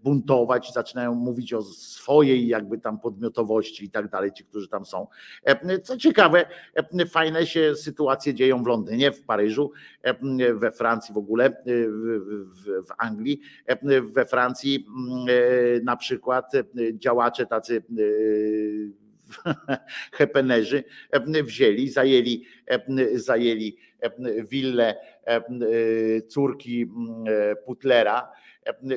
buntować, 0.03 0.73
zaczynają 0.73 1.15
mówić 1.15 1.53
o 1.53 1.61
swojej 1.61 2.47
jakby 2.47 2.79
tam 2.79 2.99
podmiotowości 2.99 3.85
i 3.85 3.89
tak 3.89 4.09
dalej, 4.09 4.31
ci, 4.33 4.45
którzy 4.45 4.67
tam 4.67 4.85
są. 4.85 5.07
Co 5.83 5.97
ciekawe, 5.97 6.45
fajne 7.09 7.45
się 7.47 7.75
sytuacje 7.75 8.33
dzieją 8.33 8.63
w 8.63 8.67
Londynie, 8.67 9.11
w 9.11 9.23
Paryżu, 9.23 9.71
we 10.53 10.71
Francji 10.71 11.13
w 11.13 11.17
ogóle, 11.17 11.63
w, 12.65 12.91
Anglii. 12.97 13.41
We 14.01 14.25
Francji 14.25 14.85
na 15.83 15.97
przykład 15.97 16.51
działacze 16.93 17.45
tacy 17.45 17.83
hepenerzy 20.19 20.83
wzięli, 21.43 21.89
zajęli, 21.89 22.45
zajęli 23.13 23.77
willę 24.43 24.95
córki 26.27 26.91
Putlera, 27.65 28.31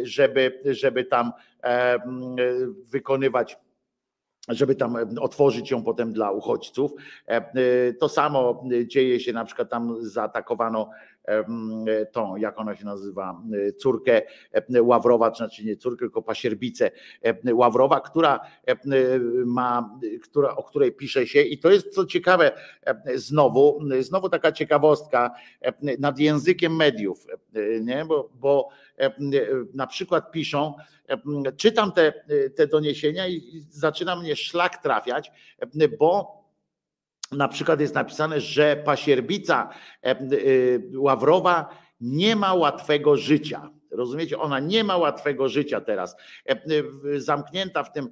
żeby, 0.02 0.60
żeby 0.64 1.04
tam 1.04 1.32
wykonywać 2.90 3.56
żeby 4.48 4.74
tam 4.74 4.96
otworzyć 5.20 5.70
ją 5.70 5.82
potem 5.82 6.12
dla 6.12 6.30
uchodźców. 6.30 6.92
To 7.98 8.08
samo 8.08 8.64
dzieje 8.86 9.20
się 9.20 9.32
na 9.32 9.44
przykład 9.44 9.70
tam 9.70 9.96
zaatakowano 10.00 10.90
tą, 12.12 12.36
jak 12.36 12.58
ona 12.58 12.76
się 12.76 12.84
nazywa, 12.84 13.42
córkę 13.78 14.22
Ławrowa, 14.80 15.30
czy 15.30 15.36
znaczy 15.36 15.64
nie 15.64 15.76
córkę, 15.76 15.98
tylko 15.98 16.22
pasierbicę 16.22 16.90
Ławrowa, 17.52 18.00
która 18.00 18.40
ma, 19.46 19.98
która, 20.22 20.56
o 20.56 20.62
której 20.62 20.92
pisze 20.92 21.26
się 21.26 21.40
i 21.42 21.58
to 21.58 21.70
jest 21.70 21.94
co 21.94 22.06
ciekawe 22.06 22.52
znowu, 23.14 23.80
znowu 24.00 24.28
taka 24.28 24.52
ciekawostka 24.52 25.34
nad 25.98 26.18
językiem 26.18 26.76
mediów, 26.76 27.26
nie? 27.80 28.04
bo, 28.04 28.30
bo 28.34 28.68
na 29.74 29.86
przykład 29.86 30.30
piszą, 30.30 30.74
czytam 31.56 31.92
te, 31.92 32.12
te 32.56 32.66
doniesienia 32.66 33.28
i 33.28 33.64
zaczyna 33.70 34.16
mnie 34.16 34.36
szlak 34.36 34.82
trafiać, 34.82 35.32
bo 35.98 36.45
na 37.32 37.48
przykład 37.48 37.80
jest 37.80 37.94
napisane, 37.94 38.40
że 38.40 38.76
pasierbica 38.84 39.70
Ławrowa 40.96 41.68
nie 42.00 42.36
ma 42.36 42.54
łatwego 42.54 43.16
życia. 43.16 43.70
Rozumiecie, 43.90 44.38
ona 44.38 44.60
nie 44.60 44.84
ma 44.84 44.96
łatwego 44.96 45.48
życia 45.48 45.80
teraz. 45.80 46.16
Zamknięta 47.16 47.82
w 47.82 47.92
tym 47.92 48.08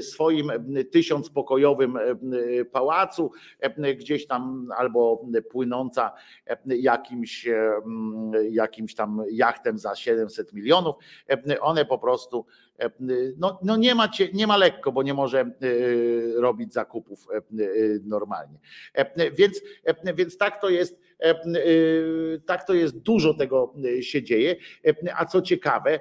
swoim 0.00 0.52
tysiącpokojowym 0.92 1.98
pałacu, 2.72 3.32
gdzieś 3.96 4.26
tam 4.26 4.68
albo 4.76 5.26
płynąca 5.50 6.12
jakimś, 6.66 7.48
jakimś 8.50 8.94
tam 8.94 9.22
jachtem 9.30 9.78
za 9.78 9.94
700 9.96 10.52
milionów. 10.52 10.96
One 11.60 11.84
po 11.84 11.98
prostu 11.98 12.46
no, 13.36 13.58
no 13.62 13.76
nie, 13.76 13.94
ma, 13.94 14.08
nie 14.32 14.46
ma 14.46 14.56
lekko, 14.56 14.92
bo 14.92 15.02
nie 15.02 15.14
może 15.14 15.50
robić 16.36 16.72
zakupów 16.72 17.26
normalnie. 18.04 18.58
Więc, 19.32 19.62
więc 20.14 20.36
tak 20.38 20.60
to 20.60 20.68
jest 20.68 21.04
tak 22.46 22.66
to 22.66 22.74
jest, 22.74 22.98
dużo 22.98 23.34
tego 23.34 23.74
się 24.00 24.22
dzieje. 24.22 24.56
A 25.16 25.24
co 25.24 25.42
ciekawe, 25.42 26.00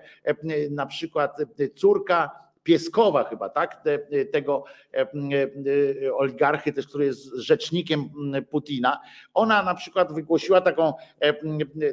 na 0.71 0.85
przykład 0.85 1.37
córka 1.75 2.43
Pieskowa 2.63 3.23
chyba, 3.23 3.49
tak, 3.49 3.83
tego 4.31 4.63
oligarchy 6.13 6.73
też, 6.73 6.87
który 6.87 7.05
jest 7.05 7.35
rzecznikiem 7.35 8.09
Putina, 8.49 9.01
ona 9.33 9.63
na 9.63 9.75
przykład 9.75 10.13
wygłosiła 10.13 10.61
taką, 10.61 10.93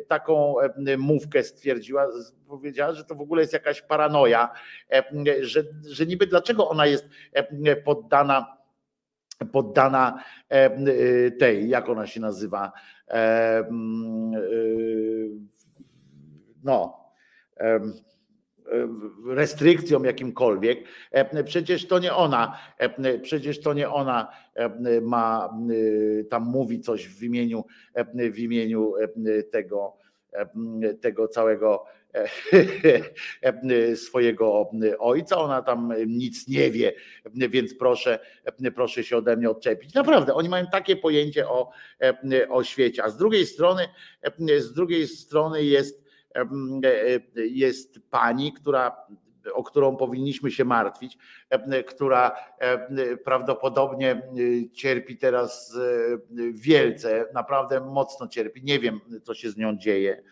taką 0.09 0.55
mówkę, 0.98 1.42
stwierdziła, 1.42 2.06
powiedziała, 2.48 2.92
że 2.92 3.05
to 3.05 3.14
w 3.14 3.20
ogóle 3.20 3.40
jest 3.42 3.52
jakaś 3.52 3.82
paranoja, 3.82 4.48
że, 5.40 5.64
że 5.88 6.06
niby 6.06 6.26
dlaczego 6.26 6.68
ona 6.68 6.86
jest 6.86 7.09
poddana 7.84 8.60
poddana 9.52 10.22
tej, 11.38 11.68
jak 11.68 11.88
ona 11.88 12.06
się 12.06 12.20
nazywa, 12.20 12.72
no, 16.64 17.01
restrykcjom 19.26 20.05
jakimkolwiek. 20.05 20.78
Przecież 21.44 21.86
to 21.86 21.98
nie 21.98 22.14
ona, 22.14 22.59
przecież 23.22 23.60
to 23.60 23.74
nie 23.74 23.90
ona 23.90 24.32
ma 25.02 25.59
tam 26.30 26.42
mówi 26.42 26.80
coś 26.80 27.09
w 27.09 27.22
imieniu, 27.22 27.64
w 28.32 28.38
imieniu 28.38 28.92
tego, 29.51 29.97
tego 31.01 31.28
całego 31.28 31.84
swojego 34.06 34.70
ojca, 34.98 35.36
ona 35.36 35.62
tam 35.62 35.94
nic 36.06 36.48
nie 36.48 36.70
wie, 36.70 36.92
więc 37.34 37.74
proszę, 37.74 38.18
proszę 38.74 39.05
się 39.05 39.16
ode 39.16 39.36
mnie 39.36 39.51
odczepić. 39.51 39.94
Naprawdę, 39.94 40.34
oni 40.34 40.48
mają 40.48 40.66
takie 40.66 40.97
pojęcie 40.97 41.48
o, 41.48 41.70
o 42.48 42.64
świecie, 42.64 43.05
a 43.05 43.10
z 43.10 43.16
drugiej 43.16 43.47
strony, 43.47 43.88
z 44.59 44.72
drugiej 44.72 45.09
strony 45.09 45.64
jest, 45.64 46.10
jest 47.35 48.01
pani, 48.11 48.52
która 48.52 48.97
o 49.52 49.65
którą 49.65 49.97
powinniśmy 49.97 50.51
się 50.51 50.65
martwić, 50.65 51.19
która 51.86 52.36
prawdopodobnie 53.24 54.23
cierpi 54.73 55.16
teraz 55.16 55.78
wielce, 56.52 57.27
naprawdę 57.35 57.81
mocno 57.81 58.28
cierpi. 58.28 58.62
Nie 58.62 58.78
wiem, 58.78 59.01
co 59.23 59.35
się 59.35 59.51
z 59.51 59.57
nią 59.57 59.77
dzieje 59.77 60.23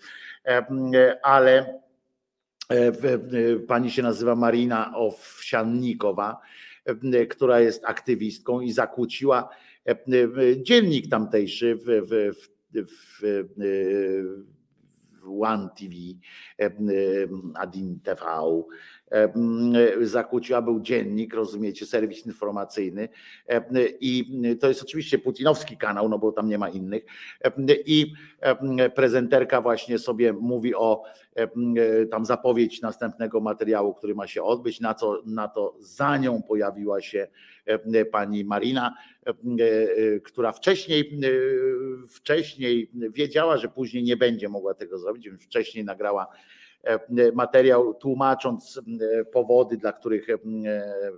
ale 1.22 1.80
pani 3.68 3.90
się 3.90 4.02
nazywa 4.02 4.36
Marina 4.36 4.92
Owsiannikowa, 4.96 6.40
która 7.30 7.60
jest 7.60 7.84
aktywistką 7.84 8.60
i 8.60 8.72
zakłóciła 8.72 9.48
dziennik 10.62 11.10
tamtejszy 11.10 11.76
w, 11.76 11.84
w, 11.84 12.34
w, 12.74 13.22
w 13.22 13.44
One 15.28 15.70
TV, 15.76 16.16
Adin 16.58 18.00
TV, 18.02 18.66
zakłóciła, 20.00 20.62
był 20.62 20.80
dziennik, 20.80 21.34
rozumiecie, 21.34 21.86
serwis 21.86 22.26
informacyjny. 22.26 23.08
I 24.00 24.42
to 24.60 24.68
jest 24.68 24.82
oczywiście 24.82 25.18
putinowski 25.18 25.76
kanał, 25.76 26.08
no 26.08 26.18
bo 26.18 26.32
tam 26.32 26.48
nie 26.48 26.58
ma 26.58 26.68
innych. 26.68 27.04
I 27.68 28.12
prezenterka 28.94 29.60
właśnie 29.60 29.98
sobie 29.98 30.32
mówi 30.32 30.74
o 30.74 31.02
tam 32.10 32.24
zapowiedź 32.24 32.82
następnego 32.82 33.40
materiału, 33.40 33.94
który 33.94 34.14
ma 34.14 34.26
się 34.26 34.42
odbyć, 34.42 34.80
na, 34.80 34.94
co, 34.94 35.22
na 35.26 35.48
to 35.48 35.76
za 35.80 36.16
nią 36.16 36.42
pojawiła 36.42 37.00
się 37.00 37.26
pani 38.12 38.44
Marina, 38.44 38.94
która 40.24 40.52
wcześniej, 40.52 41.20
wcześniej 42.08 42.90
wiedziała, 42.94 43.56
że 43.56 43.68
później 43.68 44.02
nie 44.02 44.16
będzie 44.16 44.48
mogła 44.48 44.74
tego 44.74 44.98
zrobić, 44.98 45.28
więc 45.28 45.42
wcześniej 45.42 45.84
nagrała 45.84 46.26
E, 46.28 46.57
materiał 47.34 47.94
tłumacząc 47.94 48.80
e, 49.00 49.24
powody, 49.24 49.76
dla 49.76 49.92
których 49.92 50.30
e, 50.30 50.38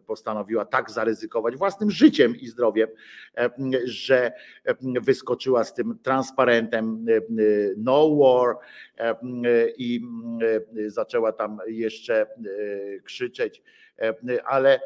postanowiła 0.07 0.65
tak 0.65 0.91
zaryzykować 0.91 1.57
własnym 1.57 1.91
życiem 1.91 2.37
i 2.37 2.49
zdrowiem, 2.49 2.89
że 3.85 4.33
wyskoczyła 5.03 5.65
z 5.65 5.75
tym 5.75 5.99
transparentem 6.03 7.07
No 7.77 8.17
War 8.17 8.57
i 9.77 10.01
zaczęła 10.87 11.33
tam 11.33 11.59
jeszcze 11.67 12.27
krzyczeć 13.05 13.63
ale 14.45 14.81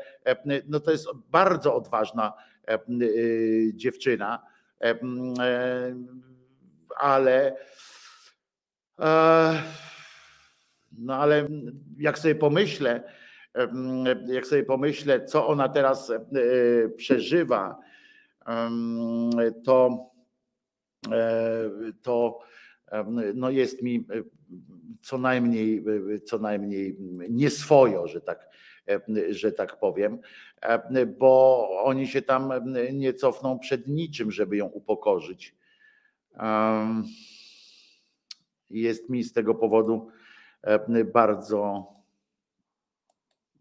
no 0.69 0.81
to 0.81 0.91
jest 0.91 1.09
bardzo 1.31 1.75
odważna 1.75 2.33
dziewczyna, 3.75 4.43
ale 6.97 7.57
no 10.99 11.15
ale 11.15 11.49
jak 11.99 12.19
sobie 12.19 12.35
pomyślę, 12.35 13.03
jak 14.27 14.47
sobie 14.47 14.63
pomyślę, 14.63 15.25
co 15.25 15.47
ona 15.47 15.69
teraz 15.69 16.13
przeżywa, 16.97 17.79
to, 19.65 20.11
to 22.03 22.39
no 23.35 23.51
jest 23.51 23.83
mi 23.83 24.07
co 25.03 25.19
najmniej, 25.19 25.85
co 26.25 26.39
najmniej 26.39 26.97
nieswojo, 27.31 28.09
że 28.09 28.21
tak, 28.21 28.49
że 29.31 29.53
tak 29.53 29.79
powiem, 29.79 30.19
bo 31.19 31.69
oni 31.85 32.07
się 32.07 32.23
tam 32.23 32.53
nie 32.93 33.15
cofną 33.15 33.59
przed 33.59 33.89
niczym, 33.89 34.31
żeby 34.31 34.57
ją 34.57 34.67
upokorzyć. 34.67 35.55
Jest 38.71 39.11
mi 39.11 39.25
z 39.25 39.33
tego 39.33 39.55
powodu 39.55 40.09
bardzo, 41.13 41.87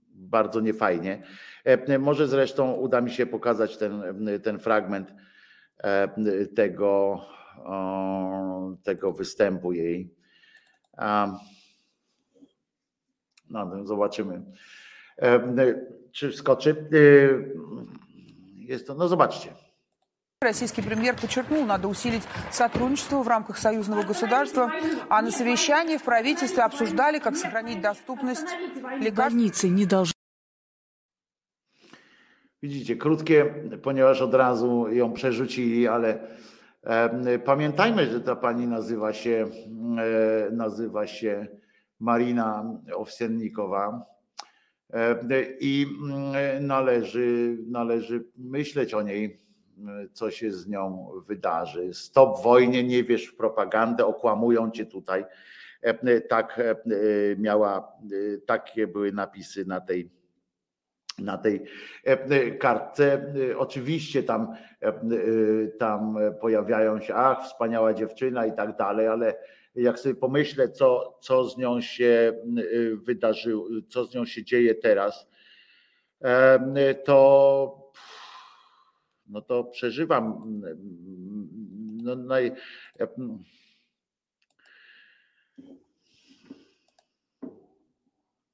bardzo 0.10 0.60
niefajnie. 0.60 1.24
Może 2.00 2.28
zresztą 2.28 2.74
uda 2.74 3.02
mi 3.02 3.12
się 3.12 3.26
pokazać 3.26 3.78
ten, 3.78 4.04
ten 4.44 4.60
fragment 4.60 5.14
tego, 6.56 7.22
tego 8.84 9.14
występu 9.14 9.74
jej. 9.74 10.16
No, 13.50 13.86
zobaczymy. 13.86 14.42
Czy 16.12 16.32
wskoczy? 16.32 16.90
Jest 18.56 18.88
to, 18.88 18.94
no 18.94 19.08
zobaczcie. 19.08 19.54
Российский 20.44 20.82
премьер 20.82 21.16
подчеркнул, 21.16 21.66
надо 21.66 21.88
усилить 21.88 22.24
сотрудничество 22.52 23.24
в 23.24 23.28
рамках 23.28 23.58
союзного 23.58 24.04
государства, 24.04 24.72
а 25.10 25.22
на 25.22 25.32
совещании 25.32 25.98
в 25.98 26.04
правительстве 26.04 26.64
обсуждали, 26.64 27.20
как 27.20 27.36
сохранить 27.36 27.82
доступность 27.82 28.48
лекарств. 29.00 29.24
Больницы 29.24 29.70
не 29.70 29.86
должны 29.86 30.14
Widzicie, 32.62 32.96
krótkie, 32.96 33.46
ponieważ 33.84 34.22
od 34.22 34.34
razu 34.34 34.88
ją 34.92 35.14
przerzucili, 35.14 35.88
ale 35.88 36.20
e, 36.84 37.40
pamiętajmy, 37.40 38.06
że 38.06 38.22
ta 38.22 38.36
pani 38.36 38.68
nazywa 38.68 39.14
się, 39.14 39.48
e, 39.98 40.52
nazywa 40.52 41.08
się 41.08 41.48
Marina 42.00 42.80
Owsiennikowa. 42.96 44.06
E, 44.94 45.20
i 45.60 45.86
mm, 46.04 46.68
należy, 46.68 47.58
należy 47.68 48.26
myśleć 48.38 48.94
o 48.94 49.02
niej 49.02 49.43
co 50.14 50.32
się 50.32 50.52
z 50.52 50.68
nią 50.68 51.12
wydarzy. 51.28 51.94
Stop 51.94 52.44
wojnie, 52.44 52.84
nie 52.84 53.04
wierz 53.04 53.28
w 53.28 53.36
propagandę, 53.36 54.06
okłamują 54.06 54.72
cię 54.72 54.86
tutaj. 54.86 55.26
E, 55.84 56.22
tak 56.22 56.60
e, 56.60 56.76
miała, 57.38 57.78
e, 57.78 58.38
takie 58.38 58.88
były 58.88 59.12
napisy 59.12 59.66
na 59.66 59.82
tej 59.82 60.10
na 61.20 61.38
tej 61.38 61.66
kartce. 62.60 63.34
Oczywiście 63.58 64.24
tam, 64.24 64.56
tam 65.80 66.18
pojawiają 66.42 67.02
się, 67.02 67.16
ach, 67.16 67.46
wspaniała 67.46 67.94
dziewczyna 67.94 68.46
i 68.46 68.54
tak 68.54 68.78
dalej, 68.78 69.08
ale 69.08 69.36
jak 69.76 70.00
sobie 70.00 70.16
pomyślę, 70.16 70.70
co, 70.70 71.18
co 71.22 71.44
z 71.44 71.58
nią 71.58 71.82
się 71.82 72.34
wydarzyło, 72.96 73.68
co 73.90 74.06
z 74.06 74.16
nią 74.16 74.26
się 74.26 74.44
dzieje 74.44 74.76
teraz, 74.76 75.28
to 77.04 77.83
no 79.34 79.42
to 79.42 79.64
przeżywam 79.64 80.42
no, 82.04 82.16
naj, 82.16 82.52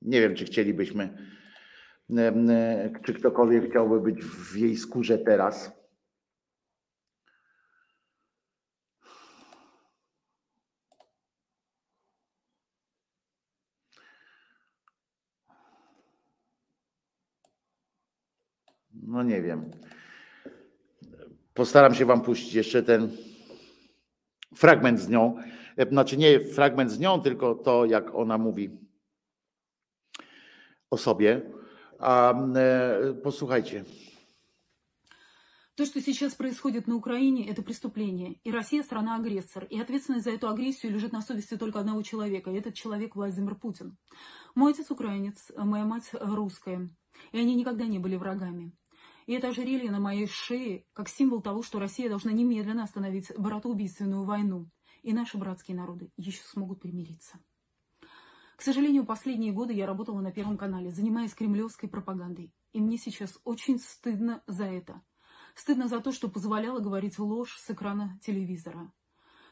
nie 0.01 0.22
wiem, 0.22 0.35
czy 0.35 0.45
chcielibyśmy, 0.45 1.18
czy 3.03 3.14
ktokolwiek 3.14 3.69
chciałby 3.69 4.01
być 4.01 4.23
w 4.23 4.56
jej 4.56 4.77
skórze 4.77 5.18
teraz. 5.18 5.80
No 18.93 19.23
nie 19.23 19.41
wiem. 19.41 19.72
Postaram 21.59 21.94
się 21.94 22.05
Wam 22.05 22.20
puścić 22.20 22.55
jeszcze 22.55 22.82
ten 22.82 23.16
fragment 24.55 25.01
z 25.01 25.09
nią. 25.09 25.36
Znaczy 25.90 26.16
nie 26.16 26.40
fragment 26.40 26.90
z 26.90 26.98
nią, 26.98 27.20
tylko 27.20 27.55
to, 27.55 27.84
jak 27.84 28.14
ona 28.14 28.38
mówi 28.38 28.70
o 30.90 30.96
sobie. 30.96 31.42
A, 31.98 32.34
e, 32.56 33.14
posłuchajcie. 33.22 33.84
То, 35.76 35.86
что 35.86 36.01
сейчас 36.01 36.36
происходит 36.36 36.86
на 36.86 36.94
Украине, 36.94 37.48
это 37.48 37.62
преступление. 37.62 38.34
И 38.44 38.52
Россия 38.52 38.84
страна-агрессор. 38.84 39.64
И 39.64 39.80
ответственность 39.80 40.24
за 40.24 40.30
эту 40.30 40.48
агрессию 40.48 40.92
лежит 40.92 41.12
на 41.12 41.20
совести 41.20 41.56
только 41.56 41.80
одного 41.80 42.02
человека. 42.02 42.51
И 42.51 42.55
этот 42.55 42.74
человек 42.74 43.16
Владимир 43.16 43.56
Путин. 43.56 43.96
Мой 44.55 44.72
отец 44.72 44.92
украинец, 44.92 45.51
моя 45.56 45.84
мать 45.84 46.10
русская. 46.12 46.88
И 47.32 47.38
они 47.40 47.56
никогда 47.56 47.86
не 47.86 47.98
были 47.98 48.14
врагами. 48.14 48.72
И 49.30 49.34
это 49.34 49.49
ожерелье 49.49 49.91
на 49.91 49.99
моей 49.99 50.26
шее 50.26 50.88
как 50.93 51.07
символ 51.07 51.39
того, 51.39 51.61
что 51.61 51.77
Россия 51.77 52.10
должна 52.10 52.31
немедленно 52.31 52.81
остановить 52.81 53.31
братоубийственную 53.38 54.23
войну. 54.23 54.72
И 55.03 55.14
наши 55.14 55.38
братские 55.38 55.77
народы 55.77 56.11
еще 56.18 56.41
смогут 56.41 56.81
примириться. 56.81 57.38
К 58.56 58.61
сожалению, 58.64 59.06
последние 59.06 59.51
годы 59.51 59.73
я 59.73 59.85
работала 59.85 60.19
на 60.19 60.31
Первом 60.31 60.57
канале, 60.57 60.89
занимаясь 60.89 61.35
кремлевской 61.35 61.88
пропагандой. 61.88 62.51
И 62.73 62.81
мне 62.81 62.97
сейчас 62.97 63.38
очень 63.43 63.77
стыдно 63.77 64.41
за 64.47 64.64
это. 64.65 64.99
Стыдно 65.53 65.88
за 65.88 65.99
то, 65.99 66.11
что 66.11 66.27
позволяла 66.27 66.80
говорить 66.80 67.19
ложь 67.19 67.56
с 67.60 67.69
экрана 67.69 68.19
телевизора. 68.23 68.91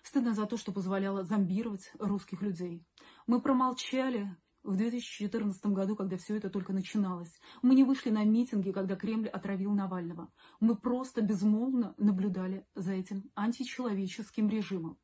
Стыдно 0.01 0.33
за 0.33 0.47
то, 0.47 0.57
что 0.57 0.71
позволяла 0.71 1.23
зомбировать 1.23 1.91
русских 1.99 2.41
людей. 2.41 2.83
Мы 3.27 3.41
промолчали 3.41 4.35
в 4.63 4.75
2014 4.75 5.65
году, 5.67 5.95
когда 5.95 6.17
все 6.17 6.35
это 6.35 6.49
только 6.49 6.73
начиналось. 6.73 7.39
Мы 7.61 7.75
не 7.75 7.83
вышли 7.83 8.09
на 8.09 8.23
митинги, 8.23 8.71
когда 8.71 8.95
Кремль 8.95 9.27
отравил 9.27 9.71
Навального. 9.71 10.31
Мы 10.59 10.75
просто 10.75 11.21
безмолвно 11.21 11.95
наблюдали 11.97 12.65
за 12.75 12.93
этим 12.93 13.31
античеловеческим 13.35 14.49
режимом. 14.49 14.97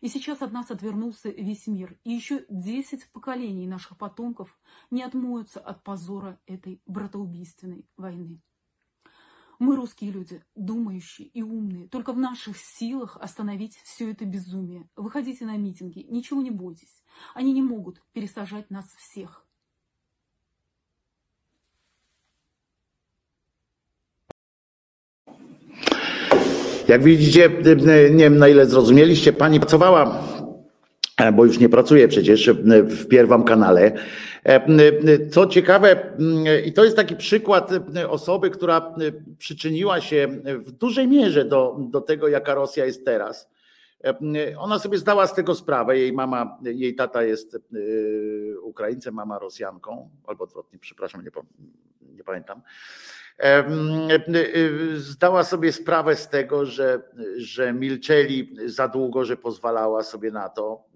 И 0.00 0.08
сейчас 0.08 0.42
от 0.42 0.52
нас 0.52 0.70
отвернулся 0.70 1.28
весь 1.30 1.66
мир. 1.66 1.98
И 2.04 2.10
еще 2.10 2.44
10 2.48 3.12
поколений 3.12 3.66
наших 3.66 3.98
потомков 3.98 4.58
не 4.90 5.02
отмоются 5.02 5.60
от 5.60 5.82
позора 5.82 6.40
этой 6.46 6.82
братоубийственной 6.86 7.86
войны. 7.96 8.42
Мы 9.60 9.76
русские 9.76 10.10
люди, 10.10 10.42
думающие 10.56 11.28
и 11.28 11.42
умные. 11.42 11.86
Только 11.88 12.14
в 12.14 12.18
наших 12.18 12.56
силах 12.56 13.18
остановить 13.20 13.78
все 13.84 14.10
это 14.10 14.24
безумие. 14.24 14.88
Выходите 14.96 15.44
на 15.44 15.58
митинги, 15.58 16.06
ничего 16.08 16.40
не 16.40 16.50
бойтесь. 16.50 17.02
Они 17.34 17.52
не 17.52 17.60
могут 17.60 18.00
пересажать 18.14 18.70
нас 18.70 18.86
всех. 18.96 19.44
Jak 26.88 27.02
widzicie, 27.02 27.50
nie 28.10 28.24
wiem 28.24 28.38
na 28.38 28.48
ile 28.48 28.66
zrozumieliście, 28.66 29.32
pani 29.32 29.60
pracowała, 29.60 30.22
bo 31.32 31.44
już 31.44 31.58
nie 31.58 31.68
pracuje 31.68 32.08
przecież 32.08 32.50
w 32.84 33.08
pierwszym 33.08 33.44
kanale 33.44 33.92
Co 35.30 35.46
ciekawe, 35.46 36.16
i 36.66 36.72
to 36.72 36.84
jest 36.84 36.96
taki 36.96 37.16
przykład 37.16 37.70
osoby, 38.08 38.50
która 38.50 38.94
przyczyniła 39.38 40.00
się 40.00 40.28
w 40.44 40.70
dużej 40.70 41.08
mierze 41.08 41.44
do, 41.44 41.76
do 41.78 42.00
tego, 42.00 42.28
jaka 42.28 42.54
Rosja 42.54 42.84
jest 42.84 43.04
teraz. 43.04 43.50
Ona 44.58 44.78
sobie 44.78 44.98
zdała 44.98 45.26
z 45.26 45.34
tego 45.34 45.54
sprawę. 45.54 45.98
Jej 45.98 46.12
mama, 46.12 46.58
jej 46.62 46.94
tata 46.94 47.22
jest 47.22 47.58
Ukraińcem, 48.62 49.14
mama 49.14 49.38
Rosjanką, 49.38 50.10
albo 50.26 50.44
odwrotnie, 50.44 50.78
przepraszam, 50.78 51.24
nie, 51.24 51.30
nie 52.16 52.24
pamiętam. 52.24 52.62
Zdała 54.94 55.44
sobie 55.44 55.72
sprawę 55.72 56.16
z 56.16 56.28
tego, 56.28 56.66
że, 56.66 57.02
że 57.36 57.72
milczeli 57.72 58.56
za 58.66 58.88
długo, 58.88 59.24
że 59.24 59.36
pozwalała 59.36 60.02
sobie 60.02 60.30
na 60.30 60.48
to 60.48 60.89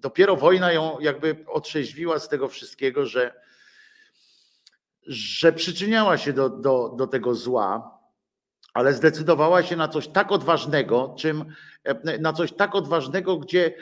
dopiero 0.00 0.36
wojna 0.36 0.72
ją 0.72 1.00
jakby 1.00 1.36
otrzeźwiła 1.48 2.18
z 2.18 2.28
tego 2.28 2.48
wszystkiego, 2.48 3.06
że, 3.06 3.34
że 5.06 5.52
przyczyniała 5.52 6.18
się 6.18 6.32
do, 6.32 6.48
do, 6.48 6.94
do 6.96 7.06
tego 7.06 7.34
zła, 7.34 8.00
ale 8.74 8.94
zdecydowała 8.94 9.62
się 9.62 9.76
na 9.76 9.88
coś 9.88 10.08
tak 10.08 10.32
odważnego, 10.32 11.14
czym 11.18 11.44
na 12.20 12.32
coś 12.32 12.52
tak 12.52 12.74
odważnego, 12.74 13.36
gdzie 13.36 13.74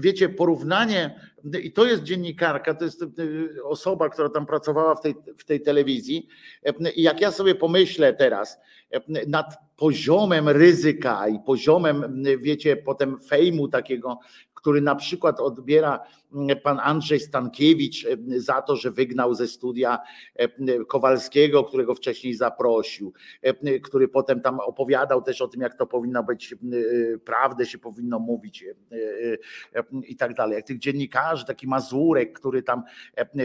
wiecie, 0.00 0.28
porównanie, 0.28 1.20
i 1.62 1.72
to 1.72 1.84
jest 1.84 2.02
dziennikarka, 2.02 2.74
to 2.74 2.84
jest 2.84 3.04
osoba, 3.64 4.08
która 4.08 4.28
tam 4.28 4.46
pracowała 4.46 4.94
w 4.94 5.00
tej, 5.00 5.14
w 5.38 5.44
tej 5.44 5.60
telewizji. 5.60 6.28
I 6.94 7.02
jak 7.02 7.20
ja 7.20 7.30
sobie 7.30 7.54
pomyślę 7.54 8.14
teraz 8.14 8.58
nad 9.26 9.58
poziomem 9.76 10.48
ryzyka 10.48 11.28
i 11.28 11.38
poziomem, 11.46 12.24
wiecie, 12.38 12.76
potem 12.76 13.20
fejmu 13.20 13.68
takiego, 13.68 14.18
który 14.62 14.80
na 14.80 14.94
przykład 14.94 15.40
odbiera 15.40 16.00
mm, 16.34 16.60
pan 16.60 16.80
Andrzej 16.80 17.20
Stankiewicz 17.20 18.06
e, 18.06 18.40
za 18.40 18.62
to, 18.62 18.76
że 18.76 18.90
wygnał 18.90 19.34
ze 19.34 19.48
studia 19.48 19.98
e, 20.34 20.48
Kowalskiego, 20.84 21.64
którego 21.64 21.94
wcześniej 21.94 22.34
zaprosił, 22.34 23.12
e, 23.42 23.80
który 23.80 24.08
potem 24.08 24.40
tam 24.40 24.60
opowiadał 24.60 25.22
też 25.22 25.40
o 25.40 25.48
tym, 25.48 25.60
jak 25.60 25.74
to 25.74 25.86
powinno 25.86 26.22
być, 26.22 26.54
prawdę 27.24 27.66
się 27.66 27.78
powinno 27.78 28.18
mówić 28.18 28.64
i 30.08 30.16
tak 30.16 30.34
dalej. 30.34 30.56
Jak 30.56 30.66
tych 30.66 30.78
dziennikarzy, 30.78 31.46
taki 31.46 31.66
Mazurek, 31.66 32.38
który 32.38 32.62
tam 32.62 32.82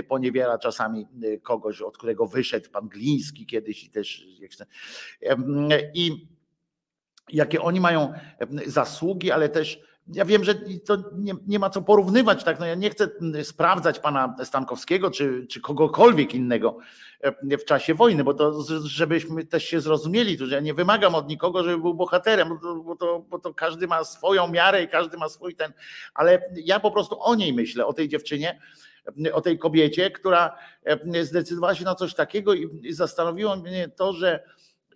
poniewiera 0.08 0.58
czasami 0.58 1.08
kogoś, 1.44 1.82
od 1.82 1.98
którego 1.98 2.26
wyszedł 2.26 2.70
pan 2.70 2.88
Gliński 2.88 3.46
kiedyś 3.46 3.84
i 3.84 3.90
też 3.90 4.28
i 5.94 6.28
jakie 7.30 7.62
oni 7.62 7.80
mają 7.80 8.14
zasługi, 8.66 9.32
ale 9.32 9.50
też 9.50 9.80
ja 10.14 10.26
wiem, 10.26 10.44
że 10.44 10.56
to 10.86 10.98
nie, 11.18 11.34
nie, 11.48 11.60
ma 11.60 11.70
co 11.70 11.82
porównywać, 11.82 12.44
tak? 12.44 12.60
No 12.60 12.66
ja 12.66 12.76
nie 12.76 12.90
chcę 12.90 13.10
mm, 13.22 13.46
sprawdzać 13.46 14.00
pana 14.00 14.36
Stankowskiego 14.44 15.12
czy, 15.12 15.48
czy 15.50 15.62
kogokolwiek 15.62 16.36
innego 16.36 16.78
e, 17.22 17.58
w 17.58 17.66
czasie 17.66 17.94
wojny, 17.94 18.24
bo 18.24 18.34
to 18.34 18.64
żebyśmy 18.84 19.46
też 19.46 19.64
się 19.64 19.82
zrozumieli, 19.82 20.38
to 20.38 20.46
że 20.46 20.56
ja 20.56 20.62
nie 20.62 20.74
wymagam 20.74 21.16
od 21.16 21.28
nikogo, 21.28 21.64
żeby 21.64 21.78
był 21.78 21.94
bohaterem, 21.94 22.50
bo 22.50 22.58
to, 22.58 22.76
bo 22.76 22.96
to, 22.96 23.20
bo 23.30 23.40
to 23.40 23.54
każdy 23.54 23.88
ma 23.88 24.04
swoją 24.04 24.48
miarę 24.48 24.84
i 24.84 24.88
każdy 24.88 25.18
ma 25.18 25.30
swój 25.30 25.56
ten, 25.56 25.74
ale 26.14 26.42
ja 26.56 26.80
po 26.80 26.92
prostu 26.92 27.22
o 27.22 27.36
niej 27.36 27.54
myślę, 27.54 27.86
o 27.86 27.94
tej 27.94 28.10
dziewczynie, 28.10 28.60
o 29.34 29.42
tej 29.42 29.60
kobiecie, 29.60 30.12
która 30.12 30.58
e, 30.86 31.26
zdecydowała 31.26 31.76
się 31.76 31.86
na 31.86 31.96
coś 31.96 32.14
takiego 32.14 32.54
i 32.54 32.94
zastanowiło 32.94 33.56
mnie 33.56 33.90
to, 33.90 34.14
że 34.14 34.44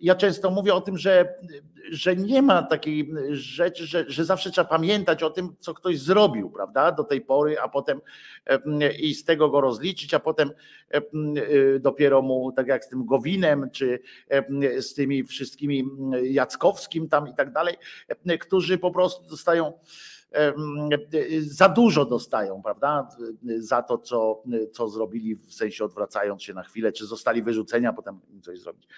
ja 0.02 0.14
często 0.14 0.50
mówię 0.50 0.74
o 0.74 0.80
tym, 0.80 0.98
że, 0.98 1.34
że 1.90 2.16
nie 2.16 2.42
ma 2.42 2.62
takiej 2.62 3.12
rzeczy, 3.30 3.86
że, 3.86 4.04
że 4.08 4.24
zawsze 4.24 4.50
trzeba 4.50 4.68
pamiętać 4.68 5.22
o 5.22 5.30
tym, 5.30 5.56
co 5.58 5.74
ktoś 5.74 5.98
zrobił, 5.98 6.50
prawda, 6.50 6.92
do 6.92 7.04
tej 7.04 7.20
pory, 7.20 7.60
a 7.60 7.68
potem 7.68 8.00
i 9.00 9.14
z 9.14 9.24
tego 9.24 9.50
go 9.50 9.60
rozliczyć, 9.60 10.14
a 10.14 10.18
potem 10.18 10.50
dopiero 11.80 12.22
mu, 12.22 12.52
tak 12.52 12.66
jak 12.66 12.84
z 12.84 12.88
tym 12.88 13.06
Gowinem, 13.06 13.70
czy 13.70 14.00
z 14.78 14.94
tymi 14.94 15.24
wszystkimi 15.24 15.84
Jackowskim 16.22 17.08
tam 17.08 17.28
i 17.28 17.34
tak 17.34 17.52
dalej, 17.52 17.76
którzy 18.40 18.78
po 18.78 18.90
prostu 18.90 19.28
dostają 19.28 19.72
za 21.40 21.68
dużo 21.68 22.04
dostają, 22.04 22.62
prawda? 22.62 23.08
Za 23.58 23.82
to, 23.82 23.98
co, 23.98 24.42
co 24.72 24.88
zrobili, 24.88 25.36
w 25.36 25.54
sensie 25.54 25.84
odwracając 25.84 26.42
się 26.42 26.54
na 26.54 26.62
chwilę, 26.62 26.92
czy 26.92 27.06
zostali 27.06 27.42
wyrzuceni, 27.42 27.86
a 27.86 27.92
potem 27.92 28.20
coś 28.42 28.60
zrobić. 28.60 28.88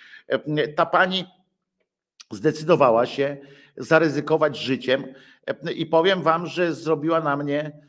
Ta 0.77 0.87
pani 0.87 1.25
zdecydowała 2.31 3.07
się 3.07 3.37
zaryzykować 3.77 4.59
życiem 4.59 5.05
i 5.75 5.87
powiem 5.87 6.23
wam, 6.23 6.47
że 6.47 6.75
zrobiła 6.75 7.21
na 7.21 7.37
mnie 7.37 7.85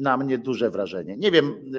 na 0.00 0.16
mnie 0.16 0.38
duże 0.38 0.70
wrażenie. 0.70 1.16
Nie 1.16 1.30
wiem, 1.30 1.72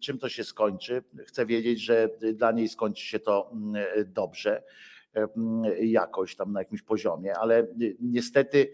czym 0.00 0.18
to 0.18 0.28
się 0.28 0.44
skończy. 0.44 1.02
Chcę 1.26 1.46
wiedzieć, 1.46 1.80
że 1.80 2.10
dla 2.34 2.52
niej 2.52 2.68
skończy 2.68 3.06
się 3.06 3.18
to 3.18 3.52
dobrze, 4.06 4.62
jakoś 5.80 6.36
tam 6.36 6.52
na 6.52 6.60
jakimś 6.60 6.82
poziomie, 6.82 7.38
ale 7.38 7.66
niestety 8.00 8.72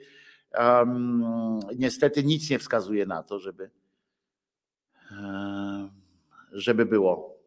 niestety 1.77 2.25
nic 2.25 2.51
nie 2.51 2.59
wskazuje 2.59 3.07
na 3.07 3.23
to, 3.23 3.39
żeby, 3.39 3.71
żeby 6.53 6.87
było, 6.87 7.39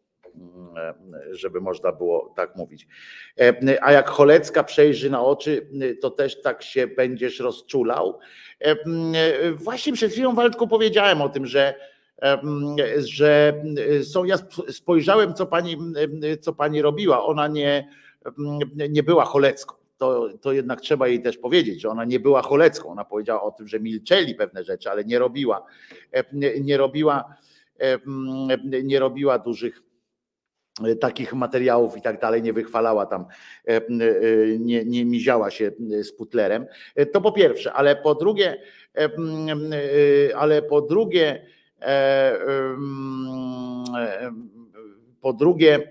żeby 1.30 1.60
można 1.60 1.92
było 1.92 2.32
tak 2.36 2.56
mówić. 2.56 2.88
A 3.80 3.92
jak 3.92 4.08
Cholecka 4.08 4.64
przejrzy 4.64 5.10
na 5.10 5.24
oczy, 5.24 5.68
to 6.00 6.10
też 6.10 6.40
tak 6.40 6.62
się 6.62 6.86
będziesz 6.86 7.40
rozczulał. 7.40 8.18
Właśnie 9.54 9.92
przed 9.92 10.12
chwilą 10.12 10.34
Waldku 10.34 10.68
powiedziałem 10.68 11.22
o 11.22 11.28
tym, 11.28 11.46
że 11.46 11.74
że 12.96 13.62
są, 14.02 14.24
ja 14.24 14.36
spojrzałem, 14.70 15.34
co 15.34 15.46
pani, 15.46 15.78
co 16.40 16.52
pani 16.52 16.82
robiła. 16.82 17.24
Ona 17.24 17.48
nie, 17.48 17.88
nie 18.88 19.02
była 19.02 19.24
cholecką 19.24 19.85
to, 19.98 20.28
to 20.40 20.52
jednak 20.52 20.80
trzeba 20.80 21.08
jej 21.08 21.22
też 21.22 21.38
powiedzieć, 21.38 21.80
że 21.80 21.88
ona 21.88 22.04
nie 22.04 22.20
była 22.20 22.42
cholecką. 22.42 22.88
Ona 22.88 23.04
powiedziała 23.04 23.42
o 23.42 23.50
tym, 23.50 23.68
że 23.68 23.80
milczeli 23.80 24.34
pewne 24.34 24.64
rzeczy, 24.64 24.90
ale 24.90 25.04
nie 25.04 25.18
robiła, 25.18 25.66
e, 26.12 26.24
nie 26.60 26.76
robiła, 26.76 27.36
e, 27.80 27.98
nie 28.82 28.98
robiła 28.98 29.38
dużych 29.38 29.82
e, 30.84 30.96
takich 30.96 31.34
materiałów 31.34 31.96
i 31.96 32.02
tak 32.02 32.20
dalej, 32.20 32.42
nie 32.42 32.52
wychwalała 32.52 33.06
tam, 33.06 33.26
nie, 34.58 34.84
nie 34.84 35.04
miziała 35.04 35.50
się 35.50 35.72
z 36.02 36.12
putlerem. 36.12 36.66
To 37.12 37.20
po 37.20 37.32
pierwsze, 37.32 37.72
ale 37.72 37.96
po 37.96 38.14
drugie, 38.14 38.62
ale 40.34 40.62
po 40.62 40.82
drugie, 40.82 41.46
po 45.20 45.32
drugie, 45.32 45.88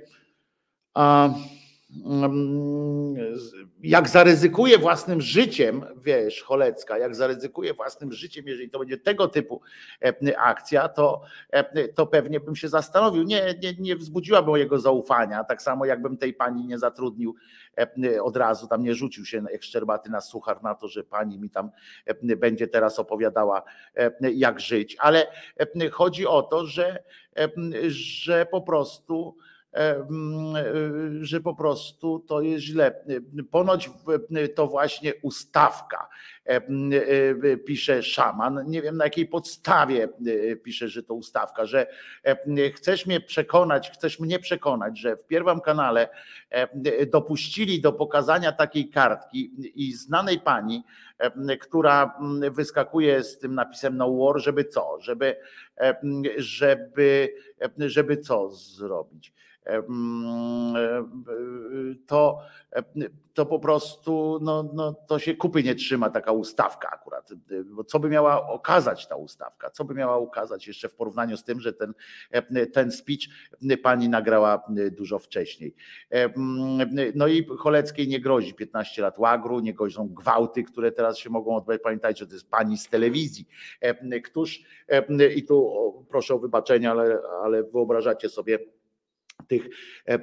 jak 3.84 4.10
zaryzykuje 4.10 4.78
własnym 4.78 5.22
życiem, 5.22 5.86
wiesz, 6.04 6.44
Cholecka, 6.44 6.98
jak 6.98 7.16
zaryzykuje 7.16 7.74
własnym 7.74 8.12
życiem, 8.12 8.48
jeżeli 8.48 8.70
to 8.70 8.80
będzie 8.80 8.98
tego 8.98 9.28
typu 9.28 9.62
e, 10.02 10.40
akcja, 10.40 10.90
to, 10.90 11.22
e, 11.50 11.88
to 11.88 12.08
pewnie 12.08 12.40
bym 12.40 12.56
się 12.56 12.70
zastanowił. 12.70 13.24
Nie, 13.24 13.56
nie, 13.64 13.74
nie 13.80 13.96
wzbudziłaby 13.96 14.48
mojego 14.48 14.80
zaufania, 14.80 15.44
tak 15.44 15.62
samo 15.62 15.86
jakbym 15.86 16.18
tej 16.18 16.34
pani 16.34 16.66
nie 16.66 16.80
zatrudnił 16.80 17.36
e, 17.78 18.24
od 18.24 18.38
razu, 18.38 18.68
tam 18.68 18.84
nie 18.84 18.96
rzucił 18.96 19.26
się 19.26 19.44
jak 19.52 19.64
szczerbaty 19.64 20.10
na 20.10 20.22
suchar 20.22 20.64
na 20.64 20.76
to, 20.76 20.88
że 20.88 21.04
pani 21.04 21.40
mi 21.40 21.50
tam 21.50 21.70
będzie 22.38 22.68
teraz 22.68 23.00
opowiadała, 23.00 23.64
jak 24.20 24.60
żyć. 24.60 24.98
Ale 25.00 25.28
chodzi 25.92 26.28
o 26.28 26.42
to, 26.42 26.66
że, 26.66 27.04
że 27.88 28.46
po 28.46 28.62
prostu 28.62 29.38
że 31.22 31.42
po 31.42 31.56
prostu 31.56 32.20
to 32.20 32.42
jest 32.42 32.64
źle. 32.64 33.06
Ponoć 33.52 33.90
to 34.56 34.68
właśnie 34.68 35.14
ustawka, 35.22 36.10
e, 36.46 36.62
pisze 37.58 38.04
szaman. 38.04 38.64
Nie 38.68 38.82
wiem 38.82 38.98
na 38.98 39.04
jakiej 39.04 39.28
podstawie 39.28 40.10
pisze, 40.64 40.90
że 40.90 41.04
to 41.04 41.14
ustawka, 41.14 41.66
że 41.66 41.88
chcesz 42.76 43.06
mnie 43.06 43.22
przekonać, 43.22 43.92
chcesz 43.92 44.20
mnie 44.20 44.40
przekonać, 44.40 45.00
że 45.00 45.18
w 45.18 45.28
pierwszym 45.28 45.62
kanale 45.62 46.10
dopuścili 47.12 47.82
do 47.82 47.94
pokazania 47.94 48.52
takiej 48.52 48.90
kartki 48.90 49.52
i 49.76 49.94
znanej 49.94 50.40
pani, 50.40 50.84
która 51.62 52.20
wyskakuje 52.52 53.24
z 53.24 53.40
tym 53.40 53.56
napisem 53.56 53.98
no 53.98 54.18
war, 54.18 54.42
żeby 54.42 54.66
co? 54.66 54.98
Żeby, 55.02 55.36
żeby, 56.38 57.34
żeby 57.78 58.18
co 58.18 58.50
zrobić? 58.50 59.34
to, 62.08 62.40
to 63.36 63.46
po 63.46 63.60
prostu 63.60 64.40
no, 64.42 64.70
no, 64.74 64.94
to 64.94 65.20
się 65.20 65.36
kupy 65.36 65.64
nie 65.64 65.76
trzyma 65.76 66.10
taka 66.10 66.32
ustawka 66.32 66.90
akurat. 66.90 67.30
Bo 67.66 67.84
co 67.84 68.00
by 68.00 68.10
miała 68.10 68.48
okazać 68.48 69.08
ta 69.08 69.16
ustawka? 69.16 69.70
Co 69.70 69.86
by 69.86 69.94
miała 69.94 70.18
ukazać 70.18 70.68
jeszcze 70.68 70.90
w 70.90 70.96
porównaniu 70.96 71.38
z 71.38 71.44
tym, 71.44 71.60
że 71.60 71.74
ten, 71.74 71.94
ten 72.74 72.92
speech 72.92 73.20
pani 73.84 74.10
nagrała 74.10 74.64
dużo 74.92 75.20
wcześniej. 75.20 75.76
No 77.16 77.28
i 77.28 77.46
Choleckiej 77.58 78.08
nie 78.08 78.20
grozi 78.20 78.54
15 78.54 79.02
lat 79.02 79.20
łagru, 79.20 79.60
nie 79.60 79.74
grożą 79.74 80.08
gwałty, 80.08 80.64
które 80.64 80.92
teraz 80.92 81.18
się 81.18 81.30
mogą 81.30 81.56
odbywać. 81.56 81.82
Pamiętajcie, 81.82 82.28
to 82.28 82.34
jest 82.34 82.50
pani 82.50 82.78
z 82.78 82.90
telewizji. 82.90 83.48
Któż, 84.24 84.64
i 85.36 85.44
tu 85.44 85.74
proszę 86.10 86.34
o 86.34 86.40
wybaczenie, 86.40 86.92
ale, 86.92 87.20
ale 87.44 87.64
wyobrażacie 87.64 88.30
sobie, 88.30 88.60
tych 89.48 89.70
e, 90.06 90.20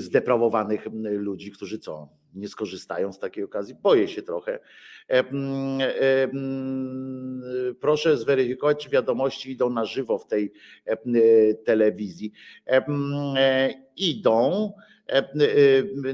zdeprawowanych 0.00 0.86
ludzi, 1.02 1.50
którzy 1.50 1.78
co, 1.78 2.08
nie 2.34 2.48
skorzystają 2.48 3.12
z 3.12 3.18
takiej 3.18 3.44
okazji. 3.44 3.74
Boję 3.82 4.08
się 4.08 4.22
trochę. 4.22 4.58
E, 5.10 5.18
e, 5.18 6.28
proszę 7.80 8.16
zweryfikować, 8.16 8.84
czy 8.84 8.90
wiadomości 8.90 9.50
idą 9.50 9.70
na 9.70 9.84
żywo 9.84 10.18
w 10.18 10.26
tej 10.26 10.52
telewizji. 11.64 12.32
Idą 13.96 14.72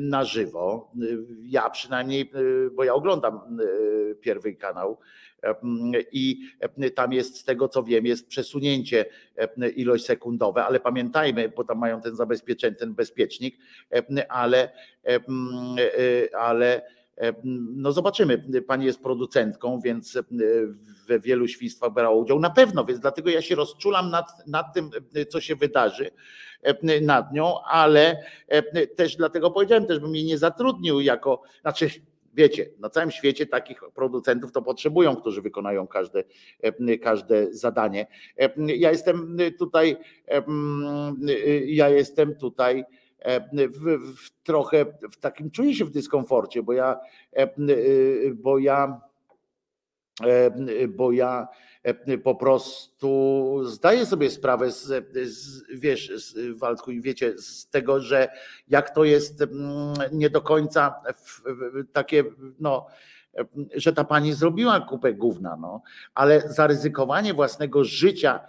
na 0.00 0.24
żywo. 0.24 0.92
Ja 1.42 1.70
przynajmniej, 1.70 2.32
bo 2.72 2.84
ja 2.84 2.94
oglądam 2.94 3.58
pierwszy 4.20 4.54
kanał 4.54 4.98
i 6.12 6.40
tam 6.94 7.12
jest, 7.12 7.36
z 7.36 7.44
tego 7.44 7.68
co 7.68 7.82
wiem, 7.82 8.06
jest 8.06 8.28
przesunięcie 8.28 9.04
ilość 9.76 10.04
sekundowe, 10.04 10.64
ale 10.64 10.80
pamiętajmy, 10.80 11.48
bo 11.56 11.64
tam 11.64 11.78
mają 11.78 12.00
ten 12.00 12.16
zabezpieczenie, 12.16 12.76
ten 12.76 12.94
bezpiecznik, 12.94 13.58
ale, 14.28 14.72
ale 16.38 16.82
no 17.76 17.92
zobaczymy. 17.92 18.44
Pani 18.66 18.86
jest 18.86 19.02
producentką, 19.02 19.80
więc 19.80 20.18
we 21.06 21.20
wielu 21.20 21.48
świństwach 21.48 21.92
brała 21.92 22.16
udział. 22.16 22.40
Na 22.40 22.50
pewno, 22.50 22.84
więc 22.84 23.00
dlatego 23.00 23.30
ja 23.30 23.42
się 23.42 23.54
rozczulam 23.54 24.10
nad, 24.10 24.46
nad 24.46 24.74
tym, 24.74 24.90
co 25.28 25.40
się 25.40 25.56
wydarzy 25.56 26.10
nad 27.02 27.32
nią, 27.32 27.62
ale 27.62 28.24
też 28.96 29.16
dlatego 29.16 29.50
powiedziałem, 29.50 29.86
też 29.86 29.98
bym 29.98 30.14
jej 30.16 30.24
nie 30.24 30.38
zatrudnił 30.38 31.00
jako, 31.00 31.42
znaczy 31.60 31.90
wiecie, 32.34 32.66
na 32.78 32.90
całym 32.90 33.10
świecie 33.10 33.46
takich 33.46 33.80
producentów 33.94 34.52
to 34.52 34.62
potrzebują, 34.62 35.16
którzy 35.16 35.42
wykonają 35.42 35.86
każde, 35.86 36.24
każde 37.02 37.54
zadanie. 37.54 38.06
Ja 38.56 38.90
jestem 38.90 39.36
tutaj, 39.58 39.96
ja 41.66 41.88
jestem 41.88 42.34
tutaj 42.34 42.84
w, 43.54 43.98
w 44.16 44.42
trochę 44.42 44.84
w 45.10 45.16
takim 45.16 45.50
czuję 45.50 45.74
się 45.74 45.84
w 45.84 45.90
dyskomforcie, 45.90 46.62
bo 46.62 46.72
ja, 46.72 47.00
bo 48.34 48.58
ja, 48.58 49.00
bo 50.88 51.12
ja 51.12 51.48
po 52.24 52.34
prostu 52.34 53.60
zdaję 53.64 54.06
sobie 54.06 54.30
sprawę 54.30 54.70
z, 54.70 55.06
z 55.28 55.62
wiesz, 55.74 56.12
z, 56.16 56.58
Waldku, 56.58 56.90
i 56.90 57.00
wiecie, 57.00 57.38
z 57.38 57.68
tego, 57.70 58.00
że 58.00 58.28
jak 58.68 58.94
to 58.94 59.04
jest 59.04 59.44
nie 60.12 60.30
do 60.30 60.40
końca 60.40 60.94
takie, 61.92 62.24
no, 62.58 62.86
że 63.74 63.92
ta 63.92 64.04
pani 64.04 64.32
zrobiła 64.32 64.80
kupę 64.80 65.14
gówna, 65.14 65.56
no, 65.56 65.82
ale 66.14 66.40
zaryzykowanie 66.40 67.34
własnego 67.34 67.84
życia 67.84 68.40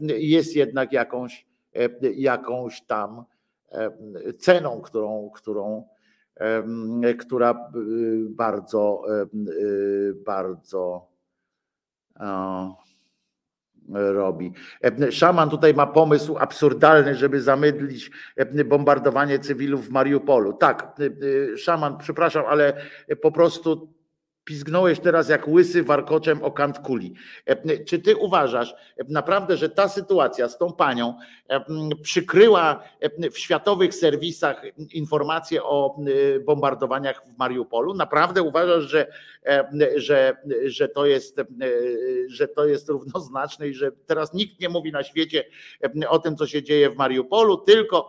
jest 0.00 0.56
jednak 0.56 0.92
jakąś, 0.92 1.46
jakąś 2.14 2.82
tam 2.82 3.24
ceną, 4.38 4.80
którą, 4.80 5.30
którą, 5.34 5.88
która 7.18 7.70
bardzo, 8.28 9.02
bardzo 10.26 11.08
robi. 13.94 14.52
Szaman 15.10 15.50
tutaj 15.50 15.74
ma 15.74 15.86
pomysł 15.86 16.36
absurdalny, 16.38 17.14
żeby 17.14 17.42
zamydlić 17.42 18.10
bombardowanie 18.64 19.38
cywilów 19.38 19.88
w 19.88 19.90
Mariupolu. 19.90 20.52
Tak, 20.52 21.00
szaman, 21.56 21.98
przepraszam, 21.98 22.44
ale 22.48 22.76
po 23.22 23.32
prostu 23.32 23.97
Pizgnąłeś 24.48 25.00
teraz 25.00 25.28
jak 25.28 25.48
łysy 25.48 25.82
warkoczem 25.82 26.42
o 26.42 26.50
kant 26.50 26.78
kuli. 26.78 27.14
E, 27.46 27.84
czy 27.84 27.98
ty 27.98 28.16
uważasz 28.16 28.72
e, 28.72 29.04
naprawdę, 29.08 29.56
że 29.56 29.68
ta 29.68 29.88
sytuacja 29.88 30.48
z 30.48 30.58
tą 30.58 30.72
panią 30.72 31.14
e, 31.48 31.64
przykryła 32.02 32.82
w 33.32 33.38
światowych 33.38 33.94
serwisach 33.94 34.62
informacje 34.92 35.64
o 35.64 35.96
bombardowaniach 36.46 37.22
w 37.26 37.38
Mariupolu? 37.38 37.94
Naprawdę 37.94 38.42
uważasz, 38.42 38.84
że, 38.84 39.06
że, 39.96 40.36
że, 40.64 40.88
to, 40.88 41.06
jest, 41.06 41.40
że 42.28 42.48
to 42.48 42.66
jest 42.66 42.88
równoznaczne 42.88 43.68
i 43.68 43.74
że 43.74 43.92
teraz 44.06 44.34
nikt 44.34 44.60
nie 44.60 44.68
mówi 44.68 44.92
na 44.92 45.02
świecie 45.02 45.44
o 46.08 46.18
tym, 46.18 46.36
co 46.36 46.46
się 46.46 46.62
dzieje 46.62 46.90
w 46.90 46.96
Mariupolu, 46.96 47.56
tylko, 47.56 48.08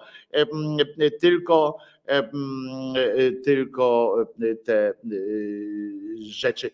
tylko 1.22 1.78
tylko 3.44 4.16
te 4.64 4.94
rzeczy. 6.20 6.72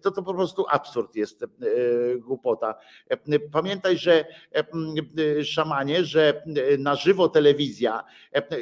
To 0.00 0.10
to 0.10 0.22
po 0.22 0.34
prostu 0.34 0.64
absurd 0.70 1.16
jest, 1.16 1.44
głupota. 2.18 2.74
Pamiętaj, 3.52 3.98
że 3.98 4.24
szamanie, 5.42 6.04
że 6.04 6.42
na 6.78 6.94
żywo 6.94 7.28
telewizja 7.28 8.04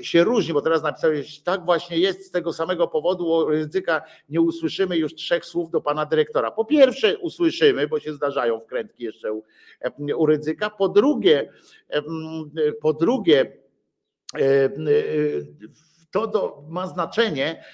się 0.02 0.24
różni, 0.24 0.54
bo 0.54 0.62
teraz 0.62 0.82
napisałeś, 0.82 1.40
tak 1.40 1.64
właśnie 1.64 1.98
jest, 1.98 2.26
z 2.26 2.30
tego 2.30 2.52
samego 2.52 2.88
powodu 2.88 3.48
ryzyka 3.48 4.02
nie 4.28 4.40
usłyszymy 4.40 4.96
już 4.96 5.14
trzech 5.14 5.44
słów 5.44 5.70
do 5.70 5.80
pana 5.80 6.06
dyrektora. 6.06 6.50
Po 6.50 6.64
pierwsze 6.64 7.18
usłyszymy, 7.18 7.88
bo 7.88 8.00
się 8.00 8.12
zdarzają 8.12 8.60
wkrętki 8.60 9.04
jeszcze 9.04 9.32
u, 9.32 9.44
u 10.16 10.26
ryzyka. 10.26 10.70
Po 10.70 10.88
drugie, 10.88 11.52
po 12.80 12.92
drugie, 12.92 13.52
to 16.12 16.26
do, 16.26 16.62
ma 16.68 16.86
znaczenie 16.86 17.64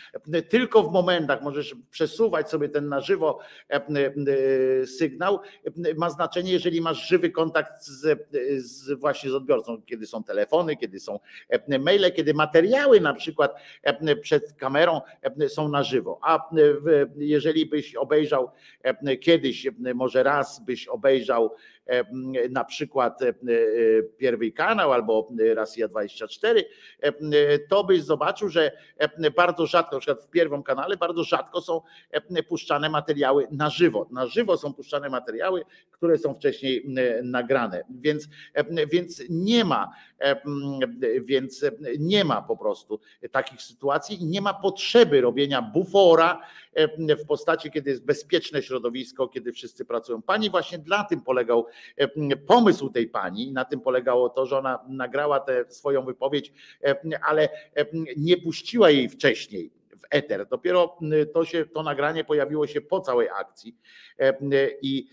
tylko 0.49 0.83
w 0.83 0.93
momentach, 0.93 1.43
możesz 1.43 1.77
przesuwać 1.91 2.51
sobie 2.51 2.69
ten 2.69 2.89
na 2.89 3.01
żywo 3.01 3.39
e, 3.71 3.75
e, 3.75 4.87
sygnał, 4.87 5.41
ma 5.97 6.11
znaczenie, 6.11 6.53
jeżeli 6.53 6.81
masz 6.81 7.09
żywy 7.09 7.31
kontakt 7.31 7.83
z, 7.83 8.29
z 8.59 8.93
właśnie 8.93 9.31
z 9.31 9.35
odbiorcą, 9.35 9.83
kiedy 9.83 10.07
są 10.07 10.25
telefony, 10.25 10.77
kiedy 10.77 11.01
są 11.01 11.21
e, 11.49 11.79
maile, 11.79 12.13
kiedy 12.13 12.35
materiały 12.35 13.01
na 13.01 13.15
przykład 13.15 13.55
przed 14.23 14.53
kamerą 14.53 15.01
są 15.49 15.69
na 15.69 15.83
żywo. 15.83 16.19
A 16.23 16.51
jeżeli 17.17 17.67
byś 17.67 17.95
obejrzał 17.95 18.51
kiedyś, 19.21 19.67
może 19.95 20.23
raz 20.23 20.65
byś 20.65 20.89
obejrzał 20.89 21.55
na 22.51 22.65
przykład 22.65 23.21
Pierwszy 24.17 24.53
Kanał 24.53 24.93
albo 24.93 25.29
Rosja 25.55 25.89
24, 25.89 26.65
to 27.69 27.85
byś 27.85 28.03
zobaczył, 28.03 28.49
że 28.49 28.73
bardzo 29.37 29.67
rzadko, 29.67 29.97
na 29.97 30.01
przykład 30.01 30.25
w 30.25 30.31
pierwszym 30.31 30.63
kanale, 30.63 30.97
bardzo 30.97 31.25
rzadko 31.25 31.61
są 31.61 31.81
puszczane 32.49 32.89
materiały 32.91 33.47
na 33.51 33.71
żywo. 33.71 34.09
Na 34.11 34.27
żywo 34.27 34.57
są 34.57 34.75
puszczane 34.75 35.09
materiały, 35.09 35.65
które 35.91 36.19
są 36.19 36.35
wcześniej 36.35 36.85
nagrane, 37.23 37.85
więc, 37.91 38.29
więc 38.93 39.23
nie 39.31 39.65
ma, 39.65 39.91
więc 41.23 41.65
nie 41.99 42.25
ma 42.25 42.43
po 42.43 42.57
prostu 42.57 43.01
takich 43.31 43.63
sytuacji 43.63 44.23
i 44.23 44.27
nie 44.27 44.41
ma 44.41 44.55
potrzeby 44.55 45.21
robienia 45.21 45.63
bufora 45.63 46.41
w 47.19 47.27
postaci, 47.27 47.71
kiedy 47.71 47.91
jest 47.91 48.05
bezpieczne 48.05 48.63
środowisko, 48.63 49.29
kiedy 49.29 49.53
wszyscy 49.53 49.85
pracują. 49.85 50.23
Pani 50.23 50.51
właśnie 50.51 50.79
dla 50.79 51.05
tym 51.05 51.21
polegał 51.21 51.67
pomysł 52.47 52.91
tej 52.91 53.07
pani, 53.07 53.53
na 53.53 53.65
tym 53.65 53.81
polegało 53.81 54.29
to, 54.29 54.47
że 54.47 54.59
ona 54.59 54.85
nagrała 54.89 55.41
tę 55.41 55.65
swoją 55.69 56.05
wypowiedź, 56.05 56.53
ale 57.23 57.49
nie 58.17 58.37
puściła 58.37 58.91
jej 58.91 59.09
wcześniej 59.09 59.78
w 59.99 60.03
eter. 60.11 60.47
Dopiero 60.49 60.99
to 61.35 61.45
się, 61.45 61.67
to 61.67 61.83
nagranie 61.83 62.25
pojawiło 62.25 62.67
się 62.67 62.81
po 62.81 63.01
całej 63.01 63.29
akcji 63.29 63.77
i, 64.83 65.09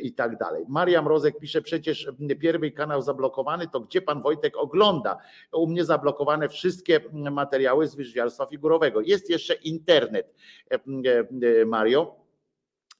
i 0.00 0.12
tak 0.12 0.38
dalej. 0.38 0.64
Maria 0.68 1.02
Mrozek 1.02 1.38
pisze, 1.38 1.62
przecież 1.62 2.10
pierwszy 2.40 2.70
kanał 2.70 3.02
zablokowany, 3.02 3.68
to 3.68 3.80
gdzie 3.80 4.02
pan 4.02 4.22
Wojtek 4.22 4.56
ogląda? 4.56 5.18
U 5.52 5.66
mnie 5.66 5.84
zablokowane 5.84 6.48
wszystkie 6.48 7.00
materiały 7.12 7.86
z 7.86 7.94
wyżwiarstwa 7.94 8.46
figurowego. 8.46 9.00
Jest 9.00 9.30
jeszcze 9.30 9.54
internet, 9.54 10.34
Mario 11.66 12.22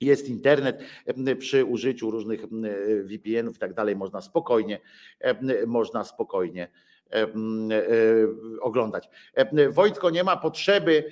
jest 0.00 0.28
internet 0.28 0.82
przy 1.38 1.64
użyciu 1.64 2.10
różnych 2.10 2.40
VPN-ów 3.04 3.56
i 3.56 3.58
tak 3.58 3.74
dalej, 3.74 3.96
można 3.96 4.20
spokojnie, 4.20 4.78
można 5.66 6.04
spokojnie 6.04 6.68
E, 6.68 6.91
oglądać. 8.60 9.09
Wojtko, 9.70 10.10
nie 10.10 10.24
ma 10.24 10.36
potrzeby, 10.36 11.05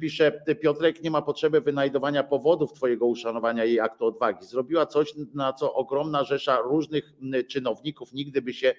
pisze 0.00 0.42
Piotrek, 0.60 1.02
nie 1.02 1.10
ma 1.10 1.22
potrzeby 1.22 1.60
wynajdowania 1.60 2.22
powodów 2.22 2.72
Twojego 2.72 3.06
uszanowania 3.06 3.64
jej 3.64 3.80
aktu 3.80 4.06
odwagi. 4.06 4.46
Zrobiła 4.46 4.86
coś, 4.86 5.14
na 5.34 5.52
co 5.52 5.74
ogromna 5.74 6.24
rzesza 6.24 6.60
różnych 6.60 7.12
czynowników 7.48 8.12
nigdy 8.12 8.42
by 8.42 8.52
się 8.52 8.74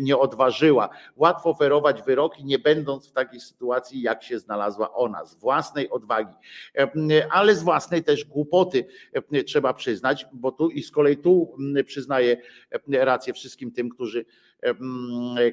nie 0.00 0.18
odważyła. 0.18 0.88
Łatwo 1.16 1.50
oferować 1.50 2.02
wyroki, 2.02 2.44
nie 2.44 2.58
będąc 2.58 3.08
w 3.08 3.12
takiej 3.12 3.40
sytuacji, 3.40 4.02
jak 4.02 4.22
się 4.22 4.38
znalazła 4.38 4.94
ona, 4.94 5.24
z 5.24 5.34
własnej 5.34 5.90
odwagi, 5.90 6.34
ale 7.30 7.54
z 7.54 7.62
własnej 7.62 8.04
też 8.04 8.24
głupoty 8.24 8.84
trzeba 9.46 9.74
przyznać, 9.74 10.26
bo 10.32 10.52
tu 10.52 10.68
i 10.68 10.82
z 10.82 10.90
kolei 10.90 11.16
tu 11.16 11.56
przyznaję 11.86 12.36
rację 12.88 13.32
wszystkim 13.32 13.72
tym, 13.72 13.88
którzy 13.88 14.24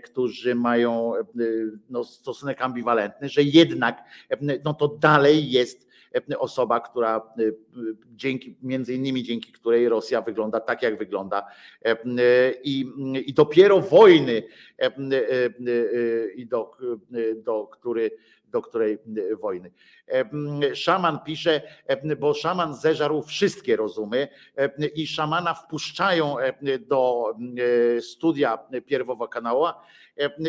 którzy 0.03 0.55
mają 0.55 1.13
no, 1.89 2.03
stosunek 2.03 2.61
ambiwalentny, 2.61 3.29
że 3.29 3.43
jednak 3.43 4.03
no, 4.63 4.73
to 4.73 4.87
dalej 4.87 5.51
jest 5.51 5.89
osoba, 6.37 6.79
która 6.79 7.33
dzięki, 8.15 8.55
między 8.61 8.93
innymi 8.93 9.23
dzięki 9.23 9.51
której 9.51 9.89
Rosja 9.89 10.21
wygląda 10.21 10.59
tak, 10.59 10.83
jak 10.83 10.97
wygląda. 10.97 11.47
I, 12.63 12.91
i 13.25 13.33
dopiero 13.33 13.79
wojny 13.81 14.43
i 16.35 16.45
do, 16.45 16.71
do 17.35 17.67
który 17.67 18.11
do 18.51 18.61
której 18.61 18.93
e, 18.93 19.35
wojny. 19.35 19.71
E, 20.07 20.75
szaman 20.75 21.19
pisze, 21.25 21.61
e, 21.85 22.15
bo 22.15 22.33
szaman 22.33 22.75
zeżarł 22.75 23.21
wszystkie 23.21 23.75
rozumy 23.75 24.27
i 24.95 25.07
szamana 25.07 25.53
wpuszczają 25.53 26.35
do 26.79 27.33
studia 28.01 28.59
pierwowa 28.85 29.27
kanała 29.27 29.83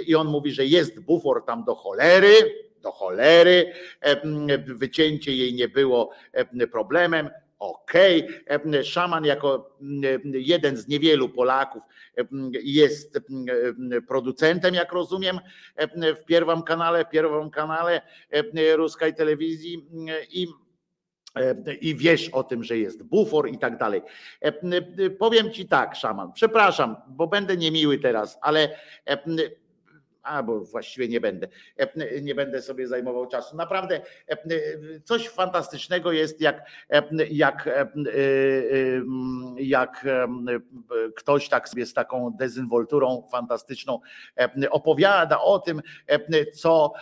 i 0.06 0.14
on 0.14 0.26
mówi, 0.26 0.52
że 0.52 0.66
jest 0.66 1.00
bufor 1.00 1.44
tam 1.44 1.64
do 1.64 1.74
cholery, 1.74 2.54
do 2.82 2.92
cholery, 2.92 3.72
wycięcie 4.66 5.34
jej 5.36 5.54
nie 5.54 5.68
było 5.68 6.10
problemem, 6.72 7.30
Okay. 7.60 8.26
szaman 8.84 9.24
jako 9.24 9.76
jeden 10.24 10.76
z 10.76 10.88
niewielu 10.88 11.28
Polaków 11.28 11.82
jest 12.62 13.20
producentem, 14.08 14.74
jak 14.74 14.92
rozumiem, 14.92 15.40
w 16.20 16.24
pierwszym 16.24 16.62
kanale, 16.62 17.04
pierwszym 17.04 17.50
kanale 17.50 18.00
ruskiej 18.76 19.14
telewizji 19.14 19.88
i 20.30 20.46
i 21.80 21.96
wiesz 21.96 22.28
o 22.28 22.44
tym, 22.44 22.64
że 22.64 22.78
jest 22.78 23.02
bufor 23.02 23.48
i 23.48 23.58
tak 23.58 23.78
dalej. 23.78 24.02
Powiem 25.18 25.52
ci 25.52 25.68
tak, 25.68 25.96
szaman, 25.96 26.32
przepraszam, 26.32 26.96
bo 27.08 27.26
będę 27.26 27.56
niemiły 27.56 27.98
teraz, 27.98 28.38
ale 28.42 28.76
albo 30.22 30.60
właściwie 30.60 31.08
nie 31.08 31.20
będę, 31.20 31.48
e, 31.76 32.20
nie 32.20 32.34
będę 32.34 32.62
sobie 32.62 32.88
zajmował 32.88 33.26
czasu. 33.26 33.56
Naprawdę 33.56 34.00
e, 34.28 34.36
coś 35.04 35.28
fantastycznego 35.28 36.12
jest, 36.12 36.40
jak, 36.40 36.70
e, 36.90 37.02
jak, 37.30 37.68
jak 39.56 40.06
ktoś 41.16 41.48
tak 41.48 41.68
sobie 41.68 41.86
z 41.86 41.94
taką 41.94 42.30
dezynwolturą 42.38 43.28
fantastyczną 43.32 44.00
opowiada 44.70 45.40
o 45.40 45.58
tym, 45.58 45.82
co, 46.54 46.92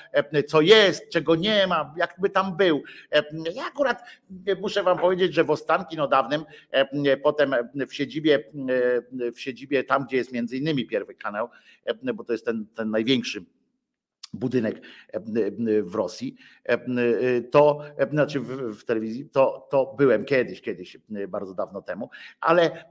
co 0.46 0.60
jest, 0.60 1.08
czego 1.08 1.34
nie 1.34 1.66
ma, 1.66 1.94
jakby 1.96 2.30
tam 2.30 2.56
był. 2.56 2.82
Ja 3.54 3.66
akurat 3.66 4.02
muszę 4.60 4.82
wam 4.82 4.98
powiedzieć, 4.98 5.34
że 5.34 5.44
w 5.44 5.50
Ostanki 5.50 5.96
no 5.96 6.08
dawnym, 6.08 6.44
potem 7.22 7.54
w 7.88 7.94
siedzibie, 7.94 8.44
w 9.34 9.40
siedzibie 9.40 9.84
tam, 9.84 10.06
gdzie 10.06 10.16
jest 10.16 10.32
między 10.32 10.56
innymi 10.56 10.86
pierwszy 10.86 11.14
kanał, 11.14 11.48
bo 12.14 12.24
to 12.24 12.32
jest 12.32 12.44
ten, 12.44 12.66
ten 12.74 12.90
największy 12.90 13.07
budynek 14.32 14.80
w 15.82 15.94
Rosji, 15.94 16.36
to 17.50 17.80
znaczy 18.10 18.40
w, 18.40 18.84
telewizji, 18.84 19.28
to, 19.28 19.68
to 19.70 19.94
byłem 19.98 20.24
kiedyś, 20.24 20.62
kiedyś, 20.62 20.98
bardzo 21.28 21.54
dawno 21.54 21.82
temu, 21.82 22.10
ale 22.40 22.84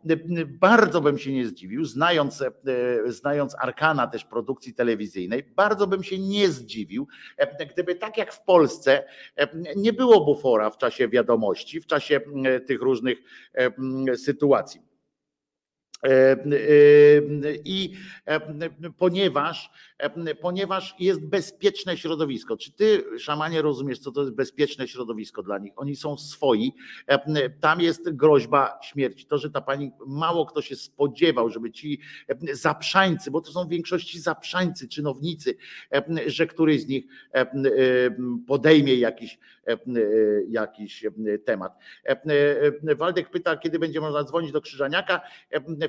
bardzo 0.48 1.02
bym 1.02 1.18
się 1.18 1.34
nie 1.34 1.48
zdziwił, 1.48 1.85
znając, 1.85 2.44
znając 3.06 3.56
arkana 3.60 4.07
też 4.07 4.26
produkcji 4.26 4.73
telewizyjnej, 4.73 5.44
bardzo 5.56 5.88
bym 5.88 6.03
się 6.03 6.19
nie 6.19 6.49
zdziwił, 6.49 7.07
gdyby 7.73 7.95
tak 7.95 8.18
jak 8.18 8.34
w 8.34 8.41
Polsce 8.44 9.03
nie 9.76 9.94
było 9.94 10.26
bufora 10.26 10.69
w 10.69 10.77
czasie 10.77 11.07
wiadomości, 11.07 11.81
w 11.81 11.85
czasie 11.85 12.22
tych 12.68 12.81
różnych 12.81 13.18
sytuacji. 14.15 14.88
E, 16.03 16.10
e, 16.10 16.38
I 17.65 17.94
e, 18.26 18.39
ponieważ, 18.98 19.72
ponieważ 20.41 20.95
jest 20.99 21.26
bezpieczne 21.26 21.98
środowisko. 21.98 22.57
Czy 22.57 22.72
ty, 22.72 23.03
szamanie, 23.19 23.61
rozumiesz, 23.61 23.99
co 23.99 24.11
to 24.11 24.22
jest 24.22 24.34
bezpieczne 24.34 24.88
środowisko 24.88 25.44
dla 25.44 25.57
nich? 25.57 25.74
Oni 25.76 25.95
są 25.95 26.18
swoi, 26.18 26.74
tam 27.60 27.82
jest 27.82 28.15
groźba 28.15 28.80
śmierci. 28.84 29.26
To, 29.26 29.38
że 29.38 29.49
ta 29.49 29.61
pani, 29.61 29.91
mało 30.07 30.45
kto 30.45 30.61
się 30.61 30.76
spodziewał, 30.76 31.49
żeby 31.49 31.72
ci 31.72 31.99
zaprzańcy, 32.53 33.32
bo 33.32 33.41
to 33.41 33.52
są 33.52 33.65
w 33.65 33.69
większości 33.69 34.19
zaprzańcy, 34.19 34.88
czynownicy, 34.88 35.56
że 36.26 36.48
któryś 36.48 36.82
z 36.82 36.88
nich 36.88 37.06
podejmie 38.48 38.95
jakiś, 38.95 39.40
jakiś 40.49 41.06
temat. 41.45 41.78
Waldek 42.98 43.30
pyta, 43.30 43.57
kiedy 43.57 43.80
będzie 43.80 44.02
można 44.02 44.24
dzwonić 44.24 44.52
do 44.52 44.61
Krzyżaniaka 44.61 45.22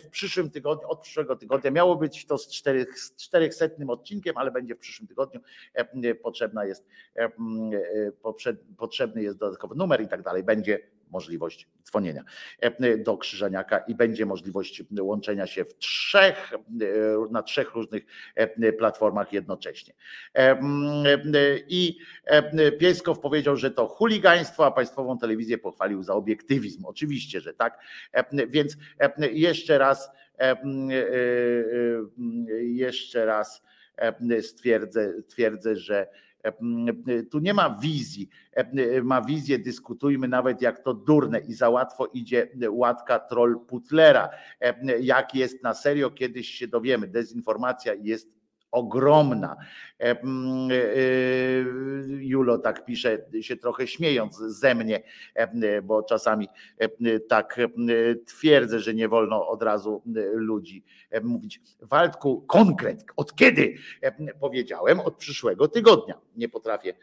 w 0.05 0.09
przyszłym 0.11 0.51
tygodniu, 0.51 0.89
od 0.89 1.01
przyszłego 1.01 1.37
tygodnia. 1.37 1.71
Miało 1.71 1.97
być 1.97 2.27
to 2.27 2.39
z 2.39 2.49
400 3.17 3.67
odcinkiem, 3.89 3.98
ale 4.35 4.51
będzie 4.51 4.75
w 4.75 4.79
przyszłym 4.79 5.09
tygodniu. 5.09 5.41
E, 5.75 6.15
potrzebna 6.15 6.65
jest, 6.65 6.87
e, 7.17 7.25
e, 7.25 7.31
potrzebny 8.77 9.23
jest 9.23 9.39
dodatkowy 9.39 9.75
numer 9.75 10.03
i 10.03 10.09
tak 10.09 10.23
dalej. 10.23 10.43
Będzie 10.43 10.79
możliwość 11.11 11.69
dzwonienia 11.85 12.25
do 12.99 13.17
Krzyżaniaka 13.17 13.79
i 13.79 13.95
będzie 13.95 14.27
możliwość 14.27 14.83
łączenia 15.01 15.47
się 15.47 15.65
w 15.65 15.79
trzech, 15.79 16.53
na 17.31 17.43
trzech 17.43 17.75
różnych 17.75 18.07
platformach 18.79 19.33
jednocześnie. 19.33 19.95
I 21.69 21.99
Pieskow 22.79 23.21
powiedział, 23.21 23.57
że 23.57 23.71
to 23.71 23.87
chuligaństwo, 23.87 24.67
a 24.67 24.71
państwową 24.71 25.19
telewizję 25.19 25.59
pochwalił 25.59 26.03
za 26.03 26.15
obiektywizm. 26.15 26.85
Oczywiście, 26.85 27.41
że 27.41 27.55
tak. 27.55 27.79
Więc 28.49 28.77
jeszcze 29.33 29.79
raz, 29.79 30.11
jeszcze 32.61 33.27
raz 33.27 33.63
stwierdzę, 34.41 35.23
twierdzę, 35.23 35.77
że 35.77 36.07
tu 37.31 37.39
nie 37.39 37.55
ma 37.55 37.79
wizji, 37.83 38.29
ma 39.03 39.23
wizję, 39.23 39.59
dyskutujmy 39.59 40.29
nawet 40.29 40.63
jak 40.63 40.85
to 40.85 40.95
durne 40.95 41.39
i 41.39 41.53
za 41.55 41.71
łatwo 41.71 42.07
idzie 42.07 42.49
łatka 42.71 43.19
troll 43.19 43.61
Putlera. 43.67 44.31
Jak 45.01 45.35
jest 45.35 45.63
na 45.63 45.75
serio, 45.75 46.11
kiedyś 46.11 46.49
się 46.49 46.69
dowiemy. 46.69 47.09
Dezinformacja 47.09 47.95
jest 47.95 48.38
ogromna. 48.71 49.57
E, 50.01 50.05
e, 50.05 50.17
Julo 52.09 52.59
tak 52.59 52.85
pisze, 52.85 53.19
się 53.41 53.57
trochę 53.57 53.87
śmiejąc 53.87 54.37
ze 54.37 54.75
mnie, 54.75 55.03
bo 55.83 56.03
czasami 56.03 56.49
tak 57.29 57.61
twierdzę, 58.27 58.81
że 58.81 58.95
nie 58.95 59.09
wolno 59.09 59.49
od 59.49 59.63
razu 59.63 60.03
ludzi 60.33 60.85
mówić. 61.23 61.61
Waldku, 61.81 62.45
konkret, 62.47 63.05
od 63.17 63.35
kiedy 63.35 63.75
powiedziałem? 64.41 65.01
Od 65.01 65.17
przyszłego 65.17 65.69
tygodnia. 65.69 66.21
Nie 66.37 66.49
potrafię 66.49 66.95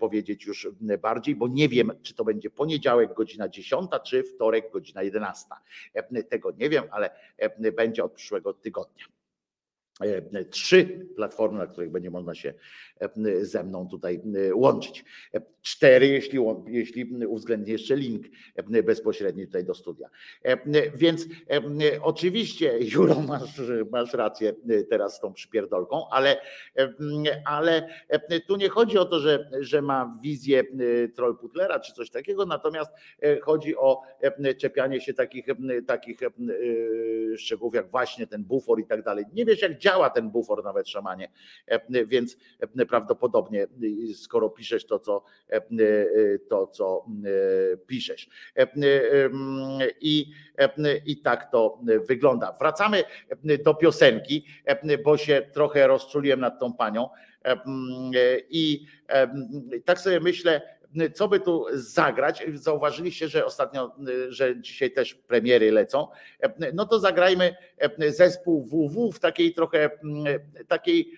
powiedzieć 0.00 0.46
już 0.46 0.68
bardziej, 1.02 1.36
bo 1.36 1.48
nie 1.48 1.68
wiem, 1.68 1.92
czy 2.02 2.14
to 2.14 2.24
będzie 2.24 2.50
poniedziałek 2.50 3.14
godzina 3.14 3.48
10, 3.48 3.90
czy 4.04 4.22
wtorek 4.22 4.72
godzina 4.72 5.02
11. 5.02 5.46
Tego 6.28 6.50
nie 6.50 6.70
wiem, 6.70 6.84
ale 6.90 7.10
będzie 7.76 8.04
od 8.04 8.12
przyszłego 8.12 8.52
tygodnia. 8.52 9.17
E, 10.00 10.44
trzy 10.44 11.06
platformy, 11.16 11.58
na 11.58 11.66
których 11.66 11.90
będzie 11.90 12.10
można 12.10 12.34
się 12.34 12.54
e, 13.00 13.44
ze 13.44 13.64
mną 13.64 13.88
tutaj 13.88 14.20
e, 14.48 14.54
łączyć. 14.54 15.04
Cztery, 15.62 16.06
jeśli, 16.06 16.38
jeśli 16.66 17.26
uwzględnię 17.26 17.72
jeszcze 17.72 17.96
link 17.96 18.26
bezpośredni 18.84 19.46
tutaj 19.46 19.64
do 19.64 19.74
studia. 19.74 20.08
Więc 20.94 21.26
oczywiście, 22.02 22.78
Juro, 22.94 23.20
masz, 23.20 23.60
masz 23.90 24.14
rację 24.14 24.54
teraz 24.90 25.16
z 25.16 25.20
tą 25.20 25.32
przypierdolką, 25.32 26.08
ale, 26.10 26.36
ale 27.44 27.88
tu 28.46 28.56
nie 28.56 28.68
chodzi 28.68 28.98
o 28.98 29.04
to, 29.04 29.20
że, 29.20 29.50
że 29.60 29.82
ma 29.82 30.18
wizję 30.22 30.62
troll 31.14 31.38
Putlera 31.38 31.80
czy 31.80 31.92
coś 31.92 32.10
takiego, 32.10 32.46
natomiast 32.46 32.90
chodzi 33.42 33.76
o 33.76 34.02
czepianie 34.58 35.00
się 35.00 35.14
takich, 35.14 35.46
takich 35.86 36.18
szczegółów 37.36 37.74
jak 37.74 37.90
właśnie 37.90 38.26
ten 38.26 38.44
bufor 38.44 38.80
i 38.80 38.86
tak 38.86 39.02
dalej. 39.02 39.24
Nie 39.32 39.44
wiesz 39.44 39.62
jak 39.62 39.78
działa 39.78 39.87
ten 40.14 40.30
bufor 40.30 40.64
nawet 40.64 40.88
szamanie, 40.88 41.28
e, 41.66 42.06
więc 42.06 42.36
e, 42.78 42.86
prawdopodobnie 42.86 43.62
e, 43.62 44.14
skoro 44.14 44.50
piszesz 44.50 44.86
to, 44.86 44.98
co 44.98 45.24
to, 46.48 46.66
co 46.66 47.06
piszesz. 47.86 48.28
I, 50.00 50.32
I 51.06 51.16
tak 51.16 51.50
to 51.50 51.80
wygląda. 52.08 52.52
Wracamy 52.52 53.04
do 53.64 53.74
piosenki, 53.74 54.44
bo 55.04 55.16
się 55.16 55.42
trochę 55.52 55.86
rozczuliłem 55.86 56.40
nad 56.40 56.60
tą 56.60 56.72
panią. 56.72 57.08
I 58.50 58.86
tak 59.84 60.00
sobie 60.00 60.20
myślę, 60.20 60.77
co 61.14 61.28
by 61.28 61.40
tu 61.40 61.66
zagrać? 61.72 62.44
Zauważyliście, 62.54 63.28
że 63.28 63.46
ostatnio, 63.46 63.96
że 64.28 64.60
dzisiaj 64.60 64.90
też 64.90 65.14
premiery 65.14 65.72
lecą. 65.72 66.08
No 66.74 66.86
to 66.86 67.00
zagrajmy 67.00 67.56
zespół 68.08 68.64
WW 68.64 69.12
w 69.12 69.20
takiej 69.20 69.54
trochę 69.54 69.90
takiej 70.68 71.12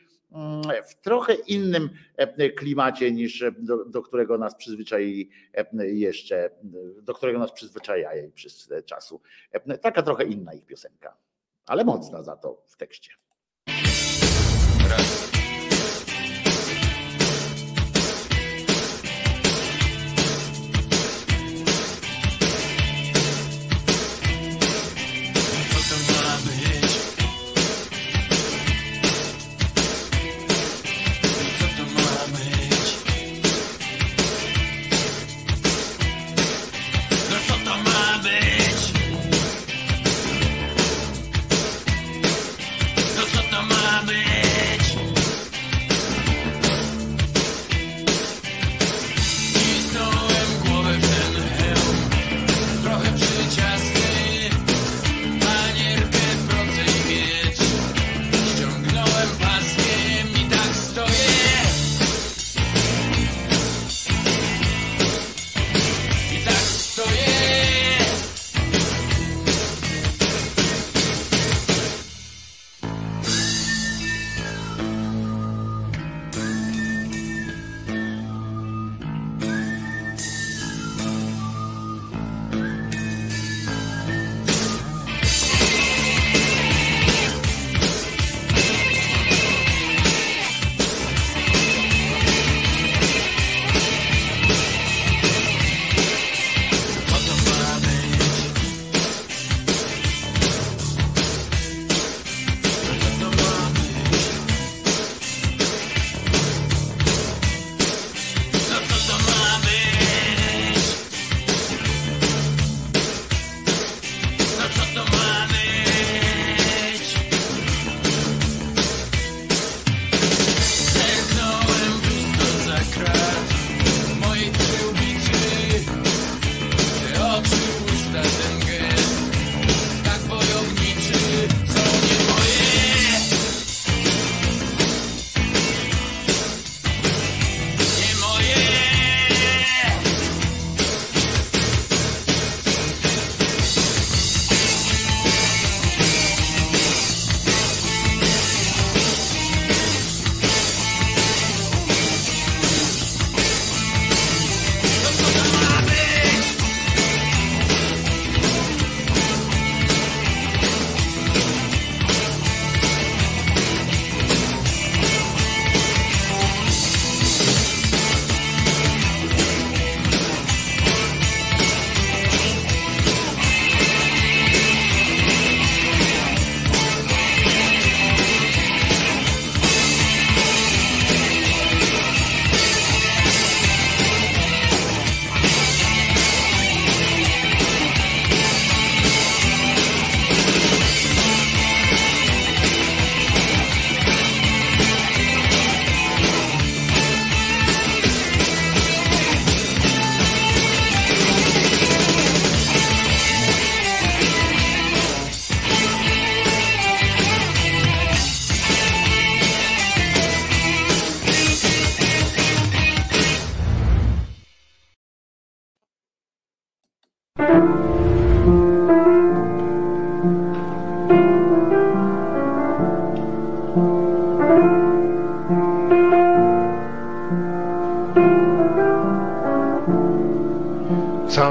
w 0.88 0.94
trochę 1.02 1.34
innym 1.34 1.90
klimacie 2.56 3.12
niż 3.12 3.44
do, 3.58 3.84
do, 3.84 4.02
którego 4.02 4.38
nas 4.38 4.54
przyzwyczaili 4.54 5.30
jeszcze, 5.78 6.50
do 7.02 7.14
którego 7.14 7.38
nas 7.38 7.52
przyzwyczajają 7.52 8.30
przez 8.32 8.68
czasu. 8.84 9.20
Taka 9.82 10.02
trochę 10.02 10.24
inna 10.24 10.54
ich 10.54 10.66
piosenka, 10.66 11.16
ale 11.66 11.84
mocna 11.84 12.22
za 12.22 12.36
to 12.36 12.62
w 12.66 12.76
tekście. 12.76 13.12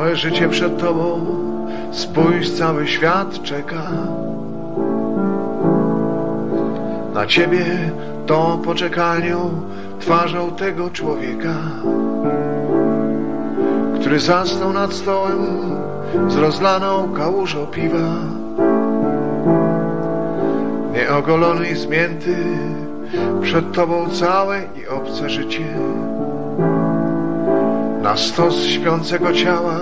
Całe 0.10 0.18
życie 0.18 0.50
przed 0.50 0.78
tobą, 0.78 1.26
spójrz, 1.92 2.52
cały 2.52 2.88
świat 2.88 3.44
czeka. 3.44 3.82
Na 7.14 7.26
ciebie 7.26 7.66
tą 8.26 8.62
poczekalnią 8.66 9.50
twarzą 10.00 10.52
tego 10.52 10.90
człowieka, 10.90 11.54
który 14.00 14.20
zasnął 14.20 14.74
nad 14.74 14.94
stołem 14.94 15.46
z 16.28 16.36
rozlaną 16.36 17.14
kałużą 17.14 17.66
piwa. 17.66 18.16
Nieogolony 20.94 21.70
i 21.70 21.76
zmięty, 21.76 22.36
przed 23.42 23.72
tobą 23.72 24.10
całe 24.10 24.62
i 24.62 24.88
obce 24.88 25.30
życie. 25.30 25.66
Na 28.02 28.18
stos 28.18 28.64
śpiącego 28.64 29.34
ciała, 29.34 29.80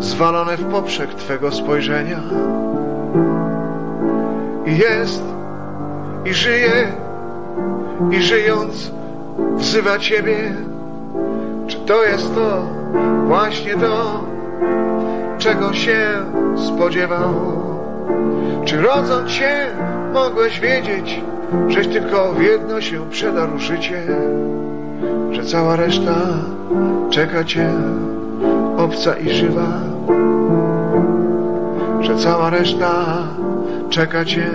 zwalone 0.00 0.56
w 0.56 0.64
poprzek 0.64 1.14
twego 1.14 1.52
spojrzenia. 1.52 2.20
I 4.66 4.78
jest, 4.78 5.22
i 6.24 6.34
żyje, 6.34 6.92
i 8.10 8.22
żyjąc 8.22 8.90
wzywa 9.56 9.98
ciebie. 9.98 10.36
Czy 11.66 11.76
to 11.76 12.04
jest 12.04 12.34
to, 12.34 12.62
właśnie 13.26 13.74
to, 13.74 14.24
czego 15.38 15.72
się 15.72 15.98
spodziewał? 16.56 17.34
Czy 18.64 18.82
rodząc 18.82 19.30
się 19.30 19.66
mogłeś 20.12 20.60
wiedzieć, 20.60 21.20
żeś 21.68 21.88
tylko 21.88 22.32
w 22.32 22.42
jedno 22.42 22.80
się 22.80 23.10
przedarł 23.10 23.58
życie, 23.58 24.02
że 25.32 25.44
cała 25.44 25.76
reszta 25.76 26.14
czeka 27.10 27.44
cię, 27.44 27.70
obca 28.92 29.14
i 29.18 29.30
żywa, 29.30 29.68
że 32.00 32.16
cała 32.16 32.50
reszta 32.50 32.92
czeka 33.90 34.24
cię, 34.24 34.50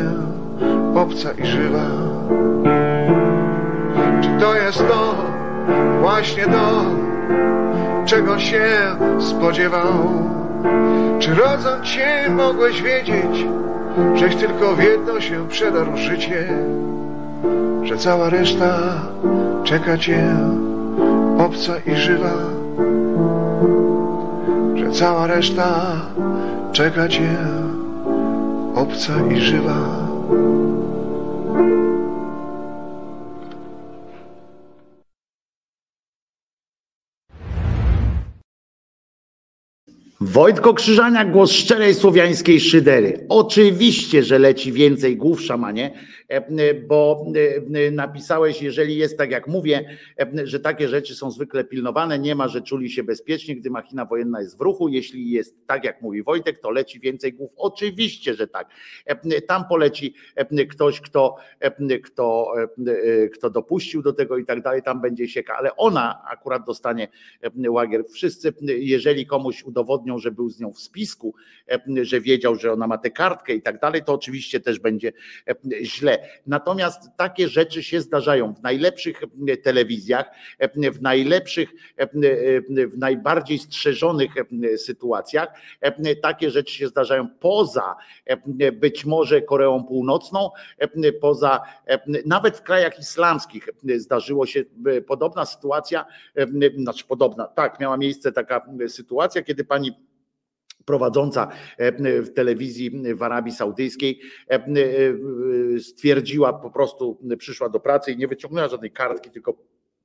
obca 0.95 1.31
i 1.31 1.45
żywa. 1.45 1.85
Czy 4.21 4.29
to 4.39 4.55
jest 4.55 4.77
to, 4.77 5.15
właśnie 6.01 6.43
to, 6.43 6.83
czego 8.05 8.39
się 8.39 8.61
spodziewał? 9.19 9.93
Czy 11.19 11.35
rodząc 11.35 11.87
się 11.87 12.07
mogłeś 12.29 12.81
wiedzieć, 12.81 13.45
żeś 14.15 14.35
tylko 14.35 14.75
w 14.75 14.83
jedno 14.83 15.21
się 15.21 15.47
przedarł 15.47 15.97
życie, 15.97 16.47
że 17.83 17.97
cała 17.97 18.29
reszta 18.29 18.79
czeka 19.63 19.97
cię, 19.97 20.23
obca 21.37 21.73
i 21.85 21.95
żywa, 21.95 22.56
cała 24.91 25.27
reszta 25.27 26.01
czeka 26.71 27.07
cię, 27.07 27.37
obca 28.75 29.13
i 29.31 29.41
żywa. 29.41 30.07
Wojtko 40.21 40.73
Krzyżania, 40.73 41.25
głos 41.25 41.51
szczerej 41.51 41.93
słowiańskiej 41.93 42.59
szydery. 42.59 43.25
Oczywiście, 43.29 44.23
że 44.23 44.39
leci 44.39 44.71
więcej 44.71 45.17
głów, 45.17 45.41
szamanie, 45.41 45.91
bo 46.87 47.25
e, 47.73 47.91
napisałeś, 47.91 48.61
jeżeli 48.61 48.95
jest 48.95 49.17
tak 49.17 49.31
jak 49.31 49.47
mówię, 49.47 49.97
e, 50.19 50.47
że 50.47 50.59
takie 50.59 50.87
rzeczy 50.87 51.15
są 51.15 51.31
zwykle 51.31 51.63
pilnowane, 51.63 52.19
nie 52.19 52.35
ma, 52.35 52.47
że 52.47 52.61
czuli 52.61 52.89
się 52.89 53.03
bezpiecznie, 53.03 53.55
gdy 53.55 53.69
machina 53.69 54.05
wojenna 54.05 54.41
jest 54.41 54.57
w 54.57 54.61
ruchu. 54.61 54.87
Jeśli 54.87 55.31
jest 55.31 55.67
tak 55.67 55.83
jak 55.83 56.01
mówi 56.01 56.23
Wojtek, 56.23 56.59
to 56.59 56.69
leci 56.69 56.99
więcej 56.99 57.33
głów. 57.33 57.51
Oczywiście, 57.57 58.33
że 58.33 58.47
tak. 58.47 58.69
Tam 59.47 59.67
poleci 59.69 60.13
ktoś, 60.69 61.01
kto, 61.01 61.35
kto, 62.03 62.53
kto 63.33 63.49
dopuścił 63.49 64.01
do 64.01 64.13
tego 64.13 64.37
i 64.37 64.45
tak 64.45 64.61
dalej, 64.61 64.83
tam 64.83 65.01
będzie 65.01 65.27
sieka, 65.27 65.55
ale 65.57 65.75
ona 65.75 66.23
akurat 66.31 66.65
dostanie 66.65 67.07
łagier. 67.69 68.03
Wszyscy, 68.09 68.53
jeżeli 68.61 69.25
komuś 69.25 69.63
udowodni, 69.63 69.97
udowodnią, 69.97 70.19
że 70.19 70.31
był 70.31 70.49
z 70.49 70.59
nią 70.59 70.73
w 70.73 70.79
spisku, 70.79 71.35
e, 71.71 72.05
że 72.05 72.21
wiedział, 72.21 72.55
że 72.55 72.73
ona 72.73 72.87
ma 72.87 72.97
tę 72.97 73.11
kartkę 73.11 73.53
i 73.53 73.61
tak 73.61 73.79
dalej, 73.79 74.03
to 74.03 74.13
oczywiście 74.13 74.59
też 74.59 74.79
będzie 74.79 75.11
e, 75.45 75.55
Natomiast 76.47 77.09
takie 77.17 77.47
rzeczy 77.47 77.83
się 77.83 78.01
zdarzają 78.01 78.53
w 78.53 78.61
najlepszych 78.61 79.23
e, 79.47 79.57
telewizjach, 79.57 80.31
w 80.93 81.01
najlepszych, 81.01 81.69
w 82.91 82.97
najbardziej 82.97 83.59
strzeżonych 83.59 84.31
sytuacjach. 84.77 85.49
Takie 86.21 86.51
rzeczy 86.51 86.73
się 86.73 86.87
zdarzają 86.87 87.27
poza 87.39 87.95
być 88.73 89.05
może 89.05 89.41
Koreą 89.41 89.83
Północną, 89.83 90.49
poza 91.21 91.61
nawet 92.25 92.57
w 92.57 92.61
krajach 92.61 92.99
islamskich 92.99 93.69
zdarzyło 93.97 94.45
się 94.45 94.63
podobna 95.07 95.45
sytuacja, 95.45 96.05
znaczy 96.77 97.05
podobna, 97.05 97.47
tak, 97.47 97.79
miała 97.79 97.97
miejsce 97.97 98.31
taka 98.31 98.65
sytuacja, 98.87 99.41
kiedy 99.43 99.63
pani 99.63 100.06
prowadząca 100.87 101.47
e, 101.77 102.21
w 102.21 102.33
telewizji 102.33 103.15
w 103.15 103.23
Arabii 103.23 103.53
Saudyjskiej 103.53 104.19
e, 104.49 104.53
e, 104.55 105.79
stwierdziła 105.79 106.53
po 106.53 106.71
prostu, 106.71 107.19
przyszła 107.37 107.69
do 107.69 107.79
pracy 107.79 108.11
i 108.11 108.17
nie 108.17 108.27
wyciągnęła 108.27 108.67
żadnej 108.67 108.91
kartki, 108.91 109.29
tylko 109.29 109.53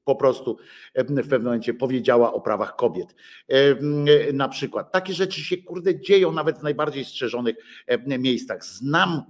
po 0.04 0.16
prostu 0.16 0.56
w 0.96 1.28
pewnym 1.28 1.42
momencie 1.42 1.74
powiedziała 1.74 2.32
o 2.32 2.40
prawach 2.40 2.76
kobiet. 2.76 3.14
Na 4.32 4.48
przykład 4.48 4.92
takie 4.92 5.12
rzeczy 5.14 5.40
się 5.40 5.56
kurde 5.56 6.00
dzieją 6.00 6.32
nawet 6.32 6.58
w 6.58 6.62
najbardziej 6.62 7.04
strzeżonych 7.04 7.56
miejscach. 8.18 8.64
Znam 8.64 9.22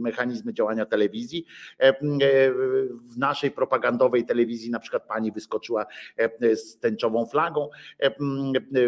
mechanizmy 0.00 0.54
działania 0.54 0.86
telewizji. 0.86 1.46
W 3.04 3.18
naszej 3.18 3.50
propagandowej 3.50 4.24
telewizji 4.24 4.70
na 4.70 4.80
przykład 4.80 5.06
pani 5.06 5.32
wyskoczyła 5.32 5.86
z 6.54 6.78
tęczową 6.78 7.26
flagą, 7.26 7.68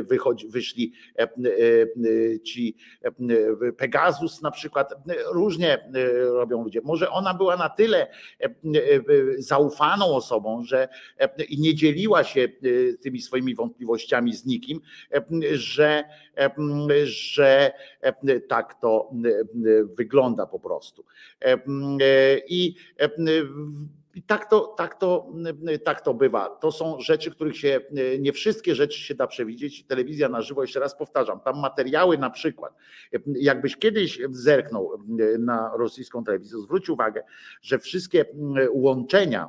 wychodzi, 0.03 0.49
wyszli 0.49 0.93
ci 2.45 2.77
Pegasus 3.77 4.43
na 4.43 4.51
przykład, 4.51 4.95
różnie 5.27 5.91
robią 6.23 6.63
ludzie. 6.65 6.81
Może 6.85 7.11
ona 7.11 7.35
była 7.35 7.57
na 7.57 7.69
tyle 7.69 8.07
zaufaną 9.39 10.07
osobą, 10.07 10.65
że 10.65 10.83
E, 10.83 11.02
i 11.49 11.61
nie 11.61 11.75
dzieliła 11.75 12.25
się 12.25 12.41
e, 12.41 12.49
tymi 12.99 13.21
swoimi 13.21 13.55
wątpliwościami 13.55 14.35
z 14.35 14.47
nikim, 14.47 14.81
e, 15.13 15.25
że, 15.57 16.05
że 17.05 17.73
tak 18.49 18.81
to 18.81 19.11
wygląda 19.97 20.47
po 20.47 20.61
prostu. 20.61 21.05
I 22.49 22.75
i 24.15 24.23
tak 24.23 24.51
to, 24.51 24.61
tak, 24.61 24.99
to, 24.99 25.33
tak 25.85 26.01
to 26.01 26.15
bywa. 26.15 26.49
To 26.49 26.73
są 26.73 27.01
rzeczy, 27.01 27.31
których 27.31 27.57
się 27.57 27.81
nie 28.19 28.33
wszystkie 28.33 28.75
rzeczy 28.75 28.99
się 28.99 29.15
da 29.15 29.27
przewidzieć. 29.27 29.85
Telewizja 29.85 30.29
na 30.29 30.43
żywo, 30.43 30.63
jeszcze 30.63 30.81
raz 30.81 30.97
powtarzam, 30.97 31.41
tam 31.41 31.61
materiały 31.61 32.19
na 32.19 32.31
przykład. 32.31 32.75
Jakbyś 33.27 33.77
kiedyś 33.77 34.21
zerknął 34.31 34.91
na 35.39 35.71
rosyjską 35.77 36.25
telewizję, 36.25 36.59
zwróć 36.59 36.89
uwagę, 36.89 37.23
że 37.63 37.79
wszystkie 37.79 38.25
łączenia 38.73 39.49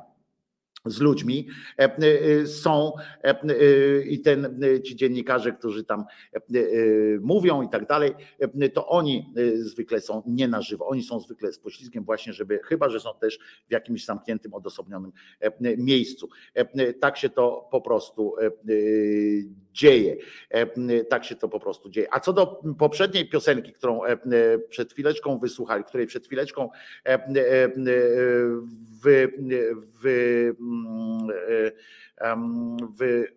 z 0.84 1.00
ludźmi 1.00 1.48
e, 1.78 1.82
e, 1.82 2.46
są 2.46 2.92
e, 3.22 4.02
i 4.02 4.20
ten, 4.20 4.60
ci 4.84 4.96
dziennikarze, 4.96 5.52
którzy 5.52 5.84
tam 5.84 6.04
mówią 7.20 7.62
i 7.62 7.68
tak 7.68 7.86
dalej, 7.86 8.12
to 8.74 8.88
oni 8.88 9.32
zwykle 9.56 10.00
są 10.00 10.22
nie 10.26 10.48
na 10.48 10.62
żywo, 10.62 10.86
oni 10.86 11.02
są 11.02 11.20
zwykle 11.20 11.52
z 11.52 11.58
poślizgiem 11.58 12.04
właśnie, 12.04 12.32
żeby, 12.32 12.60
chyba, 12.64 12.88
że 12.88 13.00
są 13.00 13.10
też 13.20 13.38
w 13.68 13.72
jakimś 13.72 14.04
zamkniętym, 14.04 14.54
odosobnionym 14.54 15.12
miejscu. 15.78 16.28
Tak 17.00 17.16
się 17.16 17.28
to 17.28 17.68
po 17.70 17.80
prostu 17.80 18.34
dzieje. 19.74 20.16
Tak 21.08 21.24
się 21.24 21.36
to 21.36 21.48
po 21.48 21.60
prostu 21.60 21.90
dzieje. 21.90 22.14
A 22.14 22.20
co 22.20 22.32
do 22.32 22.60
poprzedniej 22.78 23.28
piosenki, 23.28 23.72
którą 23.72 24.00
przed 24.68 24.92
chwileczką 24.92 25.38
wysłuchali, 25.38 25.84
której 25.84 26.06
przed 26.06 26.26
chwileczką 26.26 26.70
wy, 29.02 29.32
wy, 30.02 30.56
wy 32.98 33.28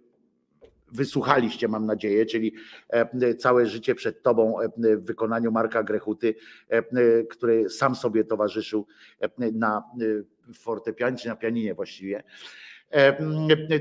wysłuchaliście, 0.91 1.67
mam 1.67 1.85
nadzieję, 1.85 2.25
czyli 2.25 2.53
całe 3.37 3.65
życie 3.65 3.95
przed 3.95 4.23
Tobą 4.23 4.57
w 4.77 5.05
wykonaniu 5.05 5.51
Marka 5.51 5.83
Grechuty, 5.83 6.35
który 7.29 7.69
sam 7.69 7.95
sobie 7.95 8.23
towarzyszył 8.23 8.87
na 9.53 9.83
fortepianie, 10.53 11.17
czy 11.17 11.27
na 11.27 11.35
pianinie 11.35 11.73
właściwie. 11.73 12.23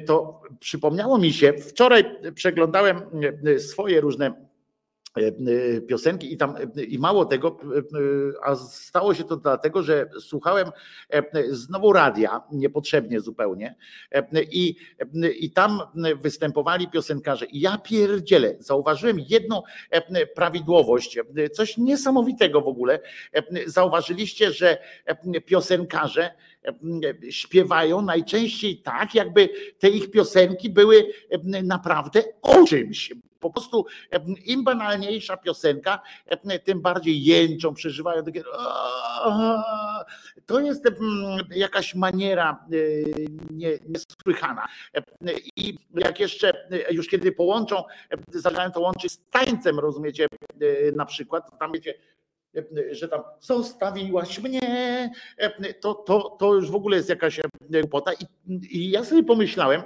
To 0.07 0.43
przypomniało 0.61 1.19
mi 1.19 1.33
się, 1.33 1.53
wczoraj 1.53 2.05
przeglądałem 2.35 3.03
swoje 3.59 4.01
różne 4.01 4.46
piosenki 5.89 6.33
i 6.33 6.37
tam 6.37 6.55
e, 6.77 6.83
i 6.83 6.99
mało 6.99 7.25
tego, 7.25 7.59
e, 7.77 7.83
a 8.45 8.57
stało 8.57 9.15
się 9.15 9.25
to 9.25 9.37
dlatego, 9.37 9.83
że 9.83 10.11
słuchałem 10.21 10.71
znowu 11.51 11.93
radia, 11.93 12.43
niepotrzebnie 12.53 13.21
zupełnie 13.21 13.75
i, 14.51 14.77
i 15.41 15.51
tam 15.51 15.81
występowali 16.23 16.89
piosenkarze 16.89 17.47
i 17.47 17.61
ja 17.61 17.79
pierdzielę, 17.79 18.55
zauważyłem 18.59 19.21
jedną 19.29 19.63
prawidłowość, 20.35 21.19
coś 21.53 21.77
niesamowitego 21.77 22.61
w 22.61 22.69
ogóle, 22.69 23.01
zauważyliście, 23.67 24.53
że 24.53 24.79
piosenkarze 25.47 26.31
śpiewają 27.31 28.03
najczęściej 28.03 28.77
tak, 28.77 29.15
jakby 29.15 29.49
te 29.79 29.89
ich 29.89 30.11
piosenki 30.11 30.71
były 30.71 31.07
naprawdę 31.63 32.23
o 32.43 32.65
czymś. 32.65 33.13
Po 33.41 33.51
prostu 33.51 33.87
im 34.45 34.65
banalniejsza 34.65 35.37
piosenka, 35.37 36.01
tym 36.65 36.81
bardziej 36.81 37.25
jęczą, 37.25 37.75
przeżywają 37.75 38.25
takie. 38.25 38.43
To 40.47 40.61
jest 40.61 40.85
jakaś 41.51 41.95
maniera 41.95 42.67
niesłychana. 43.89 44.67
I 45.57 45.79
jak 45.95 46.21
jeszcze, 46.21 46.69
już 46.91 47.09
kiedy 47.09 47.33
połączą, 47.33 47.83
zaczynają 48.29 48.71
to 48.71 48.81
łączyć 48.81 49.13
z 49.13 49.21
tańcem, 49.31 49.79
rozumiecie, 49.79 50.27
na 50.97 51.07
przykład, 51.07 51.59
tam 51.59 51.73
wiecie, 51.73 51.95
że 52.91 53.09
tam 53.09 53.23
zostawiłaś 53.41 54.39
mnie, 54.39 55.11
to, 55.81 55.95
to, 55.95 56.37
to 56.39 56.55
już 56.55 56.71
w 56.71 56.75
ogóle 56.75 56.97
jest 56.97 57.09
jakaś 57.09 57.41
głupota. 57.71 58.13
I, 58.13 58.27
I 58.79 58.91
ja 58.91 59.05
sobie 59.05 59.23
pomyślałem, 59.23 59.83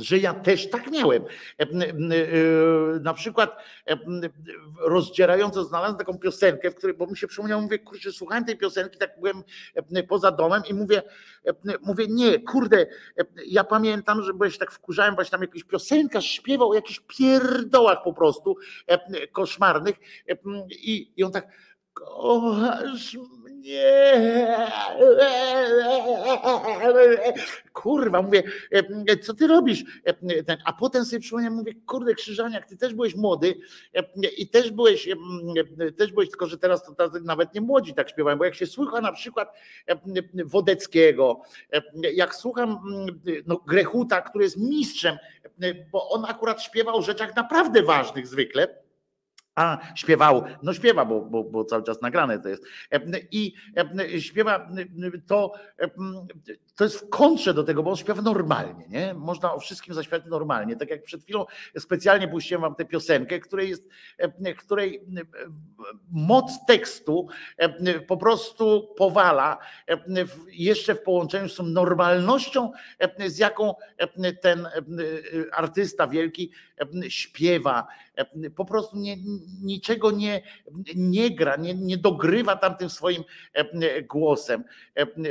że 0.00 0.18
ja 0.18 0.34
też 0.34 0.70
tak 0.70 0.90
miałem. 0.90 1.22
E, 1.22 1.62
e, 1.62 1.66
na 3.00 3.14
przykład 3.14 3.56
e, 3.90 3.96
rozdzierająco 4.80 5.64
znalazłem 5.64 5.98
taką 5.98 6.18
piosenkę, 6.18 6.70
w 6.70 6.74
której, 6.74 6.96
bo 6.96 7.06
mi 7.06 7.16
się 7.16 7.26
przypomniało, 7.26 7.62
mówię, 7.62 7.78
kurczę, 7.78 8.12
słuchałem 8.12 8.44
tej 8.44 8.56
piosenki, 8.56 8.98
tak 8.98 9.10
byłem 9.20 9.42
poza 10.08 10.30
domem 10.30 10.62
i 10.68 10.74
mówię, 10.74 11.02
mówię, 11.82 12.06
nie, 12.08 12.40
kurde, 12.40 12.86
ja 13.46 13.64
pamiętam, 13.64 14.22
że 14.22 14.34
byłeś 14.34 14.58
tak 14.58 14.72
wkurzałem, 14.72 15.14
właśnie 15.14 15.30
tam 15.30 15.42
jakiś 15.42 15.64
piosenkarz 15.64 16.26
śpiewał 16.26 16.70
o 16.70 16.74
jakichś 16.74 17.00
pierdołach 17.00 17.98
po 18.04 18.12
prostu 18.12 18.56
koszmarnych 19.32 19.96
i, 20.70 21.12
i 21.16 21.24
on 21.24 21.32
tak 21.32 21.48
kochasz 21.94 23.16
mnie. 23.44 23.92
Kurwa, 27.72 28.22
mówię, 28.22 28.42
co 29.22 29.34
ty 29.34 29.46
robisz? 29.46 29.84
A 30.64 30.72
potem 30.72 31.04
sobie 31.04 31.20
przypomniałem, 31.20 31.58
mówię, 31.58 31.72
kurde, 31.86 32.14
Krzyżaniak, 32.14 32.66
ty 32.66 32.76
też 32.76 32.94
byłeś 32.94 33.16
młody 33.16 33.54
i 34.38 34.48
też 34.48 34.70
byłeś, 34.70 35.08
też 35.98 36.12
byłeś, 36.12 36.30
tylko 36.30 36.46
że 36.46 36.58
teraz 36.58 36.84
to 36.84 37.10
nawet 37.24 37.54
nie 37.54 37.60
młodzi 37.60 37.94
tak 37.94 38.10
śpiewają, 38.10 38.38
bo 38.38 38.44
jak 38.44 38.54
się 38.54 38.66
słucha 38.66 39.00
na 39.00 39.12
przykład 39.12 39.52
Wodeckiego, 40.44 41.40
jak 42.14 42.34
słucham 42.34 42.78
no, 43.46 43.56
Grechuta, 43.56 44.22
który 44.22 44.44
jest 44.44 44.56
mistrzem, 44.56 45.16
bo 45.92 46.08
on 46.08 46.24
akurat 46.24 46.62
śpiewał 46.62 46.96
o 46.96 47.02
rzeczach 47.02 47.36
naprawdę 47.36 47.82
ważnych 47.82 48.26
zwykle, 48.26 48.83
a 49.54 49.78
śpiewał, 49.94 50.44
no 50.62 50.72
śpiewa, 50.72 51.04
bo, 51.04 51.20
bo, 51.20 51.44
bo 51.44 51.64
cały 51.64 51.82
czas 51.82 52.02
nagrane 52.02 52.38
to 52.38 52.48
jest. 52.48 52.64
I 53.30 53.54
śpiewa 54.18 54.68
to, 55.26 55.52
to 56.76 56.84
jest 56.84 56.96
w 56.96 57.08
kontrze 57.08 57.54
do 57.54 57.64
tego, 57.64 57.82
bo 57.82 57.90
on 57.90 57.96
śpiewa 57.96 58.22
normalnie, 58.22 58.88
nie? 58.88 59.14
Można 59.14 59.54
o 59.54 59.60
wszystkim 59.60 59.94
zaśpiewać 59.94 60.22
normalnie. 60.26 60.76
Tak 60.76 60.90
jak 60.90 61.02
przed 61.02 61.22
chwilą 61.22 61.44
specjalnie 61.78 62.28
puściłem 62.28 62.62
wam 62.62 62.74
tę 62.74 62.84
piosenkę, 62.84 63.40
której 63.40 63.68
jest, 63.68 63.88
której 64.58 65.06
moc 66.10 66.66
tekstu 66.66 67.28
po 68.06 68.16
prostu 68.16 68.94
powala 68.96 69.58
jeszcze 70.46 70.94
w 70.94 71.02
połączeniu 71.02 71.48
z 71.48 71.56
tą 71.56 71.62
normalnością, 71.64 72.72
z 73.26 73.38
jaką 73.38 73.74
ten 74.42 74.68
artysta 75.52 76.06
wielki 76.06 76.50
śpiewa. 77.08 77.86
Po 78.56 78.64
prostu 78.64 78.96
nie, 78.96 79.16
niczego 79.62 80.10
nie, 80.10 80.42
nie 80.96 81.30
gra, 81.30 81.56
nie, 81.56 81.74
nie 81.74 81.98
dogrywa 81.98 82.56
tam 82.56 82.76
tym 82.76 82.90
swoim 82.90 83.24
głosem. 84.08 84.64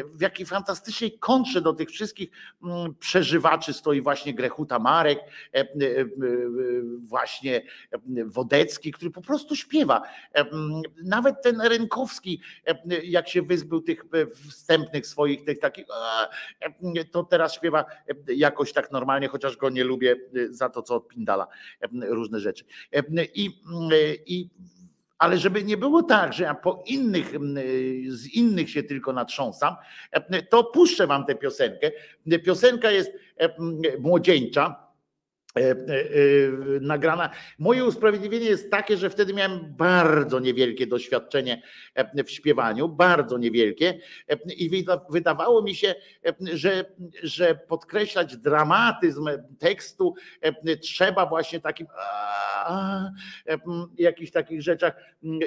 W 0.06 0.22
jakiej 0.22 0.46
fantastycznej 0.46 1.20
kontrze 1.20 1.62
do 1.62 1.74
tych 1.74 1.90
wszystkich 1.90 2.30
mm, 2.64 2.96
przeżywaczy 2.96 3.74
stoi 3.74 4.02
właśnie 4.02 4.34
Grechuta 4.34 4.80
Marek, 4.80 5.20
e, 5.20 5.60
e, 5.60 5.64
e, 5.64 5.66
właśnie 7.00 7.62
Wodecki, 8.26 8.92
który 8.92 9.12
po 9.12 9.22
prostu 9.22 9.56
śpiewa. 9.56 10.02
Nawet 11.04 11.42
ten 11.42 11.62
Rynkowski, 11.62 12.42
jak 13.04 13.30
się 13.30 13.42
wyzbył 13.42 13.82
tych 13.82 14.06
wstępnych 14.50 15.08
swoich, 15.08 15.46
tych 15.46 15.60
takich, 15.60 15.86
to 17.12 17.24
teraz 17.24 17.54
śpiewa 17.54 17.86
jakoś 18.28 18.74
tak 18.74 18.92
normalnie, 18.92 19.28
chociaż 19.28 19.58
go 19.58 19.70
nie 19.70 19.84
lubię 19.84 20.16
za 20.50 20.70
to, 20.70 20.82
co 20.82 20.96
odpindala 20.96 21.48
różne 21.92 22.40
rzeczy. 22.40 22.66
I, 23.34 23.52
i 24.26 24.50
ale 25.18 25.38
żeby 25.38 25.64
nie 25.64 25.78
było 25.78 26.04
tak, 26.04 26.34
że 26.34 26.44
ja 26.44 26.56
po 26.56 26.84
innych, 26.86 27.32
z 28.08 28.28
innych 28.28 28.70
się 28.70 28.84
tylko 28.84 29.14
natrząsam, 29.14 29.76
to 30.50 30.64
puszczę 30.64 31.08
wam 31.08 31.26
tę 31.26 31.36
piosenkę. 31.36 31.92
Piosenka 32.44 32.92
jest 32.92 33.12
młodzieńcza, 34.00 34.76
E, 34.76 34.76
e, 34.76 34.76
e, 34.76 34.93
nagrana. 36.82 37.30
Moje 37.60 37.86
usprawiedliwienie 37.86 38.46
jest 38.46 38.72
takie, 38.72 38.98
że 38.98 39.10
wtedy 39.10 39.34
miałem 39.34 39.76
bardzo 39.76 40.40
niewielkie 40.40 40.88
doświadczenie 40.88 41.62
w 42.26 42.32
śpiewaniu, 42.32 42.90
bardzo 42.90 43.38
niewielkie 43.38 44.00
i 44.58 44.86
wydawało 45.10 45.62
mi 45.62 45.76
się, 45.76 45.96
że, 46.54 46.86
że 47.24 47.56
podkreślać 47.56 48.38
dramatyzm 48.38 49.30
tekstu 49.60 50.16
trzeba 50.82 51.26
właśnie 51.26 51.60
takim 51.60 51.88
jakichś 53.98 54.32
takich 54.32 54.62
rzeczach 54.62 54.94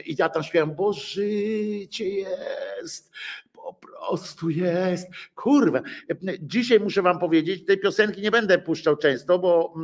i 0.07 0.17
ja 0.19 0.29
tam 0.29 0.43
śpiewam, 0.43 0.75
bo 0.75 0.93
życie 0.93 2.09
jest 2.09 3.13
po 3.67 3.75
prostu 3.75 4.51
jest. 4.51 5.09
Kurwa. 5.35 5.81
Dzisiaj 6.41 6.81
muszę 6.81 7.03
wam 7.03 7.19
powiedzieć, 7.19 7.67
tej 7.67 7.79
piosenki 7.79 8.21
nie 8.23 8.31
będę 8.31 8.59
puszczał 8.59 8.97
często, 8.97 9.39
bo, 9.39 9.75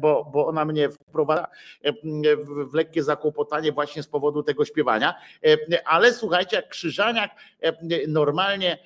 bo, 0.00 0.30
bo 0.32 0.46
ona 0.46 0.64
mnie 0.64 0.90
wprowadza 0.90 1.46
w 2.70 2.74
lekkie 2.74 3.02
zakłopotanie 3.02 3.72
właśnie 3.72 4.02
z 4.02 4.08
powodu 4.08 4.42
tego 4.42 4.64
śpiewania. 4.64 5.14
Ale 5.84 6.12
słuchajcie, 6.12 6.56
jak 6.56 6.68
Krzyżaniak 6.68 7.30
normalnie 8.08 8.78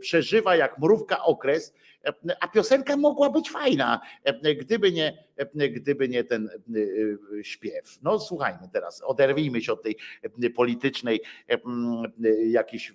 przeżywa 0.00 0.56
jak 0.56 0.78
mrówka 0.78 1.24
okres, 1.24 1.74
a 2.40 2.48
piosenka 2.48 2.96
mogła 2.96 3.30
być 3.30 3.50
fajna, 3.50 4.00
gdyby 4.60 4.92
nie, 4.92 5.24
gdyby 5.70 6.08
nie 6.08 6.24
ten 6.24 6.50
śpiew. 7.42 7.98
No 8.02 8.18
słuchajmy 8.18 8.68
teraz, 8.72 9.02
oderwijmy 9.04 9.60
się 9.62 9.72
od 9.72 9.82
tej 9.82 9.96
politycznej 10.56 11.20
jakiejś 12.46 12.92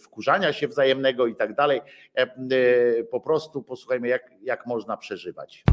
wkurzania 0.00 0.52
się 0.52 0.68
wzajemnego 0.68 1.26
i 1.26 1.34
tak 1.34 1.54
dalej. 1.54 1.80
Po 3.10 3.20
prostu 3.20 3.62
posłuchajmy, 3.62 4.08
jak, 4.08 4.30
jak 4.42 4.66
można 4.66 4.96
przeżywać. 4.96 5.64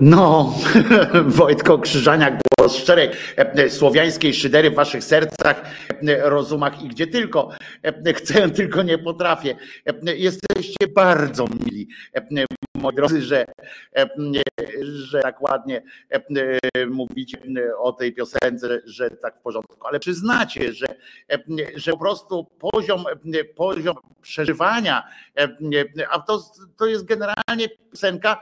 No, 0.00 0.54
Wojtko 1.38 1.78
Krzyżaniak, 1.78 2.40
głos 2.58 2.76
szczerej 2.76 3.10
e, 3.36 3.70
słowiańskiej 3.70 4.34
szydery 4.34 4.70
w 4.70 4.74
waszych 4.74 5.04
sercach, 5.04 5.62
e, 6.08 6.30
rozumach 6.30 6.82
i 6.82 6.88
gdzie 6.88 7.06
tylko. 7.06 7.50
E, 7.82 8.14
chcę, 8.14 8.50
tylko 8.58 8.82
nie 8.82 8.98
potrafię. 8.98 9.56
Jesteście 10.02 10.88
bardzo 10.94 11.44
mili, 11.64 11.88
moi 12.74 12.94
drodzy, 12.94 13.22
że 13.22 13.44
że 15.08 15.20
tak 15.20 15.42
ładnie 15.42 15.82
mówicie 16.90 17.38
o 17.78 17.92
tej 17.92 18.14
piosence, 18.14 18.80
że 18.84 19.10
tak 19.10 19.38
w 19.38 19.42
porządku, 19.42 19.86
ale 19.86 20.00
przyznacie, 20.00 20.72
że, 20.72 20.86
że 21.74 21.92
po 21.92 21.98
prostu 21.98 22.44
poziom, 22.58 23.04
poziom 23.56 23.96
przeżywania, 24.22 25.08
a 26.10 26.18
to, 26.18 26.42
to 26.76 26.86
jest 26.86 27.04
generalnie 27.04 27.68
piosenka 27.90 28.40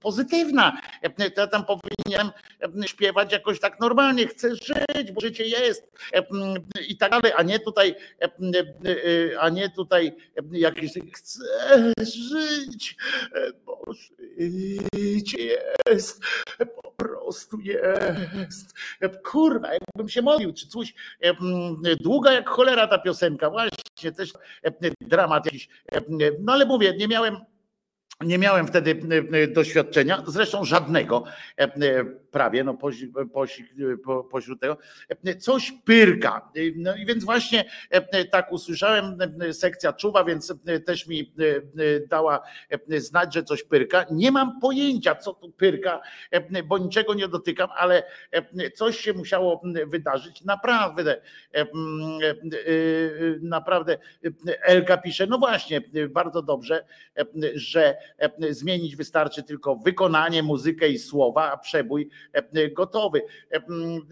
pozytywna. 0.00 0.80
Ja 1.36 1.46
tam 1.46 1.64
powinienem 1.64 2.32
śpiewać 2.86 3.32
jakoś 3.32 3.60
tak 3.60 3.80
normalnie, 3.80 4.26
chcę 4.26 4.54
żyć, 4.54 5.12
bo 5.12 5.20
życie 5.20 5.44
jest 5.44 5.92
i 6.88 6.96
tak 6.96 7.10
dalej, 7.10 7.32
a 7.36 7.42
nie 7.42 7.58
tutaj, 7.58 7.94
a 9.40 9.48
nie 9.48 9.70
tutaj 9.70 10.16
jakieś 10.52 10.92
chcę 11.14 11.40
żyć, 11.98 12.96
bo 13.64 13.84
żyć 13.92 15.15
życie 15.16 15.58
jest, 15.90 16.24
po 16.82 16.90
prostu 16.96 17.58
jest. 17.60 18.74
Kurwa, 19.24 19.72
jakbym 19.72 20.08
się 20.08 20.22
modlił, 20.22 20.52
czy 20.52 20.68
coś, 20.68 20.94
długa 22.00 22.32
jak 22.32 22.48
cholera 22.48 22.86
ta 22.86 22.98
piosenka, 22.98 23.50
właśnie 23.50 24.12
też 24.12 24.32
dramat 25.00 25.44
jakiś, 25.44 25.68
no 26.40 26.52
ale 26.52 26.66
mówię, 26.66 26.94
nie 26.96 27.08
miałem 27.08 27.36
nie 28.24 28.38
miałem 28.38 28.66
wtedy 28.66 28.90
e, 28.90 29.38
e, 29.42 29.46
doświadczenia, 29.46 30.22
zresztą 30.26 30.64
żadnego 30.64 31.24
e, 31.56 32.04
prawie, 32.30 32.64
no 32.64 32.78
pośród 34.30 34.60
tego, 34.60 34.78
coś 35.38 35.72
pyrka. 35.84 36.50
No 36.76 36.96
i 36.96 37.06
więc 37.06 37.24
właśnie 37.24 37.64
tak 38.30 38.52
usłyszałem, 38.52 39.18
sekcja 39.52 39.92
czuwa, 39.92 40.24
więc 40.24 40.54
też 40.86 41.06
mi 41.06 41.32
dała 42.08 42.40
znać, 42.96 43.34
że 43.34 43.42
coś 43.42 43.62
pyrka. 43.62 44.06
Nie 44.10 44.30
mam 44.32 44.60
pojęcia, 44.60 45.14
co 45.14 45.34
tu 45.34 45.50
pyrka, 45.52 46.00
bo 46.64 46.78
niczego 46.78 47.14
nie 47.14 47.28
dotykam, 47.28 47.68
ale 47.76 48.02
coś 48.74 49.00
się 49.00 49.12
musiało 49.12 49.62
wydarzyć. 49.86 50.44
Naprawdę, 50.44 51.20
naprawdę 53.42 53.98
Elka 54.62 54.96
pisze, 54.96 55.26
no 55.26 55.38
właśnie, 55.38 55.80
bardzo 56.10 56.42
dobrze, 56.42 56.84
że 57.54 57.96
E, 57.96 58.05
zmienić 58.50 58.96
wystarczy 58.96 59.42
tylko 59.42 59.76
wykonanie, 59.76 60.42
muzykę 60.42 60.88
i 60.88 60.98
słowa, 60.98 61.52
a 61.52 61.56
przebój 61.56 62.08
e, 62.32 62.70
gotowy. 62.70 63.22
E, 63.50 63.60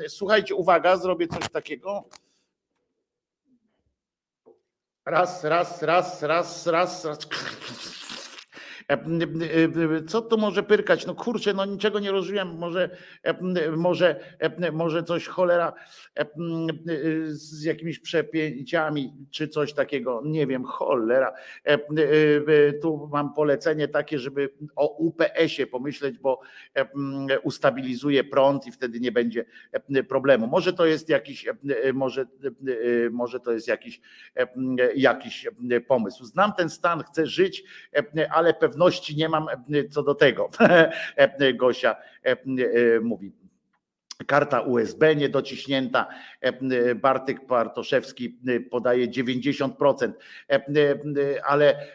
słuchajcie, 0.09 0.55
uwaga, 0.55 0.97
zrobię 0.97 1.29
coś 1.29 1.49
takiego. 1.49 2.05
Raz, 5.05 5.45
raz, 5.45 5.83
raz, 5.83 6.23
raz, 6.23 6.67
raz, 6.67 7.05
raz. 7.05 7.29
E, 8.89 8.95
e, 8.95 10.05
co 10.07 10.23
tu 10.23 10.39
może 10.39 10.63
pyrkać? 10.63 11.07
No 11.07 11.15
kurczę, 11.15 11.55
no 11.55 11.65
niczego 11.65 12.01
nie 12.01 12.11
rozumiem. 12.11 12.59
Może, 12.59 12.91
e, 13.23 13.71
może, 13.71 14.21
może 14.73 15.03
coś 15.03 15.27
cholera 15.27 15.73
z 17.29 17.63
jakimiś 17.63 17.99
przepięciami, 17.99 19.13
czy 19.31 19.49
coś 19.49 19.73
takiego. 19.73 20.23
Nie 20.25 20.47
wiem, 20.47 20.65
cholera. 20.65 21.33
Tu 22.83 23.09
mam 23.13 23.35
polecenie 23.35 23.89
takie, 23.89 24.19
żeby 24.19 24.49
o 24.77 24.97
UPS-ie 24.97 25.67
pomyśleć, 25.67 26.19
bo 26.19 26.41
ustabilizuje 27.43 28.25
prąd 28.25 28.67
i 28.67 28.73
wtedy 28.73 29.01
nie 29.01 29.13
będzie 29.13 29.45
problemu. 30.09 30.47
Może 30.47 30.73
to 30.73 30.87
jest 30.87 31.09
jakiś, 31.09 31.47
może, 31.95 32.27
może 33.11 33.41
to 33.41 33.53
jest 33.53 33.69
jakiś, 33.69 34.01
jakiś 34.95 35.49
pomysł. 35.89 36.25
Znam 36.25 36.53
ten 36.53 36.71
stan, 36.71 37.03
chcę 37.03 37.27
żyć, 37.27 37.65
ale 38.31 38.55
pewnie 38.55 38.74
pewności 38.75 39.17
nie 39.17 39.29
mam 39.29 39.49
e, 39.49 39.89
co 39.89 40.03
do 40.03 40.15
tego. 40.15 40.51
E, 41.17 41.55
Gosia 41.55 41.97
e, 42.23 42.37
mówi. 43.01 43.44
Karta 44.27 44.61
USB 44.61 45.17
niedociśnięta. 45.17 46.07
Bartek 46.95 47.47
Bartoszewski 47.47 48.39
podaje 48.71 49.09
90%. 49.09 50.13
Ale 51.45 51.87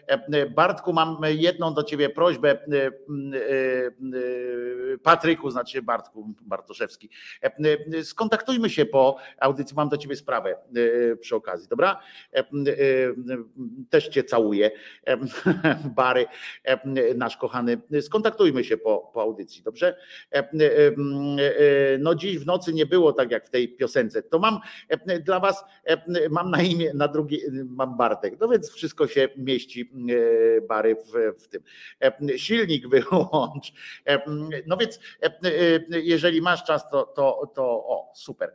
Bartku, 0.56 0.94
mam 0.94 1.18
jedną 1.30 1.74
do 1.74 1.84
ciebie 1.84 2.10
prośbę. 2.10 2.58
Patryku, 5.04 5.52
znaczy 5.52 5.82
Bartku 5.82 6.34
Bartoszewski. 6.42 7.10
Skontaktujmy 8.04 8.70
się 8.70 8.86
po 8.86 9.18
audycji. 9.40 9.76
Mam 9.76 9.90
do 9.90 9.98
ciebie 9.98 10.16
sprawę 10.16 10.56
przy 11.22 11.36
okazji, 11.36 11.68
dobra? 11.70 12.00
Też 13.90 14.08
cię 14.08 14.24
całuję. 14.24 14.72
Bary, 15.96 16.26
nasz 17.16 17.38
kochany. 17.38 17.82
Skontaktujmy 18.02 18.64
się 18.64 18.78
po, 18.78 19.12
po 19.14 19.22
audycji, 19.22 19.64
dobrze? 19.64 19.98
No 22.00 22.16
dziś 22.20 22.40
w 22.40 22.46
nocy 22.46 22.74
nie 22.74 22.86
było 22.86 23.14
tak 23.14 23.32
jak 23.32 23.46
w 23.46 23.50
tej 23.50 23.76
piosence. 23.76 24.24
To 24.24 24.40
mam 24.40 24.60
e, 24.88 25.20
dla 25.20 25.40
was, 25.40 25.64
e, 25.84 26.30
mam 26.30 26.52
na 26.52 26.62
imię, 26.62 26.92
na 26.94 27.08
drugi 27.08 27.40
mam 27.70 27.98
Bartek. 27.98 28.40
No 28.40 28.48
więc 28.48 28.72
wszystko 28.72 29.08
się 29.08 29.30
mieści 29.38 29.92
e, 30.58 30.62
Bary 30.62 30.96
w, 30.96 31.42
w 31.44 31.48
tym. 31.48 31.64
Silnik 32.38 32.88
wyłącz. 32.88 33.74
No 34.68 34.78
więc 34.78 35.00
jeżeli 35.90 36.42
masz 36.42 36.64
czas, 36.64 36.90
to, 36.90 37.04
to, 37.04 37.52
to 37.56 37.64
o, 37.64 38.12
super, 38.16 38.54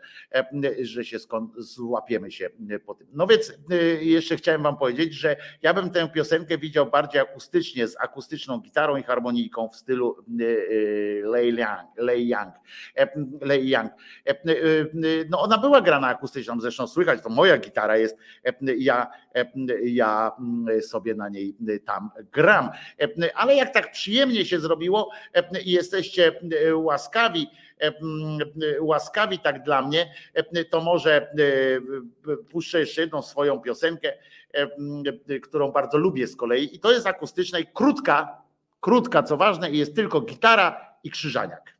że 0.83 1.05
się 1.05 1.19
skąd 1.19 1.53
złapiemy 1.57 2.31
się 2.31 2.51
po 2.87 2.95
tym. 2.95 3.07
No 3.13 3.27
więc 3.27 3.53
jeszcze 4.01 4.37
chciałem 4.37 4.63
wam 4.63 4.79
powiedzieć, 4.79 5.15
że 5.15 5.37
ja 5.63 5.75
bym 5.75 5.91
tę 5.91 6.09
piosenkę 6.09 6.59
widział 6.59 6.91
bardziej 6.91 7.21
akustycznie, 7.21 7.89
z 7.89 7.97
akustyczną 8.01 8.59
gitarą 8.59 8.97
i 8.97 9.03
harmonijką 9.03 9.69
w 9.69 9.77
stylu 9.77 10.17
Lei 11.97 12.29
Young. 12.29 12.55
Lei 13.45 13.71
Young. 13.71 13.91
E, 14.27 14.31
e, 14.31 14.33
e, 14.33 14.87
no 15.31 15.41
ona 15.41 15.59
była 15.59 15.81
grana 15.81 16.07
akustyczną, 16.09 16.61
zresztą 16.61 16.87
słychać, 16.87 17.23
to 17.23 17.29
moja 17.29 17.59
gitara 17.59 17.97
jest, 17.97 18.17
ja, 18.79 19.11
ja 19.85 20.33
mm, 20.39 20.83
sobie 20.83 21.15
na 21.15 21.29
niej 21.29 21.57
tam 21.85 22.11
gram. 22.33 22.71
Ale 23.35 23.55
jak 23.55 23.75
tak 23.75 23.93
przyjemnie 23.93 24.45
się 24.45 24.61
zrobiło 24.61 25.11
i 25.65 25.73
jesteście 25.73 26.41
łaskawi, 26.75 27.47
łaskawi 28.81 29.39
tak 29.39 29.63
dla 29.63 29.83
mnie, 29.83 30.15
to 30.71 30.81
może 30.81 31.35
puszczę 32.51 32.81
jeszcze 32.81 33.01
jedną 33.01 33.23
swoją 33.23 33.61
piosenkę, 33.61 34.13
którą 35.43 35.73
bardzo 35.73 35.99
lubię 35.99 36.27
z 36.27 36.37
kolei 36.37 36.77
i 36.77 36.79
to 36.79 36.93
jest 36.93 37.07
akustyczna 37.07 37.59
i 37.59 37.67
krótka, 37.67 38.43
krótka 38.81 39.23
co 39.23 39.37
ważne 39.37 39.71
i 39.71 39.79
jest 39.79 39.95
tylko 39.97 40.21
gitara 40.21 40.97
i 41.05 41.11
krzyżaniak. 41.11 41.74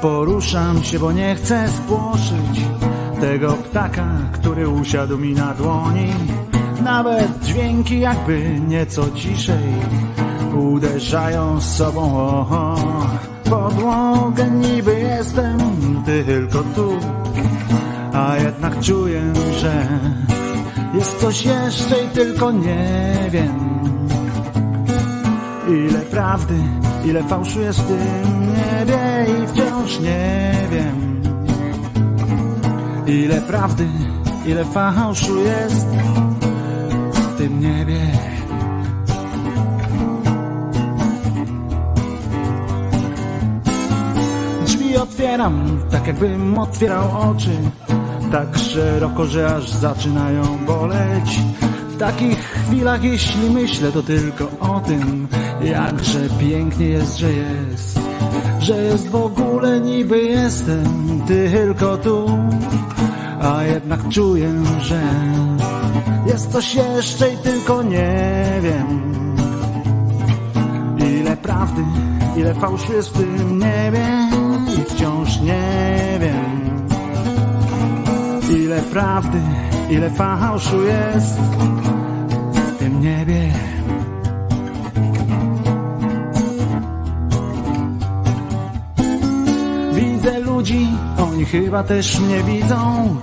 Poruszam 0.00 0.82
się, 0.82 0.98
bo 0.98 1.12
nie 1.12 1.34
chcę 1.34 1.68
spłoszyć 1.68 2.60
tego 3.20 3.52
ptaka, 3.52 4.06
który 4.32 4.68
usiadł 4.68 5.18
mi 5.18 5.34
na 5.34 5.54
dłoni. 5.54 6.06
Nawet 6.82 7.44
dźwięki 7.44 8.00
jakby 8.00 8.60
nieco 8.68 9.10
ciszej 9.14 9.74
uderzają 10.54 11.60
z 11.60 11.76
sobą 11.76 12.16
o, 12.16 12.76
podłogę. 13.50 14.50
Niby 14.50 15.00
jestem 15.00 15.58
tylko 16.06 16.58
tu, 16.58 16.98
a 18.12 18.36
jednak 18.36 18.80
czuję, 18.80 19.32
że 19.60 19.86
jest 20.94 21.20
coś 21.20 21.44
jeszcze 21.44 22.04
i 22.04 22.08
tylko 22.08 22.52
nie 22.52 23.16
wiem. 23.30 23.68
Ile 25.68 26.00
prawdy, 26.00 26.54
ile 27.04 27.22
fałszu 27.22 27.60
jest 27.60 27.80
w 27.80 27.86
tym 27.86 28.47
niebie 28.88 29.42
i 29.44 29.46
wciąż 29.46 30.00
nie 30.00 30.54
wiem. 30.70 31.22
Ile 33.06 33.40
prawdy, 33.40 33.86
ile 34.46 34.64
fałszu 34.64 35.44
jest 35.44 35.86
w 37.12 37.38
tym 37.38 37.60
niebie. 37.60 38.00
Drzwi 44.66 44.96
otwieram, 44.96 45.80
tak 45.90 46.06
jakbym 46.06 46.58
otwierał 46.58 47.30
oczy, 47.30 47.56
tak 48.32 48.58
szeroko, 48.58 49.26
że 49.26 49.56
aż 49.56 49.70
zaczynają 49.70 50.58
boleć 50.66 51.40
w 51.88 51.96
takich 51.98 52.38
chwilach, 52.38 53.04
jeśli 53.04 53.50
myślę, 53.50 53.92
to 53.92 54.02
tylko 54.02 54.50
o 54.60 54.80
tym, 54.80 55.28
jakże 55.62 56.20
pięknie 56.40 56.86
jest, 56.86 57.18
że 57.18 57.32
jest, 57.32 57.97
że 58.68 58.82
jest 58.82 59.08
w 59.08 59.14
ogóle 59.14 59.80
niby 59.80 60.18
jestem 60.18 60.84
tylko 61.26 61.96
tu, 61.96 62.26
a 63.42 63.62
jednak 63.62 64.08
czuję, 64.08 64.52
że 64.80 65.02
jest 66.26 66.52
coś 66.52 66.74
jeszcze 66.74 67.32
i 67.32 67.36
tylko 67.36 67.82
nie 67.82 68.44
wiem. 68.62 69.14
Ile 71.20 71.36
prawdy, 71.36 71.82
ile 72.36 72.54
fałszu 72.54 72.92
jest 72.92 73.08
w 73.08 73.18
tym 73.18 73.58
niebie 73.58 74.06
i 74.78 74.94
wciąż 74.94 75.40
nie 75.40 76.18
wiem. 76.20 76.78
Ile 78.50 78.80
prawdy, 78.80 79.38
ile 79.90 80.10
fałszu 80.10 80.82
jest 80.84 81.38
ludzi, 90.68 90.86
oni 91.18 91.44
chyba 91.44 91.82
też 91.82 92.20
mnie 92.20 92.42
widzą. 92.42 93.16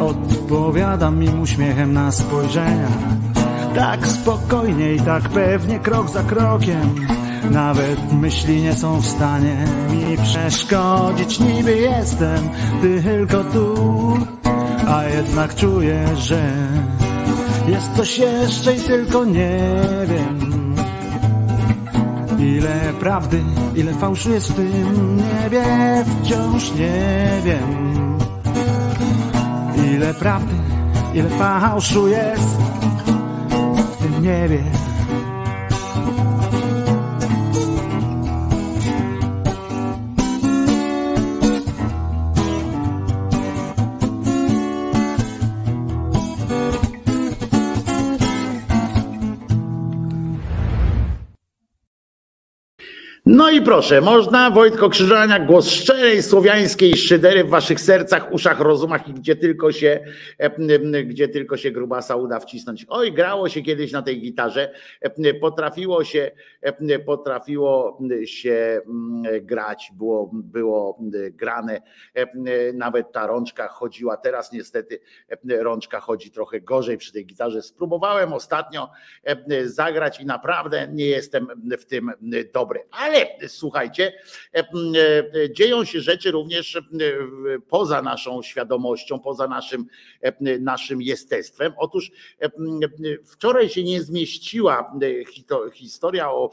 Odpowiadam 0.00 1.22
im 1.22 1.40
uśmiechem 1.40 1.92
na 1.92 2.12
spojrzenia. 2.12 2.88
Tak 3.74 4.06
spokojnie 4.06 4.94
i 4.94 5.00
tak 5.00 5.22
pewnie 5.22 5.78
krok 5.78 6.10
za 6.10 6.22
krokiem. 6.22 6.94
Nawet 7.50 8.12
myśli 8.12 8.62
nie 8.62 8.74
są 8.74 9.00
w 9.00 9.06
stanie 9.06 9.64
mi 9.90 10.16
przeszkodzić. 10.16 11.40
Niby 11.40 11.76
jestem 11.76 12.48
tylko 12.82 13.44
tu 13.44 13.74
A 14.88 15.04
jednak 15.04 15.54
czuję, 15.54 16.04
że 16.16 16.52
jest 17.68 17.92
coś 17.96 18.18
jeszcze 18.18 18.76
i 18.76 18.80
tylko 18.80 19.24
nie 19.24 19.60
wiem 20.06 20.41
Ile 22.42 22.92
prawdy, 23.00 23.44
ile 23.74 23.94
fałszu 23.94 24.30
jest 24.30 24.52
w 24.52 24.54
tym 24.54 25.16
niebie 25.16 25.64
Wciąż 26.22 26.72
nie 26.72 27.28
wiem. 27.44 27.92
Ile 29.94 30.14
prawdy, 30.14 30.54
ile 31.14 31.28
fałszu 31.28 32.08
jest 32.08 32.58
w 33.92 33.96
tym 33.96 34.22
niebie 34.22 34.62
proszę, 53.64 54.00
można 54.00 54.50
Wojtko 54.50 54.88
Krzyżania, 54.88 55.40
głos 55.40 55.68
szczerej 55.68 56.22
słowiańskiej 56.22 56.96
szydery 56.96 57.44
w 57.44 57.48
waszych 57.48 57.80
sercach, 57.80 58.32
uszach, 58.32 58.60
rozumach 58.60 59.08
i 59.08 59.14
gdzie 59.14 59.36
tylko 59.36 59.72
się, 59.72 60.04
e, 60.38 61.04
gdzie 61.04 61.28
tylko 61.28 61.56
się 61.56 61.70
grubasa 61.70 62.16
uda 62.16 62.40
wcisnąć. 62.40 62.86
Oj, 62.88 63.12
grało 63.12 63.48
się 63.48 63.62
kiedyś 63.62 63.92
na 63.92 64.02
tej 64.02 64.20
gitarze, 64.20 64.74
e, 65.00 65.34
potrafiło 65.34 66.04
się, 66.04 66.30
e, 66.60 66.98
potrafiło 66.98 67.98
się 68.24 68.80
grać, 69.42 69.92
było, 69.94 70.30
było 70.32 70.98
grane, 71.30 71.82
nawet 72.74 73.12
ta 73.12 73.26
rączka 73.26 73.68
chodziła, 73.68 74.16
teraz 74.16 74.52
niestety 74.52 75.00
rączka 75.44 76.00
chodzi 76.00 76.30
trochę 76.30 76.60
gorzej 76.60 76.98
przy 76.98 77.12
tej 77.12 77.26
gitarze. 77.26 77.62
Spróbowałem 77.62 78.32
ostatnio 78.32 78.90
zagrać 79.64 80.20
i 80.20 80.26
naprawdę 80.26 80.88
nie 80.92 81.06
jestem 81.06 81.46
w 81.78 81.84
tym 81.84 82.12
dobry, 82.54 82.84
ale 82.90 83.26
słuchajcie, 83.56 84.12
e, 84.54 84.58
e, 84.58 84.64
dzieją 85.52 85.84
się 85.84 86.00
rzeczy 86.00 86.30
również 86.30 86.76
e, 86.76 86.80
poza 87.68 88.02
naszą 88.02 88.42
świadomością, 88.42 89.20
poza 89.20 89.48
naszym, 89.48 89.86
naszym 90.60 91.02
jestestwem. 91.02 91.72
Otóż 91.76 92.10
wczoraj 93.24 93.68
się 93.68 93.84
nie 93.84 94.02
zmieściła 94.02 94.92
historia 95.72 96.30
o 96.30 96.50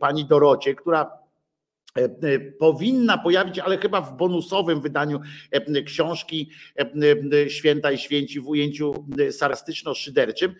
pani 0.00 0.24
Dorocie, 0.24 0.74
która 0.74 1.21
powinna 2.58 3.18
pojawić, 3.18 3.58
ale 3.58 3.78
chyba 3.78 4.00
w 4.00 4.16
bonusowym 4.16 4.80
wydaniu 4.80 5.20
e, 5.50 5.82
książki 5.82 6.50
Święta 7.48 7.92
i 7.92 7.98
Święci 7.98 8.40
w 8.40 8.48
ujęciu 8.48 8.94
sarkastyczno-szyderczym. 9.30 10.54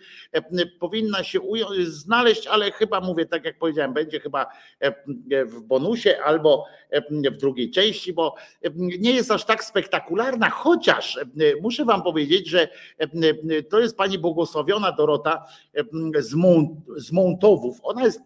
Powinna 0.79 1.23
się 1.23 1.39
znaleźć, 1.83 2.47
ale 2.47 2.71
chyba 2.71 3.01
mówię, 3.01 3.25
tak 3.25 3.45
jak 3.45 3.57
powiedziałem, 3.57 3.93
będzie 3.93 4.19
chyba 4.19 4.47
w 5.45 5.61
bonusie 5.61 6.17
albo 6.25 6.65
w 7.31 7.37
drugiej 7.37 7.71
części, 7.71 8.13
bo 8.13 8.35
nie 8.75 9.11
jest 9.11 9.31
aż 9.31 9.45
tak 9.45 9.63
spektakularna, 9.63 10.49
chociaż 10.49 11.19
muszę 11.61 11.85
wam 11.85 12.03
powiedzieć, 12.03 12.47
że 12.47 12.67
to 13.69 13.79
jest 13.79 13.97
pani 13.97 14.19
błogosławiona 14.19 14.91
Dorota 14.91 15.45
z 16.95 17.11
Montowów. 17.11 17.77
Ona 17.83 18.03
jest 18.03 18.21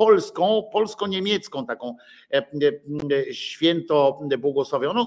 polską, 0.00 0.62
polsko-niemiecką 0.72 1.66
taką 1.66 1.96
święto 3.32 4.20
błogosławioną. 4.38 5.06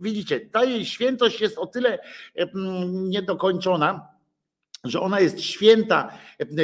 Widzicie, 0.00 0.40
ta 0.40 0.64
jej 0.64 0.84
świętość 0.84 1.40
jest 1.40 1.58
o 1.58 1.66
tyle 1.66 1.98
niedokończona, 2.86 4.08
że 4.84 5.00
ona 5.00 5.20
jest 5.20 5.40
święta 5.40 6.12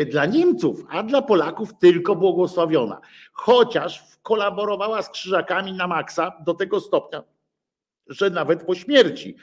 dla 0.06 0.26
Niemców, 0.26 0.84
a 0.90 1.02
dla 1.02 1.22
Polaków 1.22 1.78
tylko 1.80 2.16
błogosławiona. 2.16 3.00
Chociaż 3.32 4.04
kolaborowała 4.22 5.02
z 5.02 5.10
krzyżakami 5.10 5.72
na 5.72 5.86
maksa 5.86 6.32
do 6.44 6.54
tego 6.54 6.80
stopnia, 6.80 7.22
że 8.08 8.30
nawet 8.30 8.62
po 8.64 8.74
śmierci 8.74 9.36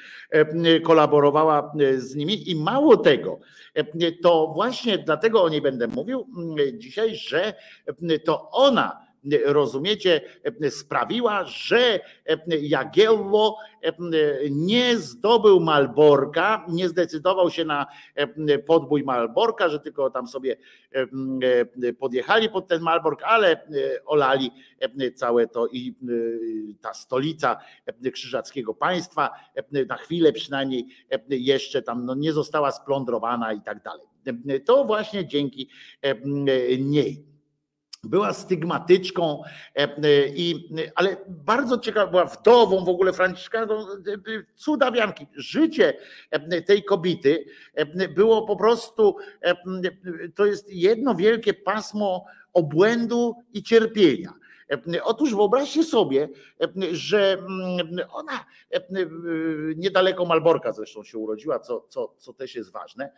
kolaborowała 0.84 1.72
z 1.98 2.16
nimi. 2.16 2.50
I 2.50 2.56
mało 2.56 2.98
tego, 2.98 3.40
to 4.24 4.52
właśnie 4.56 4.98
dlatego 4.98 5.44
o 5.44 5.50
niej 5.50 5.62
będę 5.62 5.88
mówił 5.88 6.28
dzisiaj, 6.74 7.16
że 7.16 7.54
to 8.24 8.50
ona 8.52 9.05
rozumiecie, 9.46 10.22
sprawiła, 10.70 11.44
że 11.44 12.00
Jagiello 12.62 13.58
nie 14.52 14.98
zdobył 14.98 15.60
Malborka, 15.60 16.66
nie 16.70 16.90
zdecydował 16.90 17.50
się 17.50 17.66
na 17.66 17.86
podbój 18.68 19.04
Malborka, 19.04 19.70
że 19.70 19.80
tylko 19.80 20.10
tam 20.10 20.28
sobie 20.28 20.58
podjechali 22.00 22.50
pod 22.50 22.68
ten 22.68 22.82
Malbork, 22.82 23.24
ale 23.24 23.68
olali 24.06 24.52
całe 25.16 25.48
to 25.48 25.68
i 25.68 25.96
ta 26.82 26.94
stolica 26.94 27.58
krzyżackiego 28.14 28.74
państwa 28.74 29.30
na 29.88 29.98
chwilę 29.98 30.34
przynajmniej 30.34 30.88
jeszcze 31.30 31.82
tam 31.82 32.06
no, 32.06 32.16
nie 32.16 32.34
została 32.34 32.72
splądrowana 32.72 33.54
i 33.54 33.62
tak 33.62 33.84
dalej. 33.84 34.08
To 34.66 34.86
właśnie 34.86 35.28
dzięki 35.28 35.70
niej 36.80 37.35
była 38.06 38.34
stygmatyczką, 38.34 39.42
e, 39.76 39.82
e, 39.82 40.28
i, 40.28 40.70
ale 40.96 41.18
bardzo 41.28 41.78
ciekawa 41.78 42.12
była 42.12 42.26
wdową 42.26 42.86
w 42.86 42.90
ogóle 42.90 43.14
Franciszkanką, 43.14 43.74
e, 43.74 43.86
cudawianki. 44.56 45.28
Życie 45.36 45.94
tej 46.66 46.84
kobiety 46.84 47.46
było 48.16 48.48
po 48.48 48.56
prostu, 48.56 49.16
to 50.36 50.46
jest 50.46 50.74
jedno 50.74 51.16
wielkie 51.16 51.54
pasmo 51.54 52.26
obłędu 52.54 53.36
i 53.54 53.64
cierpienia. 53.64 54.34
Otóż 55.04 55.36
wyobraźcie 55.36 55.84
sobie, 55.84 56.30
że 56.92 57.34
mm, 57.34 57.98
ona 58.12 58.46
niedaleko 59.76 60.26
Malborka 60.26 60.72
zresztą 60.74 61.04
się 61.04 61.18
urodziła, 61.18 61.60
co, 61.60 61.86
co, 61.90 62.14
co 62.18 62.34
też 62.34 62.56
jest 62.56 62.72
ważne. 62.72 63.12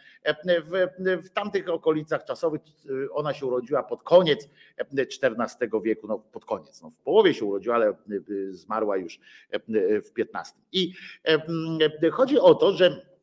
W, 0.46 0.88
w 1.24 1.30
tamtych 1.30 1.70
okolicach 1.70 2.26
czasowych 2.26 2.62
ona 3.12 3.34
się 3.34 3.46
urodziła 3.46 3.84
pod 3.84 4.04
koniec 4.04 4.50
XIV 4.78 5.82
wieku, 5.84 6.08
no 6.08 6.20
pod 6.20 6.46
koniec, 6.46 6.82
no 6.82 6.90
w 6.90 6.98
połowie 6.98 7.34
się 7.34 7.46
urodziła, 7.46 7.76
ale 7.76 7.94
zmarła 8.50 8.98
już 8.98 9.20
w 9.80 10.12
XV. 10.20 10.54
I 10.72 10.94
chodzi 12.12 12.40
o 12.40 12.56
to, 12.56 12.72
że 12.72 12.88
E, 12.92 12.94
e, 12.94 13.17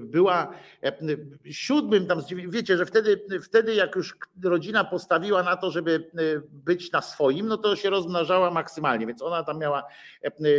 była 0.00 0.54
e, 0.82 0.92
siódmym 1.50 2.06
tam, 2.06 2.20
wiecie, 2.48 2.76
że 2.76 2.86
wtedy, 2.86 3.20
wtedy 3.42 3.74
jak 3.74 3.96
już 3.96 4.16
rodzina 4.44 4.84
postawiła 4.84 5.42
na 5.42 5.56
to, 5.56 5.70
żeby 5.70 6.10
być 6.48 6.92
na 6.92 7.00
swoim, 7.00 7.48
no 7.48 7.56
to 7.56 7.76
się 7.76 7.90
rozmnażała 7.90 8.50
maksymalnie, 8.50 9.06
więc 9.06 9.22
ona 9.22 9.44
tam 9.44 9.58
miała 9.58 9.84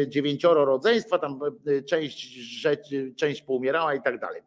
dziewięcioro 0.07 0.65
rodzeństwa, 0.65 1.19
tam 1.19 1.39
część 1.89 2.37
część 3.15 3.41
poumierała 3.41 3.93
i 3.93 4.01
tak 4.01 4.19
dalej. 4.19 4.41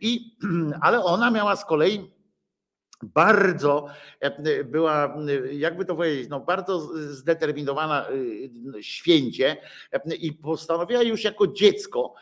I, 0.00 0.36
ale 0.80 1.04
ona 1.04 1.30
miała 1.30 1.56
z 1.56 1.64
kolei 1.64 2.10
bardzo 3.02 3.86
e, 4.20 4.64
była, 4.64 5.16
jakby 5.52 5.84
to 5.84 5.94
powiedzieć, 5.96 6.28
no 6.28 6.40
bardzo 6.40 6.80
zdeterminowana 6.94 8.06
e, 8.08 8.82
święcie 8.82 9.56
e, 9.92 10.14
i 10.14 10.32
postanowiła 10.32 11.02
już 11.02 11.24
jako 11.24 11.46
dziecko, 11.46 12.14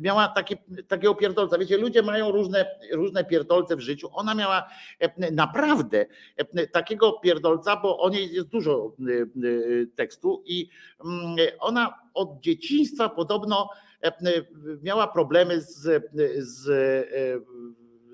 miała 0.00 0.28
takie, 0.28 0.56
takiego 0.88 1.14
pierdolca. 1.14 1.58
Wiecie, 1.58 1.78
ludzie 1.78 2.02
mają 2.02 2.30
różne, 2.30 2.66
różne 2.92 3.24
pierdolce 3.24 3.76
w 3.76 3.80
życiu. 3.80 4.08
Ona 4.12 4.34
miała 4.34 4.68
naprawdę 5.32 6.06
takiego 6.72 7.12
pierdolca, 7.12 7.76
bo 7.76 7.98
o 7.98 8.08
niej 8.08 8.32
jest 8.32 8.48
dużo 8.48 8.96
tekstu 9.96 10.42
i 10.46 10.68
ona 11.58 11.94
od 12.14 12.40
dzieciństwa 12.40 13.08
podobno 13.08 13.68
miała 14.82 15.08
problemy 15.08 15.60
z, 15.60 16.02
z 16.38 16.70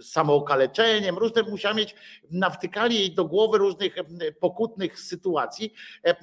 samookaleczeniem, 0.03 1.19
różne 1.19 1.43
musiała 1.43 1.75
mieć, 1.75 1.95
nawtykali 2.31 2.95
jej 2.99 3.15
do 3.15 3.25
głowy 3.25 3.59
różnych 3.59 3.97
pokutnych 4.41 5.01
sytuacji, 5.01 5.75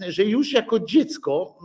że 0.07 0.23
już 0.23 0.53
jako 0.53 0.79
dziecko 0.79 1.57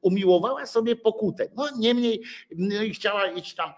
umiłowała 0.00 0.66
sobie 0.66 0.96
pokutę. 0.96 1.48
No 1.56 1.68
niemniej 1.78 2.22
no 2.56 2.74
chciała 2.92 3.26
iść 3.26 3.54
tam, 3.54 3.72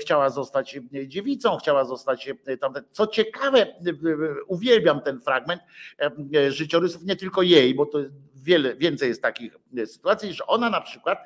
chciała 0.00 0.30
zostać 0.30 0.78
dziewicą, 1.06 1.56
chciała 1.56 1.84
zostać 1.84 2.30
tam. 2.60 2.74
Co 2.92 3.06
ciekawe, 3.06 3.66
uwielbiam 4.46 5.00
ten 5.00 5.20
fragment 5.20 5.62
życiorysów, 6.48 7.04
nie 7.04 7.16
tylko 7.16 7.42
jej, 7.42 7.74
bo 7.74 7.86
to 7.86 7.98
wiele, 8.34 8.76
więcej 8.76 9.08
jest 9.08 9.22
takich 9.22 9.56
sytuacji, 9.86 10.32
że 10.32 10.46
ona 10.46 10.70
na 10.70 10.80
przykład 10.80 11.18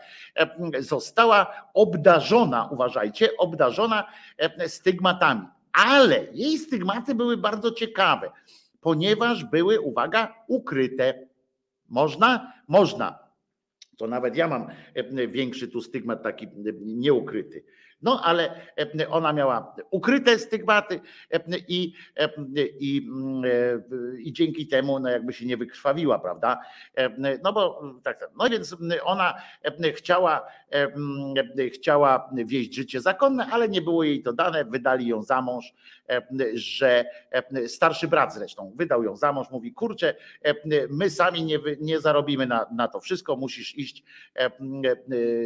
została 0.78 1.70
obdarzona, 1.74 2.68
uważajcie, 2.72 3.36
obdarzona 3.36 4.06
stygmatami, 4.66 5.46
ale 5.86 6.26
jej 6.32 6.58
stygmaty 6.58 7.14
były 7.14 7.36
bardzo 7.36 7.70
ciekawe, 7.70 8.30
ponieważ 8.80 9.44
były, 9.44 9.80
uwaga, 9.80 10.44
ukryte. 10.48 11.26
Można? 11.88 12.52
Można. 12.68 13.18
To 13.96 14.06
nawet 14.06 14.36
ja 14.36 14.48
mam 14.48 14.66
większy 15.28 15.68
tu 15.68 15.80
stygmat 15.80 16.22
taki 16.22 16.48
nieukryty. 16.80 17.64
No 18.02 18.20
ale 18.24 18.60
e, 18.76 19.08
ona 19.08 19.32
miała 19.32 19.74
ukryte 19.90 20.38
stygmaty 20.38 21.00
e, 21.30 21.40
i, 21.68 21.92
e, 22.16 22.28
i, 22.80 23.08
i 24.18 24.32
dzięki 24.32 24.66
temu 24.66 24.98
no 24.98 25.10
jakby 25.10 25.32
się 25.32 25.46
nie 25.46 25.56
wykrwawiła, 25.56 26.18
prawda? 26.18 26.60
No 27.42 27.52
bo 27.52 27.82
tak, 28.02 28.20
tak. 28.20 28.30
no 28.38 28.48
więc 28.50 28.76
ona 29.04 29.34
chciała, 29.94 30.46
chciała 31.74 32.30
wieść 32.32 32.74
życie 32.74 33.00
zakonne, 33.00 33.46
ale 33.46 33.68
nie 33.68 33.82
było 33.82 34.04
jej 34.04 34.22
to 34.22 34.32
dane, 34.32 34.64
wydali 34.64 35.06
ją 35.06 35.22
za 35.22 35.42
mąż, 35.42 35.74
że 36.54 37.04
starszy 37.66 38.08
brat 38.08 38.34
zresztą 38.34 38.72
wydał 38.76 39.02
ją 39.02 39.16
za 39.16 39.32
mąż, 39.32 39.50
mówi 39.50 39.72
kurczę, 39.72 40.14
my 40.90 41.10
sami 41.10 41.44
nie, 41.44 41.58
nie 41.80 42.00
zarobimy 42.00 42.46
na, 42.46 42.66
na 42.72 42.88
to 42.88 43.00
wszystko, 43.00 43.36
musisz 43.36 43.78
iść 43.78 44.04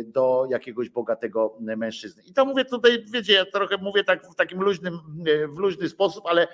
do 0.05 0.47
jakiegoś 0.51 0.89
bogatego 0.89 1.57
mężczyzny. 1.61 2.23
I 2.23 2.33
to 2.33 2.42
mówię 2.45 2.65
tutaj, 2.65 3.05
wiecie, 3.13 3.33
ja 3.33 3.45
trochę 3.45 3.77
mówię 3.77 4.05
tak 4.05 4.27
w 4.27 4.35
takim 4.35 4.61
luźnym, 4.61 4.99
w 5.49 5.59
luźny 5.59 5.89
sposób, 5.89 6.27
ale 6.27 6.49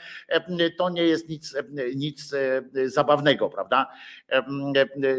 to 0.77 0.91
nie 0.91 1.03
jest 1.03 1.29
nic, 1.29 1.57
nic 1.95 2.35
zabawnego, 2.85 3.51
prawda? 3.51 3.93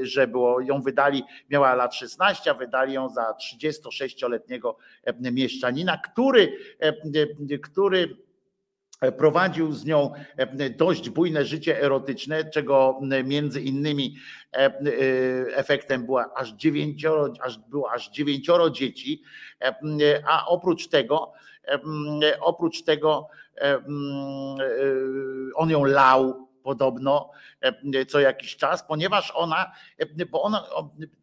Że 0.02 0.28
było, 0.28 0.62
ją 0.62 0.82
wydali, 0.82 1.24
miała 1.50 1.76
lat 1.76 1.96
16, 1.96 2.52
a 2.52 2.54
wydali 2.54 2.94
ją 2.94 3.10
za 3.10 3.32
36-letniego 3.32 4.78
mieszczanina, 5.20 5.98
który, 5.98 6.58
który 7.64 8.18
prowadził 9.18 9.74
z 9.74 9.86
nią 9.86 10.14
dość 10.78 11.10
bujne 11.10 11.46
życie 11.46 11.82
erotyczne, 11.82 12.50
czego 12.50 13.00
między 13.24 13.62
innymi 13.62 14.16
efektem 15.54 16.06
była 16.06 16.34
aż 16.36 16.52
dziewięcioro, 16.52 17.34
aż 17.42 17.58
było 17.58 17.92
aż 17.92 18.10
dziewięcioro 18.10 18.70
dzieci, 18.70 19.22
a 20.28 20.48
oprócz 20.48 20.88
tego, 20.88 21.34
oprócz 22.42 22.84
tego 22.84 23.28
on 25.56 25.70
ją 25.70 25.84
lał 25.84 26.49
podobno 26.64 27.32
e, 27.62 28.06
co 28.06 28.20
jakiś 28.20 28.56
czas, 28.56 28.84
ponieważ 28.88 29.32
ona, 29.36 29.72
e, 29.98 30.26
bo 30.26 30.42
ona, 30.42 30.64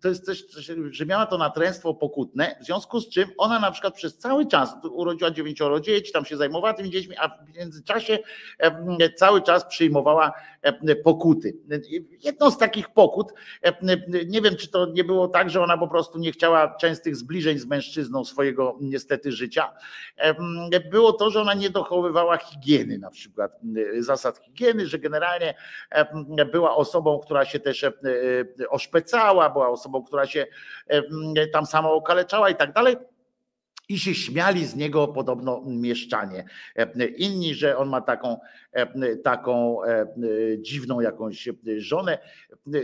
to 0.01 0.09
jest 0.09 0.25
coś, 0.25 0.45
że 0.91 1.07
miała 1.07 1.27
to 1.27 1.39
natręstwo 1.39 1.95
pokutne, 1.95 2.57
w 2.61 2.65
związku 2.65 3.01
z 3.01 3.09
czym 3.09 3.29
ona 3.39 3.61
na 3.61 3.71
przykład 3.71 3.95
przez 3.95 4.19
cały 4.19 4.47
czas 4.47 4.77
urodziła 4.91 5.31
dziewięcioro 5.31 5.81
dzieci, 5.81 6.13
tam 6.13 6.25
się 6.25 6.37
zajmowała 6.37 6.75
tymi 6.75 6.91
dziećmi, 6.91 7.17
a 7.19 7.29
w 7.29 7.57
międzyczasie 7.57 8.19
e, 8.59 9.13
cały 9.13 9.43
czas 9.43 9.65
przyjmowała 9.65 10.33
pokuty. 11.05 11.57
Jedną 12.25 12.51
z 12.51 12.59
takich 12.59 12.89
pokut, 12.89 13.33
nie 14.27 14.43
wiem 14.43 14.57
czy 14.57 14.69
to 14.69 14.87
nie 14.87 15.05
było 15.05 15.29
tak, 15.29 15.51
że 15.51 15.63
ona 15.63 15.79
po 15.79 15.89
prostu 15.89 16.19
nie 16.19 16.33
chciała 16.33 16.77
częstych 16.77 17.17
zbliżeń 17.17 17.59
z 17.59 17.67
mężczyzną 17.67 18.25
swojego 18.25 18.79
niestety 18.81 19.33
życia, 19.33 19.73
było 20.91 21.13
to, 21.13 21.31
że 21.31 21.41
ona 21.41 21.55
nie 21.55 21.71
dochowywała 21.71 22.37
higieny 22.37 22.99
na 22.99 23.11
przykład, 23.11 23.61
zasad 23.99 24.39
higieny, 24.39 24.87
że 24.87 24.99
generalnie 24.99 25.26
była 26.53 26.77
osobą, 26.77 27.19
która 27.19 27.45
się 27.45 27.61
też 27.61 27.87
oszpecała, 28.69 29.51
była 29.51 29.69
osobą, 29.69 30.05
która 30.05 30.27
się 30.27 30.47
tam 31.53 31.67
sama 31.67 31.91
okaleczała 31.91 32.51
i 32.51 32.57
tak 32.57 32.73
dalej 32.73 32.97
i 33.89 33.99
się 33.99 34.15
śmiali 34.15 34.67
z 34.67 34.77
niego 34.77 35.09
podobno 35.09 35.63
mieszczanie. 35.67 36.45
Inni, 37.17 37.55
że 37.55 37.77
on 37.77 37.89
ma 37.89 38.01
taką, 38.01 38.39
taką 39.25 39.79
dziwną 40.59 41.01
jakąś 41.01 41.49
żonę. 41.77 42.19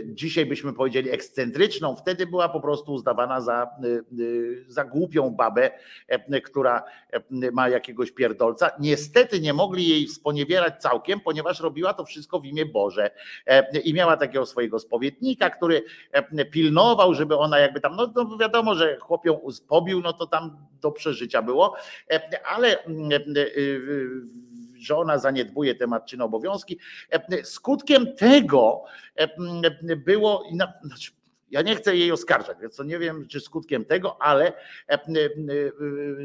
Dzisiaj 0.05 0.45
byśmy 0.45 0.73
powiedzieli 0.73 1.09
ekscentryczną, 1.09 1.95
wtedy 1.95 2.27
była 2.27 2.49
po 2.49 2.61
prostu 2.61 2.93
uznawana 2.93 3.41
za, 3.41 3.69
za 4.67 4.85
głupią 4.85 5.29
babę, 5.29 5.71
która 6.43 6.83
ma 7.51 7.69
jakiegoś 7.69 8.11
pierdolca. 8.11 8.71
Niestety 8.79 9.39
nie 9.39 9.53
mogli 9.53 9.87
jej 9.87 10.07
sponiewierać 10.07 10.81
całkiem, 10.81 11.19
ponieważ 11.19 11.59
robiła 11.59 11.93
to 11.93 12.05
wszystko 12.05 12.39
w 12.39 12.45
imię 12.45 12.65
Boże. 12.65 13.11
I 13.83 13.93
miała 13.93 14.17
takiego 14.17 14.45
swojego 14.45 14.79
spowiednika, 14.79 15.49
który 15.49 15.83
pilnował, 16.51 17.13
żeby 17.13 17.37
ona 17.37 17.59
jakby 17.59 17.79
tam, 17.81 17.95
no, 17.95 18.11
no 18.15 18.37
wiadomo, 18.37 18.75
że 18.75 18.97
chłopią 18.99 19.39
pobił, 19.67 20.01
no 20.01 20.13
to 20.13 20.27
tam 20.27 20.57
do 20.81 20.91
przeżycia 20.91 21.41
było, 21.41 21.75
e, 22.11 22.47
ale 22.47 22.83
mm, 22.83 23.11
e, 23.11 23.15
e, 23.15 23.45
że 24.83 24.97
ona 24.97 25.17
zaniedbuje 25.17 25.75
temat 25.75 26.05
czynu 26.05 26.25
obowiązki. 26.25 26.79
Skutkiem 27.43 28.15
tego 28.15 28.83
było, 29.97 30.43
znaczy, 30.83 31.11
ja 31.51 31.61
nie 31.61 31.75
chcę 31.75 31.95
jej 31.95 32.11
oskarżać, 32.11 32.57
więc 32.61 32.75
to 32.75 32.83
nie 32.83 32.99
wiem, 32.99 33.27
czy 33.27 33.39
skutkiem 33.39 33.85
tego, 33.85 34.21
ale 34.21 34.53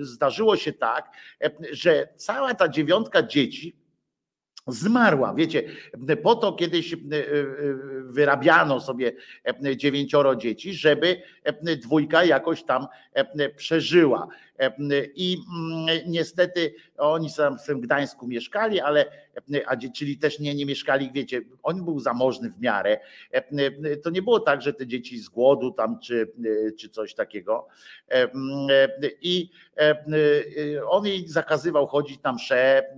zdarzyło 0.01 0.57
się 0.57 0.73
tak, 0.73 1.11
że 1.73 2.09
cała 2.17 2.55
ta 2.55 2.69
dziewiątka 2.69 3.23
dzieci, 3.23 3.77
zmarła. 4.67 5.35
Wiecie, 5.35 5.63
po 6.23 6.35
to 6.35 6.53
kiedyś 6.53 6.97
wyrabiano 8.03 8.81
sobie 8.81 9.13
dziewięcioro 9.77 10.37
dzieci, 10.37 10.75
żeby 10.75 11.23
dwójka 11.83 12.25
jakoś 12.25 12.63
tam 12.65 12.87
przeżyła. 13.57 14.29
I 15.15 15.37
mm, 15.55 15.87
niestety 16.07 16.75
oni 16.99 17.29
tam 17.37 17.59
w 17.59 17.65
tym 17.65 17.81
Gdańsku 17.81 18.27
mieszkali, 18.27 18.81
ale 18.81 19.07
a, 19.67 19.77
czyli 19.77 20.19
też 20.19 20.39
nie, 20.39 20.55
nie 20.55 20.67
mieszkali, 20.67 21.11
wiecie, 21.13 21.41
on 21.63 21.85
był 21.85 22.01
zamożny 22.01 22.51
w 22.51 22.61
miarę. 22.61 22.99
To 24.03 24.11
nie 24.11 24.23
było 24.23 24.41
tak, 24.41 24.63
że 24.63 24.73
te 24.73 24.87
dzieci 24.87 25.19
z 25.19 25.29
głodu 25.29 25.73
tam 25.73 25.99
czy, 26.01 26.33
czy 26.79 26.89
coś 26.89 27.15
takiego. 27.15 27.69
I 29.23 29.51
on 30.89 31.07
jej 31.07 31.29
zakazywał 31.29 31.87
chodzić 31.87 32.21
tam 32.21 32.35
msze, 32.35 32.97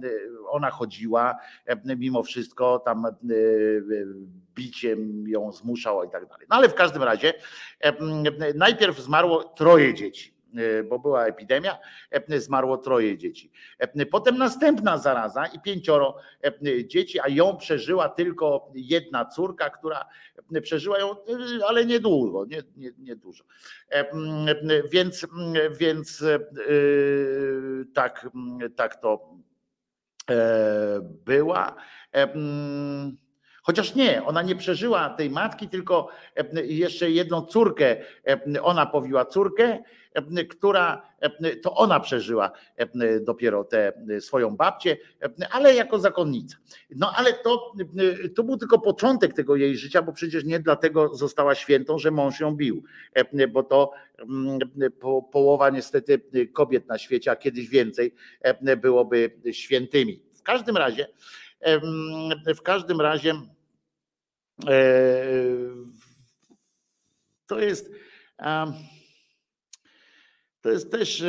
ona 0.48 0.70
chodziła, 0.70 1.36
mimo 1.84 2.22
wszystko 2.22 2.78
tam 2.78 3.06
biciem 4.55 5.28
ją 5.28 5.52
zmuszał 5.52 6.05
i 6.05 6.10
tak 6.10 6.26
dalej. 6.28 6.47
No 6.50 6.56
ale 6.56 6.68
w 6.68 6.74
każdym 6.74 7.02
razie 7.02 7.34
najpierw 8.55 8.98
zmarło 8.98 9.44
troje 9.44 9.94
dzieci 9.94 10.40
E, 10.40 10.40
bo 10.88 10.98
była 10.98 11.26
epidemia, 11.26 11.78
e, 12.10 12.40
zmarło 12.40 12.78
troje 12.78 13.18
dzieci. 13.18 13.52
E, 13.78 14.06
potem 14.06 14.38
następna 14.38 14.98
zaraza 14.98 15.46
i 15.46 15.60
pięcioro 15.60 16.16
dzieci, 16.86 17.20
a 17.20 17.28
ją 17.28 17.56
przeżyła 17.56 18.08
tylko 18.08 18.72
jedna 18.74 19.24
córka, 19.24 19.70
która 19.70 20.08
przeżyła 20.62 20.98
ją, 20.98 21.16
ale 21.68 21.86
niedługo, 21.86 22.44
nie, 22.44 22.62
nie, 22.76 22.90
nie 22.98 23.16
dużo. 23.16 23.44
Więc, 24.92 25.26
więc 25.78 26.24
tak, 27.94 28.30
tak 28.76 29.00
to 29.00 29.36
była. 31.24 31.76
Chociaż 33.70 33.94
nie, 33.94 34.24
ona 34.24 34.42
nie 34.42 34.57
przeżyła 34.57 35.10
tej 35.10 35.31
matki, 35.31 35.68
tylko 35.68 36.08
jeszcze 36.65 37.10
jedną 37.10 37.42
córkę. 37.42 37.97
Ona 38.62 38.86
powiła 38.86 39.24
córkę, 39.24 39.78
która 40.49 41.02
to 41.62 41.74
ona 41.74 42.00
przeżyła 42.00 42.52
dopiero 43.20 43.65
tę 43.65 43.92
swoją 44.20 44.57
babcię, 44.57 44.97
ale 45.50 45.74
jako 45.74 45.99
zakonnica. 45.99 46.57
No 46.97 47.12
ale 47.16 47.32
to, 47.32 47.73
to 48.36 48.42
był 48.42 48.57
tylko 48.57 48.78
początek 48.78 49.34
tego 49.34 49.57
jej 49.57 49.76
życia, 49.76 50.02
bo 50.02 50.12
przecież 50.12 50.44
nie 50.44 50.60
dlatego 50.60 51.15
została 51.15 51.55
świętą, 51.55 51.99
że 51.99 52.10
mąż 52.10 52.40
ją 52.40 52.57
bił, 52.57 52.82
bo 53.52 53.62
to 53.62 53.92
po, 55.00 55.23
połowa 55.23 55.70
niestety 55.70 56.20
kobiet 56.52 56.89
na 56.89 56.99
świecie, 56.99 57.31
a 57.31 57.36
kiedyś 57.36 57.68
więcej 57.68 58.15
byłoby 58.76 59.31
świętymi. 59.52 60.23
W 60.34 60.42
każdym 60.42 60.76
razie, 60.76 61.07
w 62.57 62.62
każdym 62.62 63.00
razie 63.00 63.34
to 67.47 67.60
jest 67.60 67.90
to 70.60 70.70
jest 70.70 70.90
też 70.90 71.24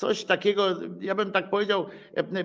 coś 0.00 0.24
takiego, 0.24 0.66
ja 1.00 1.14
bym 1.14 1.32
tak 1.32 1.50
powiedział, 1.50 1.86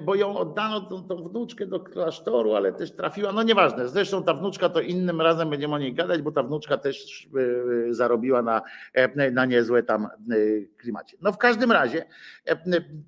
bo 0.05 0.15
ją 0.15 0.37
oddano 0.37 0.81
tą, 0.81 1.03
tą, 1.03 1.27
wnuczkę 1.27 1.65
do 1.65 1.79
klasztoru, 1.79 2.53
ale 2.53 2.73
też 2.73 2.91
trafiła, 2.91 3.31
no 3.31 3.43
nieważne, 3.43 3.89
zresztą 3.89 4.23
ta 4.23 4.33
wnuczka 4.33 4.69
to 4.69 4.81
innym 4.81 5.21
razem 5.21 5.49
będziemy 5.49 5.75
o 5.75 5.77
niej 5.77 5.93
gadać, 5.93 6.21
bo 6.21 6.31
ta 6.31 6.43
wnuczka 6.43 6.77
też 6.77 7.27
e, 7.89 7.93
zarobiła 7.93 8.41
na, 8.41 8.61
na 9.31 9.45
niezłe 9.45 9.83
tam 9.83 10.07
klimacie. 10.77 11.17
No 11.21 11.31
w 11.31 11.37
każdym 11.37 11.71
razie 11.71 12.05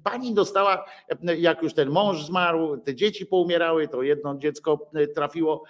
pani 0.04 0.34
dostała, 0.34 0.86
jak 1.38 1.64
już 1.64 1.74
ten 1.74 1.90
mąż 1.90 2.26
zmarł, 2.26 2.78
te 2.78 2.96
dzieci 2.96 3.26
poumierały, 3.26 3.88
to 3.88 4.04
jedno 4.04 4.38
dziecko 4.38 4.90
trafiło, 5.16 5.64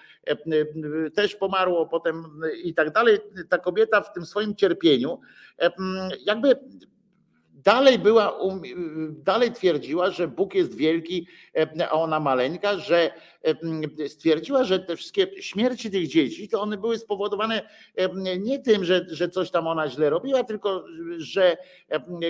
też 1.15 1.35
pomarło 1.35 1.88
potem 1.88 2.23
i 2.64 2.73
tak 2.73 2.91
dalej. 2.91 3.17
Ta 3.49 3.57
kobieta 3.57 4.01
w 4.01 4.14
tym 4.14 4.25
swoim 4.25 4.56
cierpieniu 4.56 5.19
jakby 6.25 6.59
dalej 7.64 8.00
była, 8.00 8.40
dalej 9.10 9.52
twierdziła, 9.52 10.11
że 10.11 10.27
Bóg 10.27 10.56
jest 10.56 10.76
wielki, 10.76 11.27
a 11.90 11.92
ona 11.92 12.19
maleńka, 12.19 12.77
że 12.77 13.11
stwierdziła, 14.08 14.64
że 14.64 14.80
te 14.80 14.95
wszystkie 14.95 15.42
śmierci 15.42 15.92
tych 15.92 16.08
dzieci, 16.08 16.50
to 16.50 16.61
one 16.61 16.77
były 16.77 16.98
spowodowane 16.98 17.69
nie 18.40 18.60
tym, 18.60 18.86
że, 18.86 19.06
że 19.10 19.30
coś 19.30 19.52
tam 19.52 19.68
ona 19.68 19.90
źle 19.90 20.10
robiła, 20.10 20.44
tylko 20.44 20.86
że 21.18 21.58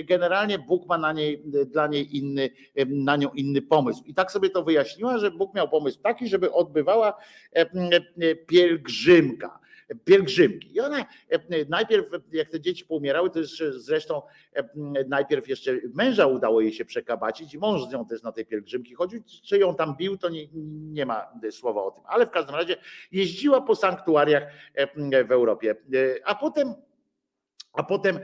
generalnie 0.04 0.58
Bóg 0.58 0.88
ma 0.88 0.98
na 0.98 1.12
niej, 1.12 1.42
dla 1.66 1.86
niej 1.86 2.16
inny, 2.16 2.50
na 2.86 3.16
nią 3.16 3.28
inny 3.30 3.62
pomysł. 3.62 4.02
I 4.06 4.14
tak 4.14 4.32
sobie 4.32 4.50
to 4.50 4.62
wyjaśniła, 4.62 5.18
że 5.18 5.30
Bóg 5.30 5.54
miał 5.54 5.68
pomysł 5.68 5.98
taki, 6.02 6.28
żeby 6.28 6.52
odbywała 6.52 7.14
pielgrzymka 8.46 9.58
pielgrzymki. 10.04 10.74
I 10.74 10.80
ona 10.80 11.06
e, 11.28 11.38
najpierw, 11.68 12.06
jak 12.32 12.48
te 12.48 12.60
dzieci 12.60 12.84
poumierały, 12.84 13.30
to 13.30 13.38
jeszcze 13.38 13.72
zresztą 13.72 14.22
e, 14.52 14.64
najpierw 15.08 15.48
jeszcze 15.48 15.72
męża 15.94 16.26
udało 16.26 16.60
jej 16.60 16.72
się 16.72 16.84
przekabacić 16.84 17.54
i 17.54 17.58
mąż 17.58 17.88
z 17.88 17.92
nią 17.92 18.06
też 18.06 18.22
na 18.22 18.32
tej 18.32 18.46
pielgrzymki 18.46 18.94
chodził. 18.94 19.22
Czy 19.44 19.58
ją 19.58 19.74
tam 19.74 19.96
bił, 19.96 20.18
to 20.18 20.28
nie, 20.28 20.46
nie 20.92 21.06
ma 21.06 21.26
słowa 21.50 21.82
o 21.82 21.90
tym. 21.90 22.02
Ale 22.06 22.26
w 22.26 22.30
każdym 22.30 22.54
razie 22.54 22.76
jeździła 23.12 23.60
po 23.60 23.76
sanktuariach 23.76 24.42
e, 24.74 25.24
w 25.24 25.32
Europie. 25.32 25.76
A 26.24 26.34
potem, 26.34 26.74
a 27.72 27.82
potem 27.82 28.18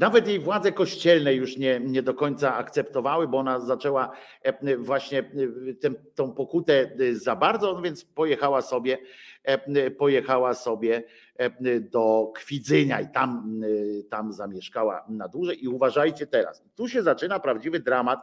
nawet 0.00 0.28
jej 0.28 0.40
władze 0.40 0.72
kościelne 0.72 1.34
już 1.34 1.56
nie, 1.56 1.80
nie 1.80 2.02
do 2.02 2.14
końca 2.14 2.56
akceptowały, 2.56 3.28
bo 3.28 3.38
ona 3.38 3.60
zaczęła 3.60 4.12
e, 4.42 4.76
właśnie 4.76 5.18
e, 5.18 5.74
tę, 5.74 5.90
tą 6.14 6.32
pokutę 6.32 6.90
e, 7.00 7.14
za 7.14 7.36
bardzo, 7.36 7.72
no 7.72 7.82
więc 7.82 8.04
pojechała 8.04 8.62
sobie, 8.62 8.98
pojechała 9.98 10.54
sobie 10.54 11.02
do 11.80 12.32
Kwidzynia 12.34 13.00
i 13.00 13.08
tam, 13.08 13.60
tam 14.10 14.32
zamieszkała 14.32 15.04
na 15.08 15.28
dłużej. 15.28 15.64
I 15.64 15.68
uważajcie 15.68 16.26
teraz, 16.26 16.64
tu 16.76 16.88
się 16.88 17.02
zaczyna 17.02 17.40
prawdziwy 17.40 17.80
dramat 17.80 18.20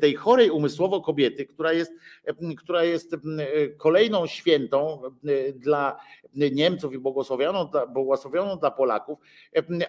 tej 0.00 0.14
chorej 0.14 0.50
umysłowo 0.50 1.00
kobiety, 1.00 1.46
która 1.46 1.72
jest, 1.72 1.92
która 2.58 2.84
jest 2.84 3.16
kolejną 3.76 4.26
świętą 4.26 5.02
dla 5.54 6.00
Niemców 6.34 6.92
i 6.92 6.98
błogosławioną, 6.98 7.70
błogosławioną 7.88 8.56
dla 8.56 8.70
Polaków, 8.70 9.18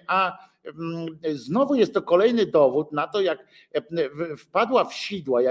a 0.08 0.38
znowu 1.34 1.76
jest 1.76 1.94
to 1.94 2.02
kolejny 2.02 2.46
dowód 2.46 2.92
na 2.92 3.08
to, 3.08 3.22
jak 3.22 3.48
wpadła 4.38 4.86
w 4.86 4.94
sidła 4.94 5.42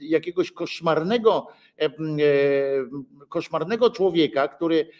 jakiegoś 0.00 0.52
koszmarnego, 0.52 1.46
koszmarnego 3.28 3.90
człowieka, 3.90 4.41
który 4.48 4.90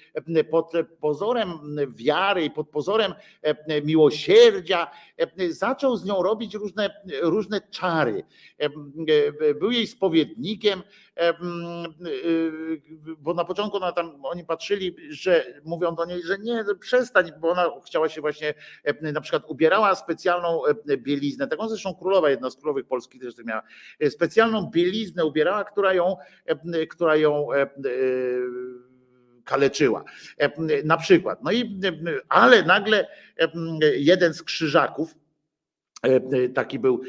pod 0.51 0.73
pozorem 1.01 1.49
wiary 1.95 2.45
i 2.45 2.51
pod 2.51 2.69
pozorem 2.69 3.15
miłosierdzia 3.85 4.91
zaczął 5.49 5.97
z 5.97 6.05
nią 6.05 6.23
robić 6.23 6.55
różne, 6.55 7.03
różne 7.23 7.61
czary. 7.71 8.25
Był 9.61 9.71
jej 9.71 9.87
spowiednikiem, 9.87 10.83
bo 13.19 13.35
na 13.35 13.45
początku 13.45 13.77
ona 13.77 13.93
tam, 13.93 14.25
oni 14.25 14.45
patrzyli, 14.45 14.97
że 15.11 15.61
mówią 15.65 15.95
do 15.95 16.05
niej, 16.05 16.23
że 16.23 16.39
nie, 16.39 16.65
przestań, 16.81 17.33
bo 17.41 17.49
ona 17.51 17.71
chciała 17.87 18.09
się 18.09 18.21
właśnie 18.21 18.55
na 19.01 19.21
przykład 19.21 19.43
ubierała 19.49 19.95
specjalną 19.95 20.63
bieliznę, 20.97 21.49
taką 21.49 21.69
zresztą 21.69 21.95
królowa, 21.95 22.31
jedna 22.31 22.51
z 22.51 22.57
królowych 22.57 22.87
polskich 22.87 23.23
też 23.23 23.35
tak 23.35 23.47
miała, 23.47 23.63
specjalną 24.09 24.71
bieliznę 24.71 25.25
ubierała, 25.25 25.65
która 25.65 25.95
ją, 25.95 26.17
która 26.91 27.17
ją 27.17 27.47
kaleczyła. 29.45 30.05
Na 30.85 30.97
przykład. 30.97 31.43
No 31.43 31.53
i 31.53 31.81
ale 32.29 32.63
nagle 32.63 33.07
jeden 33.97 34.35
z 34.35 34.43
krzyżaków, 34.43 35.15
taki 36.55 36.79
był 36.79 37.01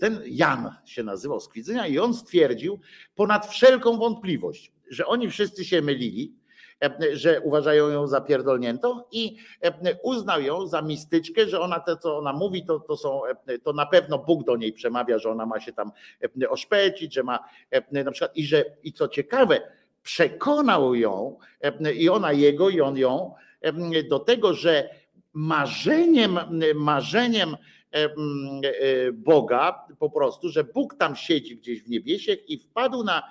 ten 0.00 0.22
Jan 0.26 0.74
się 0.84 1.02
nazywał 1.02 1.40
z 1.40 1.48
Kwidzenia 1.48 1.86
i 1.86 1.98
on 1.98 2.14
stwierdził 2.14 2.80
ponad 3.14 3.46
wszelką 3.46 3.96
wątpliwość, 3.96 4.72
że 4.90 5.06
oni 5.06 5.30
wszyscy 5.30 5.64
się 5.64 5.82
mylili, 5.82 6.34
że 7.12 7.40
uważają 7.40 7.88
ją 7.88 8.06
za 8.06 8.20
pierdolniętą 8.20 9.02
i 9.12 9.36
uznał 10.02 10.42
ją 10.42 10.66
za 10.66 10.82
mistyczkę, 10.82 11.46
że 11.46 11.60
ona 11.60 11.80
to, 11.80 11.96
co 11.96 12.18
ona 12.18 12.32
mówi, 12.32 12.66
to, 12.66 12.80
to 12.80 12.96
są, 12.96 13.20
to 13.62 13.72
na 13.72 13.86
pewno 13.86 14.18
Bóg 14.18 14.44
do 14.44 14.56
niej 14.56 14.72
przemawia, 14.72 15.18
że 15.18 15.30
ona 15.30 15.46
ma 15.46 15.60
się 15.60 15.72
tam 15.72 15.92
oszpecić, 16.48 17.14
że 17.14 17.22
ma 17.22 17.38
na 17.90 18.10
przykład 18.10 18.36
i 18.36 18.46
że 18.46 18.64
i 18.82 18.92
co 18.92 19.08
ciekawe, 19.08 19.60
przekonał 20.04 20.94
ją 20.94 21.38
i 21.94 22.08
ona 22.08 22.32
jego 22.32 22.70
i 22.70 22.80
on 22.80 22.96
ją 22.96 23.34
do 24.08 24.18
tego, 24.18 24.54
że 24.54 24.88
marzeniem, 25.32 26.38
marzeniem 26.74 27.56
Boga 29.12 29.86
po 29.98 30.10
prostu, 30.10 30.48
że 30.48 30.64
Bóg 30.64 30.94
tam 30.98 31.16
siedzi 31.16 31.56
gdzieś 31.56 31.82
w 31.82 31.88
niebiesie 31.88 32.32
i 32.32 32.58
wpadł 32.58 33.04
na, 33.04 33.22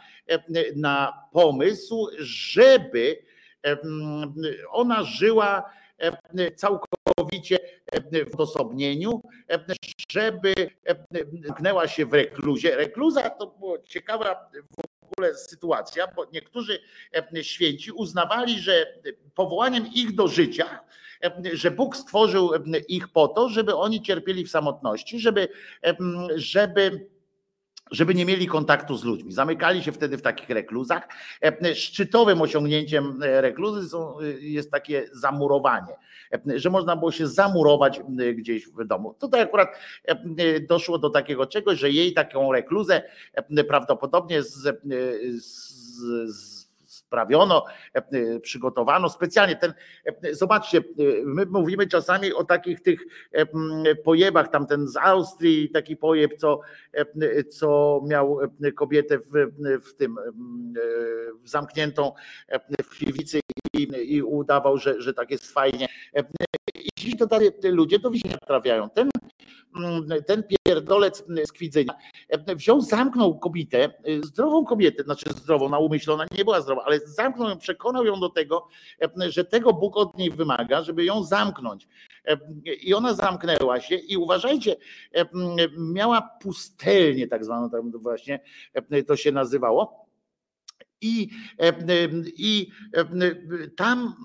na 0.76 1.14
pomysł, 1.32 2.08
żeby 2.20 3.24
ona 4.72 5.04
żyła 5.04 5.64
całkowicie 6.56 7.60
w 8.32 8.34
odosobnieniu, 8.34 9.22
żeby 10.12 10.54
zamknęła 11.48 11.88
się 11.88 12.06
w 12.06 12.14
rekluzie. 12.14 12.76
Rekluza 12.76 13.30
to 13.30 13.48
była 13.48 13.78
ciekawa 13.88 14.50
ogóle 15.18 15.36
sytuacja, 15.36 16.08
bo 16.16 16.26
niektórzy 16.34 16.80
święci 17.42 17.92
uznawali, 17.92 18.60
że 18.60 19.00
powołaniem 19.36 19.88
ich 19.94 20.16
do 20.16 20.28
życia, 20.28 20.80
że 21.54 21.72
Bóg 21.72 21.98
stworzył 21.98 22.52
ich 22.88 23.08
po 23.08 23.28
to, 23.28 23.50
żeby 23.50 23.76
oni 23.76 24.02
cierpieli 24.02 24.46
w 24.46 24.50
samotności, 24.50 25.20
żeby, 25.20 25.48
żeby 26.36 27.08
żeby 27.92 28.16
nie 28.16 28.26
mieli 28.26 28.48
kontaktu 28.48 28.98
z 28.98 29.04
ludźmi. 29.04 29.32
Zamykali 29.32 29.84
się 29.84 29.92
wtedy 29.92 30.18
w 30.18 30.22
takich 30.22 30.50
rekluzach. 30.50 31.08
E, 31.42 31.76
szczytowym 31.76 32.42
osiągnięciem 32.42 33.20
e, 33.24 33.42
rekluzy 33.42 33.98
e, 33.98 34.26
jest 34.40 34.72
takie 34.72 35.10
zamurowanie, 35.12 35.96
że 36.56 36.70
można 36.70 36.96
było 36.96 37.12
się 37.12 37.28
zamurować 37.28 38.02
gdzieś 38.36 38.68
w 38.68 38.86
domu. 38.86 39.14
Tutaj 39.20 39.42
akurat 39.42 39.70
doszło 40.70 40.98
do 40.98 41.10
takiego 41.10 41.46
czegoś, 41.46 41.80
że 41.80 41.90
jej 41.90 42.14
taką 42.14 42.52
rekluzę 42.52 43.02
prawdopodobnie 43.68 44.44
z, 44.44 44.54
z, 45.38 45.44
z 46.36 46.63
sprawiono, 47.14 47.66
e, 47.94 48.40
przygotowano 48.40 49.10
specjalnie. 49.10 49.56
Ten, 49.56 49.74
e, 50.06 50.36
zobaczcie, 50.36 50.78
e, 50.78 50.82
my 51.26 51.46
mówimy 51.46 51.88
czasami 51.88 52.34
o 52.34 52.44
takich 52.44 52.82
tych 52.82 53.00
pojebach, 54.04 54.48
tam 54.48 54.68
ten 54.68 54.88
z 54.88 54.98
Austrii, 54.98 55.70
taki 55.70 55.98
pojeb, 55.98 56.34
co, 56.38 56.60
co 57.50 58.02
miał 58.08 58.40
kobietę 58.76 59.20
w, 59.20 59.52
w 59.90 59.94
tym 59.96 60.16
w 61.44 61.50
zamkniętą 61.50 62.12
w 62.84 62.98
piwnicy 63.00 63.40
i, 63.74 63.88
i 64.16 64.24
udawał, 64.24 64.78
że, 64.78 65.02
że 65.02 65.14
tak 65.14 65.32
jest 65.32 65.52
fajnie. 65.52 65.88
I 66.76 66.90
dziś 66.98 67.18
to 67.18 67.28
ludzie 67.64 68.00
do 68.00 68.12
widzenia 68.12 68.38
trafiają. 68.38 68.90
Ten 68.90 69.10
Mm, 69.76 70.24
ten 70.28 70.44
pierdolec 70.44 71.24
z 71.28 71.52
e, 72.30 72.56
wziął, 72.56 72.82
zamknął 72.82 73.40
kobietę, 73.40 73.84
e, 73.84 73.92
zdrową 74.24 74.66
kobietę, 74.66 75.04
znaczy 75.04 75.26
zdrową, 75.30 75.70
na 75.70 75.80
umyśle 75.80 76.14
ona 76.14 76.26
nie 76.38 76.44
była 76.44 76.62
zdrowa, 76.62 76.84
ale 76.86 77.00
zamknął 77.00 77.50
ją, 77.50 77.58
przekonał 77.58 78.06
ją 78.06 78.20
do 78.20 78.30
tego, 78.30 78.68
e, 79.02 79.32
że 79.32 79.46
tego 79.46 79.74
Bóg 79.74 79.98
od 79.98 80.18
niej 80.18 80.32
wymaga, 80.32 80.84
żeby 80.84 81.06
ją 81.06 81.24
zamknąć. 81.24 81.88
I 82.82 82.94
ona 82.94 83.14
zamknęła 83.14 83.82
się 83.82 83.96
i 83.96 84.18
uważajcie, 84.18 84.76
miała 85.78 86.22
pustelnię 86.42 87.28
tak 87.28 87.46
zwaną, 87.46 87.70
tak 87.70 87.82
właśnie 87.98 88.40
to 89.08 89.16
się 89.16 89.32
nazywało 89.32 90.03
I, 91.04 91.30
i 92.38 92.72
tam 93.76 94.16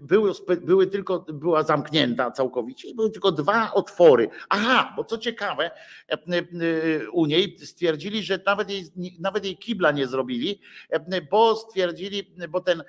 były, 0.00 0.32
były 0.60 0.86
tylko, 0.86 1.18
była 1.18 1.62
zamknięta 1.62 2.30
całkowicie 2.30 2.88
i 2.88 2.94
były 2.94 3.10
tylko 3.10 3.32
dwa 3.32 3.72
otwory. 3.72 4.28
Aha, 4.48 4.92
bo 4.96 5.04
co 5.04 5.18
ciekawe, 5.18 5.70
u 7.12 7.26
niej 7.26 7.58
stwierdzili, 7.58 8.22
że 8.22 8.40
nawet 8.46 8.70
jej, 8.70 8.84
nawet 9.20 9.44
jej 9.44 9.56
kibla 9.56 9.92
nie 9.92 10.06
zrobili, 10.06 10.60
bo 11.30 11.56
stwierdzili, 11.56 12.34
bo 12.48 12.60
ten 12.60 12.82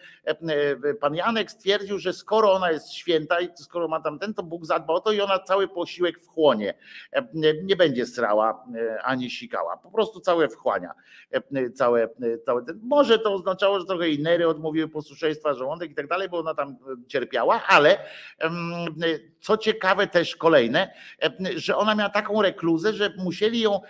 pan 1.00 1.16
Janek 1.16 1.52
stwierdził, 1.52 2.00
że 2.00 2.14
skoro 2.14 2.54
ona 2.54 2.72
jest 2.72 2.94
święta 2.94 3.42
i 3.42 3.50
skoro 3.56 3.88
ma 3.88 4.02
tam 4.02 4.20
ten, 4.20 4.34
to 4.34 4.44
Bóg 4.44 4.66
zadba 4.66 4.94
o 4.94 5.00
to 5.00 5.12
i 5.12 5.22
ona 5.22 5.40
cały 5.40 5.68
posiłek 5.68 6.20
wchłonie. 6.20 6.74
Nie 7.64 7.76
będzie 7.76 8.06
srała 8.06 8.66
ani 9.04 9.30
sikała, 9.30 9.78
po 9.78 9.92
prostu 9.92 10.20
całe 10.20 10.50
wchłania. 10.50 10.92
Całe, 11.76 12.10
całe, 12.46 12.64
może 12.88 13.20
to 13.20 13.34
oznaczało, 13.34 13.80
że 13.80 13.86
trochę 13.86 14.10
jej 14.10 14.20
nery 14.20 14.48
odmówiły 14.48 14.88
posłuszeństwa, 14.88 15.54
żołądek 15.54 15.92
i 15.92 15.96
tak 15.96 16.08
dalej, 16.08 16.30
bo 16.30 16.40
ona 16.40 16.54
tam 16.54 16.78
cierpiała, 17.08 17.64
ale 17.68 17.98
co 19.42 19.58
ciekawe 19.58 20.08
też 20.08 20.36
kolejne, 20.36 20.94
że 21.56 21.78
ona 21.78 21.96
miała 21.96 22.10
taką 22.10 22.42
rekluzę, 22.42 22.94
że 22.94 23.14
musieli 23.18 23.60
ją 23.60 23.82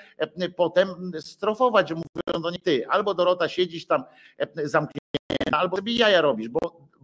potem 0.56 1.12
strofować, 1.20 1.92
mówią 1.92 2.42
do 2.42 2.50
niej 2.50 2.60
ty, 2.60 2.88
albo 2.88 3.14
Dorota 3.14 3.50
siedzisz 3.50 3.86
tam 3.86 4.04
zamknięta, 4.64 4.98
albo 5.52 5.78
sobie 5.78 5.94
jaja 5.94 6.22
robisz, 6.22 6.50
bo, 6.50 6.60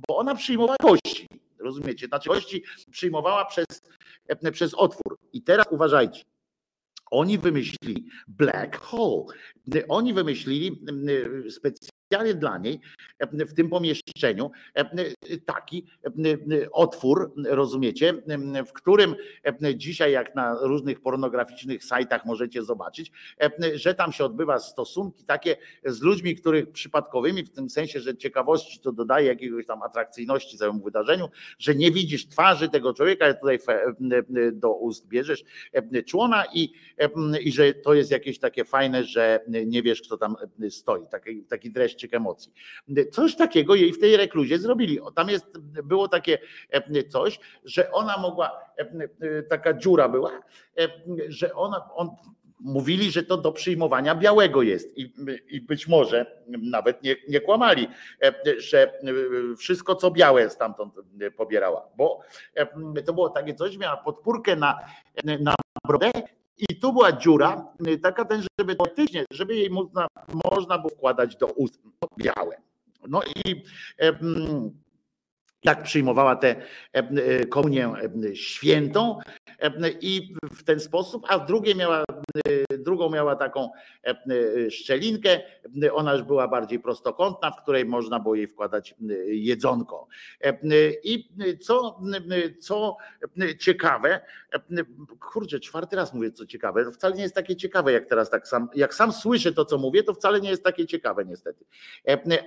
bo 0.08 0.18
ona 0.18 0.36
przyjmowała 0.36 0.78
gości, 0.82 1.28
rozumiecie? 1.60 2.08
Znaczy 2.08 2.30
gości 2.30 2.64
przyjmowała 2.92 3.46
przez, 3.46 3.66
przez 4.52 4.74
otwór. 4.74 5.18
I 5.34 5.42
teraz 5.42 5.66
uważajcie, 5.72 6.24
oni 7.14 7.38
wymyślili 7.38 8.06
black 8.28 8.76
hole. 8.78 9.26
Oni 9.90 10.14
wymyślili 10.14 10.86
specjalnie 11.50 11.93
specjalnie 12.14 12.34
dla 12.34 12.58
niej 12.58 12.80
w 13.32 13.54
tym 13.54 13.70
pomieszczeniu 13.70 14.52
taki 15.46 15.86
otwór, 16.72 17.34
rozumiecie, 17.46 18.14
w 18.68 18.74
którym 18.74 19.16
dzisiaj, 19.76 20.12
jak 20.12 20.36
na 20.36 20.58
różnych 20.62 21.02
pornograficznych 21.02 21.84
sajtach 21.84 22.26
możecie 22.26 22.64
zobaczyć, 22.64 23.12
że 23.74 23.96
tam 23.96 24.12
się 24.12 24.26
odbywa 24.26 24.60
stosunki 24.60 25.24
takie 25.24 25.58
z 25.86 26.02
ludźmi, 26.02 26.36
których 26.36 26.72
przypadkowymi, 26.72 27.44
w 27.44 27.50
tym 27.50 27.70
sensie, 27.70 28.00
że 28.00 28.18
ciekawości 28.18 28.80
to 28.80 28.92
dodaje 28.92 29.28
jakiegoś 29.28 29.66
tam 29.66 29.84
atrakcyjności 29.84 30.58
całemu 30.58 30.84
wydarzeniu, 30.84 31.30
że 31.60 31.76
nie 31.76 31.92
widzisz 31.92 32.28
twarzy 32.28 32.70
tego 32.70 32.94
człowieka, 32.94 33.34
tutaj 33.34 33.60
do 34.52 34.74
ust 34.74 35.08
bierzesz 35.08 35.44
człona 36.06 36.44
i, 36.54 36.74
i 37.44 37.52
że 37.52 37.74
to 37.74 37.94
jest 37.94 38.12
jakieś 38.12 38.40
takie 38.40 38.66
fajne, 38.66 39.04
że 39.04 39.40
nie 39.66 39.82
wiesz, 39.82 40.02
kto 40.02 40.18
tam 40.18 40.36
stoi. 40.70 41.08
Taki, 41.12 41.44
taki 41.44 41.72
dreszcz 41.72 42.03
emocji. 42.12 42.54
Coś 43.12 43.36
takiego 43.36 43.76
jej 43.76 43.94
w 43.94 44.00
tej 44.00 44.18
rekluzie 44.18 44.60
zrobili. 44.60 45.00
Tam 45.16 45.30
jest, 45.30 45.58
było 45.84 46.08
takie 46.08 46.38
e, 46.70 47.04
coś, 47.04 47.40
że 47.66 47.92
ona 47.92 48.18
mogła, 48.18 48.52
e, 48.78 48.82
e, 49.38 49.44
taka 49.44 49.74
dziura 49.74 50.10
była, 50.10 50.32
że 51.28 51.54
ona, 51.54 51.90
on, 51.94 52.10
mówili, 52.60 53.12
że 53.12 53.24
to 53.24 53.38
do 53.38 53.52
przyjmowania 53.52 54.16
białego 54.16 54.62
jest 54.62 54.98
i, 54.98 55.14
i 55.48 55.62
być 55.62 55.88
może 55.88 56.44
nawet 56.48 57.04
nie, 57.04 57.16
nie, 57.30 57.42
kłamali, 57.42 57.88
że 58.58 59.00
wszystko 59.58 59.96
co 59.96 60.12
białe 60.12 60.50
stamtąd 60.50 60.94
pobierała, 61.38 61.90
bo 61.98 62.20
to 63.06 63.14
było 63.14 63.30
takie 63.30 63.56
coś, 63.56 63.78
miała 63.78 63.98
podpórkę 63.98 64.56
na, 64.56 64.80
na 65.40 65.56
brodę 65.88 66.12
i 66.58 66.80
tu 66.80 66.94
była 66.94 67.12
dziura, 67.12 67.68
y, 67.88 67.98
taka 67.98 68.26
ten, 68.26 68.44
żeby 68.60 68.76
teoretycznie, 68.76 69.26
żeby 69.32 69.56
jej 69.56 69.70
można, 69.70 70.08
można 70.46 70.78
było 70.78 70.90
wkładać 70.90 71.36
do 71.36 71.48
ust 71.48 71.82
białe. 72.18 72.58
No 73.08 73.22
i 73.24 73.64
jak 75.64 75.84
przyjmowała 75.84 76.36
tę 76.36 76.56
y, 76.96 77.48
komunię 77.48 77.94
świętą 78.34 79.20
i 80.02 80.36
w 80.52 80.64
ten 80.64 80.80
sposób, 80.80 81.26
a 81.30 81.40
w 81.40 81.46
drugiej 81.46 81.76
miała 81.76 82.04
drugą 83.04 83.16
miała 83.16 83.36
taką 83.36 83.70
szczelinkę, 84.70 85.40
ona 85.94 86.14
już 86.14 86.24
była 86.24 86.48
bardziej 86.48 86.80
prostokątna, 86.80 87.52
w 87.52 87.62
której 87.62 87.86
można 87.86 88.20
było 88.20 88.36
jej 88.36 88.48
wkładać 88.48 88.96
jedzonko. 89.28 90.08
I 91.04 91.30
co, 91.62 92.00
co 92.60 92.98
ciekawe, 93.60 94.22
kurczę, 95.20 95.60
czwarty 95.60 95.96
raz 95.96 96.14
mówię 96.14 96.32
co 96.32 96.46
ciekawe, 96.46 96.86
to 96.86 96.92
wcale 96.92 97.16
nie 97.16 97.22
jest 97.22 97.36
takie 97.36 97.56
ciekawe, 97.56 97.92
jak 97.92 98.06
teraz 98.06 98.30
tak 98.30 98.48
sam, 98.48 98.70
jak 98.76 98.94
sam 98.94 99.12
słyszę 99.12 99.52
to, 99.52 99.66
co 99.66 99.78
mówię, 99.78 100.04
to 100.04 100.14
wcale 100.14 100.42
nie 100.42 100.50
jest 100.50 100.64
takie 100.64 100.86
ciekawe 100.86 101.26
niestety. 101.26 101.66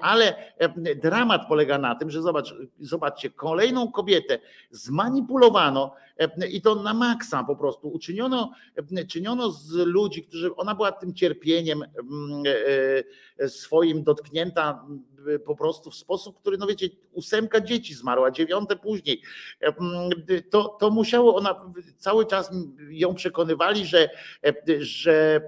Ale 0.01 0.35
dramat 0.97 1.49
polega 1.49 1.79
na 1.79 1.95
tym, 1.95 2.11
że 2.11 2.23
zobacz, 2.23 2.55
zobaczcie, 2.81 3.31
kolejną 3.31 3.93
kobietę 3.93 4.39
zmanipulowano 4.71 5.95
i 6.51 6.63
to 6.63 6.75
na 6.75 6.95
maksa 6.95 7.45
po 7.45 7.57
prostu 7.57 7.89
uczyniono, 7.89 8.53
czyniono 9.09 9.51
z 9.51 9.73
ludzi, 9.73 10.23
którzy, 10.23 10.46
ona 10.57 10.75
była 10.75 10.93
tym 10.93 11.15
cierpieniem 11.15 11.83
mm, 11.83 12.43
e, 12.47 13.45
e, 13.45 13.49
swoim 13.49 14.03
dotknięta 14.03 14.85
mm, 14.89 15.05
po 15.47 15.57
prostu 15.57 15.91
w 15.91 15.95
sposób, 15.95 16.41
który, 16.41 16.59
no 16.59 16.67
wiecie, 16.67 16.89
ósemka 17.13 17.61
dzieci 17.61 17.95
zmarła, 17.95 18.31
dziewiąte 18.31 18.77
później. 18.77 19.23
E, 19.61 19.67
mm, 19.67 20.11
to, 20.51 20.77
to 20.81 20.91
musiało, 20.91 21.37
ona 21.37 21.73
cały 21.99 22.27
czas 22.27 22.51
ją 22.91 23.15
przekonywali, 23.15 23.87
że, 23.87 24.11
że 24.79 25.41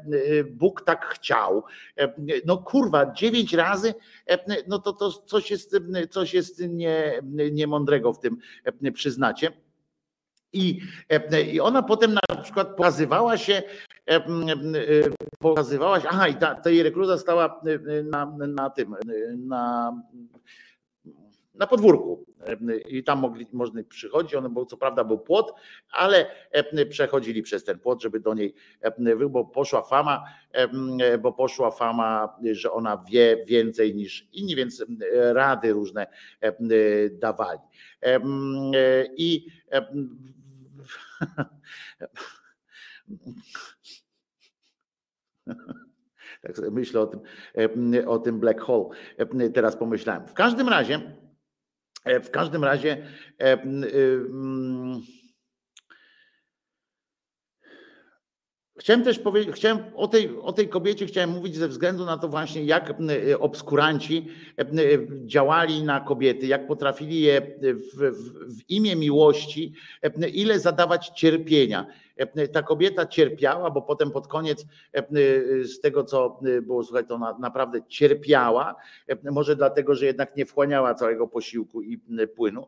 Bóg 0.51 0.83
tak 0.85 1.07
chciał. 1.07 1.65
No 2.47 2.59
kurwa, 2.59 3.13
dziewięć 3.13 3.55
razy, 3.55 3.95
no 4.69 4.79
to, 4.79 4.93
to 4.93 5.13
coś 5.13 5.51
jest, 5.51 5.77
coś 6.11 6.35
jest 6.35 6.63
nie, 6.69 7.23
niemądrego 7.53 8.13
w 8.13 8.21
tym, 8.21 8.37
przyznacie. 8.95 9.68
I, 10.53 10.81
e, 11.09 11.43
I 11.43 11.61
ona 11.61 11.83
potem 11.83 12.15
na 12.15 12.43
przykład 12.43 12.69
pokazywała 12.77 13.39
się, 13.39 13.63
e, 14.11 14.15
e, 14.15 14.21
pokazywała 15.39 16.01
się, 16.01 16.09
aha, 16.09 16.29
i 16.29 16.35
ta, 16.35 16.55
ta 16.55 16.71
jej 16.71 16.83
stała 17.19 17.61
na, 18.05 18.37
na 18.47 18.71
tym, 18.71 18.97
na, 19.37 19.93
na 21.59 21.67
podwórku. 21.67 22.27
I 22.89 23.05
tam 23.05 23.19
mogli, 23.19 23.47
można 23.53 23.83
przychodzić, 23.83 24.35
on 24.35 24.55
był, 24.55 24.67
co 24.67 24.77
prawda 24.77 25.05
był 25.05 25.19
płot, 25.19 25.55
ale 25.93 26.27
przechodzili 26.91 27.43
przez 27.43 27.65
ten 27.65 27.79
płot, 27.79 28.03
żeby 28.03 28.21
do 28.21 28.35
niej, 28.35 28.55
bo 29.31 29.45
poszła 29.45 29.83
fama, 29.83 30.25
bo 31.21 31.33
poszła 31.33 31.71
fama, 31.71 32.37
że 32.53 32.73
ona 32.73 33.05
wie 33.11 33.45
więcej 33.47 33.95
niż 33.95 34.29
inni, 34.33 34.57
więc 34.57 34.85
rady 35.33 35.73
różne 35.73 36.07
dawali. 37.13 37.61
I 39.17 39.47
tak 46.43 46.59
myślę 46.71 47.01
o 47.01 47.07
tym, 47.07 47.21
o 48.07 48.19
tym 48.19 48.41
black 48.41 48.61
hole. 48.61 48.89
Teraz 49.55 49.77
pomyślałem. 49.77 50.27
W 50.27 50.35
każdym 50.35 50.69
razie, 50.69 51.01
w 52.23 52.31
każdym 52.31 52.65
razie 52.65 53.07
Chciałem 58.79 59.05
też 59.05 59.19
powiedzieć, 59.19 59.57
chciałem 59.57 59.79
o 59.95 60.09
tej, 60.09 60.39
o 60.39 60.53
tej 60.53 60.69
kobiecie 60.69 61.07
chciałem 61.07 61.31
mówić 61.31 61.57
ze 61.57 61.69
względu 61.69 62.05
na 62.05 62.19
to 62.19 62.29
właśnie, 62.29 62.65
jak 62.65 62.95
e, 63.31 63.39
obskuranci 63.39 64.27
e, 64.59 64.65
działali 65.27 65.83
na 65.83 66.01
kobiety, 66.01 66.47
jak 66.47 66.67
potrafili 66.67 67.21
je 67.21 67.43
w, 67.63 67.99
w, 67.99 68.57
w 68.57 68.71
imię 68.71 68.97
miłości, 68.97 69.73
e, 70.03 70.29
ile 70.29 70.61
zadawać 70.61 71.09
cierpienia. 71.09 71.87
Ta 72.53 72.63
kobieta 72.63 73.07
cierpiała, 73.07 73.71
bo 73.71 73.83
potem 73.83 74.11
pod 74.11 74.27
koniec 74.27 74.67
z 75.63 75.81
tego, 75.81 76.05
co 76.05 76.41
było 76.63 76.85
słuchaj, 76.85 77.07
to 77.07 77.19
naprawdę 77.39 77.81
cierpiała, 77.89 78.75
może 79.31 79.57
dlatego, 79.57 79.95
że 79.95 80.07
jednak 80.07 80.37
nie 80.37 80.47
wchłaniała 80.47 80.95
całego 80.95 81.29
posiłku 81.29 81.83
i 81.83 82.01
płynu, 82.37 82.67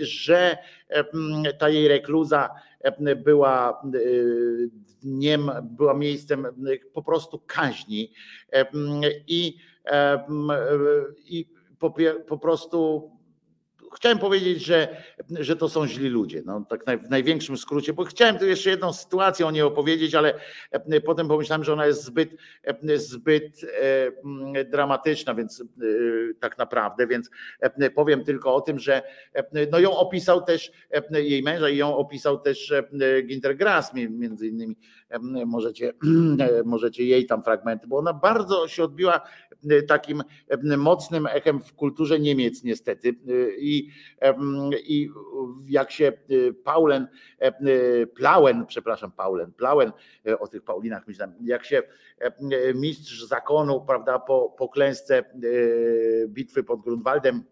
że 0.00 0.58
ta 1.58 1.68
jej 1.68 1.88
rekluza 1.88 2.50
była 3.16 3.82
dniem, 5.02 5.50
była 5.62 5.94
miejscem 5.94 6.46
po 6.92 7.02
prostu 7.02 7.42
kaźni 7.46 8.12
i, 9.26 9.56
i 11.24 11.46
po, 11.78 11.94
po 12.28 12.38
prostu 12.38 13.10
chciałem 13.94 14.18
powiedzieć, 14.18 14.64
że, 14.64 14.96
że 15.30 15.56
to 15.56 15.68
są 15.68 15.86
źli 15.86 16.08
ludzie. 16.08 16.42
No, 16.44 16.66
tak 16.68 17.06
w 17.06 17.10
największym 17.10 17.56
skrócie, 17.56 17.92
bo 17.92 18.04
chciałem 18.04 18.38
tu 18.38 18.46
jeszcze 18.46 18.70
jedną 18.70 18.92
sytuację 18.92 19.46
o 19.46 19.50
niej 19.50 19.62
opowiedzieć, 19.62 20.14
ale 20.14 20.34
e, 20.70 21.00
potem 21.00 21.28
pomyślałem, 21.28 21.64
że 21.64 21.72
ona 21.72 21.86
jest 21.86 22.04
zbyt, 22.04 22.30
e, 22.64 22.98
zbyt 22.98 23.60
e, 24.54 24.64
dramatyczna, 24.64 25.34
więc 25.34 25.64
tak 26.40 26.58
naprawdę, 26.58 27.06
więc 27.06 27.30
powiem 27.94 28.24
tylko 28.24 28.54
o 28.54 28.60
tym, 28.60 28.78
że 28.78 29.02
no 29.72 29.78
ją 29.78 29.96
opisał 29.96 30.42
też 30.42 30.72
jej 31.10 31.42
męża 31.42 31.68
i 31.68 31.76
ją 31.76 31.96
opisał 31.96 32.40
też 32.40 32.72
Ginter 33.26 33.56
Grass 33.56 33.94
między 33.94 34.48
innymi. 34.48 34.76
Możecie, 35.46 35.92
możecie 36.64 37.04
jej 37.04 37.26
tam 37.26 37.42
fragmenty, 37.42 37.86
bo 37.86 37.98
ona 37.98 38.12
bardzo 38.12 38.68
się 38.68 38.84
odbiła 38.84 39.20
takim 39.88 40.22
mocnym 40.76 41.26
echem 41.26 41.60
w 41.60 41.72
kulturze 41.72 42.20
Niemiec 42.20 42.64
niestety. 42.64 43.14
I, 43.58 43.88
i 44.86 45.10
jak 45.68 45.90
się 45.90 46.12
Paulen, 46.64 47.06
Plauen, 48.14 48.66
przepraszam, 48.66 49.12
Paulen, 49.12 49.52
Plauen, 49.52 49.92
o 50.38 50.48
tych 50.48 50.62
Paulinach 50.62 51.06
myślałem, 51.06 51.34
jak 51.44 51.64
się 51.64 51.82
mistrz 52.74 53.22
zakonu, 53.24 53.84
prawda, 53.86 54.18
po, 54.18 54.54
po 54.58 54.68
klęsce 54.68 55.24
bitwy 56.28 56.64
pod 56.64 56.80
Grunwaldem 56.80 57.44
E, 57.46 57.51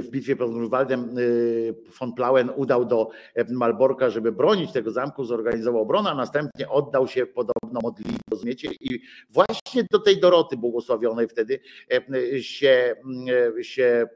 w 0.00 0.10
bitwie 0.10 0.36
pod 0.36 0.52
Grunwaldem 0.52 1.00
e, 1.00 1.92
von 1.98 2.14
Plauen 2.14 2.50
udał 2.56 2.84
do 2.84 3.10
e, 3.34 3.44
Malborka, 3.52 4.10
żeby 4.10 4.32
bronić 4.32 4.72
tego 4.72 4.90
zamku, 4.90 5.24
zorganizował 5.24 5.82
obronę, 5.82 6.10
a 6.10 6.14
następnie 6.14 6.68
oddał 6.68 7.08
się 7.08 7.26
podobno 7.26 7.80
modlitwie, 7.82 8.18
rozumiecie? 8.30 8.68
I 8.80 9.00
właśnie 9.30 9.84
do 9.90 9.98
tej 9.98 10.20
Doroty 10.20 10.56
błogosławionej 10.56 11.28
wtedy 11.28 11.60
się, 12.40 12.96
się 13.62 14.06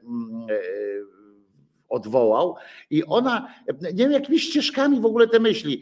odwołał 1.89 2.55
i 2.89 3.05
ona, 3.05 3.53
nie 3.81 3.93
wiem 3.93 4.11
jakimi 4.11 4.39
ścieżkami 4.39 4.99
w 4.99 5.05
ogóle 5.05 5.27
te 5.27 5.39
myśli 5.39 5.81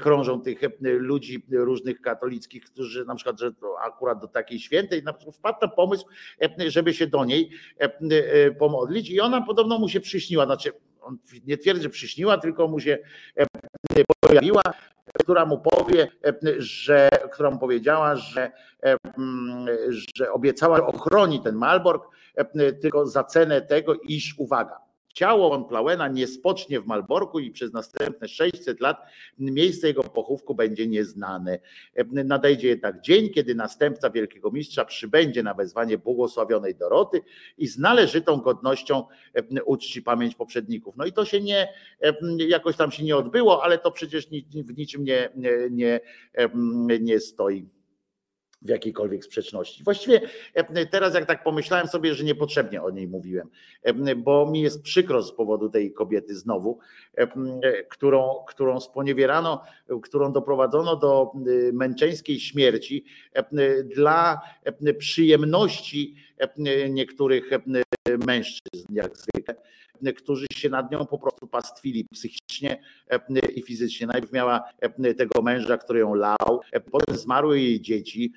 krążą 0.00 0.40
tych 0.40 0.60
ludzi 0.80 1.46
różnych 1.50 2.00
katolickich, 2.00 2.64
którzy 2.64 3.04
na 3.04 3.14
przykład, 3.14 3.40
że 3.40 3.52
akurat 3.82 4.20
do 4.20 4.28
takiej 4.28 4.58
świętej 4.58 5.02
na 5.02 5.12
przykład 5.12 5.36
wpadł 5.36 5.58
na 5.62 5.68
pomysł, 5.68 6.06
żeby 6.66 6.94
się 6.94 7.06
do 7.06 7.24
niej 7.24 7.50
pomodlić 8.58 9.10
i 9.10 9.20
ona 9.20 9.40
podobno 9.40 9.78
mu 9.78 9.88
się 9.88 10.00
przyśniła, 10.00 10.46
znaczy 10.46 10.72
on 11.00 11.18
nie 11.46 11.58
twierdzi, 11.58 11.82
że 11.82 11.90
przyśniła, 11.90 12.38
tylko 12.38 12.68
mu 12.68 12.80
się 12.80 12.98
pojawiła, 14.20 14.62
która 15.20 15.46
mu 15.46 15.58
powie, 15.58 16.08
że, 16.58 17.08
która 17.32 17.50
mu 17.50 17.58
powiedziała, 17.58 18.16
że, 18.16 18.52
że 20.16 20.32
obiecała 20.32 20.86
ochroni 20.86 21.42
ten 21.42 21.54
Malbork, 21.54 22.04
tylko 22.82 23.06
za 23.06 23.24
cenę 23.24 23.60
tego, 23.60 23.94
iż 23.94 24.34
uwaga, 24.38 24.83
Ciało 25.14 25.50
von 25.50 25.64
Plauena 25.64 26.08
nie 26.08 26.26
spocznie 26.26 26.80
w 26.80 26.86
Malborku 26.86 27.38
i 27.38 27.50
przez 27.50 27.72
następne 27.72 28.28
600 28.28 28.80
lat 28.80 29.02
miejsce 29.38 29.86
jego 29.86 30.02
pochówku 30.02 30.54
będzie 30.54 30.86
nieznane. 30.86 31.58
Nadejdzie 32.12 32.68
jednak 32.68 33.00
dzień, 33.00 33.30
kiedy 33.30 33.54
następca 33.54 34.10
wielkiego 34.10 34.50
mistrza 34.50 34.84
przybędzie 34.84 35.42
na 35.42 35.54
wezwanie 35.54 35.98
błogosławionej 35.98 36.74
Doroty 36.74 37.20
i 37.58 37.66
z 37.66 37.78
należytą 37.78 38.36
godnością 38.36 39.04
uczci 39.64 40.02
pamięć 40.02 40.34
poprzedników. 40.34 40.96
No 40.96 41.04
i 41.04 41.12
to 41.12 41.24
się 41.24 41.40
nie, 41.40 41.68
jakoś 42.48 42.76
tam 42.76 42.90
się 42.90 43.04
nie 43.04 43.16
odbyło, 43.16 43.64
ale 43.64 43.78
to 43.78 43.90
przecież 43.90 44.28
w 44.54 44.78
niczym 44.78 45.04
nie, 45.04 45.30
nie, 45.36 45.50
nie, 45.70 46.00
nie 47.00 47.20
stoi 47.20 47.73
w 48.64 48.68
jakiejkolwiek 48.68 49.24
sprzeczności. 49.24 49.84
Właściwie 49.84 50.20
e, 50.54 50.86
teraz, 50.86 51.14
jak 51.14 51.26
tak 51.26 51.44
pomyślałem 51.44 51.86
sobie, 51.88 52.14
że 52.14 52.24
niepotrzebnie 52.24 52.82
o 52.82 52.90
niej 52.90 53.08
mówiłem, 53.08 53.48
e, 53.82 54.14
bo 54.14 54.50
mi 54.50 54.60
jest 54.60 54.82
przykro 54.82 55.22
z 55.22 55.32
powodu 55.32 55.68
tej 55.68 55.92
kobiety 55.92 56.36
znowu, 56.36 56.78
e, 57.14 57.26
którą, 57.82 58.44
którą 58.48 58.80
sponiewierano, 58.80 59.62
którą 60.02 60.32
doprowadzono 60.32 60.96
do 60.96 61.32
męczeńskiej 61.72 62.40
śmierci 62.40 63.04
dla 63.96 64.40
przyjemności 64.98 66.14
niektórych 66.88 67.50
mężczyzn, 68.26 68.86
jak 68.90 69.16
zwykle 69.16 69.54
którzy 70.16 70.46
się 70.52 70.68
nad 70.68 70.90
nią 70.92 71.06
po 71.06 71.18
prostu 71.18 71.46
pastwili 71.46 72.06
psychicznie 72.12 72.82
i 73.54 73.62
fizycznie. 73.62 74.06
Najpierw 74.06 74.32
miała 74.32 74.64
tego 75.18 75.42
męża, 75.42 75.76
który 75.76 76.00
ją 76.00 76.14
lał, 76.14 76.60
potem 76.90 77.16
zmarły 77.16 77.60
jej 77.60 77.80
dzieci, 77.80 78.32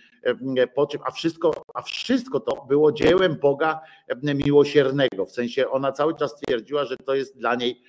po 0.76 0.88
czym, 0.88 1.02
a 1.06 1.12
wszystko, 1.12 1.64
a 1.74 1.82
wszystko 1.82 2.40
to 2.40 2.66
było 2.66 2.92
dziełem 2.92 3.36
Boga 3.36 3.80
miłosiernego. 4.24 5.26
W 5.26 5.32
sensie 5.32 5.70
ona 5.70 5.92
cały 5.92 6.16
czas 6.16 6.36
twierdziła, 6.36 6.86
że 6.86 6.98
to 6.98 7.16
jest 7.16 7.38
dla 7.38 7.56
niej 7.56 7.82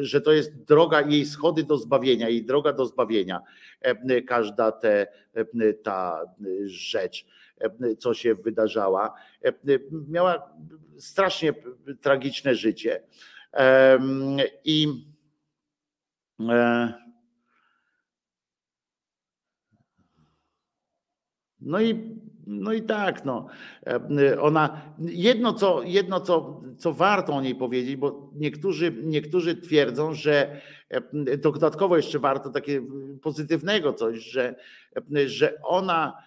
że 0.00 0.20
to 0.20 0.32
jest 0.32 0.64
droga 0.64 1.00
jej 1.00 1.26
schody 1.26 1.62
do 1.62 1.78
zbawienia, 1.78 2.28
jej 2.28 2.44
droga 2.44 2.72
do 2.72 2.86
zbawienia, 2.86 3.40
każda 4.26 4.72
te, 4.72 5.06
ta 5.82 6.20
rzecz, 6.64 7.26
co 7.98 8.14
się 8.14 8.34
wydarzała. 8.34 9.14
Miała 10.08 10.56
strasznie 10.98 11.54
tragiczne 12.00 12.54
życie. 12.54 13.02
I 14.64 15.04
e, 16.40 16.92
no 21.60 21.80
i 21.80 22.14
no 22.46 22.72
i 22.72 22.82
tak, 22.82 23.24
no. 23.24 23.46
Ona 24.40 24.80
jedno, 24.98 25.52
co, 25.52 25.82
jedno 25.82 26.20
co, 26.20 26.62
co 26.78 26.92
warto 26.92 27.32
o 27.32 27.40
niej 27.40 27.54
powiedzieć, 27.54 27.96
bo 27.96 28.30
niektórzy, 28.34 28.92
niektórzy 29.02 29.56
twierdzą, 29.56 30.14
że 30.14 30.60
dodatkowo 31.38 31.96
jeszcze 31.96 32.18
warto 32.18 32.50
takie 32.50 32.82
pozytywnego 33.22 33.92
coś, 33.92 34.18
że, 34.18 34.54
że 35.26 35.60
ona 35.62 36.18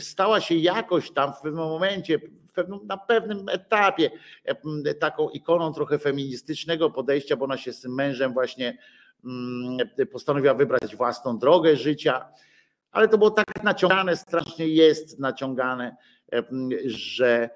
stała 0.00 0.40
się 0.40 0.54
jakoś 0.54 1.10
tam 1.10 1.32
w 1.32 1.40
pewnym 1.40 1.64
momencie, 1.64 2.20
na 2.84 2.96
pewnym 2.96 3.48
etapie 3.48 4.10
taką 5.00 5.28
ikoną 5.28 5.72
trochę 5.72 5.98
feministycznego 5.98 6.90
podejścia, 6.90 7.36
bo 7.36 7.44
ona 7.44 7.56
się 7.56 7.72
z 7.72 7.84
mężem 7.84 8.32
właśnie 8.32 8.78
mm, 9.24 9.88
postanowiła 10.12 10.54
wybrać 10.54 10.96
własną 10.96 11.38
drogę 11.38 11.76
życia, 11.76 12.28
ale 12.92 13.08
to 13.08 13.18
było 13.18 13.30
tak 13.30 13.62
naciągane, 13.64 14.16
strasznie 14.16 14.68
jest 14.68 15.18
naciągane, 15.18 15.96
że, 16.86 17.50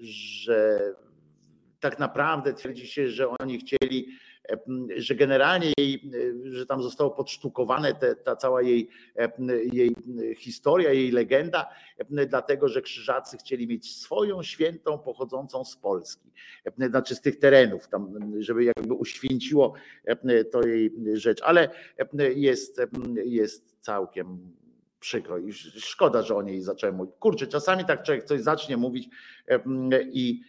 że 0.00 0.80
tak 1.80 1.98
naprawdę 1.98 2.54
twierdzi 2.54 2.86
się, 2.86 3.08
że 3.08 3.28
oni 3.40 3.58
chcieli 3.58 4.08
że 4.96 5.14
generalnie 5.14 5.72
jej, 5.78 6.10
że 6.44 6.66
tam 6.66 6.82
zostało 6.82 7.10
podsztukowane 7.10 7.94
te, 7.94 8.16
ta 8.16 8.36
cała 8.36 8.62
jej, 8.62 8.88
jej 9.72 9.94
historia, 10.36 10.92
jej 10.92 11.10
legenda, 11.10 11.70
dlatego 12.28 12.68
że 12.68 12.82
krzyżacy 12.82 13.36
chcieli 13.36 13.66
mieć 13.66 13.96
swoją 13.96 14.42
świętą 14.42 14.98
pochodzącą 14.98 15.64
z 15.64 15.76
Polski, 15.76 16.30
znaczy 16.88 17.14
z 17.14 17.20
tych 17.20 17.38
terenów, 17.38 17.88
tam, 17.88 18.32
żeby 18.38 18.64
jakby 18.64 18.94
uświęciło 18.94 19.74
to 20.52 20.66
jej 20.66 20.92
rzecz, 21.14 21.42
ale 21.42 21.68
jest, 22.34 22.80
jest 23.24 23.76
całkiem 23.80 24.52
przykro 25.00 25.38
i 25.38 25.52
szkoda, 25.52 26.22
że 26.22 26.36
o 26.36 26.42
niej 26.42 26.62
zacząłem 26.62 26.96
mówić. 26.96 27.14
Kurczę, 27.18 27.46
czasami 27.46 27.84
tak 27.84 28.02
człowiek 28.02 28.24
coś 28.24 28.40
zacznie 28.40 28.76
mówić 28.76 29.08
i, 30.12 30.40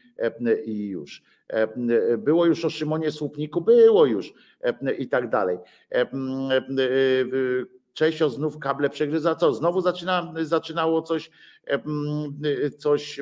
i 0.66 0.88
już. 0.88 1.24
Było 2.17 2.45
już 2.45 2.66
o 2.66 2.69
Szymonie 2.69 3.11
Słupniku, 3.11 3.61
było 3.61 4.06
już 4.06 4.34
i 4.98 5.09
tak 5.09 5.30
dalej. 5.30 5.58
Czesio 7.93 8.30
znów 8.30 8.59
kable 8.59 8.90
przegryza. 8.90 9.35
Co? 9.35 9.53
Znowu 9.53 9.82
zaczyna, 9.82 10.34
zaczynało 10.42 11.01
coś, 11.01 11.32
coś 12.77 13.22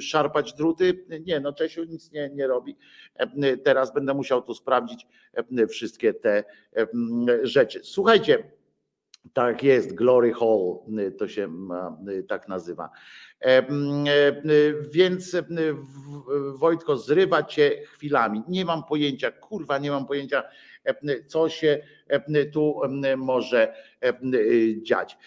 szarpać 0.00 0.54
druty? 0.54 1.06
Nie, 1.26 1.40
no 1.40 1.52
Czesiu 1.52 1.84
nic 1.84 2.12
nie, 2.12 2.30
nie 2.34 2.46
robi. 2.46 2.76
Teraz 3.64 3.94
będę 3.94 4.14
musiał 4.14 4.42
tu 4.42 4.54
sprawdzić 4.54 5.06
wszystkie 5.68 6.14
te 6.14 6.44
rzeczy. 7.42 7.80
Słuchajcie, 7.82 8.50
tak 9.32 9.62
jest, 9.62 9.94
Glory 9.94 10.32
Hall 10.32 10.78
to 11.18 11.28
się 11.28 11.52
tak 12.28 12.48
nazywa. 12.48 12.90
E, 13.40 13.66
więc 14.90 15.36
Wojtko, 16.54 16.96
zrywa 16.96 17.42
cię 17.42 17.82
chwilami. 17.86 18.42
Nie 18.48 18.64
mam 18.64 18.84
pojęcia, 18.84 19.30
kurwa, 19.30 19.78
nie 19.78 19.90
mam 19.90 20.06
pojęcia, 20.06 20.42
co 21.26 21.48
się 21.48 21.82
tu 22.52 22.80
może 23.16 23.74
dziać. 24.82 25.18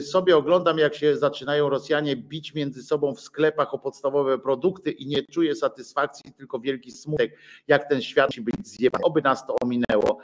Sobie 0.00 0.36
oglądam, 0.36 0.78
jak 0.78 0.94
się 0.94 1.16
zaczynają 1.16 1.68
Rosjanie 1.68 2.16
bić 2.16 2.54
między 2.54 2.82
sobą 2.82 3.14
w 3.14 3.20
sklepach 3.20 3.74
o 3.74 3.78
podstawowe 3.78 4.38
produkty 4.38 4.90
i 4.90 5.06
nie 5.06 5.22
czuję 5.22 5.54
satysfakcji, 5.54 6.32
tylko 6.32 6.60
wielki 6.60 6.90
smutek, 6.90 7.38
jak 7.68 7.88
ten 7.88 8.02
świat 8.02 8.28
musi 8.28 8.40
być 8.40 8.54
zjebany. 8.68 9.04
Oby 9.04 9.22
nas 9.22 9.46
to 9.46 9.56
ominęło. 9.62 10.18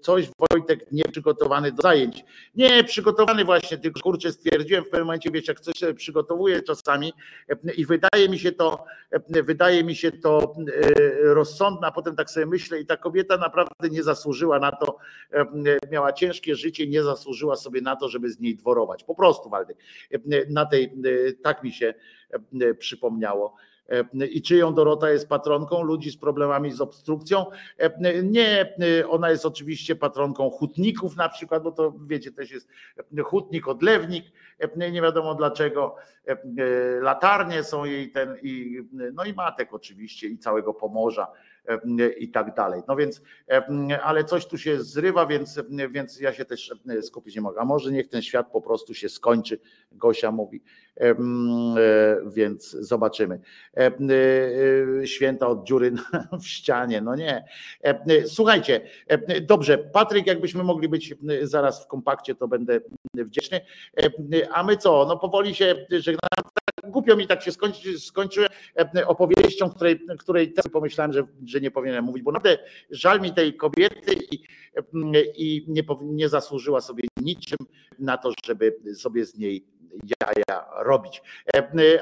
Coś 0.00 0.30
Wojtek 0.50 0.92
nie 0.92 1.04
przygotowany 1.04 1.72
do 1.72 1.82
zajęć. 1.82 2.24
Nie 2.54 2.84
przygotowany 2.84 3.44
właśnie, 3.44 3.78
tylko 3.78 4.00
kurczę 4.00 4.32
stwierdziłem 4.32 4.84
w 4.84 4.88
pewnym 4.88 5.06
momencie, 5.06 5.30
wiesz, 5.30 5.48
jak 5.48 5.60
coś 5.60 5.74
przygotowuję 5.96 6.62
czasami 6.62 7.12
i 7.76 7.86
wydaje 7.86 8.28
mi 8.28 8.38
się 8.38 8.52
to, 8.52 8.84
wydaje 9.28 9.84
mi 9.84 9.96
się 9.96 10.12
to 10.12 10.54
rozsądne, 11.22 11.86
a 11.86 11.92
potem 11.92 12.16
tak 12.16 12.30
sobie 12.30 12.46
myślę 12.46 12.80
i 12.80 12.86
ta 12.86 12.96
kobieta 12.96 13.36
naprawdę 13.56 13.88
nie 13.96 14.02
zasłużyła 14.02 14.58
na 14.58 14.72
to, 14.72 14.96
miała 15.90 16.12
ciężkie 16.12 16.56
życie, 16.56 16.86
nie 16.86 17.02
zasłużyła 17.02 17.56
sobie 17.56 17.80
na 17.80 17.96
to, 17.96 18.08
żeby 18.08 18.30
z 18.30 18.40
niej 18.40 18.56
dworować. 18.56 19.04
Po 19.04 19.14
prostu, 19.14 19.50
Waldek, 19.50 19.76
na 20.50 20.66
tej, 20.66 20.92
tak 21.42 21.62
mi 21.62 21.72
się 21.72 21.94
przypomniało 22.78 23.54
I 24.30 24.42
czyją 24.42 24.74
Dorota 24.74 25.10
jest 25.10 25.28
patronką 25.28 25.82
ludzi 25.82 26.10
z 26.10 26.16
problemami 26.16 26.72
z 26.72 26.80
obstrukcją? 26.80 27.46
Nie, 28.22 28.74
ona 29.08 29.30
jest 29.30 29.46
oczywiście 29.46 29.96
patronką 29.96 30.50
hutników 30.50 31.16
na 31.16 31.28
przykład, 31.28 31.62
bo 31.62 31.72
to 31.72 31.94
wiecie, 32.06 32.32
też 32.32 32.50
jest 32.50 32.68
hutnik, 33.24 33.68
odlewnik, 33.68 34.24
nie 34.76 35.02
wiadomo 35.02 35.34
dlaczego, 35.34 35.96
latarnie 37.00 37.64
są 37.64 37.84
jej 37.84 38.12
ten, 38.12 38.36
i, 38.42 38.82
no 39.12 39.24
i 39.24 39.32
matek 39.32 39.74
oczywiście 39.74 40.28
i 40.28 40.38
całego 40.38 40.74
Pomorza 40.74 41.26
i 42.18 42.28
tak 42.28 42.54
dalej. 42.54 42.82
No 42.88 42.96
więc, 42.96 43.22
ale 44.02 44.24
coś 44.24 44.46
tu 44.46 44.58
się 44.58 44.82
zrywa, 44.82 45.26
więc, 45.26 45.60
więc 45.90 46.20
ja 46.20 46.32
się 46.32 46.44
też 46.44 46.72
skupić 47.02 47.34
nie 47.34 47.40
mogę. 47.40 47.60
A 47.60 47.64
może 47.64 47.92
niech 47.92 48.08
ten 48.08 48.22
świat 48.22 48.50
po 48.52 48.60
prostu 48.60 48.94
się 48.94 49.08
skończy, 49.08 49.58
Gosia 49.92 50.30
mówi, 50.30 50.62
e, 51.00 51.14
więc 52.26 52.70
zobaczymy. 52.70 53.40
E, 53.76 53.92
święta 55.06 55.46
od 55.46 55.66
dziury 55.66 55.92
w 56.42 56.46
ścianie, 56.46 57.00
no 57.00 57.14
nie. 57.14 57.44
Słuchajcie, 58.26 58.80
dobrze, 59.42 59.78
Patryk, 59.78 60.26
jakbyśmy 60.26 60.64
mogli 60.64 60.88
być 60.88 61.14
zaraz 61.42 61.84
w 61.84 61.86
kompakcie, 61.86 62.34
to 62.34 62.48
będę 62.48 62.80
wdzięczny. 63.14 63.60
A 64.52 64.62
my 64.62 64.76
co? 64.76 65.06
No 65.08 65.18
powoli 65.18 65.54
się 65.54 65.86
żegnamy 65.90 66.42
głupio 66.92 67.16
mi 67.16 67.26
tak 67.26 67.42
się 67.42 67.52
skończy, 67.52 68.00
skończyłem 68.00 68.48
opowieścią, 69.06 69.70
której, 69.70 70.00
której 70.18 70.52
też 70.52 70.64
pomyślałem, 70.72 71.12
że, 71.12 71.26
że 71.46 71.60
nie 71.60 71.70
powinienem 71.70 72.04
mówić, 72.04 72.22
bo 72.22 72.32
naprawdę 72.32 72.58
żal 72.90 73.20
mi 73.20 73.32
tej 73.34 73.56
kobiety 73.56 74.14
i, 74.30 74.44
i 75.36 75.64
nie, 75.68 75.82
nie 76.02 76.28
zasłużyła 76.28 76.80
sobie 76.80 77.04
niczym 77.16 77.58
na 77.98 78.18
to, 78.18 78.32
żeby 78.46 78.76
sobie 78.94 79.24
z 79.24 79.38
niej 79.38 79.66
jaja 80.20 80.64
robić. 80.76 81.22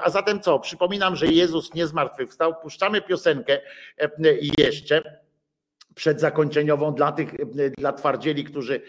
A 0.02 0.10
zatem 0.10 0.40
co? 0.40 0.58
Przypominam, 0.58 1.16
że 1.16 1.26
Jezus 1.26 1.74
nie 1.74 1.86
zmartwychwstał. 1.86 2.54
Puszczamy 2.62 3.02
piosenkę 3.02 3.60
jeszcze 4.58 5.20
przedzakończeniową 5.94 6.94
dla 6.94 7.12
tych, 7.12 7.30
dla 7.78 7.92
twardzieli, 7.92 8.44
którzy, 8.44 8.80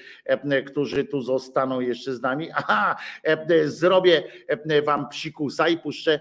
którzy 0.66 1.06
tu 1.06 1.22
zostaną 1.22 1.80
jeszcze 1.80 2.16
z 2.16 2.22
nami. 2.22 2.50
Aha, 2.54 2.96
zrobię 3.66 4.24
wam 4.86 5.10
psikusa 5.10 5.68
i 5.68 5.78
puszczę 5.78 6.20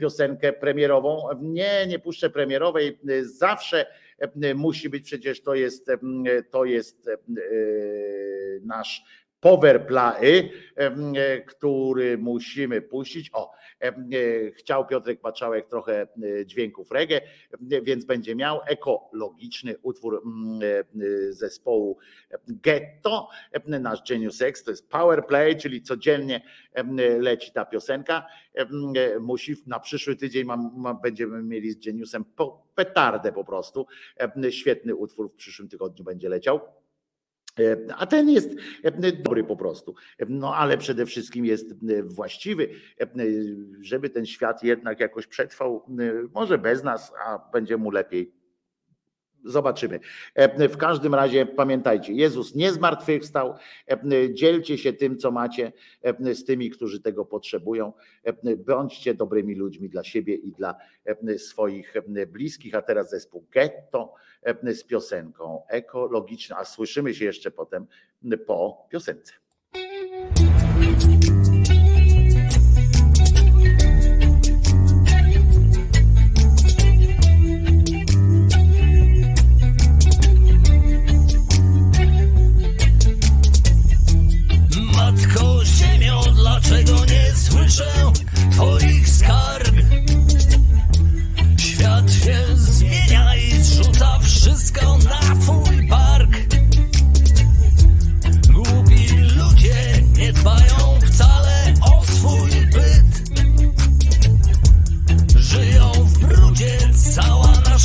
piosenkę 0.00 0.52
premierową. 0.52 1.28
Nie, 1.40 1.86
nie 1.86 1.98
puszczę 1.98 2.30
premierowej. 2.30 2.98
Zawsze 3.22 3.86
musi 4.54 4.88
być, 4.88 5.04
przecież 5.04 5.42
to 5.42 5.54
jest, 5.54 5.90
to 6.50 6.64
jest 6.64 7.10
nasz 8.62 9.04
powerplay, 9.40 10.52
który 11.46 12.18
musimy 12.18 12.82
puścić. 12.82 13.30
O, 13.32 13.52
chciał 14.56 14.86
Piotrek 14.86 15.20
Paczałek 15.20 15.68
trochę 15.68 16.06
dźwięków 16.44 16.90
reggae, 16.90 17.20
więc 17.60 18.04
będzie 18.04 18.34
miał 18.34 18.60
ekologiczny 18.66 19.74
utwór 19.82 20.22
zespołu 21.30 21.98
Getto, 22.48 23.28
nasz 23.66 24.02
Genius 24.08 24.42
X, 24.42 24.64
to 24.64 24.70
jest 24.70 24.88
powerplay, 24.88 25.56
czyli 25.56 25.82
codziennie 25.82 26.42
leci 27.20 27.52
ta 27.52 27.64
piosenka. 27.64 28.26
Musi 29.20 29.54
na 29.66 29.80
przyszły 29.80 30.16
tydzień 30.16 30.44
mam, 30.44 31.00
będziemy 31.02 31.42
mieli 31.42 31.70
z 31.70 31.84
Geniusem 31.84 32.24
petardę 32.74 33.32
po 33.32 33.44
prostu. 33.44 33.86
Świetny 34.50 34.94
utwór 34.94 35.32
w 35.32 35.34
przyszłym 35.34 35.68
tygodniu 35.68 36.04
będzie 36.04 36.28
leciał. 36.28 36.60
E, 37.60 37.76
a 37.96 38.06
ten 38.06 38.30
jest 38.30 38.50
e, 38.82 39.12
dobry 39.12 39.44
po 39.44 39.56
prostu. 39.56 39.94
E, 40.18 40.26
no 40.28 40.54
ale 40.54 40.78
przede 40.78 41.06
wszystkim 41.06 41.44
jest 41.44 41.74
właściwy, 42.04 42.68
żeby 43.80 44.10
ten 44.10 44.26
świat 44.26 44.62
jednak 44.62 45.00
jakoś 45.00 45.26
przetrwał, 45.26 45.86
może 46.34 46.58
bez 46.58 46.84
nas, 46.84 47.12
a 47.26 47.50
będzie 47.52 47.76
mu 47.76 47.90
lepiej 47.90 48.32
Zobaczymy. 49.46 50.00
E, 50.34 50.68
w 50.68 50.76
każdym 50.76 51.14
razie 51.14 51.46
pamiętajcie, 51.46 52.12
Jezus 52.12 52.54
nie 52.54 52.72
zmartwychwstał. 52.72 53.54
E, 53.90 54.34
dzielcie 54.34 54.78
się 54.78 54.92
tym, 54.92 55.18
co 55.18 55.30
macie 55.30 55.72
e, 56.02 56.34
z 56.34 56.44
tymi, 56.44 56.70
którzy 56.70 57.00
tego 57.00 57.24
potrzebują. 57.24 57.92
Bądźcie 58.66 59.14
dobrymi 59.14 59.54
ludźmi 59.54 59.88
dla 59.88 60.04
siebie 60.04 60.34
i 60.34 60.52
dla 60.52 60.74
swoich 61.36 61.94
bliskich. 62.26 62.74
A 62.74 62.82
teraz 62.82 63.10
zespół 63.10 63.46
Getto 63.52 64.14
z 64.62 64.84
piosenką 64.84 65.62
ekologiczną. 65.68 66.56
A 66.56 66.64
słyszymy 66.64 67.14
się 67.14 67.24
jeszcze 67.24 67.50
potem 67.50 67.86
po 68.46 68.86
piosence. 68.90 69.32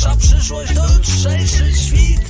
Nasza 0.04 0.16
przyszłość 0.16 0.74
to 0.74 0.92
jutrzejszy 0.92 1.72
świt 1.72 2.21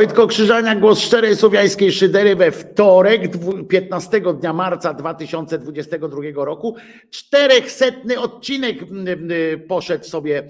Wojtko 0.00 0.26
Krzyżania, 0.26 0.76
głos 0.76 1.00
szczerej 1.00 1.36
słowiańskiej 1.36 1.92
szydery 1.92 2.36
we 2.36 2.50
wtorek, 2.50 3.28
dwu- 3.28 3.64
15 3.64 4.20
dnia 4.34 4.52
marca 4.52 4.94
2022 4.94 6.44
roku. 6.44 6.76
Czterechsetny 7.10 8.20
odcinek 8.20 8.82
m, 8.82 9.08
m, 9.08 9.28
poszedł 9.68 10.04
sobie 10.04 10.48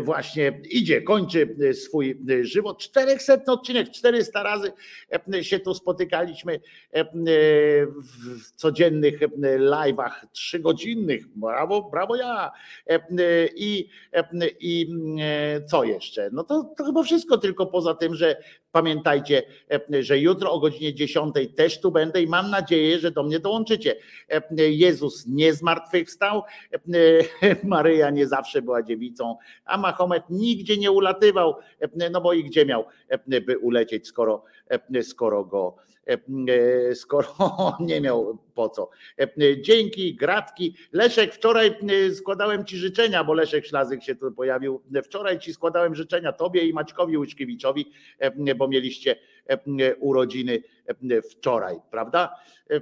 właśnie, 0.00 0.60
idzie, 0.70 1.02
kończy 1.02 1.56
swój 1.74 2.20
żywot. 2.42 2.78
Czterechsetny 2.78 3.52
odcinek, 3.52 3.90
400 3.90 4.42
razy 4.42 4.72
się 5.42 5.58
tu 5.60 5.74
spotykaliśmy 5.74 6.60
w 8.34 8.52
codziennych 8.56 9.20
live'ach, 9.58 10.26
trzygodzinnych. 10.32 11.28
Brawo, 11.36 11.82
brawo 11.90 12.16
ja. 12.16 12.50
I, 13.56 13.88
i 14.60 14.88
co 15.66 15.84
jeszcze? 15.84 16.30
No 16.32 16.44
to, 16.44 16.74
to 16.78 16.84
chyba 16.84 17.02
wszystko, 17.02 17.38
tylko 17.38 17.66
poza 17.66 17.94
tym, 17.94 18.14
że 18.14 18.36
Pamiętajcie, 18.72 19.42
e, 19.70 20.02
że 20.02 20.18
jutro 20.18 20.52
o 20.52 20.60
godzinie 20.60 20.94
10 20.94 21.34
też 21.56 21.80
tu 21.80 21.90
będę 21.90 22.22
i 22.22 22.26
mam 22.26 22.50
nadzieję, 22.50 22.98
że 22.98 23.10
do 23.10 23.22
mnie 23.22 23.38
dołączycie. 23.38 23.96
E, 24.28 24.70
Jezus 24.70 25.26
nie 25.26 25.54
zmartwychwstał, 25.54 26.42
e, 26.72 26.78
Maryja 27.64 28.10
nie 28.10 28.26
zawsze 28.26 28.62
była 28.62 28.82
dziewicą, 28.82 29.36
a 29.64 29.78
Mahomet 29.78 30.22
nigdzie 30.30 30.76
nie 30.76 30.90
ulatywał, 30.90 31.54
no 32.10 32.20
bo 32.20 32.32
i 32.32 32.44
gdzie 32.44 32.66
miał 32.66 32.84
by 33.26 33.58
ulecieć, 33.58 34.06
skoro, 34.06 34.44
skoro 35.02 35.44
go 35.44 35.76
e, 36.06 36.94
skoro 36.94 37.28
nie 37.80 38.00
miał 38.00 38.38
po 38.54 38.68
co. 38.68 38.90
E, 39.20 39.28
Dzięki, 39.60 40.14
gratki. 40.14 40.74
Leszek, 40.92 41.34
wczoraj 41.34 41.66
e, 42.08 42.14
składałem 42.14 42.64
Ci 42.64 42.76
życzenia, 42.76 43.24
bo 43.24 43.34
Leszek 43.34 43.66
Ślazyk 43.66 44.02
się 44.02 44.14
tu 44.14 44.32
pojawił. 44.32 44.82
Wczoraj 45.04 45.38
Ci 45.38 45.54
składałem 45.54 45.94
życzenia 45.94 46.32
Tobie 46.32 46.64
i 46.64 46.72
Maćkowi 46.72 47.18
Łyszkiewiczowi, 47.18 47.92
e, 48.18 48.54
bo 48.54 48.68
mieliście 48.68 49.16
e, 49.46 49.96
urodziny 49.96 50.52
e, 50.54 50.81
wczoraj, 51.30 51.76
prawda? 51.90 52.34
E, 52.70 52.80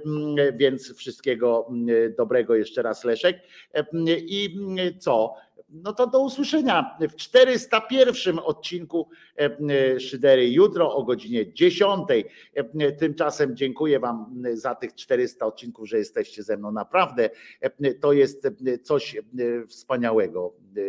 Więc 0.53 0.93
wszystkiego 0.95 1.69
e, 2.05 2.09
dobrego 2.09 2.55
jeszcze 2.55 2.81
raz 2.81 3.03
Leszek. 3.03 3.39
E, 3.73 3.85
I 4.17 4.55
co? 4.99 5.33
No 5.73 5.93
to 5.93 6.07
do 6.07 6.19
usłyszenia 6.19 6.97
w 7.09 7.15
401 7.15 8.39
odcinku 8.39 9.09
e, 9.39 9.99
Szydery 9.99 10.49
jutro 10.49 10.95
o 10.95 11.03
godzinie 11.03 11.53
10. 11.53 12.07
E, 12.55 12.91
Tymczasem 12.91 13.55
dziękuję 13.55 13.99
Wam 13.99 14.43
za 14.53 14.75
tych 14.75 14.95
400 14.95 15.45
odcinków, 15.45 15.89
że 15.89 15.97
jesteście 15.97 16.43
ze 16.43 16.57
mną. 16.57 16.71
Naprawdę 16.71 17.29
e, 17.61 17.93
to 17.93 18.13
jest 18.13 18.45
e, 18.45 18.77
coś 18.77 19.15
e, 19.15 19.21
wspaniałego. 19.67 20.53
E, 20.77 20.81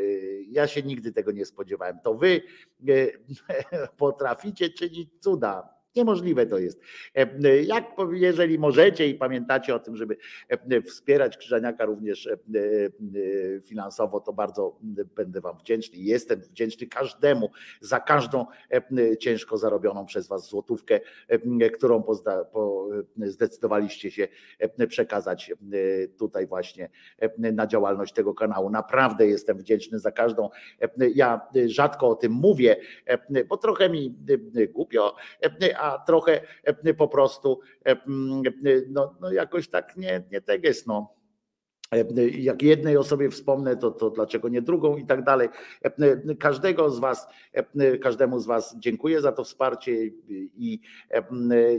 Ja 0.49 0.67
się 0.67 0.83
nigdy 0.83 1.13
tego 1.13 1.33
nie 1.33 1.45
spodziewałem. 1.47 1.99
To 2.05 2.15
Wy 2.15 2.41
e, 2.89 2.93
potraficie 3.97 4.71
czynić 4.71 5.09
cuda. 5.21 5.72
Niemożliwe 5.97 6.47
to 6.47 6.59
jest. 6.59 6.81
E, 7.15 7.63
Jak 7.63 7.85
jeżeli 8.13 8.59
możecie 8.59 9.09
i 9.09 9.15
pamiętacie 9.15 9.75
o 9.75 9.79
tym, 9.79 9.97
żeby 9.97 10.17
e, 10.49 10.83
wspierać 10.83 11.37
Krzyżaniaka 11.37 11.85
również 11.85 12.27
e, 12.27 12.33
e, 12.33 12.39
finansowo, 13.61 14.21
to 14.21 14.33
bardzo 14.33 14.79
będę 15.17 15.41
Wam 15.41 15.59
wdzięczny. 15.59 15.99
Jestem 15.99 16.41
wdzięczny 16.41 16.87
każdemu 16.87 17.51
za 17.81 18.01
każdą 18.01 18.47
e, 18.71 19.17
ciężko 19.17 19.59
zarobioną 19.59 20.07
przez 20.07 20.29
Was 20.29 20.49
złotówkę, 20.49 21.01
e, 21.29 21.71
którą 21.71 22.03
zdecydowaliście 23.17 24.11
się 24.11 24.29
e, 24.59 24.87
przekazać 24.87 25.51
e, 25.51 25.55
tutaj 26.09 26.47
właśnie 26.47 26.89
e, 27.19 27.53
na 27.53 27.67
działalność 27.67 28.13
tego 28.15 28.35
kanału. 28.35 28.71
Naprawdę 28.71 29.27
jestem 29.27 29.59
wdzięczny 29.59 29.99
za 29.99 30.13
każdą. 30.13 30.49
e, 30.81 30.89
Ja 31.15 31.41
rzadko 31.67 32.09
o 32.09 32.15
tym 32.15 32.33
mówię, 32.33 32.77
e, 33.07 33.45
bo 33.45 33.57
trochę 33.57 33.89
mi 33.91 34.15
e, 34.57 34.67
głupio, 34.67 35.17
e, 35.41 35.82
a 35.83 35.99
trochę 35.99 36.41
e, 36.65 36.95
po 36.95 37.09
prostu 37.09 37.61
e, 37.87 37.97
no, 38.89 39.15
no 39.21 39.33
jakoś 39.33 39.69
tak 39.69 39.97
nie, 39.97 40.23
nie 40.31 40.41
teges, 40.41 40.87
no. 40.87 41.22
Jak 42.39 42.63
jednej 42.63 42.97
osobie 42.97 43.31
wspomnę, 43.31 43.77
to, 43.77 43.91
to 43.91 44.11
dlaczego 44.11 44.49
nie 44.49 44.63
drugą 44.63 44.97
i 44.97 45.07
tak 45.07 45.25
dalej. 45.25 45.49
Każdego 46.39 46.91
z 46.91 46.99
Was, 46.99 47.27
każdemu 48.03 48.39
z 48.39 48.47
Was 48.47 48.77
dziękuję 48.79 49.21
za 49.21 49.33
to 49.33 49.45
wsparcie 49.45 49.93
i 50.57 50.81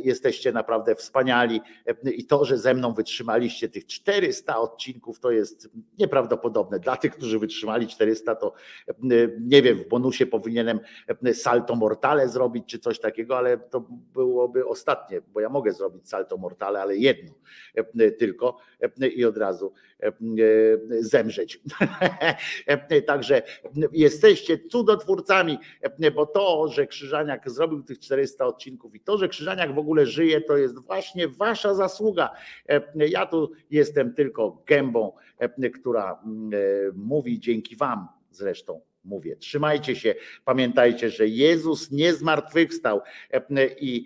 jesteście 0.04 0.52
naprawdę 0.52 0.96
wspaniali. 0.96 1.62
I 2.16 2.26
to, 2.26 2.46
że 2.46 2.58
ze 2.58 2.74
mną 2.74 2.94
wytrzymaliście 2.94 3.70
tych 3.70 3.86
400 3.86 4.60
odcinków, 4.60 5.20
to 5.20 5.32
jest 5.32 5.70
nieprawdopodobne. 6.00 6.80
Dla 6.80 6.98
tych, 6.98 7.12
którzy 7.16 7.40
wytrzymali 7.40 7.88
400, 7.88 8.36
to 8.36 8.54
nie 9.40 9.62
wiem, 9.62 9.78
w 9.78 9.88
bonusie 9.88 10.26
powinienem 10.26 10.80
salto 11.34 11.76
mortale 11.76 12.30
zrobić 12.30 12.66
czy 12.66 12.80
coś 12.80 13.00
takiego, 13.00 13.38
ale 13.38 13.58
to 13.58 13.80
byłoby 14.14 14.66
ostatnie, 14.66 15.22
bo 15.22 15.40
ja 15.40 15.50
mogę 15.50 15.72
zrobić 15.72 16.10
salto 16.10 16.38
mortale, 16.38 16.82
ale 16.82 16.98
jedno 16.98 17.34
tylko 18.20 18.58
i 19.16 19.26
od 19.26 19.38
razu 19.38 19.74
zemrzeć. 21.00 21.60
Także 23.08 23.42
jesteście 23.92 24.60
cudotwórcami, 24.60 25.58
bo 26.16 26.26
to, 26.26 26.68
że 26.68 26.88
Krzyżaniak 26.88 27.50
zrobił 27.50 27.84
tych 27.84 28.00
400 28.00 28.46
odcinków 28.46 28.96
i 28.96 29.00
to, 29.00 29.18
że 29.18 29.30
Krzyżaniak 29.30 29.76
w 29.76 29.78
ogóle 29.78 30.06
żyje, 30.06 30.42
to 30.42 30.58
jest 30.58 30.80
właśnie 30.80 31.28
wasza 31.28 31.74
zasługa. 31.74 32.30
Ja 32.96 33.26
tu 33.26 33.52
jestem 33.70 34.14
tylko 34.14 34.64
gębą, 34.68 35.14
która 35.74 36.24
mówi 36.94 37.40
dzięki 37.40 37.76
wam 37.76 38.08
zresztą 38.32 38.82
mówię. 39.04 39.36
Trzymajcie 39.36 39.96
się, 39.96 40.16
pamiętajcie, 40.46 41.10
że 41.10 41.28
Jezus 41.28 41.92
nie 41.92 42.14
zmartwychwstał 42.14 43.02
i 43.80 44.06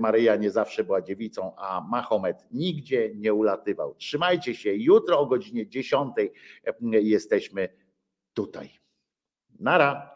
Maryja 0.00 0.36
nie 0.36 0.50
zawsze 0.50 0.84
była 0.84 1.02
dziewicą, 1.02 1.56
a 1.56 1.86
Mahomet 1.90 2.36
nigdzie 2.52 3.10
nie 3.14 3.34
ulatywał. 3.34 3.94
Trzymajcie 3.94 4.54
się, 4.54 4.74
jutro 4.74 5.18
o 5.18 5.26
godzinie 5.26 5.68
10 5.68 6.14
jesteśmy 6.82 7.68
tutaj. 8.34 8.70
Nara. 9.60 10.13